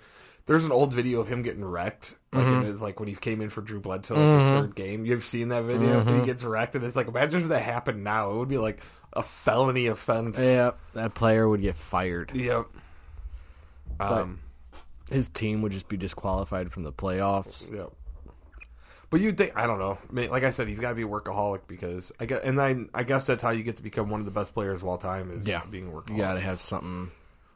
there's 0.46 0.64
an 0.66 0.72
old 0.72 0.94
video 0.94 1.20
of 1.20 1.28
him 1.28 1.42
getting 1.42 1.66
wrecked. 1.66 2.16
Like 2.32 2.46
Mm-hmm. 2.46 2.62
it 2.68 2.70
is 2.70 2.82
like 2.82 3.00
when 3.00 3.10
he 3.10 3.16
came 3.16 3.42
in 3.42 3.50
for 3.50 3.62
Drew 3.62 3.80
Bledsoe 3.80 4.16
like 4.16 4.44
his 4.46 4.54
third 4.54 4.76
game. 4.76 5.04
You've 5.06 5.26
seen 5.26 5.50
that 5.50 5.64
video, 5.64 6.00
and 6.02 6.08
Mm-hmm. 6.10 6.20
he 6.20 6.26
gets 6.26 6.44
wrecked, 6.44 6.76
and 6.76 6.84
it's 6.86 6.96
like 6.96 7.08
imagine 7.08 7.42
if 7.42 7.48
that 7.48 7.62
happened 7.64 8.04
now. 8.04 8.32
It 8.32 8.38
would 8.38 8.50
be 8.50 8.58
like 8.60 8.82
a 9.14 9.24
felony 9.24 9.88
offense. 9.88 10.38
Yeah, 10.38 10.72
that 10.94 11.14
player 11.16 11.48
would 11.50 11.62
get 11.62 11.76
fired. 11.76 12.32
Yep. 12.36 12.66
Um. 14.00 14.40
His 15.12 15.28
team 15.28 15.62
would 15.62 15.72
just 15.72 15.88
be 15.88 15.98
disqualified 15.98 16.72
from 16.72 16.82
the 16.84 16.92
playoffs. 16.92 17.72
Yep. 17.72 17.92
But 19.12 19.22
you 19.22 19.32
think 19.34 19.54
I 19.56 19.68
don't 19.68 19.78
know. 19.78 20.00
I 20.10 20.12
mean, 20.14 20.30
like 20.32 20.44
I 20.44 20.50
said, 20.50 20.68
he's 20.68 20.80
got 20.80 20.90
to 20.90 20.96
be 20.96 21.04
a 21.04 21.08
workaholic 21.08 21.62
because 21.68 22.12
I 22.20 22.26
guess, 22.26 22.42
and 22.44 22.60
I 22.60 22.76
I 22.94 23.04
guess 23.04 23.26
that's 23.28 23.44
how 23.44 23.52
you 23.52 23.62
get 23.64 23.78
to 23.78 23.84
become 23.84 24.10
one 24.10 24.20
of 24.20 24.26
the 24.26 24.32
best 24.32 24.54
players 24.56 24.82
of 24.82 24.88
all 24.88 24.98
time 24.98 25.32
is 25.32 25.48
Yeah. 25.48 25.62
being 25.70 25.88
a 25.90 25.92
workaholic. 25.92 26.10
You 26.10 26.18
got 26.18 26.34
to 26.34 26.40
have 26.40 26.60
something 26.60 27.12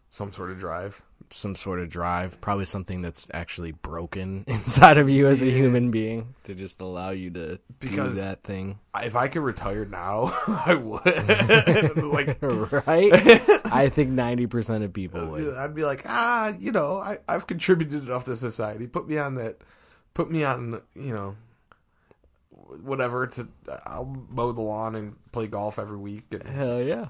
some 0.10 0.34
sort 0.34 0.52
of 0.52 0.60
drive. 0.60 1.02
some 1.32 1.56
sort 1.56 1.80
of 1.80 1.90
drive, 1.90 2.40
probably 2.42 2.66
something 2.66 3.02
that's 3.04 3.28
actually 3.34 3.72
broken 3.72 4.44
inside 4.48 4.98
of 4.98 5.10
you 5.10 5.28
as 5.28 5.42
a 5.44 5.46
human 5.52 5.92
being 5.92 6.34
to 6.46 6.56
just 6.56 6.82
allow 6.82 7.12
you 7.12 7.30
to 7.32 7.60
Because- 7.80 8.16
do 8.16 8.22
that 8.22 8.42
thing. 8.44 8.80
If 9.02 9.16
I 9.16 9.28
could 9.28 9.42
retire 9.44 9.86
now, 9.86 10.34
I 10.48 10.74
would. 10.76 11.06
like, 12.04 12.42
right? 12.42 13.14
I 13.72 13.90
think 13.90 14.12
90% 14.12 14.84
of 14.84 14.92
people 14.94 15.28
would. 15.28 15.54
I'd 15.56 15.76
be 15.76 15.84
like, 15.84 16.02
ah, 16.06 16.54
you 16.60 16.72
know, 16.72 16.98
I, 16.98 17.20
I've 17.28 17.46
contributed 17.48 18.04
enough 18.08 18.26
to 18.26 18.36
society. 18.36 18.88
Put 18.88 19.08
me 19.08 19.18
on 19.20 19.36
that. 19.36 19.62
Put 20.16 20.32
me 20.32 20.44
on, 20.44 20.82
you 20.96 21.14
know, 21.14 21.36
whatever. 22.84 23.28
To 23.28 23.48
I'll 23.86 24.06
mow 24.30 24.52
the 24.52 24.62
lawn 24.62 24.96
and 24.96 25.16
play 25.32 25.48
golf 25.48 25.80
every 25.80 25.98
week. 25.98 26.26
And, 26.32 26.44
Hell 26.44 26.82
yeah. 26.82 27.08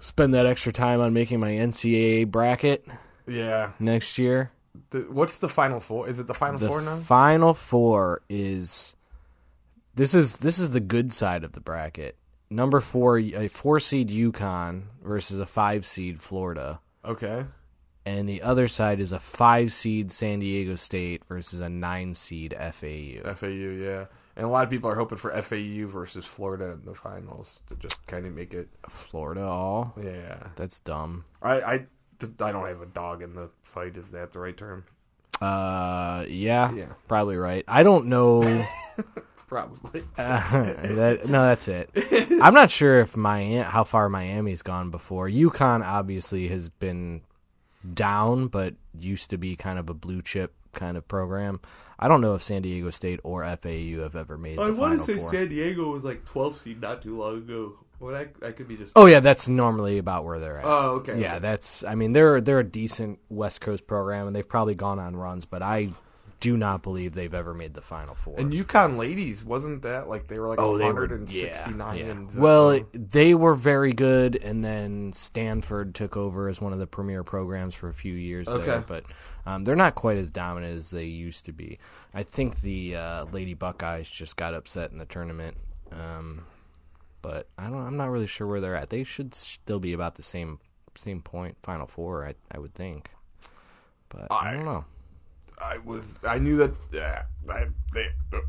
Spend 0.00 0.34
that 0.34 0.46
extra 0.46 0.72
time 0.72 1.00
on 1.00 1.12
making 1.12 1.40
my 1.40 1.50
NCAA 1.50 2.26
bracket 2.30 2.86
yeah, 3.26 3.72
next 3.78 4.18
year. 4.18 4.50
The, 4.90 5.00
what's 5.10 5.38
the 5.38 5.48
final 5.48 5.78
four? 5.80 6.08
Is 6.08 6.18
it 6.18 6.26
the 6.26 6.34
final 6.34 6.58
The 6.58 6.66
four 6.68 6.80
now? 6.80 6.96
final 6.96 7.54
four 7.54 8.22
is 8.28 8.96
this 9.94 10.14
is 10.14 10.38
this 10.38 10.58
is 10.58 10.70
the 10.70 10.80
good 10.80 11.12
side 11.12 11.44
of 11.44 11.52
the 11.52 11.60
bracket. 11.60 12.16
Number 12.50 12.80
four, 12.80 13.18
a 13.18 13.48
four 13.48 13.78
seed 13.78 14.08
UConn 14.08 14.82
versus 15.04 15.38
a 15.38 15.46
five 15.46 15.84
seed 15.86 16.20
Florida, 16.20 16.80
Okay. 17.04 17.44
and 18.04 18.28
the 18.28 18.42
other 18.42 18.66
side 18.66 18.98
is 19.00 19.12
a 19.12 19.18
five 19.20 19.70
seed 19.72 20.10
San 20.10 20.40
Diego 20.40 20.74
State 20.74 21.24
versus 21.28 21.60
a 21.60 21.68
nine 21.68 22.14
seed 22.14 22.54
FAU. 22.58 23.34
FAU, 23.34 23.46
yeah. 23.46 24.06
And 24.36 24.44
a 24.46 24.48
lot 24.48 24.64
of 24.64 24.70
people 24.70 24.88
are 24.90 24.94
hoping 24.94 25.18
for 25.18 25.30
FAU 25.42 25.86
versus 25.88 26.24
Florida 26.24 26.70
in 26.70 26.84
the 26.84 26.94
finals 26.94 27.60
to 27.66 27.74
just 27.74 28.06
kind 28.06 28.26
of 28.26 28.32
make 28.34 28.54
it. 28.54 28.68
Florida, 28.88 29.42
all 29.42 29.94
Yeah. 30.02 30.48
that's 30.56 30.78
dumb. 30.80 31.24
I, 31.42 31.60
I, 31.60 31.72
I 31.72 32.52
don't 32.52 32.66
have 32.66 32.80
a 32.82 32.86
dog 32.86 33.22
in 33.22 33.34
the 33.34 33.50
fight. 33.62 33.96
Is 33.96 34.12
that 34.12 34.32
the 34.32 34.38
right 34.38 34.56
term? 34.56 34.84
Uh, 35.40 36.24
yeah, 36.28 36.72
Yeah. 36.72 36.92
probably 37.08 37.36
right. 37.36 37.64
I 37.66 37.82
don't 37.82 38.06
know. 38.06 38.66
Probably. 39.48 40.04
Uh, 40.16 40.62
that, 40.62 41.28
no, 41.28 41.42
that's 41.46 41.66
it. 41.66 41.90
I'm 42.40 42.54
not 42.54 42.70
sure 42.70 43.00
if 43.00 43.16
Miami, 43.16 43.56
how 43.58 43.82
far 43.82 44.08
Miami's 44.08 44.62
gone 44.62 44.90
before. 44.90 45.28
UConn 45.28 45.84
obviously 45.84 46.46
has 46.48 46.68
been 46.68 47.22
down, 47.94 48.46
but 48.46 48.74
used 48.98 49.30
to 49.30 49.38
be 49.38 49.56
kind 49.56 49.78
of 49.80 49.90
a 49.90 49.94
blue 49.94 50.22
chip 50.22 50.52
kind 50.72 50.96
of 50.96 51.08
program. 51.08 51.60
I 52.02 52.08
don't 52.08 52.22
know 52.22 52.34
if 52.34 52.42
San 52.42 52.62
Diego 52.62 52.88
State 52.90 53.20
or 53.22 53.44
FAU 53.44 54.00
have 54.02 54.16
ever 54.16 54.38
made 54.38 54.56
the 54.56 54.62
I 54.62 54.70
want 54.70 54.98
to 54.98 55.04
say 55.04 55.18
Four. 55.18 55.30
San 55.30 55.50
Diego 55.50 55.92
was 55.92 56.02
like 56.02 56.24
12 56.24 56.56
seed 56.56 56.80
not 56.80 57.02
too 57.02 57.16
long 57.16 57.36
ago. 57.36 57.74
What 57.98 58.14
I, 58.14 58.28
I 58.42 58.52
could 58.52 58.66
be 58.66 58.78
just. 58.78 58.94
oh 58.96 59.04
yeah, 59.04 59.20
that's 59.20 59.46
normally 59.46 59.98
about 59.98 60.24
where 60.24 60.38
they're 60.38 60.58
at. 60.58 60.64
Oh, 60.64 60.92
okay. 60.96 61.20
yeah, 61.20 61.32
okay. 61.32 61.40
that's. 61.40 61.84
I 61.84 61.94
mean, 61.94 62.12
they're 62.12 62.40
they're 62.40 62.60
a 62.60 62.64
decent 62.64 63.18
West 63.28 63.60
Coast 63.60 63.86
program, 63.86 64.26
and 64.26 64.34
they've 64.34 64.48
probably 64.48 64.74
gone 64.74 64.98
on 64.98 65.14
runs, 65.14 65.44
but 65.44 65.62
I 65.62 65.90
do 66.40 66.56
not 66.56 66.82
believe 66.82 67.12
they've 67.12 67.34
ever 67.34 67.52
made 67.52 67.74
the 67.74 67.82
Final 67.82 68.14
Four. 68.14 68.36
And 68.38 68.52
UConn 68.52 68.96
ladies 68.96 69.44
wasn't 69.44 69.82
that 69.82 70.08
like 70.08 70.26
they 70.26 70.38
were 70.38 70.48
like 70.48 70.58
Oh, 70.58 70.78
they 70.78 70.86
were 70.86 71.06
169 71.06 71.78
yeah, 71.78 72.04
yeah. 72.04 72.10
and 72.10 72.34
well, 72.34 72.80
they 72.94 73.34
were 73.34 73.54
very 73.54 73.92
good, 73.92 74.36
and 74.36 74.64
then 74.64 75.12
Stanford 75.12 75.94
took 75.94 76.16
over 76.16 76.48
as 76.48 76.58
one 76.60 76.72
of 76.72 76.78
the 76.78 76.86
premier 76.86 77.22
programs 77.22 77.74
for 77.74 77.88
a 77.88 77.94
few 77.94 78.14
years 78.14 78.46
there. 78.46 78.56
Okay. 78.56 78.84
But 78.86 79.04
um, 79.46 79.64
they're 79.64 79.76
not 79.76 79.94
quite 79.94 80.16
as 80.18 80.30
dominant 80.30 80.76
as 80.76 80.90
they 80.90 81.04
used 81.04 81.44
to 81.46 81.52
be. 81.52 81.78
I 82.14 82.22
think 82.22 82.60
the 82.60 82.96
uh, 82.96 83.24
Lady 83.26 83.54
Buckeyes 83.54 84.08
just 84.08 84.36
got 84.36 84.54
upset 84.54 84.90
in 84.92 84.98
the 84.98 85.06
tournament, 85.06 85.56
um, 85.92 86.44
but 87.22 87.48
I 87.58 87.64
don't. 87.68 87.86
I'm 87.86 87.96
not 87.96 88.10
really 88.10 88.26
sure 88.26 88.46
where 88.46 88.60
they're 88.60 88.76
at. 88.76 88.90
They 88.90 89.04
should 89.04 89.34
still 89.34 89.80
be 89.80 89.92
about 89.92 90.14
the 90.16 90.22
same 90.22 90.58
same 90.96 91.22
point, 91.22 91.56
Final 91.62 91.86
Four. 91.86 92.26
I 92.26 92.34
I 92.52 92.58
would 92.58 92.74
think, 92.74 93.10
but 94.08 94.26
I, 94.30 94.50
I- 94.50 94.54
don't 94.54 94.64
know. 94.64 94.84
I 95.62 95.76
was 95.78 96.14
I 96.26 96.38
knew 96.38 96.56
that. 96.56 96.72
Uh, 96.94 97.52
I, 97.52 97.66
uh, 98.32 98.40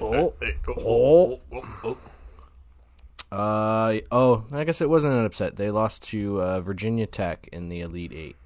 Oh. 0.00 0.32
oh, 0.78 1.40
oh, 1.52 1.64
oh. 1.84 1.96
Uh 3.30 3.98
oh, 4.10 4.44
I 4.52 4.64
guess 4.64 4.80
it 4.80 4.88
wasn't 4.88 5.12
an 5.14 5.26
upset. 5.26 5.56
They 5.56 5.70
lost 5.70 6.02
to 6.04 6.40
uh, 6.40 6.60
Virginia 6.60 7.06
Tech 7.06 7.48
in 7.52 7.68
the 7.68 7.80
Elite 7.80 8.12
Eight. 8.14 8.36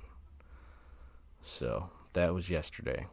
So 1.51 1.90
that 2.12 2.32
was 2.32 2.48
yesterday. 2.48 3.07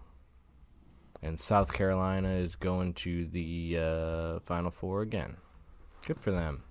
And 1.22 1.40
South 1.40 1.74
Carolina 1.74 2.36
is 2.36 2.56
going 2.56 2.94
to 2.94 3.26
the 3.26 3.78
uh, 3.80 4.40
Final 4.42 4.70
Four 4.70 5.02
again. 5.02 5.38
Good 6.06 6.20
for 6.20 6.32
them. 6.32 6.64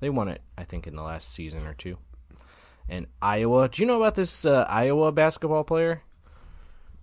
They 0.00 0.08
won 0.08 0.28
it, 0.28 0.40
I 0.56 0.64
think, 0.64 0.86
in 0.86 0.94
the 0.94 1.02
last 1.02 1.32
season 1.32 1.66
or 1.66 1.74
two. 1.74 1.98
And 2.88 3.08
Iowa. 3.20 3.68
Do 3.68 3.82
you 3.82 3.86
know 3.86 4.00
about 4.00 4.14
this 4.14 4.46
uh, 4.46 4.64
Iowa 4.68 5.12
basketball 5.12 5.64
player? 5.64 6.02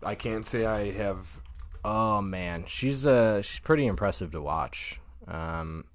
I 0.01 0.15
can't 0.15 0.45
say 0.45 0.65
I 0.65 0.91
have. 0.91 1.41
Oh 1.83 2.21
man, 2.21 2.65
she's 2.67 3.05
uh 3.05 3.43
she's 3.43 3.59
pretty 3.59 3.85
impressive 3.85 4.31
to 4.31 4.41
watch. 4.41 4.99
Um, 5.27 5.85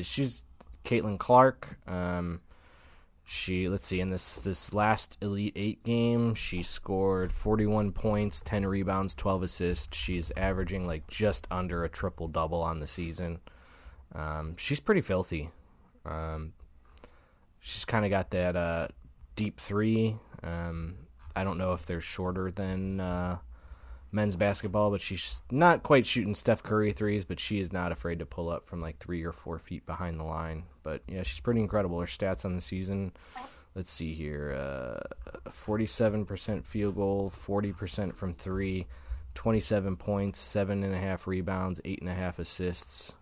she's 0.00 0.44
Caitlin 0.86 1.18
Clark. 1.18 1.78
Um, 1.86 2.40
she 3.28 3.68
let's 3.68 3.84
see 3.84 4.00
in 4.00 4.10
this 4.10 4.36
this 4.36 4.72
last 4.72 5.18
Elite 5.20 5.52
Eight 5.56 5.82
game, 5.82 6.34
she 6.34 6.62
scored 6.62 7.32
forty 7.32 7.66
one 7.66 7.90
points, 7.90 8.40
ten 8.40 8.64
rebounds, 8.64 9.16
twelve 9.16 9.42
assists. 9.42 9.96
She's 9.96 10.30
averaging 10.36 10.86
like 10.86 11.08
just 11.08 11.48
under 11.50 11.84
a 11.84 11.88
triple 11.88 12.28
double 12.28 12.62
on 12.62 12.78
the 12.78 12.86
season. 12.86 13.40
Um, 14.14 14.56
she's 14.56 14.78
pretty 14.78 15.00
filthy. 15.00 15.50
Um, 16.04 16.52
she's 17.58 17.84
kind 17.84 18.04
of 18.04 18.12
got 18.12 18.30
that 18.30 18.54
uh, 18.54 18.88
deep 19.34 19.58
three. 19.58 20.16
Um, 20.44 20.94
I 21.34 21.42
don't 21.42 21.58
know 21.58 21.72
if 21.72 21.84
they're 21.84 22.00
shorter 22.00 22.52
than 22.52 23.00
uh, 23.00 23.38
men's 24.12 24.36
basketball, 24.36 24.92
but 24.92 25.00
she's 25.00 25.42
not 25.50 25.82
quite 25.82 26.06
shooting 26.06 26.34
Steph 26.36 26.62
Curry 26.62 26.92
threes, 26.92 27.24
but 27.24 27.40
she 27.40 27.58
is 27.58 27.72
not 27.72 27.90
afraid 27.90 28.20
to 28.20 28.26
pull 28.26 28.50
up 28.50 28.68
from 28.68 28.80
like 28.80 28.98
three 28.98 29.24
or 29.24 29.32
four 29.32 29.58
feet 29.58 29.84
behind 29.84 30.20
the 30.20 30.24
line. 30.24 30.62
But 30.86 31.02
yeah, 31.08 31.24
she's 31.24 31.40
pretty 31.40 31.60
incredible. 31.60 31.98
Her 31.98 32.06
stats 32.06 32.44
on 32.44 32.54
the 32.54 32.60
season. 32.60 33.12
Let's 33.74 33.90
see 33.90 34.14
here: 34.14 34.54
uh, 34.54 35.50
forty-seven 35.50 36.26
percent 36.26 36.64
field 36.64 36.94
goal, 36.94 37.30
forty 37.30 37.72
percent 37.72 38.16
from 38.16 38.34
three, 38.34 38.86
twenty-seven 39.34 39.96
points, 39.96 40.38
seven 40.38 40.84
and 40.84 40.94
a 40.94 40.98
half 40.98 41.26
rebounds, 41.26 41.80
eight 41.84 42.00
and 42.02 42.08
a 42.08 42.14
half 42.14 42.38
assists, 42.38 43.14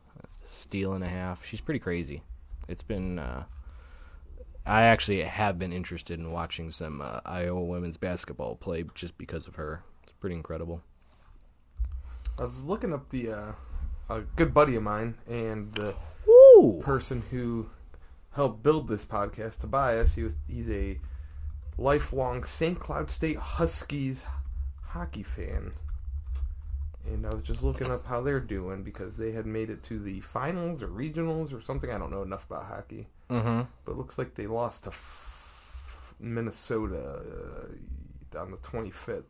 steal 0.45 0.93
and 0.93 1.03
a 1.03 1.09
half. 1.09 1.43
She's 1.43 1.62
pretty 1.62 1.81
crazy. 1.81 2.23
It's 2.69 2.83
been. 2.83 3.19
Uh, 3.19 3.45
I 4.67 4.83
actually 4.83 5.23
have 5.23 5.59
been 5.59 5.73
interested 5.73 6.21
in 6.21 6.33
watching 6.33 6.71
some 6.71 7.01
uh, 7.01 7.21
Iowa 7.25 7.65
women's 7.65 7.97
basketball 7.97 8.57
play 8.57 8.85
just 8.95 9.17
because 9.17 9.47
of 9.47 9.55
her. 9.55 9.83
It's 10.03 10.12
pretty 10.12 10.37
incredible. 10.37 10.83
I 12.39 12.45
was 12.45 12.62
looking 12.62 12.93
up 12.93 13.09
the 13.09 13.33
uh, 13.33 13.53
a 14.11 14.21
good 14.37 14.53
buddy 14.53 14.77
of 14.77 14.83
mine 14.83 15.17
and 15.27 15.73
the 15.73 15.95
Ooh. 16.57 16.80
person 16.82 17.22
who 17.30 17.68
helped 18.32 18.62
build 18.62 18.88
this 18.88 19.05
podcast, 19.05 19.59
Tobias. 19.61 20.14
He 20.14 20.22
was 20.22 20.34
he's 20.48 20.68
a 20.70 20.98
lifelong 21.78 22.44
St. 22.44 22.78
Cloud 22.78 23.11
State 23.11 23.36
Huskies 23.38 24.24
hockey 24.88 25.22
fan. 25.22 25.72
And 27.07 27.26
I 27.26 27.30
was 27.34 27.42
just 27.42 27.62
looking 27.62 27.90
up 27.90 28.07
how 28.07 28.22
they're 28.22 28.40
doing 28.40 28.82
because 28.82 29.16
they 29.18 29.32
had 29.32 29.44
made 29.44 29.68
it 29.68 29.82
to 29.84 29.98
the 29.98 30.20
finals 30.20 30.82
or 30.82 30.88
regionals 30.88 31.52
or 31.52 31.61
something. 31.61 31.90
I 31.90 31.98
don't 31.98 32.11
know 32.11 32.22
enough 32.22 32.46
about 32.46 32.64
hockey, 32.66 33.09
Mm-hmm. 33.30 33.62
but 33.84 33.92
it 33.92 33.98
looks 33.98 34.16
like 34.16 34.34
they 34.34 34.46
lost 34.46 34.84
to 34.84 34.88
f- 34.90 36.14
Minnesota 36.18 37.20
uh, 38.34 38.38
on 38.40 38.50
the 38.52 38.57
25th. 38.59 39.24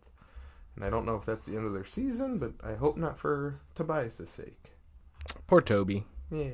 And 0.77 0.85
I 0.85 0.91
don't 0.91 1.05
know 1.07 1.17
if 1.17 1.25
that's 1.25 1.43
the 1.43 1.57
end 1.57 1.67
of 1.67 1.73
their 1.73 1.85
season, 1.85 2.39
but 2.39 2.53
I 2.63 2.75
hope 2.75 2.97
not 2.97 3.19
for 3.19 3.59
Tobias' 3.75 4.21
sake. 4.29 4.73
Poor 5.49 5.61
Toby. 5.61 6.05
Yeah. 6.31 6.51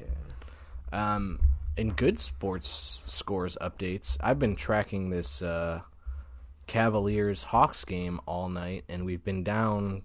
Um, 0.93 1.41
in 1.77 1.91
good 1.91 2.21
sports 2.21 3.03
scores 3.07 3.57
updates, 3.61 4.17
I've 4.21 4.39
been 4.39 4.57
tracking 4.57 5.11
this 5.11 5.41
uh, 5.43 5.81
Cavaliers 6.67 7.45
Hawks 7.45 7.85
game 7.85 8.21
all 8.27 8.49
night, 8.49 8.85
and 8.89 9.05
we've 9.05 9.25
been 9.25 9.43
down 9.43 10.03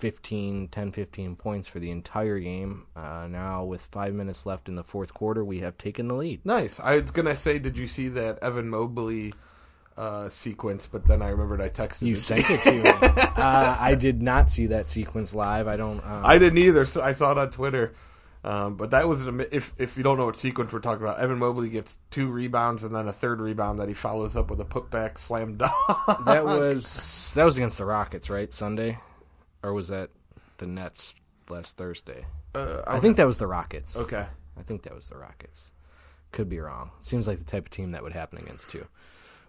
15, 0.00 0.68
10, 0.68 0.92
15 0.92 1.36
points 1.36 1.68
for 1.68 1.78
the 1.78 1.90
entire 1.90 2.38
game. 2.38 2.86
Uh, 2.96 3.28
now, 3.30 3.64
with 3.64 3.82
five 3.82 4.14
minutes 4.14 4.46
left 4.46 4.68
in 4.68 4.74
the 4.74 4.82
fourth 4.82 5.12
quarter, 5.12 5.44
we 5.44 5.60
have 5.60 5.76
taken 5.76 6.08
the 6.08 6.14
lead. 6.14 6.40
Nice. 6.44 6.80
I 6.80 6.96
was 6.96 7.10
gonna 7.10 7.36
say, 7.36 7.58
did 7.58 7.76
you 7.76 7.86
see 7.86 8.08
that 8.08 8.38
Evan 8.40 8.70
Mobley 8.70 9.34
uh, 9.98 10.30
sequence? 10.30 10.88
But 10.90 11.06
then 11.06 11.20
I 11.20 11.28
remembered 11.28 11.60
I 11.60 11.68
texted 11.68 12.06
You 12.06 12.16
sent 12.16 12.48
it 12.48 12.62
to 12.62 12.72
me. 12.72 12.82
uh, 13.36 13.76
I 13.78 13.94
did 13.94 14.22
not 14.22 14.50
see 14.50 14.68
that 14.68 14.88
sequence 14.88 15.34
live. 15.34 15.68
I 15.68 15.76
don't. 15.76 15.98
Um, 15.98 16.24
I 16.24 16.38
didn't 16.38 16.58
either. 16.58 16.86
So 16.86 17.02
I 17.02 17.12
saw 17.12 17.32
it 17.32 17.38
on 17.38 17.50
Twitter. 17.50 17.92
Um, 18.42 18.76
but 18.76 18.90
that 18.90 19.06
was 19.06 19.22
an, 19.26 19.44
if 19.52 19.74
if 19.76 19.98
you 19.98 20.02
don't 20.02 20.16
know 20.16 20.24
what 20.24 20.38
sequence 20.38 20.72
we're 20.72 20.78
talking 20.80 21.02
about, 21.02 21.18
Evan 21.20 21.38
Mobley 21.38 21.68
gets 21.68 21.98
two 22.10 22.28
rebounds 22.28 22.82
and 22.82 22.94
then 22.94 23.06
a 23.06 23.12
third 23.12 23.40
rebound 23.40 23.80
that 23.80 23.88
he 23.88 23.94
follows 23.94 24.34
up 24.34 24.48
with 24.48 24.60
a 24.60 24.64
putback 24.64 25.18
slam 25.18 25.56
dunk. 25.56 25.72
That 26.24 26.44
was 26.44 27.32
that 27.34 27.44
was 27.44 27.56
against 27.56 27.76
the 27.76 27.84
Rockets, 27.84 28.30
right? 28.30 28.50
Sunday, 28.52 28.98
or 29.62 29.74
was 29.74 29.88
that 29.88 30.10
the 30.56 30.66
Nets 30.66 31.12
last 31.50 31.76
Thursday? 31.76 32.24
Uh, 32.54 32.80
I 32.86 32.98
think 32.98 33.18
that 33.18 33.26
was 33.26 33.36
the 33.36 33.46
Rockets. 33.46 33.96
okay. 33.96 34.26
I 34.58 34.62
think 34.62 34.82
that 34.82 34.94
was 34.94 35.08
the 35.08 35.16
Rockets. 35.16 35.72
Could 36.32 36.48
be 36.48 36.60
wrong. 36.60 36.90
Seems 37.00 37.26
like 37.26 37.38
the 37.38 37.44
type 37.44 37.66
of 37.66 37.70
team 37.70 37.92
that 37.92 38.02
would 38.02 38.12
happen 38.12 38.38
against 38.38 38.70
too. 38.70 38.86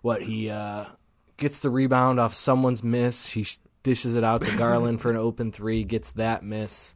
What 0.01 0.21
he 0.21 0.49
uh, 0.49 0.85
gets 1.37 1.59
the 1.59 1.69
rebound 1.69 2.19
off 2.19 2.33
someone's 2.33 2.83
miss. 2.83 3.27
He 3.27 3.45
dishes 3.83 4.15
it 4.15 4.23
out 4.23 4.41
to 4.43 4.57
Garland 4.57 4.99
for 5.01 5.11
an 5.11 5.17
open 5.17 5.51
three. 5.51 5.83
Gets 5.83 6.11
that 6.13 6.43
miss, 6.43 6.95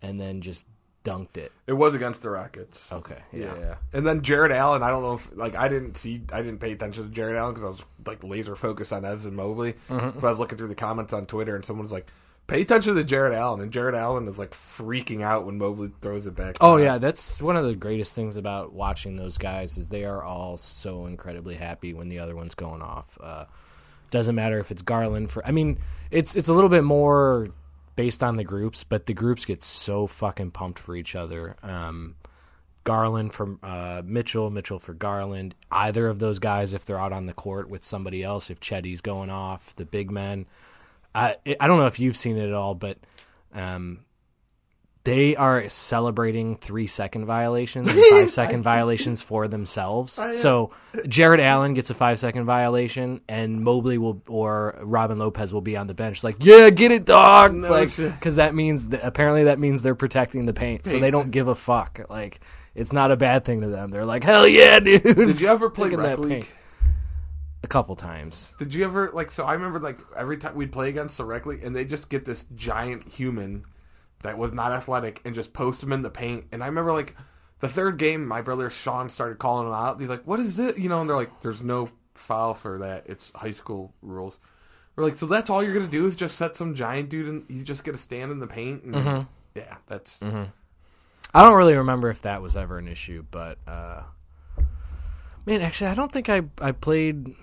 and 0.00 0.20
then 0.20 0.40
just 0.40 0.66
dunked 1.04 1.36
it. 1.36 1.52
It 1.66 1.72
was 1.72 1.94
against 1.94 2.22
the 2.22 2.30
Rockets. 2.30 2.92
Okay, 2.92 3.18
Yeah. 3.32 3.54
yeah. 3.58 3.74
And 3.92 4.06
then 4.06 4.22
Jarrett 4.22 4.52
Allen, 4.52 4.82
I 4.82 4.90
don't 4.90 5.02
know 5.02 5.14
if 5.14 5.30
like 5.34 5.54
I 5.56 5.68
didn't 5.68 5.96
see, 5.96 6.22
I 6.32 6.42
didn't 6.42 6.58
pay 6.60 6.72
attention 6.72 7.04
to 7.04 7.10
Jarrett 7.10 7.36
Allen 7.36 7.54
because 7.54 7.66
I 7.66 7.70
was 7.70 7.80
like 8.06 8.22
laser 8.24 8.54
focused 8.56 8.92
on 8.92 9.04
Evan 9.04 9.34
Mobley. 9.34 9.74
Mm-hmm. 9.88 10.20
But 10.20 10.26
I 10.26 10.30
was 10.30 10.38
looking 10.38 10.58
through 10.58 10.68
the 10.68 10.74
comments 10.74 11.12
on 11.12 11.26
Twitter 11.26 11.56
and 11.56 11.64
someone's 11.64 11.92
like, 11.92 12.06
"Pay 12.46 12.62
attention 12.62 12.94
to 12.94 13.04
Jarrett 13.04 13.34
Allen," 13.34 13.60
and 13.60 13.72
Jarrett 13.72 13.94
Allen 13.94 14.28
is 14.28 14.38
like 14.38 14.52
freaking 14.52 15.22
out 15.22 15.44
when 15.46 15.58
Mobley 15.58 15.90
throws 16.00 16.26
it 16.26 16.34
back. 16.36 16.56
Oh 16.60 16.76
yeah, 16.76 16.98
that's 16.98 17.40
one 17.40 17.56
of 17.56 17.64
the 17.64 17.74
greatest 17.74 18.14
things 18.14 18.36
about 18.36 18.72
watching 18.72 19.16
those 19.16 19.38
guys 19.38 19.76
is 19.78 19.88
they 19.88 20.04
are 20.04 20.22
all 20.22 20.56
so 20.56 21.06
incredibly 21.06 21.54
happy 21.56 21.94
when 21.94 22.08
the 22.08 22.18
other 22.20 22.36
one's 22.36 22.54
going 22.54 22.82
off. 22.82 23.06
Uh, 23.20 23.44
Doesn't 24.10 24.34
matter 24.34 24.58
if 24.58 24.70
it's 24.70 24.82
Garland 24.82 25.30
for. 25.30 25.44
I 25.46 25.50
mean, 25.52 25.78
it's 26.10 26.36
it's 26.36 26.48
a 26.48 26.52
little 26.52 26.70
bit 26.70 26.84
more 26.84 27.48
based 27.96 28.22
on 28.22 28.36
the 28.36 28.44
groups, 28.44 28.84
but 28.84 29.06
the 29.06 29.14
groups 29.14 29.44
get 29.44 29.62
so 29.62 30.06
fucking 30.06 30.50
pumped 30.50 30.78
for 30.78 30.96
each 30.96 31.14
other. 31.14 31.56
Um, 31.62 32.16
Garland 32.84 33.32
for 33.32 33.58
uh, 33.62 34.02
Mitchell, 34.04 34.50
Mitchell 34.50 34.78
for 34.78 34.94
Garland. 34.94 35.54
Either 35.70 36.08
of 36.08 36.18
those 36.18 36.38
guys, 36.38 36.72
if 36.72 36.84
they're 36.84 36.98
out 36.98 37.12
on 37.12 37.26
the 37.26 37.32
court 37.32 37.68
with 37.68 37.84
somebody 37.84 38.22
else, 38.22 38.50
if 38.50 38.60
Chetty's 38.60 39.00
going 39.00 39.30
off, 39.30 39.74
the 39.76 39.84
big 39.84 40.10
men. 40.10 40.46
I 41.14 41.36
I 41.60 41.66
don't 41.66 41.78
know 41.78 41.86
if 41.86 42.00
you've 42.00 42.16
seen 42.16 42.36
it 42.36 42.48
at 42.48 42.54
all, 42.54 42.74
but 42.74 42.98
um, 43.54 44.00
they 45.04 45.34
are 45.34 45.68
celebrating 45.68 46.56
three 46.56 46.86
second 46.86 47.26
violations 47.26 47.88
and 47.90 48.00
five 48.10 48.30
second 48.30 48.62
violations 48.62 49.22
for 49.22 49.48
themselves. 49.48 50.12
So 50.12 50.70
Jarrett 51.08 51.40
Allen 51.40 51.74
gets 51.74 51.90
a 51.90 51.94
five 51.94 52.18
second 52.18 52.44
violation, 52.44 53.20
and 53.28 53.62
Mobley 53.62 53.98
will 53.98 54.22
or 54.28 54.78
Robin 54.82 55.18
Lopez 55.18 55.52
will 55.52 55.60
be 55.60 55.76
on 55.76 55.86
the 55.86 55.94
bench, 55.94 56.22
like, 56.22 56.36
yeah, 56.40 56.70
get 56.70 56.92
it, 56.92 57.04
dog, 57.04 57.52
No 57.54 57.70
like 57.70 57.96
because 57.96 58.36
that 58.36 58.54
means 58.54 58.88
that, 58.88 59.04
apparently 59.04 59.44
that 59.44 59.58
means 59.58 59.82
they're 59.82 59.94
protecting 59.94 60.46
the 60.46 60.54
paint, 60.54 60.86
so 60.86 60.98
they 60.98 61.10
don't 61.10 61.30
give 61.30 61.48
a 61.48 61.54
fuck. 61.54 62.00
Like 62.08 62.40
it's 62.74 62.92
not 62.92 63.10
a 63.10 63.16
bad 63.16 63.44
thing 63.44 63.60
to 63.62 63.68
them. 63.68 63.90
They're 63.90 64.04
like, 64.04 64.24
hell 64.24 64.46
yeah, 64.46 64.80
dude. 64.80 65.02
Did 65.02 65.40
you 65.40 65.48
ever 65.48 65.68
play 65.70 65.90
rec 65.90 65.98
that 65.98 66.20
league? 66.20 66.42
paint. 66.42 66.50
A 67.64 67.68
couple 67.68 67.94
times. 67.94 68.54
Did 68.58 68.74
you 68.74 68.84
ever 68.84 69.10
like? 69.12 69.30
So 69.30 69.44
I 69.44 69.52
remember 69.54 69.78
like 69.78 69.98
every 70.16 70.36
time 70.36 70.54
we'd 70.54 70.72
play 70.72 70.88
against 70.88 71.16
the 71.16 71.24
rec 71.24 71.46
league, 71.46 71.62
and 71.62 71.76
they 71.76 71.84
just 71.84 72.08
get 72.08 72.24
this 72.24 72.44
giant 72.56 73.06
human 73.06 73.64
that 74.22 74.38
was 74.38 74.52
not 74.52 74.72
athletic 74.72 75.20
and 75.24 75.34
just 75.34 75.52
post 75.52 75.82
him 75.82 75.92
in 75.92 76.02
the 76.02 76.10
paint. 76.10 76.46
And 76.52 76.62
I 76.62 76.66
remember 76.66 76.92
like 76.92 77.16
the 77.60 77.68
third 77.68 77.96
game, 77.98 78.26
my 78.26 78.42
brother 78.42 78.70
Sean 78.70 79.08
started 79.10 79.38
calling 79.38 79.66
him 79.68 79.72
out. 79.74 80.00
He's 80.00 80.08
like, 80.08 80.26
"What 80.26 80.40
is 80.40 80.58
it?" 80.58 80.78
You 80.78 80.88
know, 80.88 81.00
and 81.00 81.08
they're 81.08 81.16
like, 81.16 81.40
"There's 81.42 81.62
no 81.62 81.90
foul 82.14 82.54
for 82.54 82.78
that. 82.78 83.04
It's 83.06 83.30
high 83.34 83.50
school 83.52 83.94
rules." 84.02 84.38
We're 84.96 85.04
like, 85.04 85.16
"So 85.16 85.26
that's 85.26 85.48
all 85.50 85.62
you're 85.62 85.74
gonna 85.74 85.86
do 85.86 86.06
is 86.06 86.16
just 86.16 86.36
set 86.36 86.56
some 86.56 86.74
giant 86.74 87.08
dude 87.08 87.28
and 87.28 87.44
he's 87.48 87.64
just 87.64 87.84
gonna 87.84 87.98
stand 87.98 88.30
in 88.30 88.40
the 88.40 88.46
paint?" 88.46 88.82
And 88.84 88.94
Mm-hmm. 88.94 89.22
yeah, 89.54 89.76
that's 89.86 90.20
I 91.34 91.42
don't 91.42 91.54
really 91.56 91.76
remember 91.76 92.10
if 92.10 92.22
that 92.22 92.42
was 92.42 92.56
ever 92.56 92.78
an 92.78 92.88
issue, 92.88 93.24
but 93.30 93.58
uh, 93.66 94.02
man, 95.46 95.62
actually, 95.62 95.90
I 95.90 95.94
don't 95.94 96.12
think 96.12 96.28
I 96.28 96.42
I 96.60 96.72
played. 96.72 97.34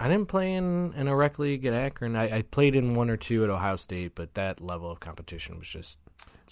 I 0.00 0.08
didn't 0.08 0.26
play 0.28 0.54
in, 0.54 0.92
in 0.94 1.08
a 1.08 1.14
rec 1.14 1.38
league 1.38 1.64
at 1.66 1.74
Akron. 1.74 2.16
I, 2.16 2.38
I 2.38 2.42
played 2.42 2.74
in 2.74 2.94
one 2.94 3.10
or 3.10 3.16
two 3.16 3.44
at 3.44 3.50
Ohio 3.50 3.76
State, 3.76 4.14
but 4.14 4.34
that 4.34 4.60
level 4.60 4.90
of 4.90 5.00
competition 5.00 5.58
was 5.58 5.68
just. 5.68 5.98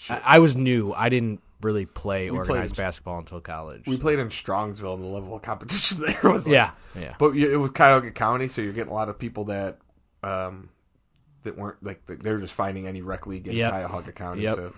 I, 0.09 0.20
I 0.24 0.38
was 0.38 0.55
new. 0.57 0.92
I 0.92 1.09
didn't 1.09 1.40
really 1.61 1.86
play 1.86 2.28
organized 2.30 2.74
played- 2.76 2.84
basketball 2.84 3.18
until 3.18 3.40
college. 3.40 3.86
we 3.86 3.96
played 3.96 4.18
in 4.20 4.28
Strongsville, 4.28 4.94
and 4.94 5.03
the 5.03 5.07
level 5.07 5.34
of 5.34 5.42
competition 5.42 6.01
there 6.07 6.20
was 6.30 6.44
like, 6.46 6.53
yeah, 6.53 6.70
yeah. 6.94 7.14
But 7.18 7.36
it 7.36 7.57
was 7.57 7.70
Cuyahoga 7.72 8.11
County, 8.12 8.49
so 8.49 8.61
you're 8.61 8.72
getting 8.72 8.92
a 8.92 8.94
lot 8.94 9.09
of 9.09 9.18
people 9.18 9.44
that 9.46 9.78
um, 10.22 10.68
that 11.42 11.57
weren't 11.57 11.82
like 11.82 12.03
they're 12.07 12.38
just 12.38 12.55
finding 12.55 12.86
any 12.86 13.03
rec 13.03 13.26
league 13.26 13.49
in 13.49 13.57
Yep. 13.57 13.70
Cuyahoga 13.72 14.12
County. 14.12 14.42
Yep. 14.42 14.57
So 14.57 14.72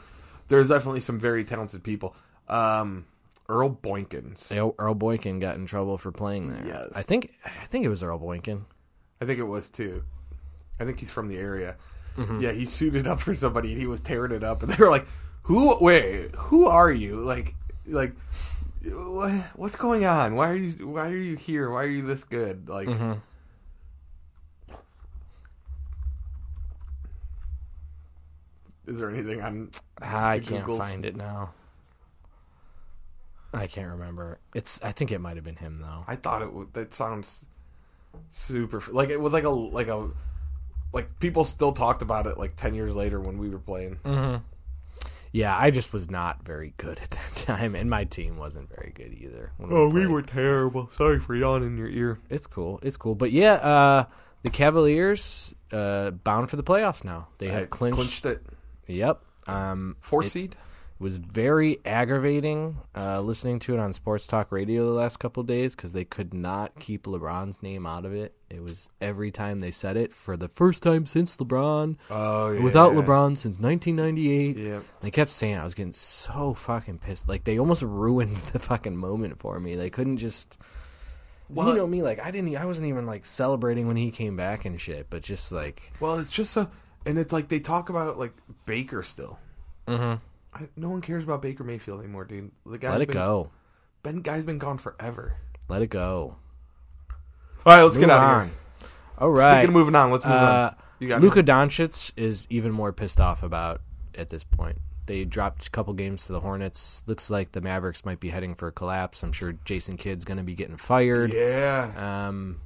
there's 0.48 0.68
definitely 0.68 1.00
some 1.02 1.18
very 1.18 1.44
talented 1.44 1.82
people. 1.84 2.14
Um, 2.48 3.04
Earl 3.50 3.70
Boykins, 3.82 4.56
Earl, 4.56 4.74
Earl 4.78 4.94
Boykin 4.94 5.40
got 5.40 5.56
in 5.56 5.66
trouble 5.66 5.98
for 5.98 6.12
playing 6.12 6.48
there. 6.48 6.64
Yes. 6.66 6.92
I 6.94 7.02
think 7.02 7.32
I 7.44 7.66
think 7.66 7.84
it 7.84 7.88
was 7.88 8.02
Earl 8.02 8.18
Boykin. 8.18 8.64
I 9.20 9.26
think 9.26 9.38
it 9.38 9.44
was 9.44 9.68
too. 9.68 10.04
I 10.78 10.84
think 10.84 11.00
he's 11.00 11.10
from 11.10 11.28
the 11.28 11.36
area. 11.36 11.76
Mm-hmm. 12.16 12.40
Yeah, 12.40 12.52
he 12.52 12.64
suited 12.66 13.06
up 13.06 13.20
for 13.20 13.34
somebody, 13.34 13.72
and 13.72 13.80
he 13.80 13.86
was 13.86 14.00
tearing 14.00 14.32
it 14.32 14.42
up, 14.44 14.62
and 14.62 14.72
they 14.72 14.82
were 14.82 14.90
like, 14.90 15.06
"Who? 15.42 15.76
Wait, 15.78 16.34
who 16.34 16.66
are 16.66 16.90
you? 16.90 17.16
Like, 17.16 17.54
like." 17.86 18.12
What, 18.82 19.32
what's 19.56 19.76
going 19.76 20.06
on? 20.06 20.36
Why 20.36 20.48
are 20.48 20.54
you 20.54 20.88
why 20.88 21.10
are 21.10 21.14
you 21.16 21.36
here? 21.36 21.68
Why 21.70 21.82
are 21.82 21.86
you 21.86 22.00
this 22.00 22.24
good? 22.24 22.66
Like 22.66 22.88
Mm-hmm. 22.88 23.12
Is 28.86 28.96
there 28.98 29.10
anything 29.10 29.42
on 29.42 29.70
I 30.00 30.38
can't 30.40 30.64
Googles. 30.64 30.78
find 30.78 31.04
it 31.04 31.14
now. 31.14 31.50
I 33.52 33.66
can't 33.66 33.90
remember. 33.90 34.38
It's. 34.54 34.80
I 34.82 34.92
think 34.92 35.12
it 35.12 35.20
might 35.20 35.36
have 35.36 35.44
been 35.44 35.56
him 35.56 35.80
though. 35.80 36.04
I 36.06 36.16
thought 36.16 36.42
it 36.42 36.52
would. 36.52 36.72
That 36.74 36.94
sounds 36.94 37.44
super. 38.30 38.82
Like 38.90 39.10
it 39.10 39.20
was 39.20 39.32
like 39.32 39.44
a 39.44 39.50
like 39.50 39.88
a 39.88 40.10
like 40.92 41.18
people 41.20 41.44
still 41.44 41.72
talked 41.72 42.02
about 42.02 42.26
it 42.26 42.38
like 42.38 42.56
ten 42.56 42.74
years 42.74 42.94
later 42.94 43.20
when 43.20 43.38
we 43.38 43.48
were 43.48 43.58
playing. 43.58 43.96
Mm-hmm. 44.04 44.36
Yeah, 45.32 45.56
I 45.56 45.70
just 45.70 45.92
was 45.92 46.10
not 46.10 46.42
very 46.44 46.74
good 46.76 46.98
at 47.00 47.10
that 47.10 47.34
time, 47.36 47.74
and 47.76 47.88
my 47.88 48.04
team 48.04 48.36
wasn't 48.36 48.68
very 48.68 48.92
good 48.94 49.14
either. 49.14 49.52
Oh, 49.60 49.86
we 49.86 50.00
played. 50.00 50.08
were 50.08 50.22
terrible. 50.22 50.90
Sorry 50.90 51.20
for 51.20 51.36
yawning 51.36 51.68
in 51.68 51.78
your 51.78 51.88
ear. 51.88 52.18
It's 52.28 52.46
cool. 52.48 52.80
It's 52.82 52.96
cool. 52.96 53.14
But 53.14 53.30
yeah, 53.30 53.52
uh, 53.54 54.04
the 54.42 54.50
Cavaliers 54.50 55.54
uh, 55.72 56.10
bound 56.10 56.50
for 56.50 56.56
the 56.56 56.64
playoffs 56.64 57.04
now. 57.04 57.28
They 57.38 57.46
have 57.48 57.64
I 57.64 57.66
clinched. 57.66 58.26
it. 58.26 58.42
Yep. 58.88 59.22
Um, 59.46 59.96
Four 60.00 60.24
it 60.24 60.30
seed. 60.30 60.56
Was 61.00 61.16
very 61.16 61.78
aggravating 61.86 62.76
uh, 62.94 63.20
listening 63.22 63.58
to 63.60 63.74
it 63.74 63.80
on 63.80 63.92
Sports 63.92 64.26
Talk 64.26 64.52
Radio 64.52 64.84
the 64.84 64.92
last 64.92 65.18
couple 65.18 65.40
of 65.40 65.46
days 65.46 65.74
because 65.74 65.92
they 65.92 66.04
could 66.04 66.34
not 66.34 66.78
keep 66.78 67.04
LeBron's 67.04 67.62
name 67.62 67.86
out 67.86 68.04
of 68.04 68.12
it. 68.12 68.34
It 68.50 68.62
was 68.62 68.90
every 69.00 69.30
time 69.30 69.60
they 69.60 69.70
said 69.70 69.96
it 69.96 70.12
for 70.12 70.36
the 70.36 70.48
first 70.48 70.82
time 70.82 71.06
since 71.06 71.36
LeBron. 71.38 71.96
Oh 72.10 72.50
yeah. 72.50 72.62
Without 72.62 72.92
LeBron 72.92 73.36
since 73.36 73.58
1998. 73.58 74.56
Yeah. 74.58 74.80
They 75.00 75.10
kept 75.10 75.30
saying 75.30 75.54
it. 75.54 75.58
I 75.58 75.64
was 75.64 75.74
getting 75.74 75.94
so 75.94 76.52
fucking 76.54 76.98
pissed. 76.98 77.28
Like 77.28 77.44
they 77.44 77.58
almost 77.58 77.82
ruined 77.82 78.36
the 78.52 78.58
fucking 78.58 78.96
moment 78.96 79.40
for 79.40 79.58
me. 79.58 79.74
They 79.76 79.88
couldn't 79.90 80.18
just. 80.18 80.58
Well- 81.48 81.70
you 81.70 81.76
know 81.76 81.86
me, 81.86 82.02
like 82.02 82.20
I 82.20 82.30
didn't. 82.30 82.54
I 82.56 82.64
wasn't 82.66 82.88
even 82.88 83.06
like 83.06 83.24
celebrating 83.24 83.88
when 83.88 83.96
he 83.96 84.10
came 84.10 84.36
back 84.36 84.64
and 84.66 84.80
shit. 84.80 85.06
But 85.10 85.22
just 85.22 85.50
like, 85.50 85.92
Well, 85.98 86.18
it's 86.18 86.30
just 86.30 86.52
so, 86.52 86.70
and 87.06 87.18
it's 87.18 87.32
like 87.32 87.48
they 87.48 87.58
talk 87.60 87.88
about 87.88 88.18
like 88.18 88.34
Baker 88.66 89.02
still. 89.02 89.38
mm-hmm. 89.88 90.16
I, 90.54 90.68
no 90.76 90.90
one 90.90 91.00
cares 91.00 91.24
about 91.24 91.42
Baker 91.42 91.64
Mayfield 91.64 92.00
anymore, 92.00 92.24
dude. 92.24 92.50
The 92.66 92.78
guy's 92.78 92.92
let 92.92 93.02
it 93.02 93.08
been, 93.08 93.16
go. 93.16 93.50
Ben 94.02 94.16
guy's 94.16 94.44
been 94.44 94.58
gone 94.58 94.78
forever. 94.78 95.34
Let 95.68 95.82
it 95.82 95.88
go. 95.90 96.36
All 97.66 97.74
right, 97.76 97.82
let's 97.82 97.96
Move 97.96 98.06
get 98.06 98.10
out 98.10 98.22
on. 98.22 98.40
of 98.42 98.46
here. 98.48 98.88
All 99.18 99.30
right. 99.30 99.54
Speaking 99.58 99.68
of 99.68 99.74
moving 99.74 99.94
on, 99.94 100.10
let's 100.10 100.24
move 100.24 100.32
Uh, 100.34 100.72
on. 100.72 100.76
You 100.98 101.08
got 101.08 101.20
Luka 101.20 101.42
Doncic 101.42 102.12
is 102.16 102.46
even 102.50 102.72
more 102.72 102.92
pissed 102.92 103.20
off 103.20 103.42
about 103.42 103.80
at 104.14 104.30
this 104.30 104.44
point. 104.44 104.78
They 105.06 105.24
dropped 105.24 105.66
a 105.66 105.70
couple 105.70 105.92
games 105.94 106.26
to 106.26 106.32
the 106.32 106.40
Hornets. 106.40 107.02
Looks 107.06 107.30
like 107.30 107.52
the 107.52 107.60
Mavericks 107.60 108.04
might 108.04 108.20
be 108.20 108.28
heading 108.30 108.54
for 108.54 108.68
a 108.68 108.72
collapse. 108.72 109.22
I'm 109.22 109.32
sure 109.32 109.52
Jason 109.64 109.96
Kidd's 109.96 110.24
going 110.24 110.38
to 110.38 110.44
be 110.44 110.54
getting 110.54 110.76
fired. 110.76 111.32
Yeah. 111.32 112.26
Um, 112.28 112.60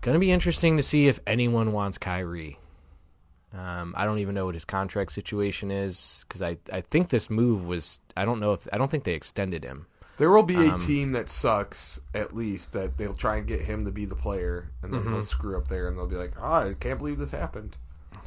going 0.00 0.14
to 0.14 0.18
be 0.18 0.32
interesting 0.32 0.76
to 0.78 0.82
see 0.82 1.06
if 1.06 1.20
anyone 1.26 1.72
wants 1.72 1.96
Kyrie. 1.98 2.58
Um, 3.52 3.94
I 3.96 4.04
don't 4.04 4.20
even 4.20 4.34
know 4.34 4.46
what 4.46 4.54
his 4.54 4.64
contract 4.64 5.12
situation 5.12 5.70
is 5.72 6.24
because 6.28 6.40
I, 6.40 6.56
I 6.72 6.80
think 6.82 7.08
this 7.08 7.28
move 7.28 7.66
was 7.66 7.98
I 8.16 8.24
don't 8.24 8.38
know 8.40 8.52
if 8.52 8.66
I 8.72 8.78
don't 8.78 8.90
think 8.90 9.04
they 9.04 9.14
extended 9.14 9.64
him. 9.64 9.86
There 10.18 10.30
will 10.30 10.42
be 10.44 10.66
a 10.66 10.72
Um, 10.74 10.86
team 10.86 11.12
that 11.12 11.30
sucks 11.30 11.98
at 12.14 12.34
least 12.36 12.72
that 12.72 12.96
they'll 12.98 13.14
try 13.14 13.38
and 13.38 13.46
get 13.46 13.62
him 13.62 13.84
to 13.86 13.90
be 13.90 14.04
the 14.04 14.14
player, 14.14 14.70
and 14.82 14.92
then 14.92 15.00
Mm-hmm. 15.00 15.12
they'll 15.12 15.22
screw 15.22 15.56
up 15.56 15.68
there, 15.68 15.88
and 15.88 15.96
they'll 15.98 16.06
be 16.06 16.16
like, 16.16 16.32
"Oh, 16.38 16.68
I 16.70 16.74
can't 16.78 16.98
believe 16.98 17.18
this 17.18 17.32
happened." 17.32 17.76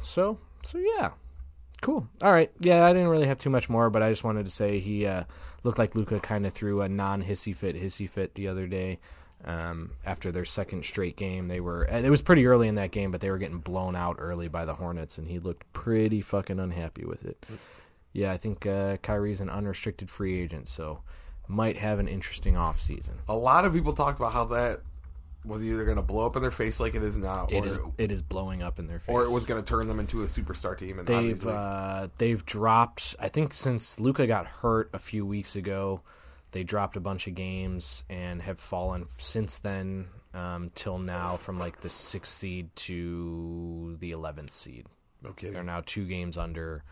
So 0.02 0.38
so 0.62 0.78
yeah, 0.78 1.12
cool. 1.80 2.08
All 2.20 2.32
right, 2.32 2.50
yeah, 2.60 2.84
I 2.84 2.92
didn't 2.92 3.08
really 3.08 3.26
have 3.26 3.38
too 3.38 3.50
much 3.50 3.68
more, 3.68 3.90
but 3.90 4.02
I 4.02 4.10
just 4.10 4.24
wanted 4.24 4.44
to 4.44 4.50
say 4.50 4.78
he 4.80 5.06
uh, 5.06 5.24
looked 5.62 5.78
like 5.78 5.94
Luka 5.94 6.20
kind 6.20 6.46
of 6.46 6.52
threw 6.52 6.80
a 6.82 6.88
non 6.88 7.22
hissy 7.24 7.54
fit 7.54 7.76
hissy 7.76 8.08
fit 8.08 8.34
the 8.34 8.48
other 8.48 8.66
day. 8.66 8.98
Um, 9.46 9.90
after 10.06 10.32
their 10.32 10.46
second 10.46 10.84
straight 10.86 11.16
game, 11.16 11.48
they 11.48 11.60
were 11.60 11.84
it 11.84 12.08
was 12.08 12.22
pretty 12.22 12.46
early 12.46 12.66
in 12.66 12.76
that 12.76 12.92
game, 12.92 13.10
but 13.10 13.20
they 13.20 13.30
were 13.30 13.36
getting 13.38 13.58
blown 13.58 13.94
out 13.94 14.16
early 14.18 14.48
by 14.48 14.64
the 14.64 14.74
Hornets, 14.74 15.18
and 15.18 15.28
he 15.28 15.38
looked 15.38 15.70
pretty 15.74 16.22
fucking 16.22 16.58
unhappy 16.58 17.04
with 17.04 17.24
it. 17.26 17.44
Yeah, 18.14 18.32
I 18.32 18.38
think 18.38 18.64
uh, 18.64 18.96
Kyrie's 18.98 19.40
an 19.40 19.50
unrestricted 19.50 20.08
free 20.08 20.40
agent, 20.40 20.68
so 20.68 21.02
might 21.46 21.76
have 21.76 21.98
an 21.98 22.08
interesting 22.08 22.56
off 22.56 22.80
season. 22.80 23.14
A 23.28 23.36
lot 23.36 23.66
of 23.66 23.74
people 23.74 23.92
talked 23.92 24.18
about 24.18 24.32
how 24.32 24.44
that 24.46 24.80
was 25.44 25.62
either 25.62 25.84
going 25.84 25.96
to 25.98 26.02
blow 26.02 26.24
up 26.24 26.36
in 26.36 26.40
their 26.42 26.50
face 26.50 26.80
like 26.80 26.94
it 26.94 27.02
is 27.02 27.18
now, 27.18 27.46
It 27.50 27.64
or 27.64 27.66
is 27.66 27.78
it 27.98 28.10
is 28.10 28.22
blowing 28.22 28.62
up 28.62 28.78
in 28.78 28.86
their 28.86 28.98
face. 28.98 29.12
or 29.12 29.24
it 29.24 29.30
was 29.30 29.44
going 29.44 29.62
to 29.62 29.68
turn 29.68 29.86
them 29.88 30.00
into 30.00 30.22
a 30.22 30.26
superstar 30.26 30.78
team. 30.78 30.98
And 31.00 31.06
They've 31.06 31.46
uh, 31.46 32.08
they've 32.16 32.42
dropped. 32.46 33.14
I 33.20 33.28
think 33.28 33.52
since 33.52 34.00
Luka 34.00 34.26
got 34.26 34.46
hurt 34.46 34.88
a 34.94 34.98
few 34.98 35.26
weeks 35.26 35.54
ago, 35.54 36.00
they 36.54 36.62
dropped 36.62 36.96
a 36.96 37.00
bunch 37.00 37.26
of 37.26 37.34
games 37.34 38.04
and 38.08 38.40
have 38.40 38.60
fallen 38.60 39.06
since 39.18 39.58
then 39.58 40.06
um, 40.32 40.70
till 40.76 40.98
now 40.98 41.36
from 41.36 41.58
like 41.58 41.80
the 41.80 41.90
sixth 41.90 42.32
seed 42.32 42.74
to 42.76 43.96
the 43.98 44.12
eleventh 44.12 44.54
seed. 44.54 44.86
Okay. 45.26 45.50
They're 45.50 45.64
now 45.64 45.82
two 45.84 46.06
games 46.06 46.38
under 46.38 46.84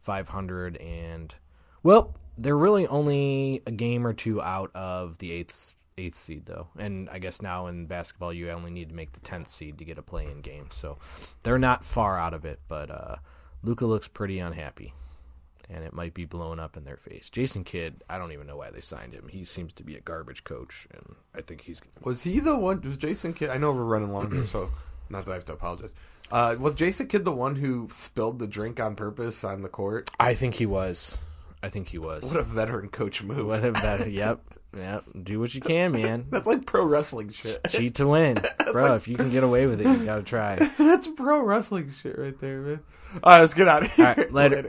five 0.00 0.28
hundred, 0.28 0.76
and 0.76 1.34
well, 1.82 2.14
they're 2.36 2.56
really 2.56 2.86
only 2.86 3.60
a 3.66 3.72
game 3.72 4.06
or 4.06 4.12
two 4.12 4.40
out 4.40 4.70
of 4.74 5.18
the 5.18 5.32
eighth 5.32 5.74
eighth 5.96 6.16
seed 6.16 6.46
though. 6.46 6.68
And 6.78 7.10
I 7.10 7.18
guess 7.18 7.42
now 7.42 7.66
in 7.66 7.86
basketball, 7.86 8.32
you 8.32 8.50
only 8.50 8.70
need 8.70 8.90
to 8.90 8.94
make 8.94 9.12
the 9.12 9.20
tenth 9.20 9.50
seed 9.50 9.78
to 9.78 9.84
get 9.84 9.98
a 9.98 10.02
play-in 10.02 10.42
game, 10.42 10.68
so 10.70 10.98
they're 11.42 11.58
not 11.58 11.84
far 11.84 12.16
out 12.16 12.34
of 12.34 12.44
it. 12.44 12.60
But 12.68 12.90
uh, 12.90 13.16
Luka 13.64 13.84
looks 13.84 14.06
pretty 14.06 14.38
unhappy, 14.38 14.94
and 15.70 15.84
it 15.84 15.92
might 15.92 16.14
be 16.14 16.24
blown 16.24 16.58
up 16.58 16.76
in 16.76 16.84
their 16.84 16.96
face. 16.96 17.28
Jason 17.30 17.64
Kidd, 17.64 18.02
I 18.08 18.18
don't 18.18 18.32
even 18.32 18.46
know 18.46 18.56
why 18.56 18.70
they 18.70 18.80
signed 18.80 19.14
him. 19.14 19.28
He 19.28 19.44
seems 19.44 19.72
to 19.74 19.82
be 19.82 19.96
a 19.96 20.00
garbage 20.00 20.44
coach, 20.44 20.86
and 20.92 21.14
I 21.34 21.42
think 21.42 21.62
he's. 21.62 21.80
Was 22.02 22.22
he 22.22 22.40
the 22.40 22.56
one? 22.56 22.80
Was 22.82 22.96
Jason 22.96 23.34
Kidd? 23.34 23.50
I 23.50 23.58
know 23.58 23.72
we're 23.72 23.84
running 23.84 24.12
long 24.12 24.30
here, 24.30 24.46
so 24.46 24.70
Not 25.10 25.24
that 25.24 25.30
I 25.30 25.34
have 25.34 25.44
to 25.46 25.52
apologize. 25.54 25.94
Uh, 26.30 26.56
was 26.58 26.74
Jason 26.74 27.06
Kidd 27.06 27.24
the 27.24 27.32
one 27.32 27.56
who 27.56 27.88
spilled 27.92 28.38
the 28.38 28.46
drink 28.46 28.78
on 28.80 28.94
purpose 28.94 29.42
on 29.44 29.62
the 29.62 29.68
court? 29.68 30.10
I 30.20 30.34
think 30.34 30.54
he 30.54 30.66
was. 30.66 31.18
I 31.62 31.70
think 31.70 31.88
he 31.88 31.98
was. 31.98 32.24
What 32.24 32.36
a 32.36 32.42
veteran 32.42 32.88
coach 32.88 33.22
move. 33.22 33.46
What 33.46 33.64
a 33.64 33.72
better. 33.72 34.08
yep. 34.08 34.40
Yep. 34.76 35.04
Do 35.22 35.40
what 35.40 35.54
you 35.54 35.62
can, 35.62 35.92
man. 35.92 36.26
That's 36.30 36.46
like 36.46 36.66
pro 36.66 36.84
wrestling 36.84 37.30
shit. 37.30 37.58
Cheat 37.70 37.94
to 37.96 38.06
win, 38.06 38.36
bro. 38.72 38.94
If 38.96 39.08
you 39.08 39.16
can 39.16 39.30
get 39.30 39.42
away 39.42 39.66
with 39.66 39.80
it, 39.80 39.86
you 39.86 40.04
gotta 40.04 40.22
try. 40.22 40.56
That's 40.78 41.08
pro 41.08 41.40
wrestling 41.40 41.90
shit 42.02 42.18
right 42.18 42.38
there, 42.38 42.60
man. 42.60 42.80
All 43.22 43.32
right, 43.32 43.40
let's 43.40 43.54
get 43.54 43.66
out 43.66 43.86
of 43.86 43.92
here. 43.92 44.06
All 44.08 44.14
right, 44.14 44.32
later. 44.32 44.56
Heads, 44.56 44.68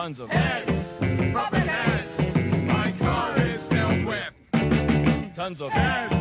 Tons 0.00 0.18
of 0.18 0.30
heads, 0.30 0.94
popping 1.34 1.68
heads. 1.68 2.34
My 2.64 2.90
car 2.98 3.38
is 3.38 3.60
filled 3.68 4.06
with 4.06 4.32
tons 5.36 5.60
of 5.60 5.70
heads, 5.70 6.19